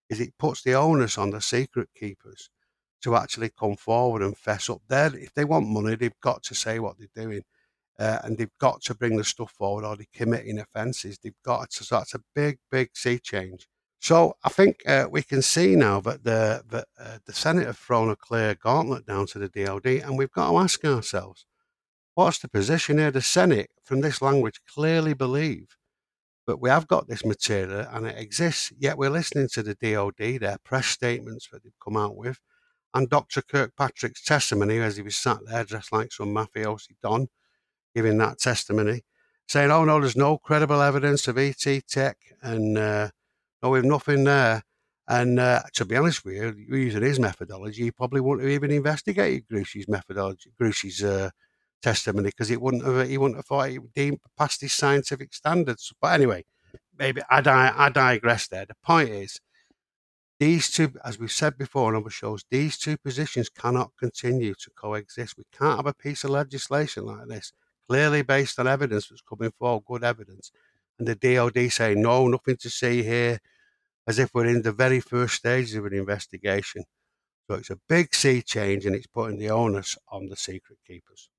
is 0.09 0.20
it 0.20 0.38
puts 0.38 0.64
the 0.64 0.74
onus 0.74 1.18
on 1.18 1.30
the 1.30 1.39
secret 1.39 1.88
keepers 1.97 2.49
to 3.03 3.16
actually 3.16 3.51
come 3.57 3.78
forward 3.78 4.22
and 4.22 4.38
fess 4.38 4.70
up. 4.70 4.82
There, 4.89 5.16
if 5.16 5.34
they 5.34 5.45
want 5.45 5.70
money, 5.70 5.95
they've 5.95 6.20
got 6.22 6.43
to 6.43 6.53
say 6.53 6.80
what 6.80 6.97
they're 6.99 7.24
doing. 7.24 7.43
Uh, 7.97 8.20
and 8.26 8.38
they've 8.38 8.57
got 8.59 8.82
to 8.82 8.95
bring 8.95 9.16
the 9.16 9.24
stuff 9.24 9.51
forward 9.51 9.86
or 9.86 9.95
they're 9.95 10.07
committing 10.14 10.59
offences. 10.59 11.18
They've 11.24 11.32
got 11.45 11.70
to, 11.70 11.86
so 11.86 11.99
that's 11.99 12.16
a 12.16 12.22
big, 12.36 12.57
big 12.70 12.89
sea 12.95 13.18
change. 13.18 13.70
So 14.01 14.34
I 14.43 14.49
think 14.49 14.82
uh, 14.86 15.07
we 15.09 15.24
can 15.24 15.41
see 15.41 15.78
now 15.78 16.01
that 16.01 16.26
the, 16.26 16.64
that, 16.70 16.88
uh, 16.99 17.20
the 17.26 17.32
Senate 17.32 17.68
have 17.68 17.78
thrown 17.78 18.09
a 18.09 18.18
clear 18.18 18.55
gauntlet 18.55 19.05
down 19.05 19.28
to 19.28 19.39
the 19.39 19.47
DOD, 19.47 19.86
and 19.86 20.18
we've 20.18 20.34
got 20.34 20.51
to 20.51 20.57
ask 20.57 20.84
ourselves 20.84 21.45
What's 22.16 22.39
the 22.39 22.47
position 22.47 22.99
here? 22.99 23.09
The 23.09 23.22
Senate, 23.22 23.72
from 23.84 24.01
this 24.01 24.22
language, 24.22 24.61
clearly 24.72 25.16
believe 25.16 25.76
that 26.45 26.61
we 26.61 26.70
have 26.70 26.88
got 26.88 27.07
this 27.07 27.26
material 27.26 27.88
and 27.91 28.05
it 28.05 28.18
exists, 28.20 28.72
yet 28.78 28.97
we're 28.97 29.09
listening 29.09 29.47
to 29.53 29.64
the 29.64 29.76
DOD, 29.76 30.39
their 30.39 30.57
press 30.64 30.88
statements 30.88 31.47
that 31.51 31.64
they've 31.64 31.74
come 31.84 31.97
out 31.97 32.16
with, 32.16 32.39
and 32.93 33.09
Dr. 33.09 33.41
Kirkpatrick's 33.41 34.24
testimony 34.24 34.78
as 34.80 34.97
he 34.97 35.01
was 35.01 35.16
sat 35.16 35.39
there 35.47 35.64
dressed 35.64 35.91
like 35.91 36.11
some 36.11 36.34
mafiosi 36.34 36.95
don, 37.01 37.30
giving 37.95 38.20
that 38.20 38.38
testimony, 38.38 39.01
saying, 39.47 39.72
oh 39.72 39.84
no, 39.84 39.99
there's 39.99 40.16
no 40.16 40.38
credible 40.38 40.82
evidence 40.82 41.28
of 41.28 41.39
ET 41.39 41.66
tech 41.88 42.18
and 42.43 42.78
uh, 42.78 43.09
no, 43.64 43.72
we've 43.72 43.84
nothing 43.84 44.24
there. 44.26 44.61
And 45.07 45.39
uh, 45.39 45.64
to 45.74 45.86
be 45.86 45.95
honest 45.95 46.24
with 46.24 46.36
you, 46.36 46.78
using 46.78 47.01
his 47.01 47.20
methodology, 47.20 47.84
he 47.84 47.91
probably 47.91 48.22
wouldn't 48.22 48.47
have 48.47 48.53
even 48.53 48.72
investigated 48.72 49.47
Grusch's 49.47 49.88
methodology, 49.88 50.51
Grusch's 50.59 51.03
uh, 51.03 51.32
testimony 51.84 52.30
because 52.30 52.50
it 52.52 52.62
wouldn't 52.62 52.86
have 52.86 53.08
he 53.08 53.18
wouldn't 53.18 53.38
have 53.38 53.46
thought 53.46 53.70
it 53.70 53.94
deemed 53.94 54.20
past 54.38 54.62
his 54.62 54.74
scientific 54.74 55.34
standards. 55.34 55.94
But 56.02 56.14
anyway, 56.14 56.46
maybe 56.98 57.22
I, 57.30 57.42
di- 57.42 57.74
I 57.76 57.90
digress 57.90 58.48
there. 58.48 58.66
The 58.66 58.76
point 58.84 59.10
is, 59.10 59.40
these 60.40 60.72
two, 60.72 60.94
as 61.06 61.20
we've 61.20 61.32
said 61.32 61.58
before 61.58 61.90
on 61.90 62.02
other 62.02 62.10
shows, 62.10 62.44
these 62.50 62.78
two 62.78 62.98
positions 62.98 63.50
cannot 63.50 63.92
continue 64.00 64.54
to 64.56 64.72
coexist. 64.76 65.38
We 65.38 65.46
can't 65.58 65.78
have 65.78 65.88
a 65.88 65.94
piece 65.94 66.24
of 66.24 66.32
legislation 66.32 67.06
like 67.06 67.28
this, 67.28 67.54
clearly 67.88 68.24
based 68.24 68.60
on 68.60 68.68
evidence 68.68 69.08
that's 69.10 69.22
coming 69.22 69.52
forward, 69.58 69.86
good 69.86 70.04
evidence, 70.04 70.52
and 71.00 71.08
the 71.08 71.16
DOD 71.16 71.72
saying 71.72 72.02
no, 72.02 72.28
nothing 72.28 72.58
to 72.58 72.70
see 72.70 73.04
here, 73.04 73.40
as 74.08 74.20
if 74.20 74.32
we're 74.34 74.48
in 74.48 74.64
the 74.64 74.72
very 74.72 75.00
first 75.00 75.36
stages 75.36 75.76
of 75.76 75.86
an 75.86 75.94
investigation. 75.94 76.84
So 77.50 77.56
it's 77.56 77.70
a 77.70 77.80
big 77.88 78.14
sea 78.16 78.42
change, 78.42 78.86
and 78.86 78.96
it's 78.96 79.08
putting 79.08 79.40
the 79.40 79.50
onus 79.52 79.98
on 80.10 80.28
the 80.28 80.36
secret 80.36 80.80
keepers. 80.88 81.30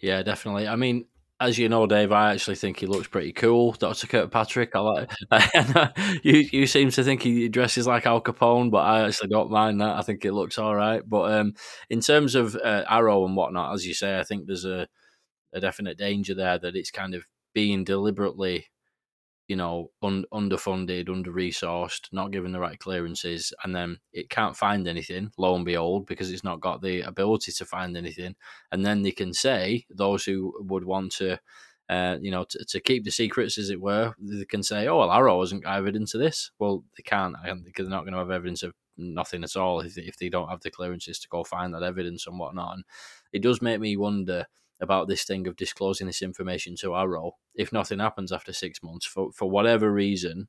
Yeah, 0.00 0.22
definitely. 0.22 0.68
I 0.68 0.76
mean, 0.76 1.06
as 1.38 1.58
you 1.58 1.68
know, 1.68 1.86
Dave, 1.86 2.12
I 2.12 2.32
actually 2.32 2.56
think 2.56 2.78
he 2.78 2.86
looks 2.86 3.08
pretty 3.08 3.32
cool, 3.32 3.72
Doctor 3.72 4.06
Kirkpatrick. 4.06 4.70
I 4.74 4.78
like. 4.80 5.10
you 6.24 6.48
you 6.50 6.66
seem 6.66 6.90
to 6.90 7.04
think 7.04 7.22
he 7.22 7.48
dresses 7.48 7.86
like 7.86 8.06
Al 8.06 8.22
Capone, 8.22 8.70
but 8.70 8.78
I 8.78 9.06
actually 9.06 9.28
don't 9.28 9.50
mind 9.50 9.80
that. 9.80 9.96
I 9.96 10.02
think 10.02 10.24
it 10.24 10.32
looks 10.32 10.58
all 10.58 10.74
right. 10.74 11.02
But 11.06 11.32
um, 11.32 11.54
in 11.90 12.00
terms 12.00 12.34
of 12.34 12.56
uh, 12.56 12.84
AARO 12.90 13.26
and 13.26 13.36
whatnot, 13.36 13.74
as 13.74 13.86
you 13.86 13.94
say, 13.94 14.18
I 14.18 14.24
think 14.24 14.46
there's 14.46 14.64
a 14.64 14.88
a 15.52 15.60
definite 15.60 15.98
danger 15.98 16.34
there 16.34 16.58
that 16.58 16.76
it's 16.76 16.90
kind 16.90 17.14
of 17.14 17.24
being 17.54 17.84
deliberately 17.84 18.66
you 19.48 19.56
know, 19.56 19.90
un- 20.02 20.24
underfunded, 20.32 21.08
under 21.08 21.32
resourced, 21.32 22.08
not 22.12 22.32
given 22.32 22.52
the 22.52 22.60
right 22.60 22.78
clearances, 22.78 23.52
and 23.62 23.74
then 23.74 23.98
it 24.12 24.28
can't 24.28 24.56
find 24.56 24.88
anything, 24.88 25.30
lo 25.38 25.54
and 25.54 25.64
behold, 25.64 26.06
because 26.06 26.30
it's 26.30 26.44
not 26.44 26.60
got 26.60 26.82
the 26.82 27.02
ability 27.02 27.52
to 27.52 27.64
find 27.64 27.96
anything. 27.96 28.34
And 28.72 28.84
then 28.84 29.02
they 29.02 29.12
can 29.12 29.32
say, 29.32 29.86
those 29.90 30.24
who 30.24 30.52
would 30.60 30.84
want 30.84 31.12
to, 31.12 31.38
uh, 31.88 32.18
you 32.20 32.30
know, 32.32 32.44
to, 32.44 32.64
to 32.64 32.80
keep 32.80 33.04
the 33.04 33.10
secrets, 33.10 33.56
as 33.58 33.70
it 33.70 33.80
were, 33.80 34.14
they 34.18 34.44
can 34.44 34.62
say, 34.62 34.88
oh, 34.88 34.98
well, 34.98 35.10
AARO 35.10 35.40
hasn't 35.40 35.62
got 35.62 35.78
evidence 35.78 36.14
of 36.14 36.20
this. 36.20 36.50
Well, 36.58 36.82
they 36.96 37.02
can't, 37.02 37.36
because 37.64 37.86
they're 37.86 37.96
not 37.96 38.02
going 38.02 38.14
to 38.14 38.18
have 38.18 38.32
evidence 38.32 38.64
of 38.64 38.74
nothing 38.96 39.44
at 39.44 39.56
all 39.56 39.80
if, 39.80 39.96
if 39.96 40.16
they 40.16 40.28
don't 40.28 40.48
have 40.48 40.62
the 40.62 40.70
clearances 40.70 41.18
to 41.20 41.28
go 41.28 41.44
find 41.44 41.72
that 41.74 41.82
evidence 41.82 42.26
and 42.26 42.38
whatnot. 42.38 42.74
And 42.74 42.84
it 43.32 43.42
does 43.42 43.62
make 43.62 43.78
me 43.78 43.96
wonder 43.96 44.46
about 44.80 45.08
this 45.08 45.24
thing 45.24 45.46
of 45.46 45.56
disclosing 45.56 46.06
this 46.06 46.22
information 46.22 46.76
to 46.76 46.88
AARO. 46.88 47.32
If 47.54 47.72
nothing 47.72 47.98
happens 47.98 48.32
after 48.32 48.52
six 48.52 48.82
months, 48.82 49.06
for 49.06 49.32
for 49.32 49.48
whatever 49.48 49.92
reason, 49.92 50.48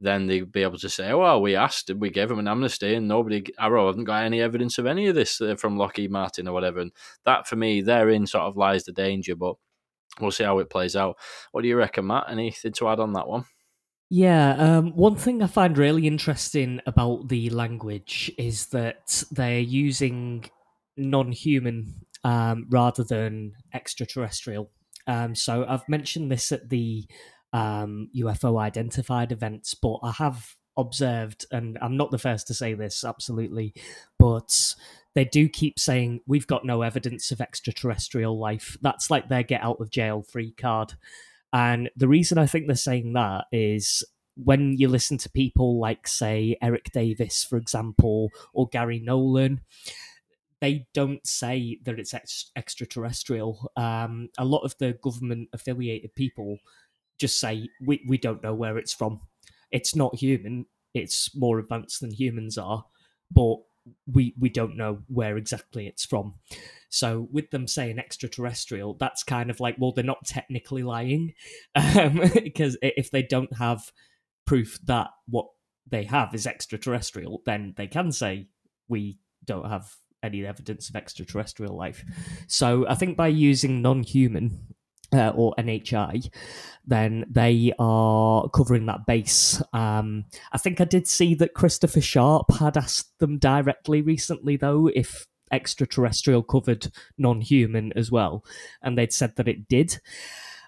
then 0.00 0.26
they'd 0.26 0.52
be 0.52 0.62
able 0.62 0.78
to 0.78 0.88
say, 0.88 1.10
oh, 1.10 1.18
"Well, 1.18 1.42
we 1.42 1.56
asked, 1.56 1.90
we 1.94 2.10
gave 2.10 2.28
them 2.28 2.38
an 2.38 2.48
amnesty, 2.48 2.94
and 2.94 3.08
nobody 3.08 3.42
AARO 3.60 3.86
haven't 3.88 4.04
got 4.04 4.24
any 4.24 4.40
evidence 4.40 4.78
of 4.78 4.86
any 4.86 5.06
of 5.06 5.14
this 5.14 5.40
uh, 5.40 5.56
from 5.56 5.76
Lockheed 5.76 6.10
Martin 6.10 6.48
or 6.48 6.52
whatever." 6.52 6.80
And 6.80 6.92
that, 7.24 7.46
for 7.46 7.56
me, 7.56 7.80
therein 7.80 8.26
sort 8.26 8.44
of 8.44 8.56
lies 8.56 8.84
the 8.84 8.92
danger. 8.92 9.34
But 9.34 9.56
we'll 10.20 10.30
see 10.30 10.44
how 10.44 10.58
it 10.58 10.70
plays 10.70 10.96
out. 10.96 11.16
What 11.52 11.62
do 11.62 11.68
you 11.68 11.76
reckon, 11.76 12.06
Matt? 12.06 12.26
Anything 12.28 12.72
to 12.72 12.88
add 12.88 13.00
on 13.00 13.12
that 13.14 13.28
one? 13.28 13.44
Yeah, 14.10 14.54
um, 14.56 14.94
one 14.94 15.16
thing 15.16 15.42
I 15.42 15.46
find 15.46 15.76
really 15.76 16.06
interesting 16.06 16.80
about 16.86 17.28
the 17.28 17.50
language 17.50 18.30
is 18.38 18.66
that 18.66 19.24
they're 19.32 19.58
using 19.58 20.44
non-human 20.96 22.06
um, 22.24 22.66
rather 22.70 23.04
than 23.04 23.52
extraterrestrial. 23.72 24.70
Um, 25.06 25.34
so 25.34 25.64
I've 25.68 25.88
mentioned 25.88 26.32
this 26.32 26.50
at 26.50 26.70
the 26.70 27.06
um, 27.52 28.08
UFO 28.16 28.58
identified 28.58 29.30
events, 29.30 29.74
but 29.74 29.98
I 30.02 30.12
have 30.12 30.56
observed, 30.76 31.46
and 31.52 31.78
I'm 31.80 31.96
not 31.96 32.10
the 32.10 32.18
first 32.18 32.46
to 32.48 32.54
say 32.54 32.74
this, 32.74 33.04
absolutely, 33.04 33.74
but 34.18 34.74
they 35.14 35.24
do 35.24 35.48
keep 35.48 35.78
saying 35.78 36.20
we've 36.26 36.46
got 36.46 36.64
no 36.64 36.82
evidence 36.82 37.30
of 37.30 37.40
extraterrestrial 37.40 38.38
life. 38.38 38.76
That's 38.80 39.10
like 39.10 39.28
their 39.28 39.44
get 39.44 39.62
out 39.62 39.80
of 39.80 39.90
jail 39.90 40.22
free 40.22 40.52
card. 40.52 40.94
And 41.52 41.90
the 41.96 42.08
reason 42.08 42.38
I 42.38 42.46
think 42.46 42.66
they're 42.66 42.74
saying 42.74 43.12
that 43.12 43.44
is 43.52 44.02
when 44.36 44.76
you 44.76 44.88
listen 44.88 45.18
to 45.18 45.30
people 45.30 45.78
like, 45.78 46.08
say, 46.08 46.56
Eric 46.60 46.90
Davis, 46.92 47.44
for 47.44 47.56
example, 47.56 48.30
or 48.52 48.66
Garry 48.68 48.98
Nolan, 48.98 49.60
they 50.64 50.86
don't 50.94 51.26
say 51.26 51.78
that 51.84 51.98
it's 51.98 52.14
ex- 52.14 52.50
extraterrestrial. 52.56 53.70
Um, 53.76 54.30
a 54.38 54.46
lot 54.46 54.62
of 54.62 54.74
the 54.78 54.94
government 55.02 55.50
affiliated 55.52 56.14
people 56.14 56.56
just 57.18 57.38
say 57.38 57.68
we 57.84 58.02
we 58.08 58.16
don't 58.16 58.42
know 58.42 58.54
where 58.54 58.78
it's 58.78 58.94
from. 58.94 59.20
It's 59.70 59.94
not 59.94 60.14
human. 60.14 60.64
It's 60.94 61.36
more 61.36 61.58
advanced 61.58 62.00
than 62.00 62.12
humans 62.12 62.56
are, 62.56 62.86
but 63.30 63.56
we 64.10 64.34
we 64.38 64.48
don't 64.48 64.78
know 64.78 65.00
where 65.08 65.36
exactly 65.36 65.86
it's 65.86 66.06
from. 66.06 66.36
So 66.88 67.28
with 67.30 67.50
them 67.50 67.68
saying 67.68 67.98
extraterrestrial, 67.98 68.94
that's 68.94 69.22
kind 69.22 69.50
of 69.50 69.60
like 69.60 69.76
well, 69.78 69.92
they're 69.92 70.02
not 70.02 70.24
technically 70.24 70.82
lying, 70.82 71.34
um, 71.74 72.22
because 72.32 72.78
if 72.80 73.10
they 73.10 73.22
don't 73.22 73.54
have 73.58 73.92
proof 74.46 74.78
that 74.86 75.10
what 75.26 75.48
they 75.86 76.04
have 76.04 76.34
is 76.34 76.46
extraterrestrial, 76.46 77.42
then 77.44 77.74
they 77.76 77.86
can 77.86 78.12
say 78.12 78.46
we 78.88 79.18
don't 79.44 79.68
have 79.68 79.94
any 80.24 80.44
evidence 80.44 80.88
of 80.88 80.96
extraterrestrial 80.96 81.76
life. 81.76 82.04
So 82.48 82.86
I 82.88 82.94
think 82.94 83.16
by 83.16 83.28
using 83.28 83.82
non-human 83.82 84.74
uh, 85.12 85.30
or 85.30 85.54
NHI, 85.58 86.30
then 86.86 87.24
they 87.30 87.72
are 87.78 88.48
covering 88.48 88.86
that 88.86 89.06
base. 89.06 89.62
Um, 89.72 90.24
I 90.52 90.58
think 90.58 90.80
I 90.80 90.84
did 90.84 91.06
see 91.06 91.34
that 91.36 91.54
Christopher 91.54 92.00
Sharp 92.00 92.52
had 92.58 92.76
asked 92.76 93.18
them 93.18 93.38
directly 93.38 94.02
recently, 94.02 94.56
though, 94.56 94.90
if 94.94 95.26
extraterrestrial 95.52 96.42
covered 96.42 96.88
non-human 97.16 97.92
as 97.94 98.10
well, 98.10 98.44
and 98.82 98.98
they'd 98.98 99.12
said 99.12 99.36
that 99.36 99.48
it 99.48 99.68
did. 99.68 100.00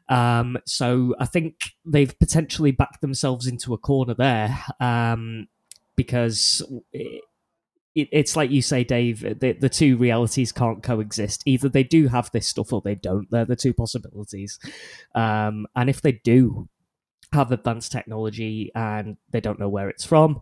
Um, 0.09 0.59
so 0.67 1.15
I 1.19 1.27
think 1.27 1.73
they've 1.85 2.17
potentially 2.19 2.71
backed 2.71 3.01
themselves 3.01 3.47
into 3.47 3.75
a 3.75 3.79
corner 3.79 4.15
there 4.15 4.57
um, 4.79 5.49
because 5.97 6.63
it, 7.97 8.09
it's 8.13 8.37
like 8.37 8.51
you 8.51 8.63
say, 8.63 8.85
Dave. 8.85 9.41
The, 9.41 9.53
the 9.53 9.71
two 9.71 9.97
realities 9.97 10.53
can't 10.53 10.83
coexist. 10.83 11.43
Either 11.47 11.69
they 11.69 11.83
do 11.83 12.09
have 12.09 12.31
this 12.31 12.47
stuff 12.47 12.73
or 12.73 12.83
they 12.83 12.95
don't. 12.95 13.29
They're 13.31 13.47
the 13.47 13.57
two 13.57 13.73
possibilities. 13.73 14.59
Um, 15.15 15.67
and 15.75 15.89
if 15.89 16.03
they 16.03 16.13
do 16.13 16.69
have 17.33 17.51
advanced 17.51 17.91
technology 17.91 18.71
and 18.75 19.17
they 19.31 19.41
don't 19.41 19.59
know 19.59 19.71
where 19.71 19.89
it's 19.89 20.05
from, 20.05 20.41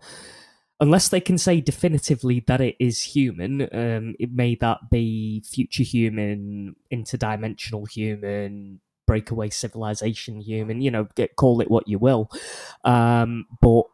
unless 0.81 1.09
they 1.09 1.21
can 1.21 1.39
say 1.39 1.61
definitively 1.61 2.41
that 2.49 2.61
it 2.61 2.75
is 2.81 3.01
human, 3.01 3.63
um, 3.73 4.17
it 4.19 4.33
may 4.33 4.57
that 4.57 4.91
be 4.91 5.43
future 5.49 5.85
human, 5.85 6.75
interdimensional 6.93 7.89
human, 7.89 8.81
breakaway 9.07 9.49
civilization 9.49 10.41
human. 10.41 10.81
You 10.81 10.91
know, 10.91 11.09
get, 11.15 11.37
call 11.37 11.61
it 11.61 11.71
what 11.71 11.87
you 11.87 12.01
will. 12.01 12.29
Um, 12.85 13.47
but 13.63 13.85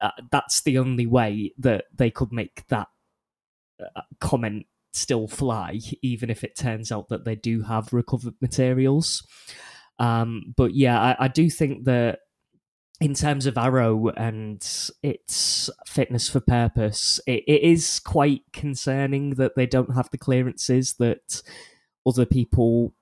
uh, 0.00 0.10
that's 0.32 0.62
the 0.62 0.78
only 0.78 1.06
way 1.06 1.52
that 1.58 1.84
they 1.94 2.10
could 2.10 2.32
make 2.32 2.66
that 2.66 2.88
uh, 2.88 2.90
comment 4.20 4.66
still 4.92 5.28
fly, 5.28 5.78
even 6.02 6.30
if 6.30 6.42
it 6.42 6.56
turns 6.56 6.90
out 6.90 7.08
that 7.08 7.24
they 7.24 7.34
do 7.34 7.62
have 7.62 7.92
recovered 7.92 8.34
materials. 8.40 9.26
Um, 9.98 10.54
but 10.56 10.74
yeah, 10.74 11.00
I, 11.00 11.24
I, 11.24 11.28
do 11.28 11.48
think 11.48 11.84
that 11.84 12.20
in 13.00 13.14
terms 13.14 13.46
of 13.46 13.54
AARO 13.54 14.12
and 14.16 14.62
its 15.02 15.70
fitness 15.86 16.28
for 16.28 16.40
purpose, 16.40 17.18
it, 17.26 17.44
it 17.46 17.62
is 17.62 18.00
quite 18.00 18.42
concerning 18.52 19.30
that 19.34 19.54
they 19.56 19.66
don't 19.66 19.94
have 19.94 20.10
the 20.10 20.18
clearances 20.18 20.94
that 20.94 21.42
other 22.06 22.26
people 22.26 22.92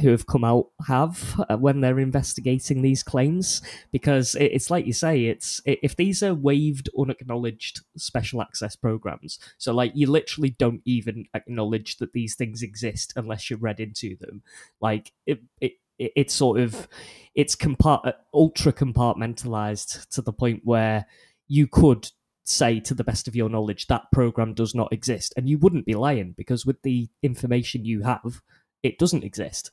who 0.00 0.10
have 0.10 0.26
come 0.26 0.44
out 0.44 0.66
have 0.86 1.40
uh, 1.48 1.56
when 1.56 1.80
they're 1.80 1.98
investigating 1.98 2.82
these 2.82 3.02
claims 3.02 3.62
because 3.92 4.34
it's 4.40 4.70
like 4.70 4.86
you 4.86 4.92
say 4.92 5.26
it's 5.26 5.60
if 5.64 5.96
these 5.96 6.22
are 6.22 6.34
waived 6.34 6.88
unacknowledged 6.98 7.80
special 7.96 8.42
access 8.42 8.76
programs 8.76 9.38
so 9.58 9.72
like 9.72 9.92
you 9.94 10.10
literally 10.10 10.50
don't 10.50 10.82
even 10.84 11.26
acknowledge 11.34 11.98
that 11.98 12.12
these 12.12 12.34
things 12.34 12.62
exist 12.62 13.12
unless 13.16 13.48
you're 13.48 13.58
read 13.58 13.80
into 13.80 14.16
them. 14.16 14.42
Like 14.80 15.12
it, 15.26 15.40
it 15.60 15.72
it's 15.98 16.34
sort 16.34 16.58
of 16.58 16.88
it's 17.34 17.54
compart- 17.54 18.06
uh, 18.06 18.12
ultra 18.34 18.72
compartmentalized 18.72 20.08
to 20.08 20.22
the 20.22 20.32
point 20.32 20.62
where 20.64 21.06
you 21.46 21.66
could 21.66 22.10
say 22.44 22.80
to 22.80 22.94
the 22.94 23.04
best 23.04 23.28
of 23.28 23.36
your 23.36 23.48
knowledge 23.48 23.86
that 23.86 24.10
program 24.10 24.54
does 24.54 24.74
not 24.74 24.92
exist 24.92 25.32
and 25.36 25.48
you 25.48 25.58
wouldn't 25.58 25.86
be 25.86 25.94
lying 25.94 26.32
because 26.36 26.66
with 26.66 26.80
the 26.82 27.08
information 27.22 27.84
you 27.84 28.02
have 28.02 28.40
it 28.82 28.98
doesn't 28.98 29.24
exist. 29.24 29.70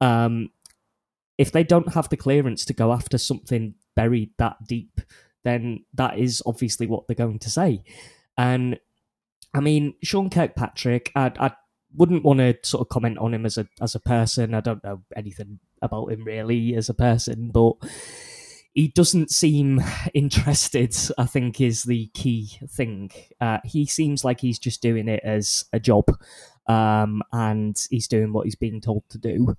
Um, 0.00 0.50
if 1.38 1.50
they 1.50 1.64
don't 1.64 1.94
have 1.94 2.08
the 2.08 2.16
clearance 2.16 2.64
to 2.66 2.72
go 2.72 2.92
after 2.92 3.18
something 3.18 3.74
buried 3.96 4.30
that 4.38 4.56
deep, 4.66 5.00
then 5.42 5.84
that 5.94 6.18
is 6.18 6.42
obviously 6.46 6.86
what 6.86 7.06
they're 7.06 7.14
going 7.14 7.38
to 7.40 7.50
say. 7.50 7.82
And 8.36 8.78
I 9.52 9.60
mean, 9.60 9.94
Sean 10.02 10.30
Kirkpatrick, 10.30 11.12
I, 11.14 11.32
I 11.38 11.52
wouldn't 11.94 12.24
want 12.24 12.40
to 12.40 12.56
sort 12.62 12.82
of 12.82 12.88
comment 12.88 13.18
on 13.18 13.34
him 13.34 13.46
as 13.46 13.58
a 13.58 13.68
as 13.80 13.94
a 13.94 14.00
person. 14.00 14.54
I 14.54 14.60
don't 14.60 14.82
know 14.82 15.02
anything 15.14 15.60
about 15.82 16.10
him 16.10 16.24
really 16.24 16.74
as 16.74 16.88
a 16.88 16.94
person, 16.94 17.50
but 17.52 17.74
he 18.72 18.88
doesn't 18.88 19.30
seem 19.30 19.80
interested. 20.14 20.94
I 21.16 21.26
think 21.26 21.60
is 21.60 21.84
the 21.84 22.08
key 22.14 22.58
thing. 22.68 23.10
Uh, 23.40 23.58
he 23.64 23.86
seems 23.86 24.24
like 24.24 24.40
he's 24.40 24.58
just 24.58 24.82
doing 24.82 25.08
it 25.08 25.22
as 25.22 25.66
a 25.72 25.78
job, 25.78 26.06
um, 26.66 27.22
and 27.32 27.76
he's 27.90 28.08
doing 28.08 28.32
what 28.32 28.44
he's 28.44 28.56
being 28.56 28.80
told 28.80 29.04
to 29.10 29.18
do. 29.18 29.54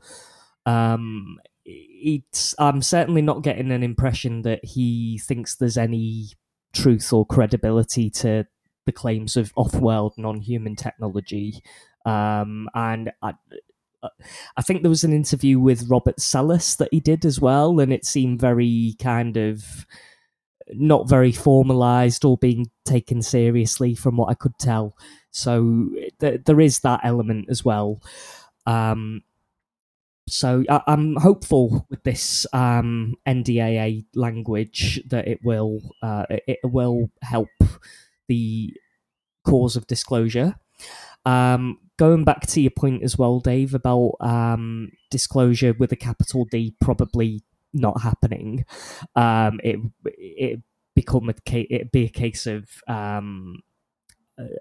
Um, 0.65 1.40
it's, 1.65 2.56
I'm 2.60 2.82
certainly 2.82 3.22
not 3.22 3.44
getting 3.44 3.72
an 3.72 3.84
impression 3.84 4.44
that 4.44 4.64
he 4.64 5.19
thinks 5.19 5.56
there's 5.56 5.77
any 5.77 6.30
truth 6.73 7.11
or 7.14 7.26
credibility 7.26 8.10
to 8.10 8.45
the 8.86 8.91
claims 8.91 9.36
of 9.36 9.52
off-world 9.56 10.14
non-human 10.18 10.76
technology. 10.76 11.61
Um, 12.06 12.69
and 12.76 13.11
I, 13.22 13.34
I 14.56 14.61
think 14.61 14.82
there 14.82 14.90
was 14.90 15.03
an 15.03 15.14
interview 15.14 15.60
with 15.60 15.90
Robert 15.90 16.19
Salas 16.19 16.76
that 16.76 16.90
he 16.91 16.99
did 16.99 17.26
as 17.26 17.41
well, 17.41 17.80
and 17.80 17.91
it 17.91 18.06
seemed 18.06 18.40
very 18.40 18.95
kind 18.99 19.38
of 19.38 19.88
not 20.69 21.10
very 21.10 21.32
formalized 21.32 22.26
or 22.26 22.38
being 22.38 22.69
taken 22.86 23.22
seriously 23.22 23.95
from 23.95 24.18
what 24.18 24.30
I 24.30 24.34
could 24.36 24.57
tell. 24.60 24.95
So 25.36 25.90
th- 26.20 26.41
there 26.45 26.62
is 26.62 26.80
that 26.80 27.02
element 27.03 27.48
as 27.49 27.66
well. 27.66 28.02
Um, 28.66 29.24
so 30.28 30.64
I- 30.70 30.82
am 30.88 31.16
hopeful 31.18 31.86
with 31.90 32.03
this 32.03 32.48
um, 32.53 33.16
NDAA 33.28 34.06
language 34.16 35.02
that 35.10 35.28
it 35.28 35.40
will 35.44 35.82
uh, 36.02 36.26
it 36.30 36.60
will 36.64 37.12
help 37.22 37.49
the 38.28 38.74
cause 39.45 39.76
of 39.76 39.88
disclosure. 39.88 40.56
Um, 41.26 41.80
going 41.98 42.24
back 42.26 42.48
to 42.48 42.62
your 42.62 42.72
point 42.72 43.03
as 43.03 43.18
well, 43.18 43.40
Dave, 43.40 43.74
about 43.74 44.16
um, 44.22 44.91
disclosure 45.12 45.74
with 45.78 45.91
a 45.91 45.95
capital 45.98 46.45
D 46.45 46.76
probably 46.82 47.44
not 47.74 48.02
happening. 48.02 48.66
Um, 49.16 49.60
it 49.64 49.80
it 50.06 50.62
become 50.95 51.30
a 51.30 51.34
case, 51.34 51.68
it 51.70 51.91
be 51.91 52.06
a 52.06 52.10
case 52.10 52.48
of 52.48 52.70
um, 52.88 53.62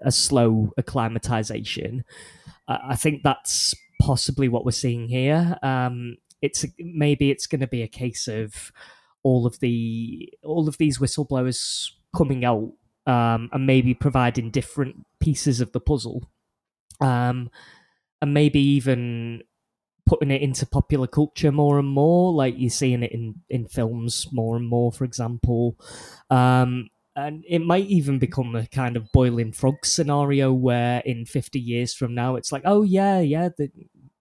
a 0.01 0.11
slow 0.11 0.71
acclimatization. 0.77 2.03
I 2.67 2.95
think 2.95 3.23
that's 3.23 3.75
possibly 4.01 4.47
what 4.47 4.65
we're 4.65 4.71
seeing 4.71 5.07
here. 5.07 5.57
Um, 5.61 6.17
it's 6.41 6.65
maybe 6.79 7.31
it's 7.31 7.47
going 7.47 7.61
to 7.61 7.67
be 7.67 7.81
a 7.81 7.87
case 7.87 8.27
of 8.27 8.71
all 9.23 9.45
of 9.45 9.59
the 9.59 10.31
all 10.43 10.67
of 10.67 10.77
these 10.77 10.99
whistleblowers 10.99 11.91
coming 12.15 12.45
out 12.45 12.71
um, 13.07 13.49
and 13.51 13.65
maybe 13.65 13.93
providing 13.93 14.51
different 14.51 15.05
pieces 15.19 15.61
of 15.61 15.71
the 15.71 15.79
puzzle 15.79 16.29
um, 17.01 17.49
and 18.21 18.33
maybe 18.33 18.59
even 18.59 19.41
putting 20.05 20.29
it 20.29 20.41
into 20.41 20.65
popular 20.65 21.07
culture 21.07 21.51
more 21.51 21.79
and 21.79 21.87
more, 21.87 22.31
like 22.31 22.53
you're 22.57 22.69
seeing 22.69 23.03
it 23.03 23.11
in 23.11 23.41
in 23.49 23.67
films 23.67 24.27
more 24.31 24.55
and 24.55 24.67
more, 24.67 24.91
for 24.91 25.03
example. 25.03 25.77
Um, 26.29 26.89
and 27.15 27.45
it 27.47 27.59
might 27.59 27.85
even 27.85 28.19
become 28.19 28.55
a 28.55 28.67
kind 28.67 28.97
of 28.97 29.11
boiling 29.11 29.51
frog 29.51 29.85
scenario 29.85 30.51
where 30.51 31.01
in 31.05 31.25
50 31.25 31.59
years 31.59 31.93
from 31.93 32.13
now 32.13 32.35
it's 32.35 32.51
like 32.51 32.63
oh 32.65 32.83
yeah 32.83 33.19
yeah 33.19 33.49
the 33.57 33.69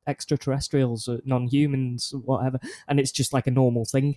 extraterrestrials 0.07 1.09
non-humans 1.25 2.13
whatever 2.25 2.59
and 2.89 3.01
it's 3.01 3.13
just 3.13 3.33
like 3.33 3.47
a 3.47 3.51
normal 3.51 3.85
thing 3.85 4.17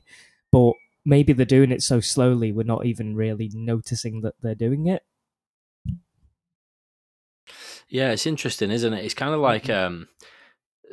but 0.51 0.73
maybe 1.05 1.31
they're 1.31 1.45
doing 1.45 1.71
it 1.71 1.81
so 1.81 1.99
slowly 2.01 2.51
we're 2.51 2.63
not 2.63 2.85
even 2.85 3.15
really 3.15 3.49
noticing 3.53 4.21
that 4.21 4.35
they're 4.41 4.53
doing 4.53 4.87
it 4.87 5.03
yeah, 7.89 8.11
it's 8.11 8.27
interesting, 8.27 8.71
isn't 8.71 8.93
it? 8.93 9.05
It's 9.05 9.13
kind 9.13 9.33
of 9.33 9.39
like 9.39 9.65
mm-hmm. 9.65 9.85
um, 9.85 10.07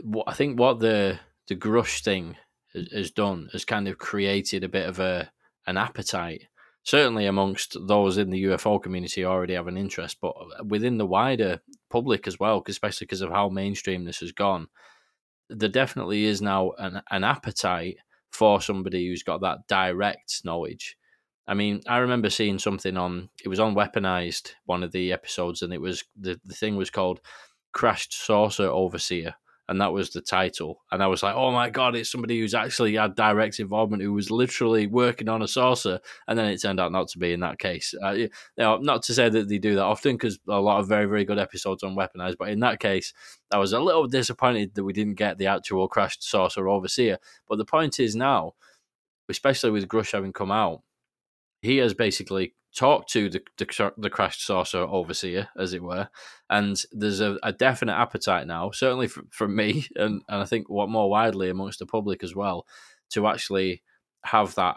what 0.02 0.28
I 0.28 0.34
think 0.34 0.58
what 0.58 0.80
the 0.80 1.18
the 1.48 1.56
Grusch 1.56 2.02
thing 2.02 2.36
has 2.92 3.10
done 3.10 3.48
has 3.52 3.64
kind 3.64 3.88
of 3.88 3.98
created 3.98 4.64
a 4.64 4.68
bit 4.68 4.88
of 4.88 5.00
a 5.00 5.30
an 5.66 5.76
appetite. 5.76 6.46
Certainly 6.84 7.26
amongst 7.26 7.76
those 7.88 8.18
in 8.18 8.28
the 8.28 8.44
UFO 8.44 8.82
community 8.82 9.24
already 9.24 9.54
have 9.54 9.68
an 9.68 9.78
interest, 9.78 10.18
but 10.20 10.34
within 10.66 10.98
the 10.98 11.06
wider 11.06 11.60
public 11.90 12.26
as 12.26 12.38
well, 12.38 12.62
especially 12.66 13.06
because 13.06 13.22
of 13.22 13.30
how 13.30 13.48
mainstream 13.48 14.04
this 14.04 14.20
has 14.20 14.32
gone, 14.32 14.68
there 15.48 15.68
definitely 15.68 16.24
is 16.24 16.42
now 16.42 16.72
an, 16.78 17.00
an 17.10 17.24
appetite 17.24 17.96
for 18.30 18.60
somebody 18.60 19.06
who's 19.06 19.22
got 19.22 19.40
that 19.40 19.66
direct 19.66 20.44
knowledge. 20.44 20.98
I 21.46 21.54
mean, 21.54 21.80
I 21.86 21.98
remember 21.98 22.28
seeing 22.28 22.58
something 22.58 22.96
on 22.96 23.30
it 23.42 23.48
was 23.48 23.60
on 23.60 23.74
Weaponized 23.74 24.52
one 24.66 24.82
of 24.82 24.92
the 24.92 25.12
episodes, 25.12 25.62
and 25.62 25.72
it 25.72 25.80
was 25.80 26.04
the 26.18 26.40
the 26.44 26.54
thing 26.54 26.76
was 26.76 26.90
called 26.90 27.20
Crashed 27.72 28.12
Saucer 28.14 28.68
Overseer, 28.68 29.34
and 29.68 29.80
that 29.80 29.92
was 29.92 30.10
the 30.10 30.20
title. 30.20 30.82
And 30.92 31.02
I 31.02 31.06
was 31.06 31.22
like, 31.22 31.34
oh 31.34 31.50
my 31.50 31.70
god, 31.70 31.96
it's 31.96 32.10
somebody 32.10 32.38
who's 32.38 32.54
actually 32.54 32.94
had 32.94 33.14
direct 33.14 33.60
involvement, 33.60 34.02
who 34.02 34.12
was 34.12 34.30
literally 34.30 34.86
working 34.86 35.28
on 35.28 35.42
a 35.42 35.48
saucer. 35.48 36.00
And 36.28 36.38
then 36.38 36.46
it 36.46 36.60
turned 36.60 36.80
out 36.80 36.92
not 36.92 37.08
to 37.08 37.18
be 37.18 37.32
in 37.32 37.40
that 37.40 37.58
case. 37.58 37.94
Uh, 38.02 38.16
know, 38.58 38.76
not 38.78 39.02
to 39.04 39.14
say 39.14 39.28
that 39.28 39.48
they 39.48 39.58
do 39.58 39.74
that 39.76 39.82
often, 39.82 40.16
because 40.16 40.38
a 40.48 40.60
lot 40.60 40.80
of 40.80 40.88
very 40.88 41.06
very 41.06 41.24
good 41.24 41.38
episodes 41.38 41.82
on 41.82 41.96
Weaponized, 41.96 42.36
but 42.38 42.50
in 42.50 42.60
that 42.60 42.80
case, 42.80 43.12
I 43.50 43.58
was 43.58 43.72
a 43.72 43.80
little 43.80 44.06
disappointed 44.06 44.74
that 44.74 44.84
we 44.84 44.92
didn't 44.92 45.14
get 45.14 45.38
the 45.38 45.46
actual 45.46 45.88
Crashed 45.88 46.22
Saucer 46.22 46.68
Overseer. 46.68 47.18
But 47.48 47.56
the 47.56 47.64
point 47.64 48.00
is 48.00 48.14
now, 48.14 48.54
especially 49.28 49.70
with 49.70 49.88
Grusch 49.88 50.12
having 50.12 50.32
come 50.32 50.50
out 50.50 50.82
he 51.64 51.78
has 51.78 51.94
basically 51.94 52.54
talked 52.76 53.08
to 53.12 53.28
the, 53.30 53.40
the, 53.56 53.92
the 53.96 54.10
crashed 54.10 54.44
saucer 54.44 54.80
overseer, 54.80 55.48
as 55.56 55.72
it 55.72 55.82
were, 55.82 56.08
and 56.50 56.82
there's 56.92 57.20
a, 57.20 57.36
a 57.42 57.52
definite 57.52 57.94
appetite 57.94 58.46
now, 58.46 58.70
certainly 58.70 59.08
from 59.08 59.54
me, 59.54 59.86
and, 59.96 60.22
and 60.28 60.42
I 60.42 60.44
think 60.44 60.68
what 60.68 60.88
more 60.88 61.08
widely 61.08 61.50
amongst 61.50 61.78
the 61.78 61.86
public 61.86 62.24
as 62.24 62.34
well, 62.34 62.66
to 63.10 63.26
actually 63.26 63.82
have 64.24 64.54
that 64.56 64.76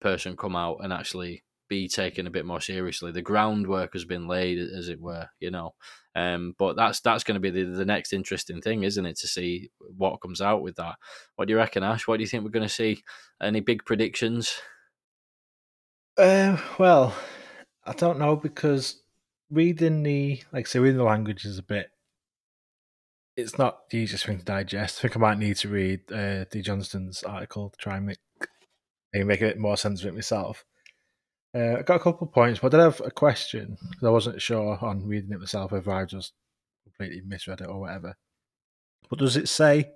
person 0.00 0.36
come 0.36 0.56
out 0.56 0.78
and 0.82 0.92
actually 0.92 1.44
be 1.68 1.88
taken 1.88 2.26
a 2.26 2.30
bit 2.30 2.46
more 2.46 2.60
seriously. 2.60 3.10
The 3.12 3.22
groundwork 3.22 3.92
has 3.94 4.04
been 4.04 4.28
laid, 4.28 4.58
as 4.58 4.88
it 4.88 5.00
were, 5.00 5.28
you 5.40 5.50
know. 5.50 5.74
Um, 6.14 6.54
but 6.58 6.76
that's 6.76 7.00
that's 7.00 7.24
going 7.24 7.34
to 7.34 7.40
be 7.40 7.50
the, 7.50 7.64
the 7.64 7.84
next 7.84 8.12
interesting 8.12 8.60
thing, 8.60 8.84
isn't 8.84 9.04
it, 9.06 9.18
to 9.18 9.26
see 9.26 9.70
what 9.78 10.20
comes 10.20 10.40
out 10.40 10.62
with 10.62 10.76
that. 10.76 10.94
What 11.34 11.46
do 11.46 11.52
you 11.52 11.58
reckon, 11.58 11.82
Ash? 11.82 12.06
What 12.06 12.16
do 12.16 12.22
you 12.22 12.28
think 12.28 12.44
we're 12.44 12.50
going 12.50 12.68
to 12.68 12.72
see? 12.72 13.02
Any 13.42 13.60
big 13.60 13.84
predictions? 13.84 14.56
Uh, 16.18 16.56
well, 16.78 17.14
I 17.84 17.92
don't 17.92 18.18
know 18.18 18.36
because 18.36 19.02
reading 19.50 20.02
the 20.02 20.42
like 20.50 20.66
say 20.66 20.78
reading 20.78 20.96
the 20.96 21.04
language 21.04 21.44
is 21.44 21.58
a 21.58 21.62
bit. 21.62 21.90
It's 23.36 23.58
not 23.58 23.90
the 23.90 23.98
easiest 23.98 24.24
thing 24.24 24.38
to 24.38 24.44
digest. 24.44 24.98
I 24.98 25.02
think 25.02 25.16
I 25.16 25.20
might 25.20 25.38
need 25.38 25.56
to 25.56 25.68
read 25.68 26.10
uh, 26.10 26.44
D. 26.50 26.62
Johnston's 26.62 27.22
article 27.22 27.68
to 27.68 27.76
try 27.76 27.98
and 27.98 28.06
make 28.06 28.18
make 29.12 29.42
a 29.42 29.46
bit 29.46 29.58
more 29.58 29.76
sense 29.76 30.00
of 30.00 30.08
it 30.08 30.14
myself. 30.14 30.64
Uh, 31.54 31.76
I 31.78 31.82
got 31.82 31.96
a 31.96 32.00
couple 32.00 32.26
of 32.26 32.32
points, 32.32 32.60
but 32.60 32.74
I 32.74 32.78
did 32.78 32.84
have 32.84 33.02
a 33.04 33.10
question 33.10 33.76
because 33.90 34.06
I 34.06 34.10
wasn't 34.10 34.42
sure 34.42 34.78
on 34.82 35.06
reading 35.06 35.32
it 35.32 35.38
myself 35.40 35.72
whether 35.72 35.90
I 35.90 36.06
just 36.06 36.32
completely 36.84 37.22
misread 37.26 37.60
it 37.60 37.68
or 37.68 37.80
whatever. 37.80 38.16
But 39.10 39.18
does 39.18 39.36
it 39.36 39.48
say, 39.48 39.90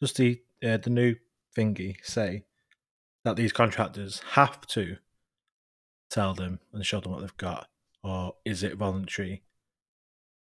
does 0.00 0.14
the 0.14 0.40
uh, 0.64 0.78
the 0.78 0.90
new 0.90 1.16
thingy 1.54 1.96
say 2.02 2.44
that 3.24 3.36
these 3.36 3.52
contractors 3.52 4.22
have 4.32 4.66
to 4.68 4.96
tell 6.10 6.34
them 6.34 6.60
and 6.72 6.84
show 6.84 7.00
them 7.00 7.12
what 7.12 7.20
they've 7.20 7.36
got, 7.36 7.68
or 8.02 8.34
is 8.44 8.62
it 8.62 8.76
voluntary? 8.76 9.42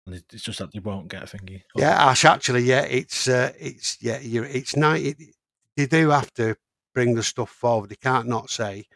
And 0.06 0.22
it's 0.32 0.42
just 0.42 0.58
that 0.58 0.72
they 0.72 0.80
won't 0.80 1.08
get 1.08 1.22
a 1.22 1.36
thingy. 1.36 1.62
Yeah, 1.76 2.10
Ash. 2.10 2.24
Actually, 2.26 2.64
yeah, 2.64 2.82
it's 2.82 3.26
uh, 3.26 3.52
it's 3.58 3.96
yeah, 4.02 4.18
you're, 4.20 4.44
it's 4.44 4.76
night. 4.76 5.16
they 5.76 5.86
do 5.86 6.10
have 6.10 6.32
to 6.34 6.56
bring 6.94 7.14
the 7.14 7.22
stuff 7.22 7.50
forward. 7.50 7.90
They 7.90 7.96
can't 7.96 8.28
not 8.28 8.50
say. 8.50 8.86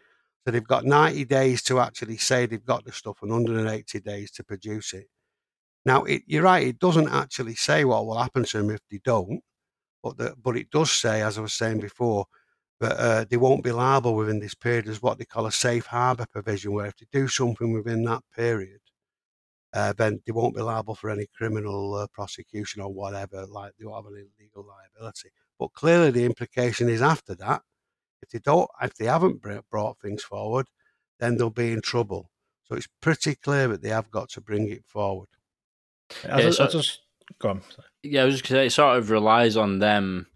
So 0.45 0.53
they've 0.53 0.67
got 0.67 0.85
90 0.85 1.25
days 1.27 1.63
to 1.65 1.81
actually 1.81 2.17
say 2.17 2.47
they've 2.47 2.65
got 2.65 2.85
the 2.85 2.93
stuff 2.93 3.19
and 3.21 3.31
180 3.31 4.01
days 4.01 4.31
to 4.31 4.45
produce 4.45 4.95
it. 4.95 5.09
Now, 5.85 6.05
it, 6.05 6.23
you're 6.27 6.43
right, 6.43 6.67
it 6.67 6.79
doesn't 6.79 7.09
actually 7.09 7.55
say 7.55 7.85
what 7.85 8.07
will 8.07 8.19
happen 8.19 8.45
to 8.45 8.59
them 8.59 8.71
if 8.71 8.81
they 8.91 9.01
don't, 9.05 9.43
but 10.03 10.17
the, 10.17 10.35
but 10.43 10.57
it 10.57 10.71
does 10.71 10.91
say, 10.91 11.23
as 11.23 11.39
I 11.39 11.43
was 11.43 11.55
saying 11.55 11.81
before, 11.81 12.27
but 12.81 12.93
uh, 12.93 13.25
they 13.29 13.37
won't 13.37 13.65
be 13.65 13.73
liable 13.73 14.15
within 14.15 14.39
this 14.39 14.55
period 14.55 14.89
as 14.89 15.03
what 15.03 15.19
they 15.19 15.25
call 15.25 15.47
a 15.47 15.53
safe 15.53 15.87
harbour 15.87 16.27
provision, 16.31 16.73
where 16.73 16.87
if 16.87 16.97
they 16.97 17.07
do 17.11 17.27
something 17.27 17.73
within 17.73 18.05
that 18.05 18.23
period, 18.35 18.81
uh, 19.75 19.93
then 19.97 20.21
they 20.25 20.33
won't 20.33 20.55
be 20.55 20.63
liable 20.63 20.95
for 20.95 21.11
any 21.11 21.27
criminal 21.37 21.95
uh, 21.95 22.07
prosecution 22.13 22.81
or 22.81 22.93
whatever, 22.93 23.47
like 23.47 23.73
they 23.79 23.85
won't 23.85 24.05
have 24.05 24.13
any 24.13 24.27
legal 24.41 24.67
liability. 24.67 25.31
But 25.59 25.73
clearly, 25.73 26.11
the 26.11 26.25
implication 26.25 26.89
is 26.89 27.03
after 27.03 27.35
that, 27.37 27.63
if 28.23 28.31
they 28.31 28.39
don't, 28.39 28.71
if 28.81 28.95
they 28.95 29.07
haven't 29.07 29.43
brought 29.71 29.99
things 30.01 30.23
forward, 30.23 30.67
then 31.19 31.37
they'll 31.37 31.51
be 31.51 31.73
in 31.73 31.81
trouble. 31.81 32.31
So 32.65 32.77
it's 32.77 32.89
pretty 33.01 33.35
clear 33.35 33.69
that 33.69 33.83
they 33.83 33.89
have 33.89 34.11
got 34.11 34.29
to 34.31 34.41
bring 34.41 34.69
it 34.69 34.85
forward. 34.87 35.29
Yeah, 36.25 36.51
so, 36.51 36.69
just 36.69 37.01
go 37.39 37.51
on. 37.51 37.63
Yeah, 38.03 38.23
I 38.23 38.25
was 38.27 38.37
just 38.37 38.49
say 38.49 38.67
it 38.67 38.71
sort 38.71 38.97
of 38.97 39.11
relies 39.11 39.57
on 39.57 39.79
them 39.79 40.27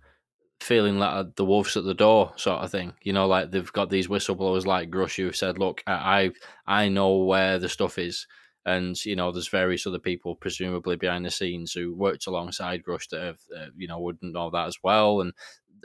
feeling 0.63 0.99
like 0.99 1.37
the 1.37 1.45
wolves 1.45 1.77
at 1.77 1.85
the 1.85 1.95
door 1.95 2.33
sort 2.37 2.63
of 2.63 2.71
thing. 2.71 2.95
You 3.03 3.13
know, 3.13 3.27
like 3.27 3.51
they've 3.51 3.73
got 3.73 3.91
these 3.91 4.09
whistleblowers 4.09 4.67
like 4.67 4.91
Grusch 4.91 5.17
who 5.17 5.33
said, 5.33 5.59
"Look, 5.59 5.83
I 5.87 6.33
I 6.67 6.89
know 6.89 7.19
where 7.19 7.59
the 7.59 7.69
stuff 7.69 7.99
is." 7.99 8.27
And 8.65 9.03
you 9.05 9.17
know, 9.17 9.33
there's 9.33 9.49
various 9.49 9.87
other 9.87 9.99
people, 9.99 10.37
presumably 10.37 10.97
behind 10.97 11.25
the 11.25 11.31
scenes, 11.31 11.73
who 11.73 11.95
worked 11.95 12.27
alongside 12.27 12.83
Grusch 12.85 13.09
that 13.11 13.23
have, 13.23 13.41
uh, 13.57 13.67
you 13.77 13.89
know, 13.89 13.99
wouldn't 14.01 14.33
know 14.33 14.51
that 14.51 14.69
as 14.69 14.79
well. 14.83 15.21
And 15.21 15.33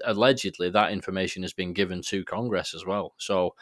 allegedly, 0.06 0.70
that 0.70 0.91
information 0.91 1.41
has 1.44 1.54
been 1.54 1.74
given 1.74 2.02
to 2.04 2.24
Congress 2.24 2.74
as 2.76 2.86
well. 2.86 3.16
So 3.18 3.56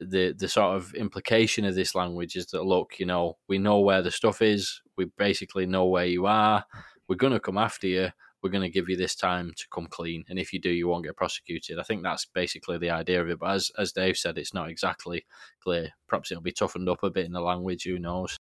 the 0.00 0.34
the 0.36 0.48
sort 0.48 0.76
of 0.76 0.94
implication 0.94 1.64
of 1.64 1.74
this 1.74 1.94
language 1.94 2.36
is 2.36 2.46
that 2.46 2.64
look, 2.64 2.98
you 2.98 3.06
know, 3.06 3.38
we 3.48 3.58
know 3.58 3.80
where 3.80 4.02
the 4.02 4.10
stuff 4.10 4.42
is. 4.42 4.80
We 4.96 5.06
basically 5.18 5.66
know 5.66 5.86
where 5.86 6.06
you 6.06 6.26
are. 6.26 6.64
We're 7.08 7.16
going 7.16 7.32
to 7.34 7.40
come 7.40 7.58
after 7.58 7.86
you 7.86 8.10
we're 8.44 8.50
going 8.50 8.62
to 8.62 8.68
give 8.68 8.90
you 8.90 8.96
this 8.96 9.14
time 9.14 9.52
to 9.56 9.64
come 9.72 9.86
clean, 9.86 10.24
and 10.28 10.38
if 10.38 10.52
you 10.52 10.60
do, 10.60 10.70
you 10.70 10.86
won't 10.86 11.04
get 11.04 11.16
prosecuted. 11.16 11.78
I 11.78 11.82
think 11.82 12.02
that's 12.02 12.26
basically 12.26 12.76
the 12.76 12.90
idea 12.90 13.22
of 13.22 13.30
it. 13.30 13.38
But 13.38 13.54
as 13.54 13.70
as 13.78 13.92
Dave 13.92 14.18
said, 14.18 14.36
it's 14.36 14.54
not 14.54 14.68
exactly 14.68 15.24
clear. 15.62 15.90
Perhaps 16.06 16.30
it'll 16.30 16.42
be 16.42 16.52
toughened 16.52 16.88
up 16.88 17.02
a 17.02 17.10
bit 17.10 17.26
in 17.26 17.32
the 17.32 17.40
language. 17.40 17.84
Who 17.84 17.98
knows? 17.98 18.36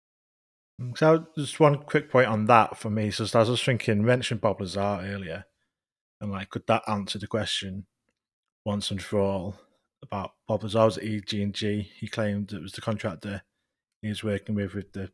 Mm, 0.82 0.98
so 0.98 1.28
just 1.38 1.60
one 1.60 1.80
quick 1.80 2.10
point 2.10 2.28
on 2.28 2.46
that 2.46 2.78
for 2.78 2.90
me. 2.90 3.12
So 3.12 3.26
I 3.34 3.40
was 3.40 3.50
just 3.50 3.66
thinking, 3.66 4.04
mentioned 4.04 4.42
Bob 4.42 4.62
Lazar 4.62 5.02
earlier, 5.04 5.46
and 6.22 6.32
like, 6.32 6.50
could 6.50 6.66
that 6.68 6.84
answer 6.88 7.20
the 7.20 7.28
question 7.28 7.86
once 8.66 8.90
and 8.90 9.04
for 9.04 9.20
all? 9.20 9.60
about 10.02 10.34
Bob 10.48 10.64
Lazar's 10.64 10.98
at 10.98 11.04
EG&G. 11.04 11.92
He 12.00 12.08
claimed 12.08 12.54
it 12.54 12.62
was 12.62 12.74
the 12.74 12.82
contractor 12.82 13.44
he 14.02 14.10
was 14.10 14.24
working 14.24 14.56
with 14.56 14.74
with 14.74 14.94
the 14.94 15.12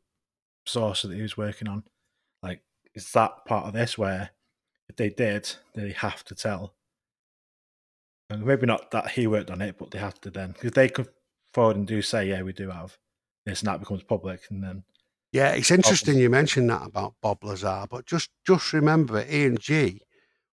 saucer 0.66 1.08
that 1.08 1.16
he 1.16 1.22
was 1.22 1.38
working 1.38 1.68
on. 1.68 1.84
Like, 2.44 2.62
is 2.94 3.12
that 3.12 3.46
part 3.46 3.66
of 3.66 3.74
this 3.74 3.98
where 3.98 4.32
if 4.90 4.96
they 4.96 5.10
did, 5.10 5.52
they 5.74 5.92
have 5.92 6.24
to 6.26 6.36
tell? 6.36 6.74
And 8.30 8.46
maybe 8.46 8.66
not 8.66 8.92
that 8.92 9.12
he 9.12 9.28
worked 9.28 9.52
on 9.52 9.62
it, 9.62 9.78
but 9.78 9.92
they 9.92 10.00
have 10.00 10.20
to 10.22 10.32
then 10.32 10.52
because 10.52 10.72
they 10.72 10.90
could 10.90 11.10
forward 11.54 11.78
and 11.78 11.88
do 11.88 12.02
say, 12.02 12.28
yeah, 12.28 12.42
we 12.42 12.54
do 12.54 12.70
have 12.70 12.98
this, 13.46 13.62
and 13.62 13.68
that 13.68 13.80
becomes 13.80 14.04
public, 14.04 14.42
and 14.50 14.64
then 14.64 14.84
Yeah, 15.32 15.52
it's 15.52 15.72
interesting 15.72 16.18
you 16.18 16.30
mentioned 16.30 16.70
that 16.70 16.86
about 16.86 17.16
Bob 17.22 17.44
Lazar, 17.44 17.86
but 17.90 18.06
just 18.06 18.30
just 18.46 18.74
remember 18.74 19.26
E 19.30 19.46
and 19.46 19.60
G 19.60 20.02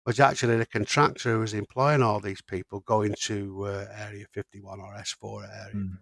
was 0.06 0.20
actually 0.20 0.58
the 0.58 0.66
contractor 0.66 1.34
who 1.34 1.40
was 1.40 1.54
employing 1.54 2.02
all 2.02 2.20
these 2.20 2.42
people 2.42 2.80
going 2.82 3.16
to 3.22 3.66
uh, 3.66 3.86
Area 3.96 4.26
51 4.34 4.80
or 4.80 4.96
S4 4.96 5.44
area. 5.44 5.76
Mm. 5.76 5.98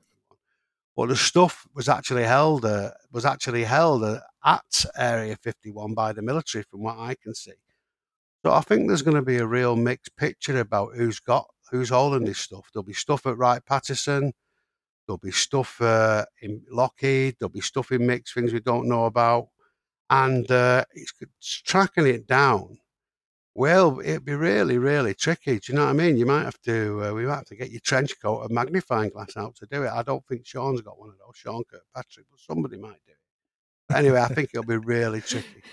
Well, 0.96 1.08
the 1.08 1.16
stuff 1.16 1.68
was 1.74 1.88
actually 1.88 2.24
held 2.24 2.66
uh, 2.66 2.92
was 3.12 3.26
actually 3.26 3.64
held 3.64 4.04
uh, 4.04 4.20
at 4.44 4.86
Area 4.98 5.36
51 5.42 5.94
by 5.94 6.14
the 6.14 6.22
military, 6.22 6.64
from 6.64 6.82
what 6.84 6.98
I 6.98 7.16
can 7.22 7.36
see. 7.36 7.54
So 8.46 8.54
I 8.54 8.62
think 8.62 8.88
there's 8.88 9.02
going 9.02 9.18
to 9.18 9.22
be 9.22 9.38
a 9.38 9.46
real 9.46 9.76
mixed 9.76 10.16
picture 10.16 10.60
about 10.60 10.96
who's 10.96 11.20
got 11.20 11.48
who's 11.72 11.90
holding 11.90 12.26
this 12.26 12.40
stuff. 12.40 12.70
There'll 12.74 12.84
be 12.84 12.94
stuff 12.94 13.26
at 13.26 13.38
Wright 13.38 13.64
Patterson. 13.64 14.34
There'll 15.06 15.18
be 15.18 15.32
stuff 15.32 15.82
uh, 15.82 16.26
in 16.42 16.62
Lockheed. 16.72 17.36
There'll 17.40 17.50
be 17.50 17.62
stuff 17.62 17.92
in 17.92 18.06
mixed 18.06 18.34
things 18.34 18.54
we 18.54 18.60
don't 18.60 18.88
know 18.88 19.06
about, 19.06 19.48
and 20.10 20.50
uh, 20.52 20.86
it's, 20.94 21.14
it's 21.20 21.62
tracking 21.62 22.08
it 22.08 22.28
down. 22.28 22.78
Well, 23.56 24.00
it'd 24.00 24.24
be 24.24 24.36
really, 24.36 24.78
really 24.78 25.14
tricky. 25.14 25.60
Do 25.60 25.72
you 25.72 25.78
know 25.78 25.86
what 25.86 25.90
I 25.90 25.94
mean? 25.94 26.16
You 26.16 26.26
might 26.26 26.44
have 26.44 26.62
to, 26.62 27.06
uh, 27.06 27.14
we 27.14 27.26
might 27.26 27.36
have 27.38 27.46
to 27.46 27.56
get 27.56 27.72
your 27.72 27.82
trench 27.82 28.14
coat 28.22 28.44
and 28.44 28.52
magnifying 28.52 29.10
glass 29.10 29.36
out 29.36 29.56
to 29.58 29.66
do 29.66 29.84
it. 29.84 29.90
I 29.90 30.04
don't 30.04 30.26
think 30.28 30.46
Sean's 30.46 30.82
got 30.82 31.00
one 31.00 31.10
of 31.10 31.18
those, 31.18 31.36
Sean 31.36 31.64
Kirkpatrick, 31.70 32.28
but 32.32 32.40
somebody 32.40 32.78
might 32.78 33.02
do 33.06 33.12
it. 33.12 33.96
Anyway, 33.98 34.22
I 34.22 34.28
think 34.28 34.52
it'll 34.54 34.64
be 34.64 34.78
really 34.78 35.22
tricky. 35.22 35.64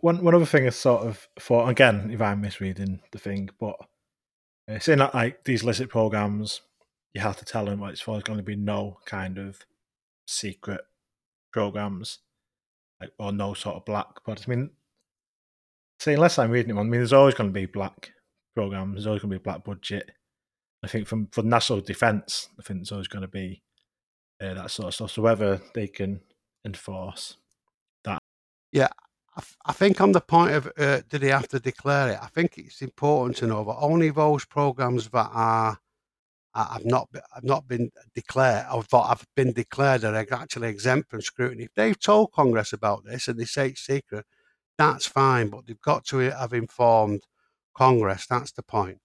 One 0.00 0.22
one 0.24 0.34
other 0.34 0.46
thing 0.46 0.64
is 0.64 0.76
sort 0.76 1.06
of 1.06 1.28
for 1.38 1.68
again, 1.70 2.10
if 2.10 2.20
I'm 2.20 2.40
misreading 2.40 3.00
the 3.12 3.18
thing, 3.18 3.50
but 3.58 3.76
uh, 4.70 4.78
saying 4.78 4.98
that 4.98 5.14
like 5.14 5.44
these 5.44 5.62
illicit 5.62 5.88
programs, 5.88 6.62
you 7.14 7.20
have 7.20 7.36
to 7.38 7.44
tell 7.44 7.64
them 7.64 7.80
what 7.80 7.90
it's 7.90 8.00
for. 8.00 8.12
There's 8.12 8.24
going 8.24 8.38
to 8.38 8.44
be 8.44 8.56
no 8.56 8.98
kind 9.04 9.38
of 9.38 9.60
secret 10.26 10.80
programs, 11.52 12.18
like 13.00 13.12
or 13.18 13.32
no 13.32 13.54
sort 13.54 13.76
of 13.76 13.84
black. 13.84 14.06
But 14.24 14.44
I 14.46 14.50
mean, 14.50 14.70
say 15.98 16.14
unless 16.14 16.38
I'm 16.38 16.50
reading 16.50 16.70
it 16.70 16.74
wrong, 16.74 16.86
I 16.86 16.90
mean, 16.90 17.00
there's 17.00 17.12
always 17.12 17.34
going 17.34 17.50
to 17.50 17.54
be 17.54 17.66
black 17.66 18.12
programs. 18.54 18.94
There's 18.94 19.06
always 19.06 19.22
going 19.22 19.32
to 19.32 19.38
be 19.38 19.42
black 19.42 19.64
budget. 19.64 20.10
I 20.82 20.88
think 20.88 21.06
from 21.06 21.26
for 21.32 21.42
national 21.42 21.80
defence, 21.80 22.48
I 22.58 22.62
think 22.62 22.80
there's 22.80 22.92
always 22.92 23.08
going 23.08 23.22
to 23.22 23.28
be 23.28 23.62
uh, 24.40 24.54
that 24.54 24.70
sort 24.70 24.88
of 24.88 24.94
stuff. 24.94 25.10
So 25.10 25.22
whether 25.22 25.60
they 25.74 25.88
can 25.88 26.20
enforce 26.64 27.36
I, 28.06 28.18
f- 28.84 29.00
I 29.64 29.72
think 29.72 30.00
on 30.00 30.12
the 30.12 30.20
point 30.20 30.54
of 30.54 30.72
uh, 30.76 31.00
did 31.08 31.22
he 31.22 31.28
have 31.28 31.48
to 31.48 31.60
declare 31.60 32.10
it, 32.12 32.18
I 32.20 32.26
think 32.26 32.58
it's 32.58 32.82
important 32.82 33.36
to 33.38 33.46
know 33.46 33.64
that 33.64 33.76
only 33.78 34.10
those 34.10 34.44
programs 34.44 35.08
that 35.10 35.30
are 35.32 35.78
have 36.54 36.84
not 36.84 37.08
have 37.34 37.44
not 37.44 37.68
been 37.68 37.90
declared 38.14 38.66
or 38.72 38.82
have 38.92 39.24
been 39.36 39.52
declared 39.52 40.00
that 40.00 40.14
are 40.14 40.34
actually 40.34 40.68
exempt 40.68 41.10
from 41.10 41.20
scrutiny. 41.20 41.64
If 41.64 41.74
they've 41.74 41.98
told 41.98 42.32
Congress 42.32 42.72
about 42.72 43.04
this 43.04 43.28
and 43.28 43.38
they 43.38 43.44
say 43.44 43.68
it's 43.68 43.82
secret, 43.86 44.26
that's 44.76 45.06
fine, 45.06 45.48
but 45.48 45.66
they've 45.66 45.80
got 45.80 46.04
to 46.06 46.18
have 46.18 46.52
informed 46.52 47.22
Congress. 47.74 48.26
That's 48.26 48.52
the 48.52 48.62
point. 48.62 48.98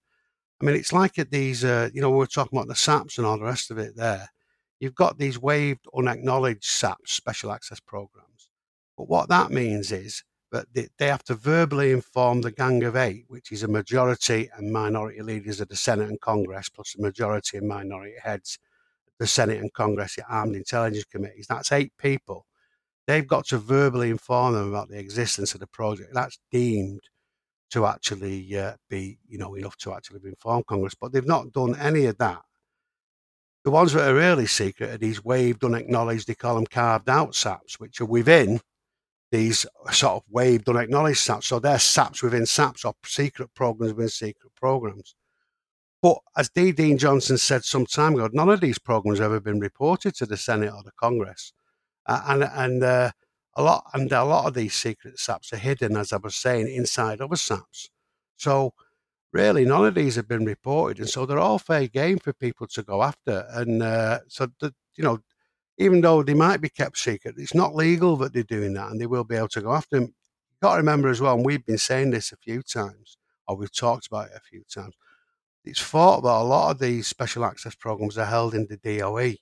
I 0.60 0.64
mean, 0.64 0.74
it's 0.74 0.92
like 0.92 1.18
at 1.18 1.30
these, 1.30 1.64
uh, 1.64 1.90
you 1.92 2.00
know, 2.00 2.10
we 2.10 2.16
we're 2.16 2.26
talking 2.26 2.58
about 2.58 2.68
the 2.68 2.74
SAPs 2.74 3.18
and 3.18 3.26
all 3.26 3.38
the 3.38 3.44
rest 3.44 3.70
of 3.70 3.78
it 3.78 3.94
there. 3.94 4.30
You've 4.80 4.94
got 4.94 5.18
these 5.18 5.38
waived, 5.38 5.86
unacknowledged 5.94 6.64
SAPs, 6.64 7.12
special 7.12 7.52
access 7.52 7.78
programs. 7.80 8.25
But 8.96 9.08
what 9.08 9.28
that 9.28 9.50
means 9.50 9.92
is 9.92 10.22
that 10.52 10.66
they, 10.72 11.06
have 11.06 11.24
to 11.24 11.34
verbally 11.34 11.92
inform 11.92 12.40
the 12.40 12.52
Gang 12.52 12.82
of 12.84 12.96
Eight, 12.96 13.24
which 13.28 13.52
is 13.52 13.62
a 13.62 13.68
majority 13.68 14.48
and 14.56 14.72
minority 14.72 15.20
leaders 15.20 15.60
of 15.60 15.68
the 15.68 15.76
Senate 15.76 16.08
and 16.08 16.20
Congress, 16.20 16.68
plus 16.68 16.94
a 16.98 17.02
majority 17.02 17.58
and 17.58 17.68
minority 17.68 18.14
heads 18.22 18.58
of 19.08 19.14
the 19.18 19.26
Senate 19.26 19.60
and 19.60 19.72
Congress, 19.72 20.16
the 20.16 20.24
armed 20.28 20.56
intelligence 20.56 21.04
committees. 21.04 21.46
That's 21.48 21.72
eight 21.72 21.92
people. 21.98 22.46
They've 23.06 23.26
got 23.26 23.46
to 23.48 23.58
verbally 23.58 24.10
inform 24.10 24.54
them 24.54 24.68
about 24.68 24.88
the 24.88 24.98
existence 24.98 25.54
of 25.54 25.60
the 25.60 25.66
project. 25.66 26.14
That's 26.14 26.38
deemed 26.50 27.02
to 27.70 27.86
actually 27.86 28.56
uh, 28.56 28.74
be, 28.88 29.18
you 29.28 29.38
know, 29.38 29.54
enough 29.54 29.76
to 29.78 29.92
actually 29.92 30.20
inform 30.24 30.62
Congress. 30.68 30.94
But 30.94 31.12
they've 31.12 31.26
not 31.26 31.52
done 31.52 31.76
any 31.76 32.06
of 32.06 32.18
that. 32.18 32.42
The 33.64 33.70
ones 33.70 33.92
that 33.92 34.08
are 34.08 34.14
really 34.14 34.46
secret 34.46 34.90
are 34.90 34.98
these 34.98 35.24
waived, 35.24 35.64
unacknowledged, 35.64 36.28
they 36.28 36.36
call 36.36 36.54
them 36.54 36.66
carved 36.66 37.10
out 37.10 37.34
SAPs, 37.34 37.80
which 37.80 38.00
are 38.00 38.06
within 38.06 38.60
these 39.30 39.66
sort 39.90 40.16
of 40.16 40.22
waived, 40.30 40.68
unacknowledged 40.68 41.18
SAPs. 41.18 41.46
So 41.46 41.58
they're 41.58 41.78
SAPs 41.78 42.22
within 42.22 42.46
SAPs 42.46 42.84
or 42.84 42.94
secret 43.04 43.50
programs 43.54 43.94
within 43.94 44.08
secret 44.08 44.52
programs. 44.54 45.14
But 46.02 46.18
as 46.36 46.48
D. 46.50 46.72
Dean 46.72 46.98
Johnson 46.98 47.38
said 47.38 47.64
some 47.64 47.86
time 47.86 48.14
ago, 48.14 48.28
none 48.32 48.48
of 48.48 48.60
these 48.60 48.78
programs 48.78 49.18
have 49.18 49.32
ever 49.32 49.40
been 49.40 49.60
reported 49.60 50.14
to 50.16 50.26
the 50.26 50.36
Senate 50.36 50.72
or 50.72 50.82
the 50.84 50.92
Congress. 51.00 51.52
Uh, 52.06 52.22
and 52.28 52.44
and 52.44 52.82
uh, 52.84 53.10
a 53.56 53.62
lot 53.62 53.84
and 53.94 54.12
a 54.12 54.24
lot 54.24 54.46
of 54.46 54.54
these 54.54 54.74
secret 54.74 55.18
SAPs 55.18 55.52
are 55.52 55.56
hidden, 55.56 55.96
as 55.96 56.12
I 56.12 56.18
was 56.18 56.36
saying, 56.36 56.68
inside 56.68 57.20
other 57.20 57.36
SAPs. 57.36 57.90
So 58.36 58.74
really, 59.32 59.64
none 59.64 59.84
of 59.84 59.94
these 59.94 60.16
have 60.16 60.28
been 60.28 60.44
reported, 60.44 61.00
and 61.00 61.08
so 61.08 61.26
they're 61.26 61.38
all 61.38 61.58
fair 61.58 61.88
game 61.88 62.18
for 62.18 62.32
people 62.32 62.66
to 62.68 62.82
go 62.82 63.02
after. 63.02 63.46
And 63.50 63.82
uh, 63.82 64.20
so, 64.28 64.48
the, 64.60 64.72
you 64.96 65.04
know, 65.04 65.18
even 65.78 66.00
though 66.00 66.22
they 66.22 66.34
might 66.34 66.60
be 66.60 66.68
kept 66.68 66.98
secret, 66.98 67.34
it's 67.38 67.54
not 67.54 67.74
legal 67.74 68.16
that 68.16 68.32
they're 68.32 68.42
doing 68.42 68.72
that, 68.74 68.90
and 68.90 69.00
they 69.00 69.06
will 69.06 69.24
be 69.24 69.36
able 69.36 69.48
to 69.48 69.60
go 69.60 69.72
after 69.72 69.96
them. 69.96 70.04
You've 70.04 70.60
got 70.62 70.72
to 70.72 70.78
remember 70.78 71.08
as 71.08 71.20
well, 71.20 71.34
and 71.34 71.44
we've 71.44 71.64
been 71.64 71.78
saying 71.78 72.10
this 72.10 72.32
a 72.32 72.36
few 72.36 72.62
times, 72.62 73.18
or 73.46 73.56
we've 73.56 73.74
talked 73.74 74.06
about 74.06 74.30
it 74.30 74.36
a 74.36 74.40
few 74.40 74.62
times. 74.72 74.94
It's 75.64 75.82
thought 75.82 76.22
that 76.22 76.28
a 76.28 76.42
lot 76.42 76.70
of 76.70 76.78
these 76.78 77.06
special 77.06 77.44
access 77.44 77.74
programs 77.74 78.16
are 78.16 78.24
held 78.24 78.54
in 78.54 78.66
the 78.68 78.76
DOE. 78.76 79.34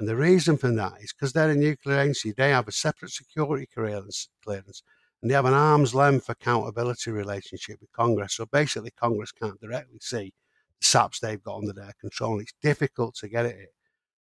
And 0.00 0.08
the 0.08 0.16
reason 0.16 0.56
for 0.56 0.70
that 0.72 0.94
is 1.00 1.12
because 1.12 1.32
they're 1.32 1.50
a 1.50 1.54
nuclear 1.54 2.00
agency, 2.00 2.32
they 2.32 2.50
have 2.50 2.66
a 2.68 2.72
separate 2.72 3.10
security 3.10 3.68
clearance, 3.72 4.28
and 4.46 5.30
they 5.30 5.34
have 5.34 5.44
an 5.44 5.54
arm's 5.54 5.94
length 5.94 6.28
accountability 6.28 7.10
relationship 7.10 7.78
with 7.80 7.92
Congress. 7.92 8.36
So 8.36 8.46
basically, 8.46 8.92
Congress 8.98 9.32
can't 9.32 9.60
directly 9.60 9.98
see 10.00 10.32
the 10.80 10.86
SAPs 10.86 11.20
they've 11.20 11.42
got 11.42 11.58
under 11.58 11.74
their 11.74 11.92
control. 12.00 12.32
And 12.32 12.42
it's 12.42 12.54
difficult 12.62 13.14
to 13.16 13.28
get 13.28 13.46
at 13.46 13.52
it. 13.52 13.74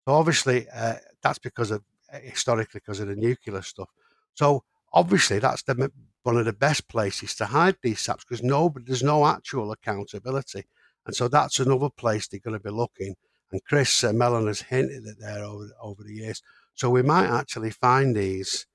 So 0.08 0.14
obviously, 0.16 0.68
uh, 0.74 0.96
that's 1.22 1.40
because 1.40 1.72
of 1.72 1.84
historically 2.12 2.80
because 2.80 3.00
of 3.00 3.08
the 3.08 3.16
nuclear 3.16 3.62
stuff. 3.62 3.90
So 4.34 4.64
obviously, 4.94 5.40
that's 5.40 5.64
the 5.64 5.91
one 6.24 6.38
of 6.38 6.46
the 6.46 6.54
best 6.54 6.88
places 6.88 7.36
to 7.36 7.46
hide 7.46 7.78
these 7.82 8.02
SAPs 8.02 8.26
because 8.26 8.44
nobody 8.44 8.86
there's 8.86 9.04
no 9.04 9.26
actual 9.26 9.72
accountability, 9.72 10.66
and 11.06 11.16
so 11.16 11.28
that's 11.28 11.60
another 11.60 11.90
place 11.90 12.28
they're 12.28 12.40
going 12.40 12.58
to 12.58 12.64
be 12.64 12.70
looking. 12.70 13.16
And 13.52 13.64
Chris 13.66 14.04
uh, 14.04 14.14
Mellon 14.14 14.48
has 14.48 14.62
hinted 14.62 15.08
at 15.08 15.20
there 15.20 15.44
over 15.44 15.70
over 15.82 16.04
the 16.04 16.14
years. 16.14 16.41
So 16.76 16.90
we 16.90 17.02
might 17.02 17.28
actually 17.28 17.72
find 17.72 18.16
these 18.16 18.66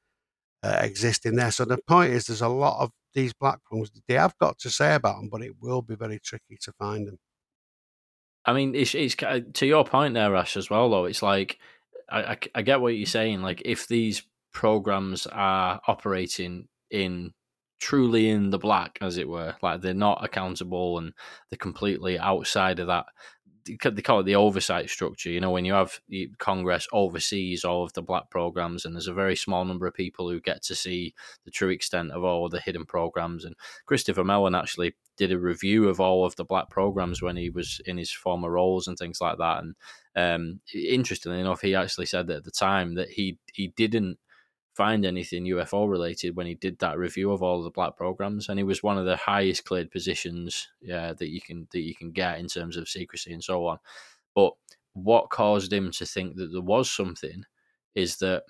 uh, 0.63 0.79
existing 0.83 1.37
there. 1.37 1.51
So 1.51 1.65
the 1.65 1.79
point 1.87 2.13
is, 2.13 2.27
there's 2.27 2.43
a 2.43 2.49
lot 2.49 2.83
of 2.83 2.91
these 3.15 3.33
black 3.33 3.61
ones. 3.71 3.91
They 4.09 4.15
have 4.15 4.37
got 4.39 4.59
to 4.59 4.71
say 4.71 4.95
about 4.95 5.17
them, 5.17 5.29
but 5.31 5.43
it 5.43 5.53
will 5.61 5.83
be 5.83 5.95
very 5.95 6.19
tricky 6.19 6.59
to 6.63 6.73
find 6.73 7.07
them. 7.07 7.19
I 8.45 8.53
mean, 8.53 8.75
it's, 8.75 8.95
it's 8.95 9.15
to 9.15 9.67
your 9.67 9.85
point 9.85 10.15
there, 10.15 10.37
Ash, 10.37 10.57
as 10.57 10.69
well. 10.69 10.91
Though 10.91 11.07
it's 11.07 11.23
like 11.23 11.59
I, 12.11 12.37
I, 12.55 12.63
get 12.63 12.81
what 12.81 12.97
you're 12.97 13.07
saying. 13.07 13.43
Like 13.43 13.63
if 13.65 13.87
these 13.89 14.23
programs 14.53 15.27
are 15.27 15.81
operating 15.89 16.69
in 16.91 17.33
truly 17.81 18.31
in 18.31 18.51
the 18.51 18.59
black, 18.59 18.99
as 19.01 19.19
it 19.19 19.29
were, 19.29 19.55
like 19.63 19.81
they're 19.81 19.95
not 19.95 20.25
accountable 20.25 20.99
and 20.99 21.13
they're 21.51 21.59
completely 21.59 22.19
outside 22.19 22.79
of 22.79 22.87
that 22.89 23.07
they 23.67 24.03
call 24.03 24.21
it 24.21 24.25
the 24.25 24.37
oversight 24.37 24.91
structure. 24.91 25.31
You 25.31 25.41
know, 25.41 25.51
when 25.51 25.65
you 25.65 25.73
have 25.73 26.01
Congress 26.39 26.87
oversees 26.93 27.65
all 27.65 27.83
of 27.83 27.93
the 27.95 28.03
black 28.03 28.31
programs, 28.31 28.85
and 28.85 28.95
there's 28.95 29.09
a 29.09 29.15
very 29.15 29.37
small 29.37 29.65
number 29.65 29.87
of 29.87 29.95
people 29.95 30.29
who 30.29 30.41
get 30.41 30.63
to 30.65 30.75
see 30.75 31.15
the 31.45 31.51
true 31.51 31.71
extent 31.71 32.13
of 32.13 32.25
all 32.25 32.47
of 32.47 32.53
the 32.53 32.61
hidden 32.61 32.85
programs. 32.85 33.45
And 33.45 33.57
Christopher 33.87 34.25
Mellon 34.25 34.55
actually 34.55 34.95
did 35.17 35.33
a 35.33 35.39
review 35.39 35.89
of 35.89 36.01
all 36.01 36.25
of 36.25 36.37
the 36.37 36.45
black 36.45 36.71
programs 36.71 37.23
when 37.23 37.37
he 37.37 37.51
was 37.51 37.81
in 37.87 37.97
his 37.97 38.11
former 38.11 38.51
roles 38.51 38.89
and 38.89 38.99
things 38.99 39.21
like 39.21 39.39
that. 39.39 39.63
And 39.63 39.75
um, 40.17 40.61
interestingly 40.75 41.41
enough, 41.41 41.61
he 41.61 41.75
actually 41.75 42.07
said 42.07 42.27
that 42.27 42.39
at 42.39 42.45
the 42.45 42.51
time 42.51 42.95
that 42.95 43.11
he 43.11 43.39
he 43.53 43.69
didn't 43.69 44.19
find 44.75 45.07
anything 45.07 45.45
UFO 45.45 45.89
related 45.89 46.37
when 46.37 46.47
he 46.47 46.55
did 46.55 46.79
that 46.81 46.99
review 46.99 47.31
of 47.31 47.43
all 47.43 47.63
the 47.63 47.71
black 47.71 47.97
programs, 47.97 48.49
and 48.49 48.59
he 48.59 48.65
was 48.65 48.83
one 48.83 48.99
of 48.99 49.07
the 49.07 49.17
highest 49.17 49.65
cleared 49.65 49.91
positions 49.91 50.69
yeah, 50.81 51.13
that 51.13 51.31
you 51.31 51.41
can 51.41 51.69
that 51.73 51.81
you 51.81 51.95
can 51.95 52.11
get 52.11 52.39
in 52.39 52.49
terms 52.49 52.77
of 52.77 52.89
secrecy 52.89 53.33
and 53.33 53.43
so 53.43 53.67
on. 53.67 53.79
But 54.35 54.55
what 54.95 55.31
caused 55.31 55.73
him 55.73 55.91
to 55.93 56.07
think 56.07 56.37
that 56.37 56.53
there 56.53 56.61
was 56.61 56.91
something 56.91 57.45
is 57.95 58.17
that 58.19 58.45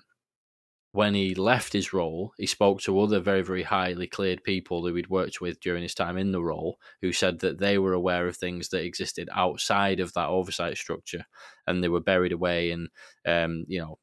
when 0.95 1.13
he 1.13 1.35
left 1.35 1.73
his 1.73 1.91
role, 1.91 2.33
he 2.37 2.45
spoke 2.45 2.79
to 2.79 2.99
other 3.01 3.19
very, 3.19 3.41
very 3.41 3.63
highly 3.63 4.07
cleared 4.07 4.41
people 4.45 4.87
who 4.87 4.95
he'd 4.95 5.09
worked 5.09 5.41
with 5.41 5.59
during 5.59 5.83
his 5.83 5.93
time 5.93 6.17
in 6.17 6.31
the 6.31 6.41
role, 6.41 6.79
who 7.01 7.11
said 7.11 7.39
that 7.39 7.59
they 7.59 7.77
were 7.77 7.91
aware 7.91 8.29
of 8.29 8.37
things 8.37 8.69
that 8.69 8.81
existed 8.81 9.27
outside 9.33 9.99
of 9.99 10.13
that 10.13 10.29
oversight 10.29 10.77
structure, 10.77 11.25
and 11.67 11.83
they 11.83 11.89
were 11.89 11.99
buried 11.99 12.31
away 12.31 12.71
in, 12.71 12.87
um, 13.25 13.65
you 13.67 13.77
know, 13.77 13.99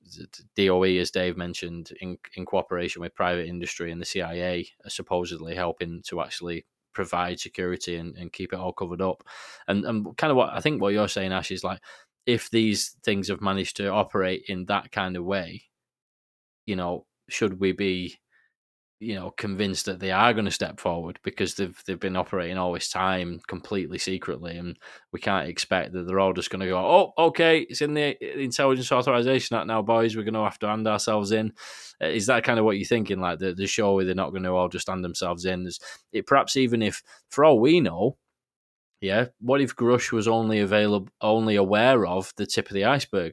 DOE, 0.54 0.98
as 1.00 1.10
Dave 1.10 1.36
mentioned, 1.36 1.92
in 2.02 2.18
in 2.36 2.44
cooperation 2.44 3.00
with 3.00 3.14
private 3.14 3.46
industry 3.46 3.90
and 3.90 4.00
the 4.00 4.04
CIA, 4.04 4.68
supposedly 4.86 5.54
helping 5.54 6.02
to 6.08 6.20
actually 6.20 6.66
provide 6.92 7.40
security 7.40 7.96
and, 7.96 8.14
and 8.18 8.34
keep 8.34 8.52
it 8.52 8.58
all 8.58 8.74
covered 8.74 9.00
up. 9.00 9.24
And 9.66 9.86
and 9.86 10.14
kind 10.18 10.30
of 10.30 10.36
what 10.36 10.52
I 10.52 10.60
think 10.60 10.82
what 10.82 10.92
you're 10.92 11.08
saying, 11.08 11.32
Ash, 11.32 11.50
is 11.50 11.64
like 11.64 11.80
if 12.26 12.50
these 12.50 12.96
things 13.02 13.28
have 13.28 13.40
managed 13.40 13.78
to 13.78 13.88
operate 13.88 14.44
in 14.48 14.66
that 14.66 14.92
kind 14.92 15.16
of 15.16 15.24
way, 15.24 15.64
you 16.66 16.76
know, 16.76 17.06
should 17.28 17.60
we 17.60 17.72
be, 17.72 18.18
you 19.00 19.16
know, 19.16 19.32
convinced 19.36 19.86
that 19.86 19.98
they 19.98 20.12
are 20.12 20.32
going 20.32 20.44
to 20.44 20.50
step 20.50 20.78
forward 20.78 21.18
because 21.24 21.54
they've 21.54 21.76
they've 21.86 21.98
been 21.98 22.16
operating 22.16 22.56
all 22.56 22.72
this 22.72 22.88
time 22.88 23.40
completely 23.48 23.98
secretly, 23.98 24.56
and 24.56 24.76
we 25.12 25.20
can't 25.20 25.48
expect 25.48 25.92
that 25.92 26.06
they're 26.06 26.20
all 26.20 26.32
just 26.32 26.50
going 26.50 26.60
to 26.60 26.68
go, 26.68 26.78
oh, 26.78 27.12
okay, 27.26 27.60
it's 27.60 27.82
in 27.82 27.94
the 27.94 28.40
Intelligence 28.40 28.92
Authorization 28.92 29.56
Act 29.56 29.66
now, 29.66 29.82
boys. 29.82 30.16
We're 30.16 30.22
going 30.22 30.34
to 30.34 30.44
have 30.44 30.58
to 30.60 30.68
hand 30.68 30.86
ourselves 30.86 31.32
in. 31.32 31.52
Uh, 32.00 32.06
is 32.06 32.26
that 32.26 32.44
kind 32.44 32.58
of 32.58 32.64
what 32.64 32.76
you're 32.76 32.86
thinking? 32.86 33.20
Like 33.20 33.38
the 33.40 33.66
show 33.66 33.94
where 33.94 34.04
they're 34.04 34.14
not 34.14 34.30
going 34.30 34.44
to 34.44 34.52
all 34.52 34.68
just 34.68 34.88
hand 34.88 35.04
themselves 35.04 35.44
in? 35.44 35.64
There's, 35.64 35.80
it 36.12 36.26
perhaps 36.26 36.56
even 36.56 36.82
if, 36.82 37.02
for 37.28 37.44
all 37.44 37.58
we 37.58 37.80
know, 37.80 38.16
yeah, 39.00 39.26
what 39.40 39.60
if 39.60 39.74
Grusch 39.74 40.12
was 40.12 40.28
only 40.28 40.60
available, 40.60 41.08
only 41.20 41.56
aware 41.56 42.06
of 42.06 42.32
the 42.36 42.46
tip 42.46 42.68
of 42.68 42.74
the 42.74 42.84
iceberg? 42.84 43.32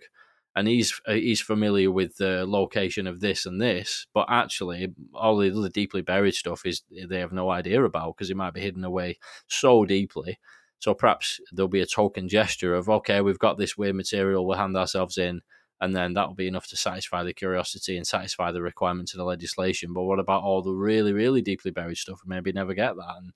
And 0.59 0.67
he's 0.67 0.99
uh, 1.07 1.13
he's 1.13 1.39
familiar 1.39 1.89
with 1.89 2.17
the 2.17 2.45
location 2.45 3.07
of 3.07 3.21
this 3.21 3.45
and 3.45 3.61
this, 3.61 4.07
but 4.13 4.25
actually 4.29 4.89
all 5.13 5.37
the 5.37 5.57
other 5.57 5.69
deeply 5.69 6.01
buried 6.01 6.35
stuff 6.35 6.65
is 6.65 6.83
they 7.07 7.19
have 7.19 7.31
no 7.31 7.49
idea 7.49 7.81
about 7.81 8.17
because 8.17 8.29
it 8.29 8.35
might 8.35 8.53
be 8.53 8.59
hidden 8.59 8.83
away 8.83 9.17
so 9.47 9.85
deeply. 9.85 10.37
So 10.79 10.93
perhaps 10.93 11.39
there'll 11.53 11.69
be 11.69 11.79
a 11.79 11.85
token 11.85 12.27
gesture 12.27 12.75
of 12.75 12.89
okay, 12.89 13.21
we've 13.21 13.39
got 13.39 13.57
this 13.57 13.77
weird 13.77 13.95
material, 13.95 14.45
we'll 14.45 14.57
hand 14.57 14.75
ourselves 14.75 15.17
in, 15.17 15.39
and 15.79 15.95
then 15.95 16.13
that'll 16.13 16.33
be 16.33 16.47
enough 16.47 16.67
to 16.67 16.75
satisfy 16.75 17.23
the 17.23 17.33
curiosity 17.33 17.95
and 17.95 18.05
satisfy 18.05 18.51
the 18.51 18.61
requirements 18.61 19.13
of 19.13 19.19
the 19.19 19.23
legislation. 19.23 19.93
But 19.93 20.03
what 20.03 20.19
about 20.19 20.43
all 20.43 20.61
the 20.61 20.73
really, 20.73 21.13
really 21.13 21.41
deeply 21.41 21.71
buried 21.71 21.97
stuff? 21.97 22.19
And 22.21 22.29
maybe 22.29 22.51
never 22.51 22.73
get 22.73 22.97
that 22.97 23.15
and 23.17 23.31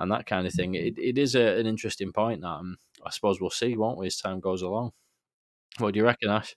and 0.00 0.10
that 0.10 0.26
kind 0.26 0.44
of 0.44 0.52
thing. 0.52 0.74
It, 0.74 0.98
it 0.98 1.18
is 1.18 1.36
a, 1.36 1.58
an 1.60 1.66
interesting 1.66 2.12
point 2.12 2.40
that 2.40 2.48
um, 2.48 2.78
I 3.06 3.10
suppose 3.10 3.40
we'll 3.40 3.50
see, 3.50 3.76
won't 3.76 3.98
we, 3.98 4.08
as 4.08 4.16
time 4.16 4.40
goes 4.40 4.62
along. 4.62 4.90
What 5.80 5.94
do 5.94 5.98
you 5.98 6.04
reckon, 6.04 6.30
Ash? 6.30 6.54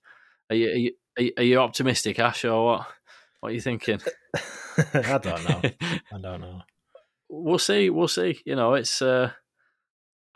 Are 0.49 0.55
you, 0.55 0.91
are 1.17 1.23
you, 1.23 1.31
are 1.37 1.43
you 1.43 1.59
optimistic, 1.59 2.19
Ash, 2.19 2.45
or 2.45 2.65
what? 2.65 2.87
What 3.39 3.51
are 3.51 3.55
you 3.55 3.61
thinking? 3.61 3.99
I 4.93 5.17
don't 5.17 5.43
know. 5.49 5.61
I 6.13 6.21
don't 6.21 6.41
know. 6.41 6.61
We'll 7.29 7.59
see. 7.59 7.89
We'll 7.89 8.07
see. 8.07 8.39
You 8.45 8.55
know, 8.55 8.73
it's. 8.75 9.01
Uh, 9.01 9.31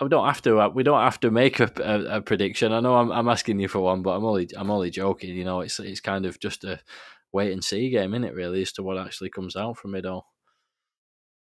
we 0.02 0.10
don't 0.10 0.26
have 0.26 0.42
to. 0.44 0.60
Uh, 0.60 0.70
we 0.70 0.84
don't 0.84 1.02
have 1.02 1.20
to 1.22 1.32
make 1.32 1.60
a, 1.60 1.72
a, 1.78 2.18
a, 2.18 2.22
prediction. 2.22 2.74
I 2.74 2.80
know 2.80 2.96
I'm, 2.96 3.12
I'm 3.12 3.30
asking 3.30 3.60
you 3.60 3.68
for 3.68 3.80
one, 3.80 4.02
but 4.02 4.12
I'm 4.12 4.26
only 4.26 4.50
I'm 4.58 4.72
only 4.72 4.90
joking. 4.90 5.36
You 5.36 5.46
know, 5.46 5.62
it's 5.62 5.80
it's 5.80 6.02
kind 6.02 6.26
of 6.26 6.40
just 6.40 6.64
a 6.64 6.80
wait 7.32 7.54
and 7.54 7.64
see 7.64 7.90
game, 7.90 8.14
isn't 8.14 8.26
it? 8.26 8.34
Really, 8.34 8.62
as 8.62 8.72
to 8.74 8.84
what 8.84 8.98
actually 8.98 9.30
comes 9.30 9.56
out 9.56 9.78
from 9.78 9.96
it 9.96 10.06
all. 10.06 10.28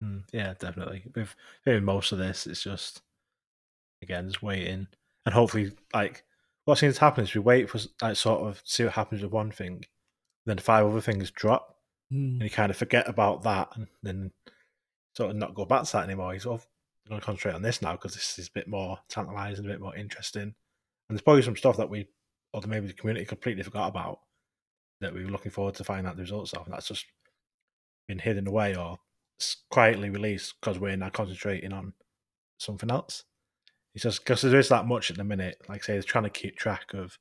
Mm, 0.04 0.24
yeah, 0.34 0.54
definitely. 0.60 1.04
With, 1.16 1.36
with 1.66 1.84
most 1.84 2.12
of 2.12 2.18
this, 2.18 2.48
it's 2.48 2.64
just 2.64 3.02
again 4.02 4.28
just 4.28 4.44
waiting, 4.44 4.88
and 5.26 5.34
hopefully, 5.34 5.72
like 5.94 6.24
what 6.66 6.78
seems 6.78 6.96
to 6.96 7.02
happen 7.02 7.24
is 7.24 7.34
we 7.34 7.42
wait 7.42 7.70
for 7.70 7.80
like 8.02 8.16
sort 8.16 8.42
of 8.42 8.62
see 8.66 8.84
what 8.84 8.94
happens 8.94 9.22
with 9.22 9.32
one 9.32 9.52
thing, 9.52 9.86
then 10.46 10.58
five 10.58 10.86
other 10.86 11.02
things 11.02 11.32
drop, 11.32 11.78
mm. 12.12 12.34
and 12.34 12.42
you 12.42 12.50
kind 12.50 12.72
of 12.72 12.78
forget 12.78 13.08
about 13.08 13.44
that, 13.44 13.70
and 13.76 13.88
then 14.04 14.32
sort 15.16 15.30
of 15.32 15.38
not 15.38 15.56
go 15.56 15.66
back 15.66 15.84
to 15.84 15.92
that 15.94 16.06
anymore. 16.06 16.34
You 16.34 16.40
sort 16.40 16.62
of 16.62 16.68
going 17.08 17.22
to 17.22 17.26
concentrate 17.26 17.54
on 17.54 17.62
this 17.62 17.82
now 17.82 17.94
because 17.94 18.16
this 18.16 18.38
is 18.40 18.48
a 18.48 18.54
bit 18.54 18.68
more 18.68 19.00
tantalizing, 19.08 19.66
a 19.66 19.70
bit 19.70 19.82
more 19.82 19.96
interesting, 19.96 20.42
and 20.42 20.54
there's 21.10 21.22
probably 21.22 21.44
some 21.44 21.56
stuff 21.56 21.78
that 21.78 21.90
we 21.90 22.08
or 22.54 22.62
maybe 22.68 22.88
the 22.88 22.94
community 22.94 23.26
completely 23.26 23.64
forgot 23.64 23.90
about 23.90 24.20
that 25.02 25.14
we 25.14 25.26
were 25.26 25.32
looking 25.32 25.52
forward 25.52 25.76
to 25.76 25.84
finding 25.84 26.08
out 26.08 26.16
the 26.16 26.22
results 26.22 26.54
of, 26.54 26.66
and 26.66 26.74
that's 26.74 26.88
just 26.88 27.06
been 28.08 28.20
hidden 28.20 28.48
away 28.48 28.76
or 28.76 28.98
quietly 29.70 30.10
released 30.10 30.56
because 30.60 30.80
we're 30.80 30.96
now 30.96 31.10
concentrating 31.10 31.74
on 31.74 31.94
something 32.58 32.90
else. 32.90 33.26
It's 33.96 34.04
just 34.04 34.24
because 34.24 34.42
there 34.42 34.60
is 34.60 34.70
that 34.70 34.86
much 34.86 35.10
at 35.10 35.18
the 35.18 35.24
minute. 35.24 35.62
Like 35.70 35.84
I 35.84 35.86
say, 35.86 35.94
they're 35.94 36.04
trying 36.04 36.26
to 36.26 36.30
keep 36.30 36.58
track 36.58 36.94
of 36.94 37.18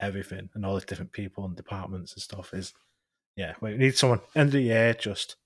everything 0.00 0.48
and 0.54 0.64
all 0.64 0.74
the 0.74 0.80
different 0.80 1.12
people 1.12 1.44
and 1.44 1.54
departments 1.54 2.14
and 2.14 2.22
stuff. 2.22 2.54
Is 2.54 2.72
yeah, 3.36 3.54
we 3.60 3.76
need 3.76 3.96
someone 3.96 4.20
end 4.34 4.48
of 4.48 4.52
the 4.54 4.62
year 4.62 4.94
just 4.94 5.36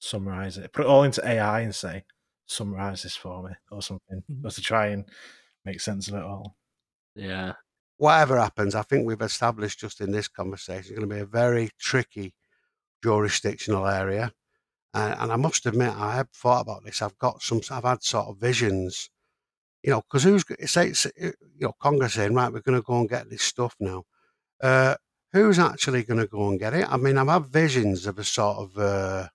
summarize 0.00 0.58
it, 0.58 0.72
put 0.72 0.84
it 0.84 0.88
all 0.88 1.04
into 1.04 1.26
AI 1.26 1.60
and 1.60 1.74
say 1.74 2.02
summarize 2.46 3.04
this 3.04 3.16
for 3.16 3.44
me 3.44 3.52
or 3.70 3.80
something, 3.80 4.22
mm-hmm. 4.30 4.42
just 4.42 4.56
to 4.56 4.62
try 4.62 4.88
and 4.88 5.04
make 5.64 5.80
sense 5.80 6.08
of 6.08 6.14
it 6.14 6.22
all. 6.22 6.56
Yeah. 7.14 7.52
Whatever 7.98 8.38
happens, 8.38 8.74
I 8.74 8.82
think 8.82 9.06
we've 9.06 9.22
established 9.22 9.78
just 9.78 10.00
in 10.00 10.10
this 10.10 10.26
conversation, 10.26 10.80
it's 10.80 10.90
going 10.90 11.08
to 11.08 11.14
be 11.14 11.20
a 11.20 11.26
very 11.26 11.70
tricky 11.78 12.34
jurisdictional 13.04 13.86
area. 13.86 14.32
And, 14.92 15.14
and 15.20 15.32
I 15.32 15.36
must 15.36 15.64
admit, 15.66 15.94
I 15.96 16.16
have 16.16 16.28
thought 16.30 16.62
about 16.62 16.84
this. 16.84 17.00
I've 17.00 17.16
got 17.18 17.40
some, 17.40 17.60
I've 17.70 17.84
had 17.84 18.02
sort 18.02 18.26
of 18.26 18.38
visions 18.38 19.08
you 19.82 19.90
know, 19.90 20.02
because 20.02 20.24
who's 20.24 20.44
say 20.70 20.88
it's, 20.88 21.06
you 21.16 21.32
know 21.60 21.74
Congress 21.80 22.14
saying 22.14 22.34
right, 22.34 22.52
we're 22.52 22.60
going 22.60 22.78
to 22.78 22.86
go 22.86 22.98
and 22.98 23.08
get 23.08 23.28
this 23.28 23.42
stuff 23.42 23.74
now. 23.80 24.04
Uh, 24.62 24.94
who's 25.32 25.58
actually 25.58 26.04
going 26.04 26.20
to 26.20 26.26
go 26.26 26.48
and 26.48 26.60
get 26.60 26.74
it? 26.74 26.86
I 26.90 26.96
mean, 26.96 27.18
I've 27.18 27.28
had 27.28 27.46
visions 27.46 28.06
of 28.06 28.18
a 28.18 28.24
sort 28.24 28.58
of 28.58 28.78
uh, 28.78 29.28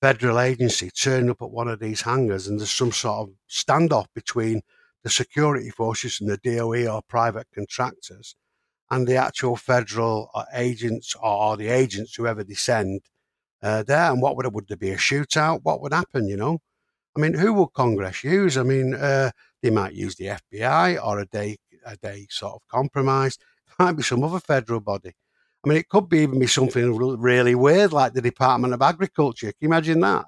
federal 0.00 0.40
agency 0.40 0.90
turning 0.90 1.30
up 1.30 1.42
at 1.42 1.50
one 1.50 1.68
of 1.68 1.80
these 1.80 2.02
hangars, 2.02 2.46
and 2.46 2.58
there's 2.58 2.72
some 2.72 2.92
sort 2.92 3.28
of 3.28 3.34
standoff 3.48 4.06
between 4.14 4.62
the 5.02 5.10
security 5.10 5.70
forces 5.70 6.20
and 6.20 6.28
the 6.28 6.36
DOE 6.38 6.86
or 6.86 7.02
private 7.08 7.46
contractors, 7.54 8.36
and 8.90 9.06
the 9.06 9.16
actual 9.16 9.56
federal 9.56 10.30
uh, 10.34 10.44
agents 10.54 11.14
or, 11.22 11.56
the 11.56 11.68
agents, 11.68 12.14
whoever 12.14 12.44
they 12.44 12.54
send 12.54 13.00
uh, 13.62 13.82
there. 13.82 14.10
And 14.10 14.20
what 14.20 14.36
would 14.36 14.52
would 14.52 14.68
there 14.68 14.76
be 14.76 14.90
a 14.90 14.96
shootout? 14.96 15.60
What 15.62 15.80
would 15.80 15.94
happen? 15.94 16.28
You 16.28 16.36
know, 16.36 16.58
I 17.16 17.20
mean, 17.20 17.34
who 17.34 17.52
would 17.54 17.72
Congress 17.72 18.22
use? 18.24 18.56
I 18.56 18.62
mean 18.62 18.94
uh, 18.94 19.30
they 19.62 19.70
might 19.70 19.94
use 19.94 20.16
the 20.16 20.26
FBI 20.26 21.04
or 21.04 21.18
a 21.20 21.26
day 21.26 21.56
a 21.84 21.96
day 21.96 22.26
sort 22.30 22.54
of 22.54 22.62
compromise. 22.68 23.38
It 23.68 23.74
might 23.82 23.92
be 23.92 24.02
some 24.02 24.22
other 24.22 24.40
federal 24.40 24.80
body. 24.80 25.12
I 25.64 25.68
mean, 25.68 25.78
it 25.78 25.88
could 25.88 26.08
be 26.08 26.20
even 26.20 26.38
be 26.38 26.46
something 26.46 26.96
really 26.96 27.54
weird 27.54 27.92
like 27.92 28.14
the 28.14 28.22
Department 28.22 28.72
of 28.72 28.80
Agriculture. 28.80 29.48
Can 29.48 29.56
you 29.60 29.68
imagine 29.68 30.00
that? 30.00 30.24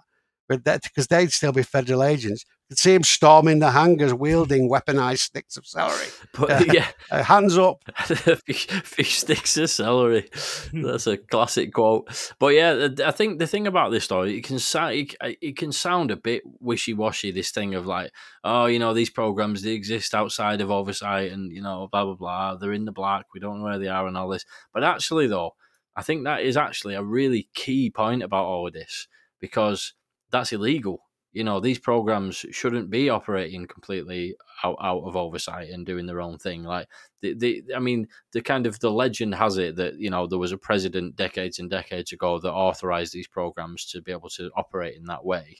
But 0.49 0.65
that 0.65 0.83
because 0.83 1.07
they'd 1.07 1.33
still 1.33 1.53
be 1.53 1.63
federal 1.63 2.03
agents, 2.03 2.45
could 2.73 2.78
see 2.78 2.94
him 2.94 3.03
storming 3.03 3.59
the 3.59 3.70
hangars 3.70 4.15
wielding 4.15 4.70
weaponized 4.70 5.19
sticks 5.19 5.59
of 5.59 5.66
celery. 5.66 6.07
But 6.32 6.51
uh, 6.51 6.65
yeah, 6.73 6.86
uh, 7.11 7.23
hands 7.23 7.59
up. 7.59 7.85
fish, 8.47 8.66
fish, 8.66 9.19
sticks 9.19 9.59
of 9.59 9.69
celery. 9.69 10.31
That's 10.73 11.07
a 11.07 11.19
classic 11.19 11.74
quote. 11.74 12.35
But 12.39 12.55
yeah, 12.55 12.89
I 13.05 13.11
think 13.11 13.39
the 13.39 13.47
thing 13.47 13.66
about 13.66 13.90
this 13.90 14.05
story, 14.05 14.39
it 14.39 14.44
can 14.44 14.59
it 14.59 15.57
can 15.59 15.70
sound 15.70 16.11
a 16.11 16.16
bit 16.16 16.43
wishy 16.61 16.94
washy. 16.94 17.31
This 17.31 17.51
thing 17.51 17.74
of 17.74 17.85
like, 17.85 18.11
oh, 18.43 18.65
you 18.65 18.78
know, 18.78 18.94
these 18.94 19.11
programs 19.11 19.61
they 19.61 19.73
exist 19.73 20.15
outside 20.15 20.62
of 20.62 20.70
oversight, 20.70 21.31
and 21.31 21.53
you 21.53 21.61
know, 21.61 21.90
blah 21.93 22.07
blah 22.07 22.15
blah. 22.15 22.57
They're 22.57 22.73
in 22.73 22.86
the 22.86 22.93
black. 22.93 23.27
We 23.35 23.40
don't 23.40 23.59
know 23.59 23.65
where 23.65 23.78
they 23.78 23.89
are, 23.89 24.07
and 24.07 24.16
all 24.16 24.28
this. 24.28 24.47
But 24.73 24.82
actually, 24.82 25.27
though, 25.27 25.57
I 25.94 26.03
think 26.03 26.24
that 26.24 26.40
is 26.40 26.57
actually 26.57 26.94
a 26.94 27.03
really 27.03 27.51
key 27.55 27.90
point 27.90 28.23
about 28.23 28.47
all 28.47 28.66
of 28.66 28.73
this 28.73 29.09
because 29.40 29.93
that's 30.31 30.53
illegal 30.53 31.03
you 31.33 31.45
know 31.45 31.61
these 31.61 31.79
programs 31.79 32.45
shouldn't 32.51 32.91
be 32.91 33.09
operating 33.09 33.67
completely 33.67 34.37
out, 34.65 34.77
out 34.81 35.03
of 35.03 35.17
oversight 35.17 35.71
and 35.71 35.87
doing 35.87 36.07
their 36.07 36.21
own 36.21 36.39
thing. 36.39 36.63
Like 36.63 36.89
the, 37.21 37.35
the 37.35 37.63
i 37.75 37.79
mean 37.79 38.09
the 38.33 38.43
kind 38.43 38.67
of 38.67 38.79
the 38.81 38.91
legend 38.91 39.35
has 39.35 39.59
it 39.59 39.77
that 39.77 39.99
you 39.99 40.11
know 40.11 40.27
there 40.27 40.39
was 40.39 40.53
a 40.53 40.59
president 40.59 41.17
decades 41.17 41.59
and 41.59 41.71
decades 41.71 42.13
ago 42.13 42.39
that 42.39 42.53
authorized 42.53 43.13
these 43.13 43.29
programs 43.29 43.87
to 43.87 44.03
be 44.03 44.13
able 44.13 44.29
to 44.31 44.51
operate 44.57 44.97
in 44.97 45.05
that 45.05 45.25
way 45.25 45.57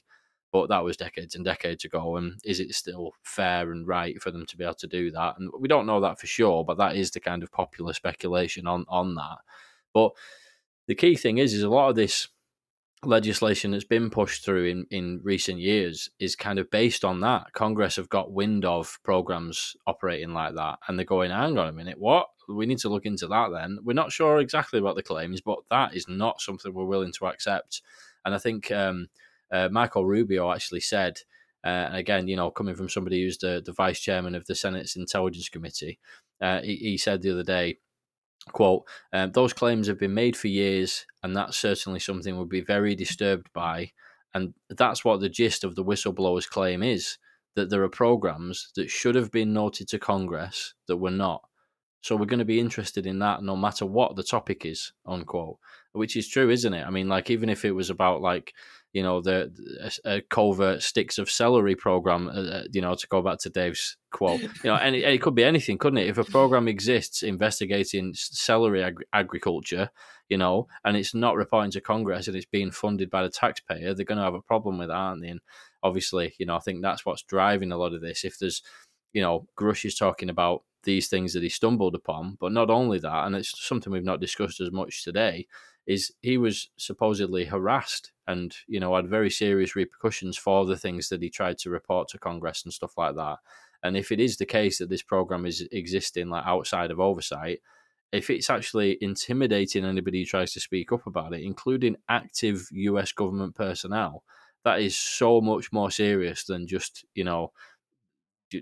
but 0.53 0.69
that 0.69 0.83
was 0.83 0.95
decades 0.95 1.33
and 1.33 1.43
decades 1.43 1.83
ago 1.83 2.15
and 2.15 2.39
is 2.45 2.59
it 2.59 2.73
still 2.75 3.11
fair 3.23 3.71
and 3.71 3.87
right 3.87 4.21
for 4.21 4.29
them 4.29 4.45
to 4.45 4.55
be 4.55 4.63
able 4.63 4.75
to 4.75 4.87
do 4.87 5.09
that? 5.09 5.33
And 5.39 5.49
we 5.59 5.67
don't 5.67 5.87
know 5.87 5.99
that 6.01 6.19
for 6.19 6.27
sure 6.27 6.63
but 6.63 6.77
that 6.77 6.95
is 6.95 7.09
the 7.09 7.19
kind 7.19 7.41
of 7.41 7.51
popular 7.51 7.91
speculation 7.91 8.67
on 8.67 8.85
on 8.87 9.15
that. 9.15 9.39
But 9.93 10.11
the 10.87 10.95
key 10.95 11.15
thing 11.15 11.39
is 11.39 11.55
is 11.55 11.63
a 11.63 11.69
lot 11.69 11.89
of 11.89 11.95
this 11.95 12.27
legislation 13.05 13.71
that's 13.71 13.83
been 13.83 14.09
pushed 14.09 14.43
through 14.43 14.65
in, 14.65 14.85
in 14.91 15.21
recent 15.23 15.59
years 15.59 16.09
is 16.19 16.35
kind 16.35 16.59
of 16.59 16.69
based 16.71 17.03
on 17.03 17.21
that. 17.21 17.53
Congress 17.53 17.95
have 17.97 18.09
got 18.09 18.31
wind 18.31 18.65
of 18.65 18.99
programs 19.03 19.75
operating 19.87 20.33
like 20.33 20.55
that, 20.55 20.79
and 20.87 20.97
they're 20.97 21.05
going, 21.05 21.31
hang 21.31 21.57
on 21.57 21.67
a 21.67 21.73
minute, 21.73 21.99
what? 21.99 22.27
We 22.49 22.65
need 22.65 22.79
to 22.79 22.89
look 22.89 23.05
into 23.05 23.27
that 23.27 23.49
then. 23.53 23.79
We're 23.83 23.93
not 23.93 24.11
sure 24.11 24.39
exactly 24.39 24.81
what 24.81 24.95
the 24.95 25.03
claims, 25.03 25.41
but 25.41 25.59
that 25.69 25.95
is 25.95 26.07
not 26.07 26.41
something 26.41 26.73
we're 26.73 26.85
willing 26.85 27.13
to 27.13 27.27
accept. 27.27 27.81
And 28.25 28.35
I 28.35 28.37
think 28.37 28.71
um, 28.71 29.07
uh, 29.51 29.69
Michael 29.71 30.05
Rubio 30.05 30.51
actually 30.51 30.81
said, 30.81 31.19
uh, 31.63 31.67
and 31.87 31.95
again, 31.95 32.27
you 32.27 32.35
know, 32.35 32.51
coming 32.51 32.75
from 32.75 32.89
somebody 32.89 33.23
who's 33.23 33.37
the, 33.37 33.61
the 33.65 33.71
vice 33.71 33.99
chairman 33.99 34.35
of 34.35 34.45
the 34.45 34.55
Senate's 34.55 34.97
Intelligence 34.97 35.47
Committee, 35.47 35.99
uh, 36.41 36.61
he, 36.61 36.75
he 36.75 36.97
said 36.97 37.21
the 37.21 37.31
other 37.31 37.43
day, 37.43 37.77
quote, 38.51 38.83
um, 39.11 39.31
those 39.31 39.53
claims 39.53 39.87
have 39.87 39.99
been 39.99 40.13
made 40.13 40.35
for 40.35 40.47
years, 40.47 41.05
and 41.23 41.35
that's 41.35 41.57
certainly 41.57 41.99
something 41.99 42.35
we'll 42.35 42.45
be 42.45 42.61
very 42.61 42.95
disturbed 42.95 43.47
by. 43.53 43.91
And 44.33 44.53
that's 44.69 45.05
what 45.05 45.19
the 45.19 45.29
gist 45.29 45.63
of 45.63 45.75
the 45.75 45.83
whistleblower's 45.83 46.47
claim 46.47 46.83
is 46.83 47.17
that 47.55 47.69
there 47.69 47.83
are 47.83 47.89
programs 47.89 48.71
that 48.75 48.89
should 48.89 49.15
have 49.15 49.31
been 49.31 49.53
noted 49.53 49.87
to 49.89 49.99
Congress 49.99 50.73
that 50.87 50.97
were 50.97 51.11
not. 51.11 51.43
So 52.01 52.17
we're 52.17 52.25
going 52.25 52.39
to 52.39 52.45
be 52.45 52.59
interested 52.59 53.05
in 53.05 53.19
that 53.19 53.43
no 53.43 53.55
matter 53.55 53.85
what 53.85 54.15
the 54.15 54.23
topic 54.23 54.65
is, 54.65 54.91
unquote. 55.05 55.57
Which 55.93 56.17
is 56.17 56.27
true, 56.27 56.49
isn't 56.49 56.73
it? 56.73 56.85
I 56.85 56.89
mean, 56.89 57.07
like 57.07 57.29
even 57.29 57.49
if 57.49 57.63
it 57.63 57.71
was 57.71 57.89
about 57.89 58.21
like 58.21 58.53
you 58.93 59.03
know 59.03 59.21
the 59.21 59.51
a 60.05 60.21
covert 60.21 60.81
sticks 60.81 61.17
of 61.17 61.29
celery 61.29 61.75
program, 61.75 62.29
uh, 62.29 62.31
uh 62.31 62.63
you 62.71 62.81
know, 62.81 62.95
to 62.95 63.07
go 63.07 63.21
back 63.21 63.39
to 63.39 63.49
Dave's 63.49 63.97
quote, 64.11 64.41
you 64.41 64.49
know, 64.65 64.75
and 64.75 64.95
it, 64.95 65.03
it 65.03 65.21
could 65.21 65.35
be 65.35 65.43
anything, 65.43 65.77
couldn't 65.77 65.97
it? 65.97 66.07
If 66.07 66.17
a 66.17 66.23
program 66.23 66.67
exists 66.67 67.23
investigating 67.23 68.13
celery 68.13 68.83
ag- 68.83 69.05
agriculture, 69.11 69.89
you 70.29 70.37
know, 70.37 70.67
and 70.85 70.95
it's 70.95 71.13
not 71.13 71.35
reporting 71.35 71.71
to 71.71 71.81
Congress 71.81 72.27
and 72.27 72.37
it's 72.37 72.45
being 72.45 72.71
funded 72.71 73.09
by 73.09 73.23
the 73.23 73.29
taxpayer, 73.29 73.93
they're 73.93 74.05
going 74.05 74.19
to 74.19 74.23
have 74.23 74.35
a 74.35 74.41
problem 74.41 74.77
with 74.77 74.89
that, 74.89 74.95
aren't 74.95 75.21
they? 75.21 75.29
And 75.29 75.41
obviously, 75.81 76.33
you 76.37 76.45
know, 76.45 76.55
I 76.55 76.59
think 76.59 76.81
that's 76.81 77.05
what's 77.05 77.23
driving 77.23 77.71
a 77.71 77.77
lot 77.77 77.93
of 77.93 78.01
this. 78.01 78.23
If 78.23 78.39
there's, 78.39 78.61
you 79.11 79.21
know, 79.21 79.47
Grusch 79.59 79.85
is 79.85 79.95
talking 79.95 80.29
about 80.29 80.63
these 80.83 81.07
things 81.07 81.33
that 81.33 81.43
he 81.43 81.49
stumbled 81.49 81.95
upon. 81.95 82.37
But 82.39 82.51
not 82.51 82.69
only 82.69 82.99
that, 82.99 83.25
and 83.25 83.35
it's 83.35 83.53
something 83.65 83.91
we've 83.91 84.03
not 84.03 84.21
discussed 84.21 84.61
as 84.61 84.71
much 84.71 85.03
today, 85.03 85.47
is 85.85 86.13
he 86.21 86.37
was 86.37 86.69
supposedly 86.77 87.45
harassed 87.45 88.11
and 88.27 88.55
you 88.67 88.79
know 88.79 88.95
had 88.95 89.07
very 89.07 89.29
serious 89.29 89.75
repercussions 89.75 90.37
for 90.37 90.65
the 90.65 90.77
things 90.77 91.09
that 91.09 91.21
he 91.21 91.29
tried 91.29 91.57
to 91.59 91.69
report 91.69 92.07
to 92.09 92.17
Congress 92.17 92.63
and 92.63 92.73
stuff 92.73 92.97
like 92.97 93.15
that. 93.15 93.37
And 93.83 93.97
if 93.97 94.11
it 94.11 94.19
is 94.19 94.37
the 94.37 94.45
case 94.45 94.77
that 94.77 94.89
this 94.89 95.01
program 95.01 95.45
is 95.45 95.67
existing 95.71 96.29
like 96.29 96.45
outside 96.45 96.89
of 96.89 96.99
oversight, 96.99 97.59
if 98.13 98.29
it's 98.29 98.49
actually 98.49 98.97
intimidating 99.01 99.83
anybody 99.83 100.19
who 100.19 100.25
tries 100.25 100.53
to 100.53 100.59
speak 100.59 100.91
up 100.91 101.05
about 101.07 101.33
it, 101.33 101.41
including 101.41 101.97
active 102.07 102.67
US 102.71 103.11
government 103.11 103.55
personnel, 103.55 104.23
that 104.63 104.79
is 104.79 104.97
so 104.97 105.41
much 105.41 105.71
more 105.73 105.91
serious 105.91 106.45
than 106.45 106.67
just, 106.67 107.05
you 107.15 107.23
know, 107.23 107.51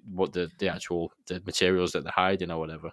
what 0.10 0.32
the 0.34 0.50
the 0.58 0.70
actual 0.70 1.12
the 1.28 1.42
materials 1.46 1.92
that 1.92 2.04
they're 2.04 2.14
hiding 2.16 2.50
or 2.50 2.60
whatever. 2.60 2.92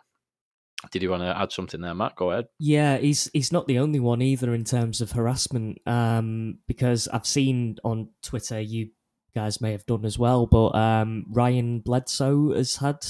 Did 0.91 1.03
you 1.03 1.11
want 1.11 1.23
to 1.23 1.37
add 1.37 1.51
something 1.51 1.81
there, 1.81 1.95
Matt? 1.95 2.15
Go 2.17 2.31
ahead. 2.31 2.47
Yeah, 2.59 2.99
he's 2.99 3.29
he's 3.33 3.53
not 3.53 3.67
the 3.67 3.79
only 3.79 3.99
one 3.99 4.23
either 4.23 4.55
in 4.55 4.65
terms 4.65 5.01
of 5.01 5.13
harassment. 5.13 5.81
Um, 5.87 6.59
because 6.69 7.09
I've 7.09 7.27
seen 7.27 7.79
on 7.85 8.11
Twitter, 8.23 8.61
you 8.61 8.91
guys 9.35 9.61
may 9.61 9.73
have 9.73 9.87
done 9.87 10.05
as 10.05 10.19
well, 10.19 10.47
but 10.47 10.75
um, 10.75 11.27
Ryan 11.31 11.81
Bledsoe 11.81 12.55
has 12.55 12.77
had 12.77 13.05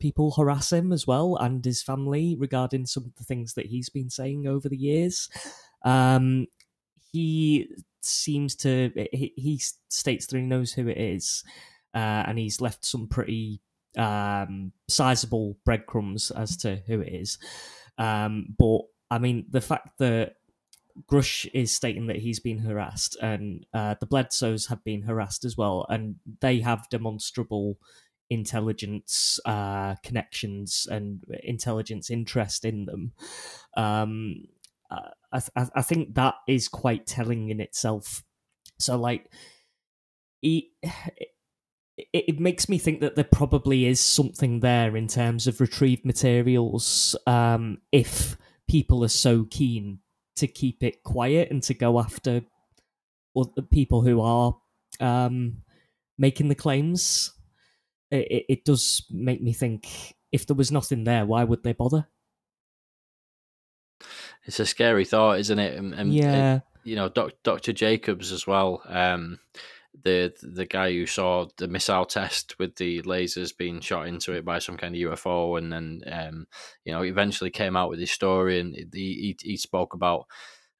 people 0.00 0.32
harass 0.32 0.70
him 0.70 0.92
as 0.92 1.06
well 1.06 1.36
and 1.36 1.64
his 1.64 1.82
family 1.82 2.36
regarding 2.38 2.84
some 2.84 3.04
of 3.04 3.14
the 3.16 3.24
things 3.24 3.54
that 3.54 3.66
he's 3.66 3.88
been 3.88 4.10
saying 4.10 4.46
over 4.46 4.68
the 4.68 4.76
years. 4.76 5.30
Um, 5.82 6.46
he 7.10 7.68
seems 8.02 8.54
to 8.56 8.90
he, 9.12 9.32
he 9.36 9.62
states 9.88 10.26
that 10.26 10.36
he 10.36 10.42
knows 10.42 10.72
who 10.72 10.88
it 10.88 10.98
is 10.98 11.42
uh, 11.94 12.24
and 12.26 12.38
he's 12.38 12.60
left 12.60 12.84
some 12.84 13.06
pretty 13.06 13.60
um, 13.96 14.72
sizable 14.88 15.56
breadcrumbs 15.64 16.30
as 16.30 16.56
to 16.58 16.76
who 16.86 17.00
it 17.00 17.12
is. 17.12 17.38
Um, 17.98 18.54
but 18.58 18.80
I 19.10 19.18
mean, 19.18 19.46
the 19.50 19.60
fact 19.60 19.98
that 19.98 20.36
Grusch 21.10 21.48
is 21.52 21.74
stating 21.74 22.06
that 22.06 22.16
he's 22.16 22.40
been 22.40 22.58
harassed, 22.58 23.16
and 23.20 23.66
uh, 23.74 23.94
the 23.98 24.06
Bledsoes 24.06 24.66
have 24.66 24.82
been 24.84 25.02
harassed 25.02 25.44
as 25.44 25.56
well, 25.56 25.86
and 25.88 26.16
they 26.40 26.60
have 26.60 26.88
demonstrable 26.88 27.78
intelligence 28.30 29.38
uh, 29.44 29.96
connections 30.02 30.86
and 30.90 31.24
intelligence 31.42 32.10
interest 32.10 32.64
in 32.64 32.86
them. 32.86 33.12
Um, 33.76 34.46
I, 35.34 35.40
th- 35.40 35.68
I 35.74 35.82
think 35.82 36.14
that 36.14 36.36
is 36.46 36.68
quite 36.68 37.06
telling 37.06 37.50
in 37.50 37.60
itself. 37.60 38.22
So, 38.78 38.96
like, 38.96 39.30
he, 40.40 40.70
it, 42.12 42.24
it, 42.28 42.40
makes 42.40 42.68
me 42.68 42.78
think 42.78 43.00
that 43.00 43.14
there 43.14 43.24
probably 43.24 43.86
is 43.86 44.00
something 44.00 44.60
there 44.60 44.96
in 44.96 45.08
terms 45.08 45.46
of 45.46 45.60
retrieved 45.60 46.04
materials 46.04 47.16
um, 47.26 47.78
if 47.92 48.36
people 48.68 49.04
are 49.04 49.08
so 49.08 49.46
keen 49.50 50.00
to 50.36 50.46
keep 50.46 50.82
it 50.82 51.02
quiet 51.02 51.50
and 51.50 51.62
to 51.62 51.74
go 51.74 51.98
after 51.98 52.42
the 53.56 53.62
people 53.62 54.02
who 54.02 54.20
are 54.20 54.56
um, 55.00 55.58
making 56.18 56.48
the 56.48 56.54
claims. 56.54 57.32
It, 58.10 58.44
it, 58.48 58.64
does 58.64 59.04
make 59.10 59.42
me 59.42 59.52
think 59.52 60.14
if 60.30 60.46
there 60.46 60.54
was 60.54 60.70
nothing 60.70 61.04
there, 61.04 61.26
why 61.26 61.42
would 61.42 61.64
they 61.64 61.72
bother? 61.72 62.06
It's 64.44 64.60
a 64.60 64.66
scary 64.66 65.04
thought, 65.04 65.40
isn't 65.40 65.58
it? 65.58 65.76
And, 65.76 65.94
and 65.94 66.14
yeah. 66.14 66.56
It, 66.56 66.62
you 66.84 66.96
know, 66.96 67.08
Doc, 67.08 67.32
Dr. 67.42 67.72
Jacobs 67.72 68.30
as 68.30 68.46
well. 68.46 68.82
Um, 68.86 69.40
the 70.04 70.32
the 70.42 70.66
guy 70.66 70.92
who 70.92 71.06
saw 71.06 71.46
the 71.56 71.66
missile 71.66 72.04
test 72.04 72.58
with 72.58 72.76
the 72.76 73.02
lasers 73.02 73.56
being 73.56 73.80
shot 73.80 74.06
into 74.06 74.32
it 74.32 74.44
by 74.44 74.58
some 74.58 74.76
kind 74.76 74.94
of 74.94 75.00
UFO, 75.00 75.58
and 75.58 75.72
then 75.72 76.02
um, 76.10 76.46
you 76.84 76.92
know 76.92 77.02
eventually 77.02 77.50
came 77.50 77.76
out 77.76 77.90
with 77.90 77.98
his 77.98 78.10
story, 78.10 78.60
and 78.60 78.74
he 78.74 78.86
he, 78.92 79.36
he 79.40 79.56
spoke 79.56 79.94
about. 79.94 80.26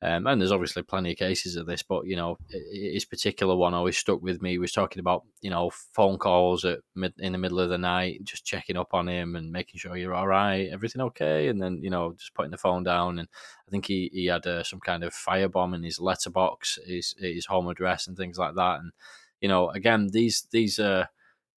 Um, 0.05 0.27
and 0.27 0.39
there's 0.39 0.53
obviously 0.53 0.83
plenty 0.83 1.13
of 1.13 1.17
cases 1.17 1.57
of 1.57 1.65
this, 1.65 1.83
but 1.83 2.07
you 2.07 2.15
know, 2.15 2.37
his 2.71 3.07
particular 3.07 3.57
one 3.57 3.73
always 3.73 3.97
stuck 3.97 4.21
with 4.21 4.43
me. 4.43 4.51
He 4.51 4.59
was 4.59 4.73
talking 4.73 5.01
about 5.01 5.23
you 5.41 5.49
know 5.49 5.71
phone 5.95 6.19
calls 6.19 6.67
at 6.67 6.81
mid, 6.95 7.15
in 7.19 7.33
the 7.33 7.39
middle 7.39 7.59
of 7.59 7.71
the 7.71 7.79
night, 7.79 8.23
just 8.23 8.45
checking 8.45 8.77
up 8.77 8.93
on 8.93 9.09
him 9.09 9.35
and 9.35 9.51
making 9.51 9.79
sure 9.79 9.97
you're 9.97 10.13
all 10.13 10.27
right, 10.27 10.69
everything 10.71 11.01
okay, 11.01 11.49
and 11.49 11.63
then 11.63 11.81
you 11.83 11.89
know 11.89 12.13
just 12.19 12.35
putting 12.35 12.51
the 12.51 12.59
phone 12.59 12.85
down. 12.85 13.19
And 13.19 13.29
I 13.67 13.71
think 13.71 13.87
he 13.87 14.11
he 14.13 14.27
had 14.27 14.47
uh, 14.47 14.63
some 14.63 14.81
kind 14.81 15.05
of 15.05 15.15
firebomb 15.15 15.75
in 15.75 15.83
his 15.83 15.99
letterbox, 15.99 16.79
his 16.87 17.15
his 17.19 17.47
home 17.47 17.69
address, 17.69 18.07
and 18.07 18.15
things 18.15 18.37
like 18.37 18.57
that. 18.57 18.81
And 18.81 18.93
you 19.41 19.49
know, 19.49 19.71
again, 19.71 20.09
these 20.13 20.47
these 20.51 20.79
uh, 20.79 21.07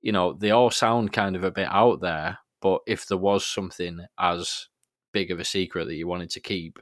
you 0.01 0.13
know, 0.13 0.31
they 0.31 0.51
all 0.51 0.71
sound 0.71 1.11
kind 1.11 1.35
of 1.35 1.43
a 1.43 1.51
bit 1.51 1.67
out 1.69 1.99
there. 1.99 2.37
But 2.61 2.79
if 2.87 3.07
there 3.07 3.17
was 3.17 3.45
something 3.45 4.05
as 4.17 4.69
big 5.11 5.31
of 5.31 5.39
a 5.39 5.45
secret 5.45 5.85
that 5.85 5.95
you 5.95 6.07
wanted 6.07 6.29
to 6.29 6.39
keep, 6.39 6.79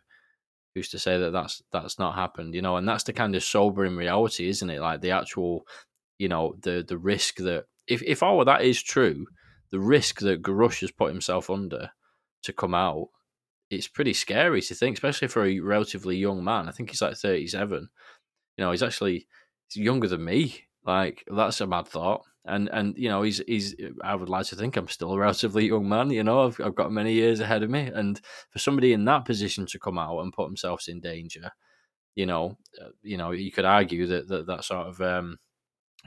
who's 0.76 0.90
to 0.90 1.00
say 1.00 1.18
that 1.18 1.32
that's 1.32 1.64
that's 1.72 1.98
not 1.98 2.16
happened? 2.16 2.54
You 2.54 2.62
know, 2.62 2.78
and 2.78 2.88
that's 2.88 3.06
the 3.06 3.14
kind 3.14 3.36
of 3.36 3.44
sobering 3.44 3.96
reality, 3.96 4.48
isn't 4.50 4.70
it? 4.70 4.82
Like 4.82 5.02
the 5.02 5.12
actual, 5.12 5.66
you 6.20 6.28
know, 6.28 6.56
the 6.62 6.86
the 6.88 6.98
risk 6.98 7.38
that 7.38 7.66
if 7.88 8.04
if 8.04 8.22
all 8.22 8.40
of 8.40 8.46
that 8.46 8.62
is 8.62 8.84
true, 8.84 9.26
the 9.72 9.80
risk 9.80 10.20
that 10.20 10.44
Grusch 10.44 10.82
has 10.82 10.92
put 10.92 11.12
himself 11.12 11.50
under 11.50 11.90
to 12.44 12.54
come 12.54 12.76
out 12.76 13.08
it's 13.70 13.88
pretty 13.88 14.14
scary 14.14 14.62
to 14.62 14.76
think, 14.76 14.96
especially 14.96 15.28
for 15.28 15.46
a 15.46 15.60
relatively 15.60 16.18
young 16.18 16.44
man. 16.44 16.68
I 16.68 16.72
think 16.72 16.90
he's 16.90 17.02
like 17.02 17.16
37. 17.16 17.90
You 18.58 18.64
know, 18.64 18.72
he's 18.72 18.84
actually 18.84 19.28
he's 19.70 19.84
younger 19.84 20.08
than 20.08 20.24
me. 20.24 20.66
Like 20.84 21.24
that's 21.28 21.62
a 21.62 21.68
mad 21.68 21.88
thought. 21.88 22.24
And 22.48 22.70
and 22.72 22.96
you 22.98 23.10
know, 23.10 23.24
he's 23.24 23.42
he's. 23.48 23.76
I 24.04 24.16
would 24.16 24.30
like 24.30 24.46
to 24.48 24.56
think 24.56 24.78
I'm 24.78 24.88
still 24.88 25.14
a 25.14 25.18
relatively 25.18 25.66
young 25.68 25.90
man. 25.90 26.12
You 26.12 26.24
know, 26.24 26.46
I've 26.46 26.60
I've 26.64 26.76
got 26.76 26.92
many 26.92 27.14
years 27.14 27.40
ahead 27.40 27.64
of 27.64 27.70
me. 27.70 27.90
And 27.94 28.22
for 28.52 28.60
somebody 28.60 28.94
in 28.94 29.06
that 29.06 29.26
position 29.26 29.66
to 29.68 29.80
come 29.80 29.98
out 29.98 30.20
and 30.20 30.32
put 30.32 30.48
themselves 30.48 30.88
in 30.88 31.00
danger, 31.00 31.52
you 32.16 32.26
know, 32.26 32.58
uh, 32.82 32.90
you 33.02 33.18
know, 33.18 33.32
you 33.32 33.52
could 33.52 33.66
argue 33.66 34.06
that 34.08 34.28
that, 34.28 34.48
that 34.48 34.64
sort 34.64 34.88
of 34.88 35.02
um, 35.02 35.40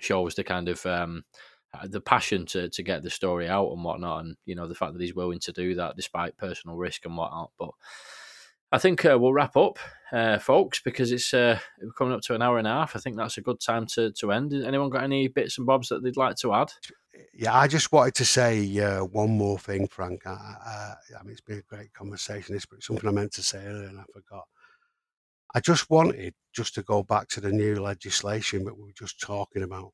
shows 0.01 0.35
the 0.37 0.45
kind 0.45 0.69
of 0.69 0.85
um, 0.87 1.25
the 1.85 2.01
passion 2.01 2.47
to 2.47 2.69
to 2.71 2.83
get 2.83 3.03
the 3.03 3.11
story 3.11 3.49
out 3.49 3.71
and 3.73 3.85
whatnot, 3.85 4.25
and 4.25 4.37
you 4.45 4.55
know 4.55 4.69
the 4.69 4.75
fact 4.75 4.93
that 4.93 5.03
he's 5.03 5.15
willing 5.15 5.41
to 5.41 5.53
do 5.53 5.75
that 5.75 5.97
despite 5.97 6.37
personal 6.37 6.77
risk 6.77 7.05
and 7.05 7.17
whatnot. 7.17 7.51
But 7.59 7.71
I 8.71 8.79
think 8.79 9.05
uh, 9.05 9.17
we'll 9.19 9.33
wrap 9.33 9.57
up, 9.57 9.79
uh, 10.13 10.39
folks, 10.39 10.81
because 10.81 11.11
it's 11.11 11.33
uh, 11.33 11.59
coming 11.97 12.13
up 12.13 12.21
to 12.23 12.35
an 12.35 12.43
hour 12.43 12.59
and 12.59 12.67
a 12.67 12.71
half. 12.71 12.95
I 12.95 12.99
think 12.99 13.17
that's 13.17 13.39
a 13.39 13.43
good 13.43 13.61
time 13.61 13.87
to 13.95 14.13
to 14.13 14.33
end. 14.33 14.53
Anyone 14.53 14.91
got 14.91 15.05
any 15.05 15.29
bits 15.29 15.59
and 15.59 15.67
bobs 15.67 15.89
that 15.89 16.03
they'd 16.03 16.17
like 16.17 16.37
to 16.37 16.53
add? 16.53 16.73
Yeah, 17.33 17.57
I 17.57 17.67
just 17.67 17.93
wanted 17.93 18.15
to 18.17 18.25
say 18.25 18.79
uh, 18.79 19.05
one 19.05 19.31
more 19.31 19.59
thing, 19.59 19.87
Frank. 19.89 20.27
I, 20.27 20.31
I, 20.31 20.95
I 21.19 21.23
mean, 21.23 21.33
it's 21.33 21.41
been 21.41 21.59
a 21.59 21.75
great 21.75 21.93
conversation. 21.93 22.55
It's 22.55 22.67
something 22.81 23.09
I 23.09 23.13
meant 23.13 23.33
to 23.33 23.43
say 23.43 23.65
earlier 23.65 23.89
and 23.89 24.01
I 24.01 24.05
forgot. 24.13 24.45
I 25.55 25.61
just 25.61 25.89
wanted 25.89 26.35
just 26.53 26.75
to 26.75 26.83
go 26.83 27.03
back 27.03 27.29
to 27.29 27.41
the 27.41 27.51
new 27.51 27.81
legislation 27.81 28.65
that 28.65 28.77
we 28.77 28.85
were 28.85 28.93
just 28.93 29.21
talking 29.21 29.63
about 29.63 29.93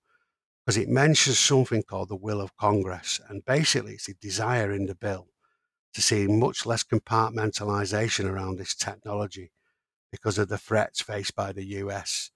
because 0.65 0.77
it 0.77 0.89
mentions 0.89 1.39
something 1.39 1.83
called 1.83 2.09
the 2.09 2.17
will 2.17 2.41
of 2.41 2.57
Congress. 2.57 3.21
And 3.29 3.45
basically, 3.45 3.93
it's 3.93 4.09
a 4.09 4.15
desire 4.15 4.73
in 4.73 4.87
the 4.87 4.95
bill 4.95 5.29
to 5.95 6.03
see 6.03 6.27
much 6.27 6.67
less 6.67 6.83
compartmentalization 6.83 8.29
around 8.29 8.57
this 8.57 8.75
technology 8.75 9.51
because 10.11 10.39
of 10.39 10.49
the 10.49 10.59
threats 10.59 11.01
faced 11.01 11.35
by 11.35 11.53
the 11.53 11.65
US 11.65 12.31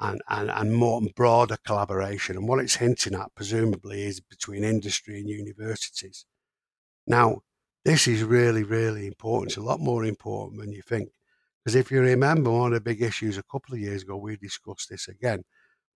and, 0.00 0.22
and, 0.28 0.50
and 0.50 0.74
more 0.74 1.00
broader 1.16 1.56
collaboration. 1.64 2.36
And 2.36 2.46
what 2.46 2.60
it's 2.60 2.76
hinting 2.76 3.14
at, 3.14 3.34
presumably, 3.34 4.02
is 4.02 4.20
between 4.20 4.64
industry 4.64 5.18
and 5.18 5.28
universities. 5.28 6.24
Now, 7.06 7.42
this 7.84 8.06
is 8.06 8.22
really, 8.22 8.62
really 8.62 9.06
important. 9.06 9.52
It's 9.52 9.56
a 9.56 9.62
lot 9.62 9.80
more 9.80 10.04
important 10.04 10.60
than 10.60 10.72
you 10.72 10.82
think. 10.82 11.10
Because 11.64 11.74
if 11.74 11.90
you 11.90 12.00
remember, 12.00 12.50
one 12.50 12.72
of 12.72 12.74
the 12.74 12.80
big 12.80 13.02
issues 13.02 13.36
a 13.36 13.42
couple 13.42 13.74
of 13.74 13.80
years 13.80 14.02
ago, 14.02 14.16
we 14.16 14.36
discussed 14.36 14.90
this 14.90 15.08
again, 15.08 15.44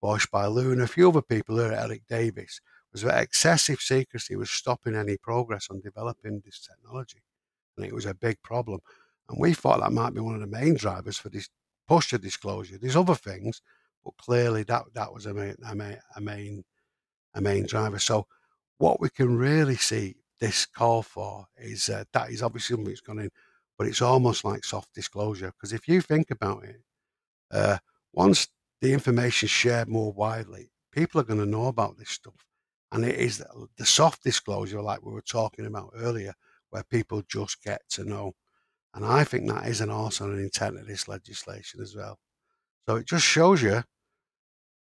Bosch 0.01 0.27
by 0.27 0.47
Lou 0.47 0.73
and 0.73 0.83
a 0.83 0.87
few 0.87 1.09
other 1.09 1.23
people 1.23 1.59
here 1.59 1.73
at 1.73 1.85
Eric 1.85 2.03
Davis, 2.09 2.61
was 2.93 3.03
that 3.03 3.23
excessive 3.23 3.81
secrecy 3.81 4.37
was 4.37 4.51
stopping 4.51 4.95
any 4.95 5.17
progress 5.17 5.69
on 5.71 5.81
developing 5.81 6.43
this 6.45 6.61
technology. 6.61 7.23
And 7.77 7.87
it 7.87 7.95
was 7.95 8.07
a 8.07 8.15
big 8.15 8.41
problem. 8.43 8.81
And 9.29 9.39
we 9.41 9.55
thought 9.55 9.81
that 9.81 9.93
might 9.93 10.15
be 10.15 10.21
one 10.21 10.35
of 10.35 10.41
the 10.41 10.47
main 10.47 10.75
drivers 10.75 11.17
for 11.19 11.31
this 11.31 11.49
push 11.89 12.11
to 12.11 12.19
disclosure. 12.19 12.79
There's 12.79 12.97
other 12.97 13.15
things, 13.15 13.63
but 14.05 14.17
clearly 14.19 14.63
that 14.65 14.85
that 14.95 15.13
was 15.13 15.27
a 15.27 15.35
main 15.35 15.57
a 15.67 15.75
main 15.75 15.99
a 16.17 16.21
main, 16.21 16.65
a 17.35 17.41
main 17.41 17.67
driver. 17.67 17.99
So 17.99 18.27
what 18.79 19.01
we 19.01 19.09
can 19.09 19.37
really 19.37 19.77
see 19.77 20.17
this 20.41 20.67
call 20.67 21.03
for 21.03 21.47
is 21.57 21.89
uh, 21.89 22.05
that 22.13 22.31
is 22.31 22.43
obviously 22.43 22.75
something 22.75 22.89
that's 22.91 23.01
gone 23.01 23.21
in, 23.21 23.31
but 23.79 23.87
it's 23.87 24.03
almost 24.03 24.45
like 24.45 24.65
soft 24.65 24.93
disclosure 24.95 25.53
because 25.53 25.73
if 25.73 25.87
you 25.89 26.01
think 26.01 26.31
about 26.31 26.65
it, 26.65 26.83
uh, 27.53 27.79
once 28.13 28.49
the 28.81 28.93
information 28.93 29.49
shared 29.49 29.89
more 29.89 30.13
widely, 30.13 30.73
people 30.91 31.21
are 31.21 31.25
going 31.25 31.39
to 31.39 31.47
know 31.47 31.67
about 31.67 31.97
this 31.97 32.11
stuff, 32.11 32.45
and 32.93 33.05
it 33.05 33.17
is 33.19 33.39
the, 33.39 33.67
the 33.79 33.87
soft 33.87 34.23
disclosure, 34.23 34.81
like 34.81 35.03
we 35.05 35.13
were 35.13 35.23
talking 35.23 35.67
about 35.67 35.91
earlier, 35.97 36.35
where 36.71 36.85
people 36.85 37.23
just 37.29 37.63
get 37.65 37.81
to 37.91 38.05
know. 38.05 38.33
And 38.95 39.05
I 39.05 39.25
think 39.25 39.49
that 39.49 39.67
is 39.67 39.81
an 39.81 39.91
also 39.91 40.31
an 40.31 40.39
intent 40.39 40.79
of 40.79 40.87
this 40.87 41.09
legislation 41.09 41.81
as 41.81 41.97
well. 41.97 42.19
So 42.87 42.97
it 42.97 43.07
just 43.07 43.25
shows 43.25 43.63
you 43.63 43.83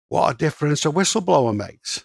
what 0.10 0.34
a 0.34 0.38
difference 0.38 0.86
a 0.86 0.90
whistleblower 0.90 1.56
makes. 1.56 2.04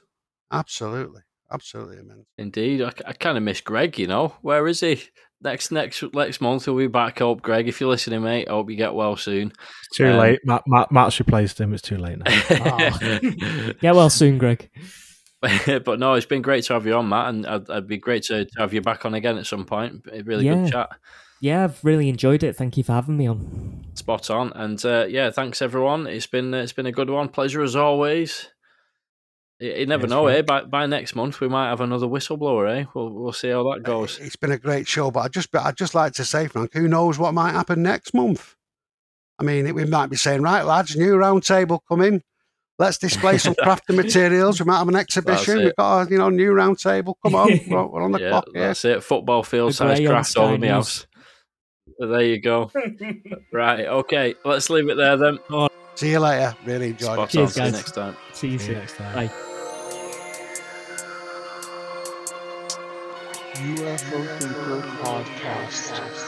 Absolutely. 0.53 1.23
Absolutely 1.53 1.99
immense. 1.99 2.27
Indeed, 2.39 2.83
I, 2.83 2.93
I 3.07 3.13
kind 3.13 3.37
of 3.37 3.43
miss 3.45 3.61
Greg. 3.61 3.99
You 3.99 4.07
know, 4.07 4.35
where 4.43 4.67
is 4.67 4.81
he? 4.81 5.03
Next 5.43 5.71
next 5.71 6.03
next 6.15 6.41
month 6.41 6.67
we'll 6.67 6.77
be 6.77 6.87
back. 6.87 7.21
I 7.21 7.25
hope 7.25 7.43
Greg, 7.43 7.69
if 7.69 7.81
you're 7.81 7.91
listening, 7.91 8.23
mate, 8.23 8.49
I 8.49 8.53
hope 8.53 8.71
you 8.71 8.77
get 8.77 8.95
well 8.95 9.17
soon. 9.17 9.53
It's 9.89 9.97
too 9.97 10.07
Um, 10.09 10.17
late. 10.19 10.41
Matt, 10.45 10.63
Matt, 10.67 10.91
Matt's 10.91 11.19
replaced 11.21 11.61
him. 11.61 11.73
It's 11.75 11.83
too 11.83 11.99
late 11.99 12.19
now. 12.19 12.89
Get 13.81 13.95
well 13.95 14.11
soon, 14.11 14.39
Greg. 14.39 14.71
but 15.85 15.99
no, 15.99 16.15
it's 16.15 16.27
been 16.27 16.43
great 16.43 16.65
to 16.65 16.75
have 16.75 16.87
you 16.87 16.95
on, 16.95 17.09
Matt, 17.09 17.29
and 17.29 17.47
I'd, 17.47 17.69
it'd 17.69 17.87
be 17.87 17.99
great 17.99 18.23
to, 18.25 18.45
to 18.45 18.59
have 18.59 18.73
you 18.73 18.81
back 18.81 19.05
on 19.05 19.15
again 19.15 19.39
at 19.39 19.47
some 19.47 19.65
point. 19.65 20.07
A 20.13 20.23
really 20.23 20.47
Yeah. 20.47 20.55
good 20.55 20.73
chat. 20.73 20.89
Yeah, 21.41 21.65
I've 21.65 21.85
really 21.85 22.09
enjoyed 22.09 22.43
it. 22.43 22.57
Thank 22.57 22.79
you 22.79 22.83
for 22.83 22.93
having 22.93 23.17
me 23.19 23.27
on. 23.27 23.85
Spot 23.95 24.31
on, 24.31 24.53
and 24.55 24.83
uh, 24.85 25.05
yeah, 25.09 25.31
thanks 25.31 25.61
everyone. 25.61 26.07
It's 26.07 26.27
been 26.27 26.55
it's 26.55 26.73
been 26.73 26.87
a 26.87 26.93
good 26.93 27.11
one. 27.11 27.29
Pleasure 27.29 27.63
as 27.63 27.77
always. 27.77 28.49
You, 29.59 29.73
you 29.73 29.87
never 29.87 30.05
Yes, 30.05 30.11
know, 30.11 30.27
eh? 30.29 30.41
By 30.41 30.63
by 30.65 30.87
next 30.87 31.15
month 31.15 31.41
we 31.41 31.49
might 31.49 31.69
have 31.69 31.83
another 31.83 32.07
whistleblower, 32.07 32.75
eh? 32.75 32.85
We'll 32.95 33.11
we'll 33.11 33.33
see 33.33 33.51
how 33.51 33.71
that 33.71 33.83
goes. 33.83 34.19
It's 34.19 34.37
been 34.37 34.53
a 34.53 34.59
great 34.59 34.89
show, 34.89 35.11
but 35.11 35.21
I 35.21 35.29
just 35.29 35.55
I'd 35.55 35.77
just 35.77 35.95
like 35.95 36.15
to 36.15 36.25
say, 36.25 36.47
Frank, 36.49 36.73
who 36.73 36.89
knows 36.89 37.19
what 37.19 37.35
might 37.35 37.53
happen 37.53 37.83
next 37.83 38.15
month? 38.15 38.55
I 39.39 39.43
mean, 39.45 39.67
it, 39.67 39.75
we 39.75 39.85
might 39.85 40.09
be 40.09 40.17
saying, 40.17 40.41
right, 40.41 40.63
lads, 40.65 40.97
new 40.97 41.17
round 41.17 41.43
table 41.45 41.83
coming. 41.87 42.23
Let's 42.79 42.99
display 42.99 43.39
some 43.39 43.55
crafting 43.55 43.97
materials. 43.97 44.61
We 44.61 44.67
might 44.67 44.79
have 44.79 44.89
an 44.89 44.97
exhibition. 44.97 45.59
We've 45.59 45.77
got 45.77 46.07
a 46.07 46.11
you 46.11 46.19
know 46.19 46.29
new 46.29 46.53
round 46.53 46.79
table. 46.79 47.19
Come 47.23 47.35
on, 47.35 47.49
we're, 47.69 47.87
we're 47.87 48.03
on 48.03 48.13
the 48.13 48.21
yeah, 48.21 48.29
clock 48.31 48.49
here. 48.53 48.67
that's 48.67 48.85
it. 48.85 49.03
Football 49.03 49.43
field 49.43 49.71
The 49.71 49.75
size 49.75 49.99
grey 49.99 50.07
on 50.07 50.13
craft 50.13 50.37
over 50.37 50.55
Sky 50.55 50.61
my 50.61 50.67
house. 50.69 51.07
There 51.99 52.23
you 52.23 52.41
go. 52.41 52.71
right, 53.53 53.87
okay, 53.87 54.35
let's 54.45 54.69
leave 54.69 54.91
it 54.91 54.97
there 54.97 55.17
then. 55.17 55.39
See 55.95 56.11
you 56.11 56.21
later. 56.21 56.55
Really 56.67 56.89
enjoyed 56.91 57.15
Spot 57.15 57.35
it. 57.35 57.39
on. 57.39 57.47
Cheers, 57.47 57.55
See 57.55 57.65
you 57.65 57.71
next 57.73 57.93
time. 57.93 58.17
See 58.35 58.49
you 58.49 58.59
See 58.59 58.65
you 58.67 58.73
soon. 58.73 58.79
next 58.79 58.97
time. 58.97 59.15
Bye. 59.15 59.33
UFO 63.55 64.39
Thinker 64.39 64.83
Podcast. 65.01 66.26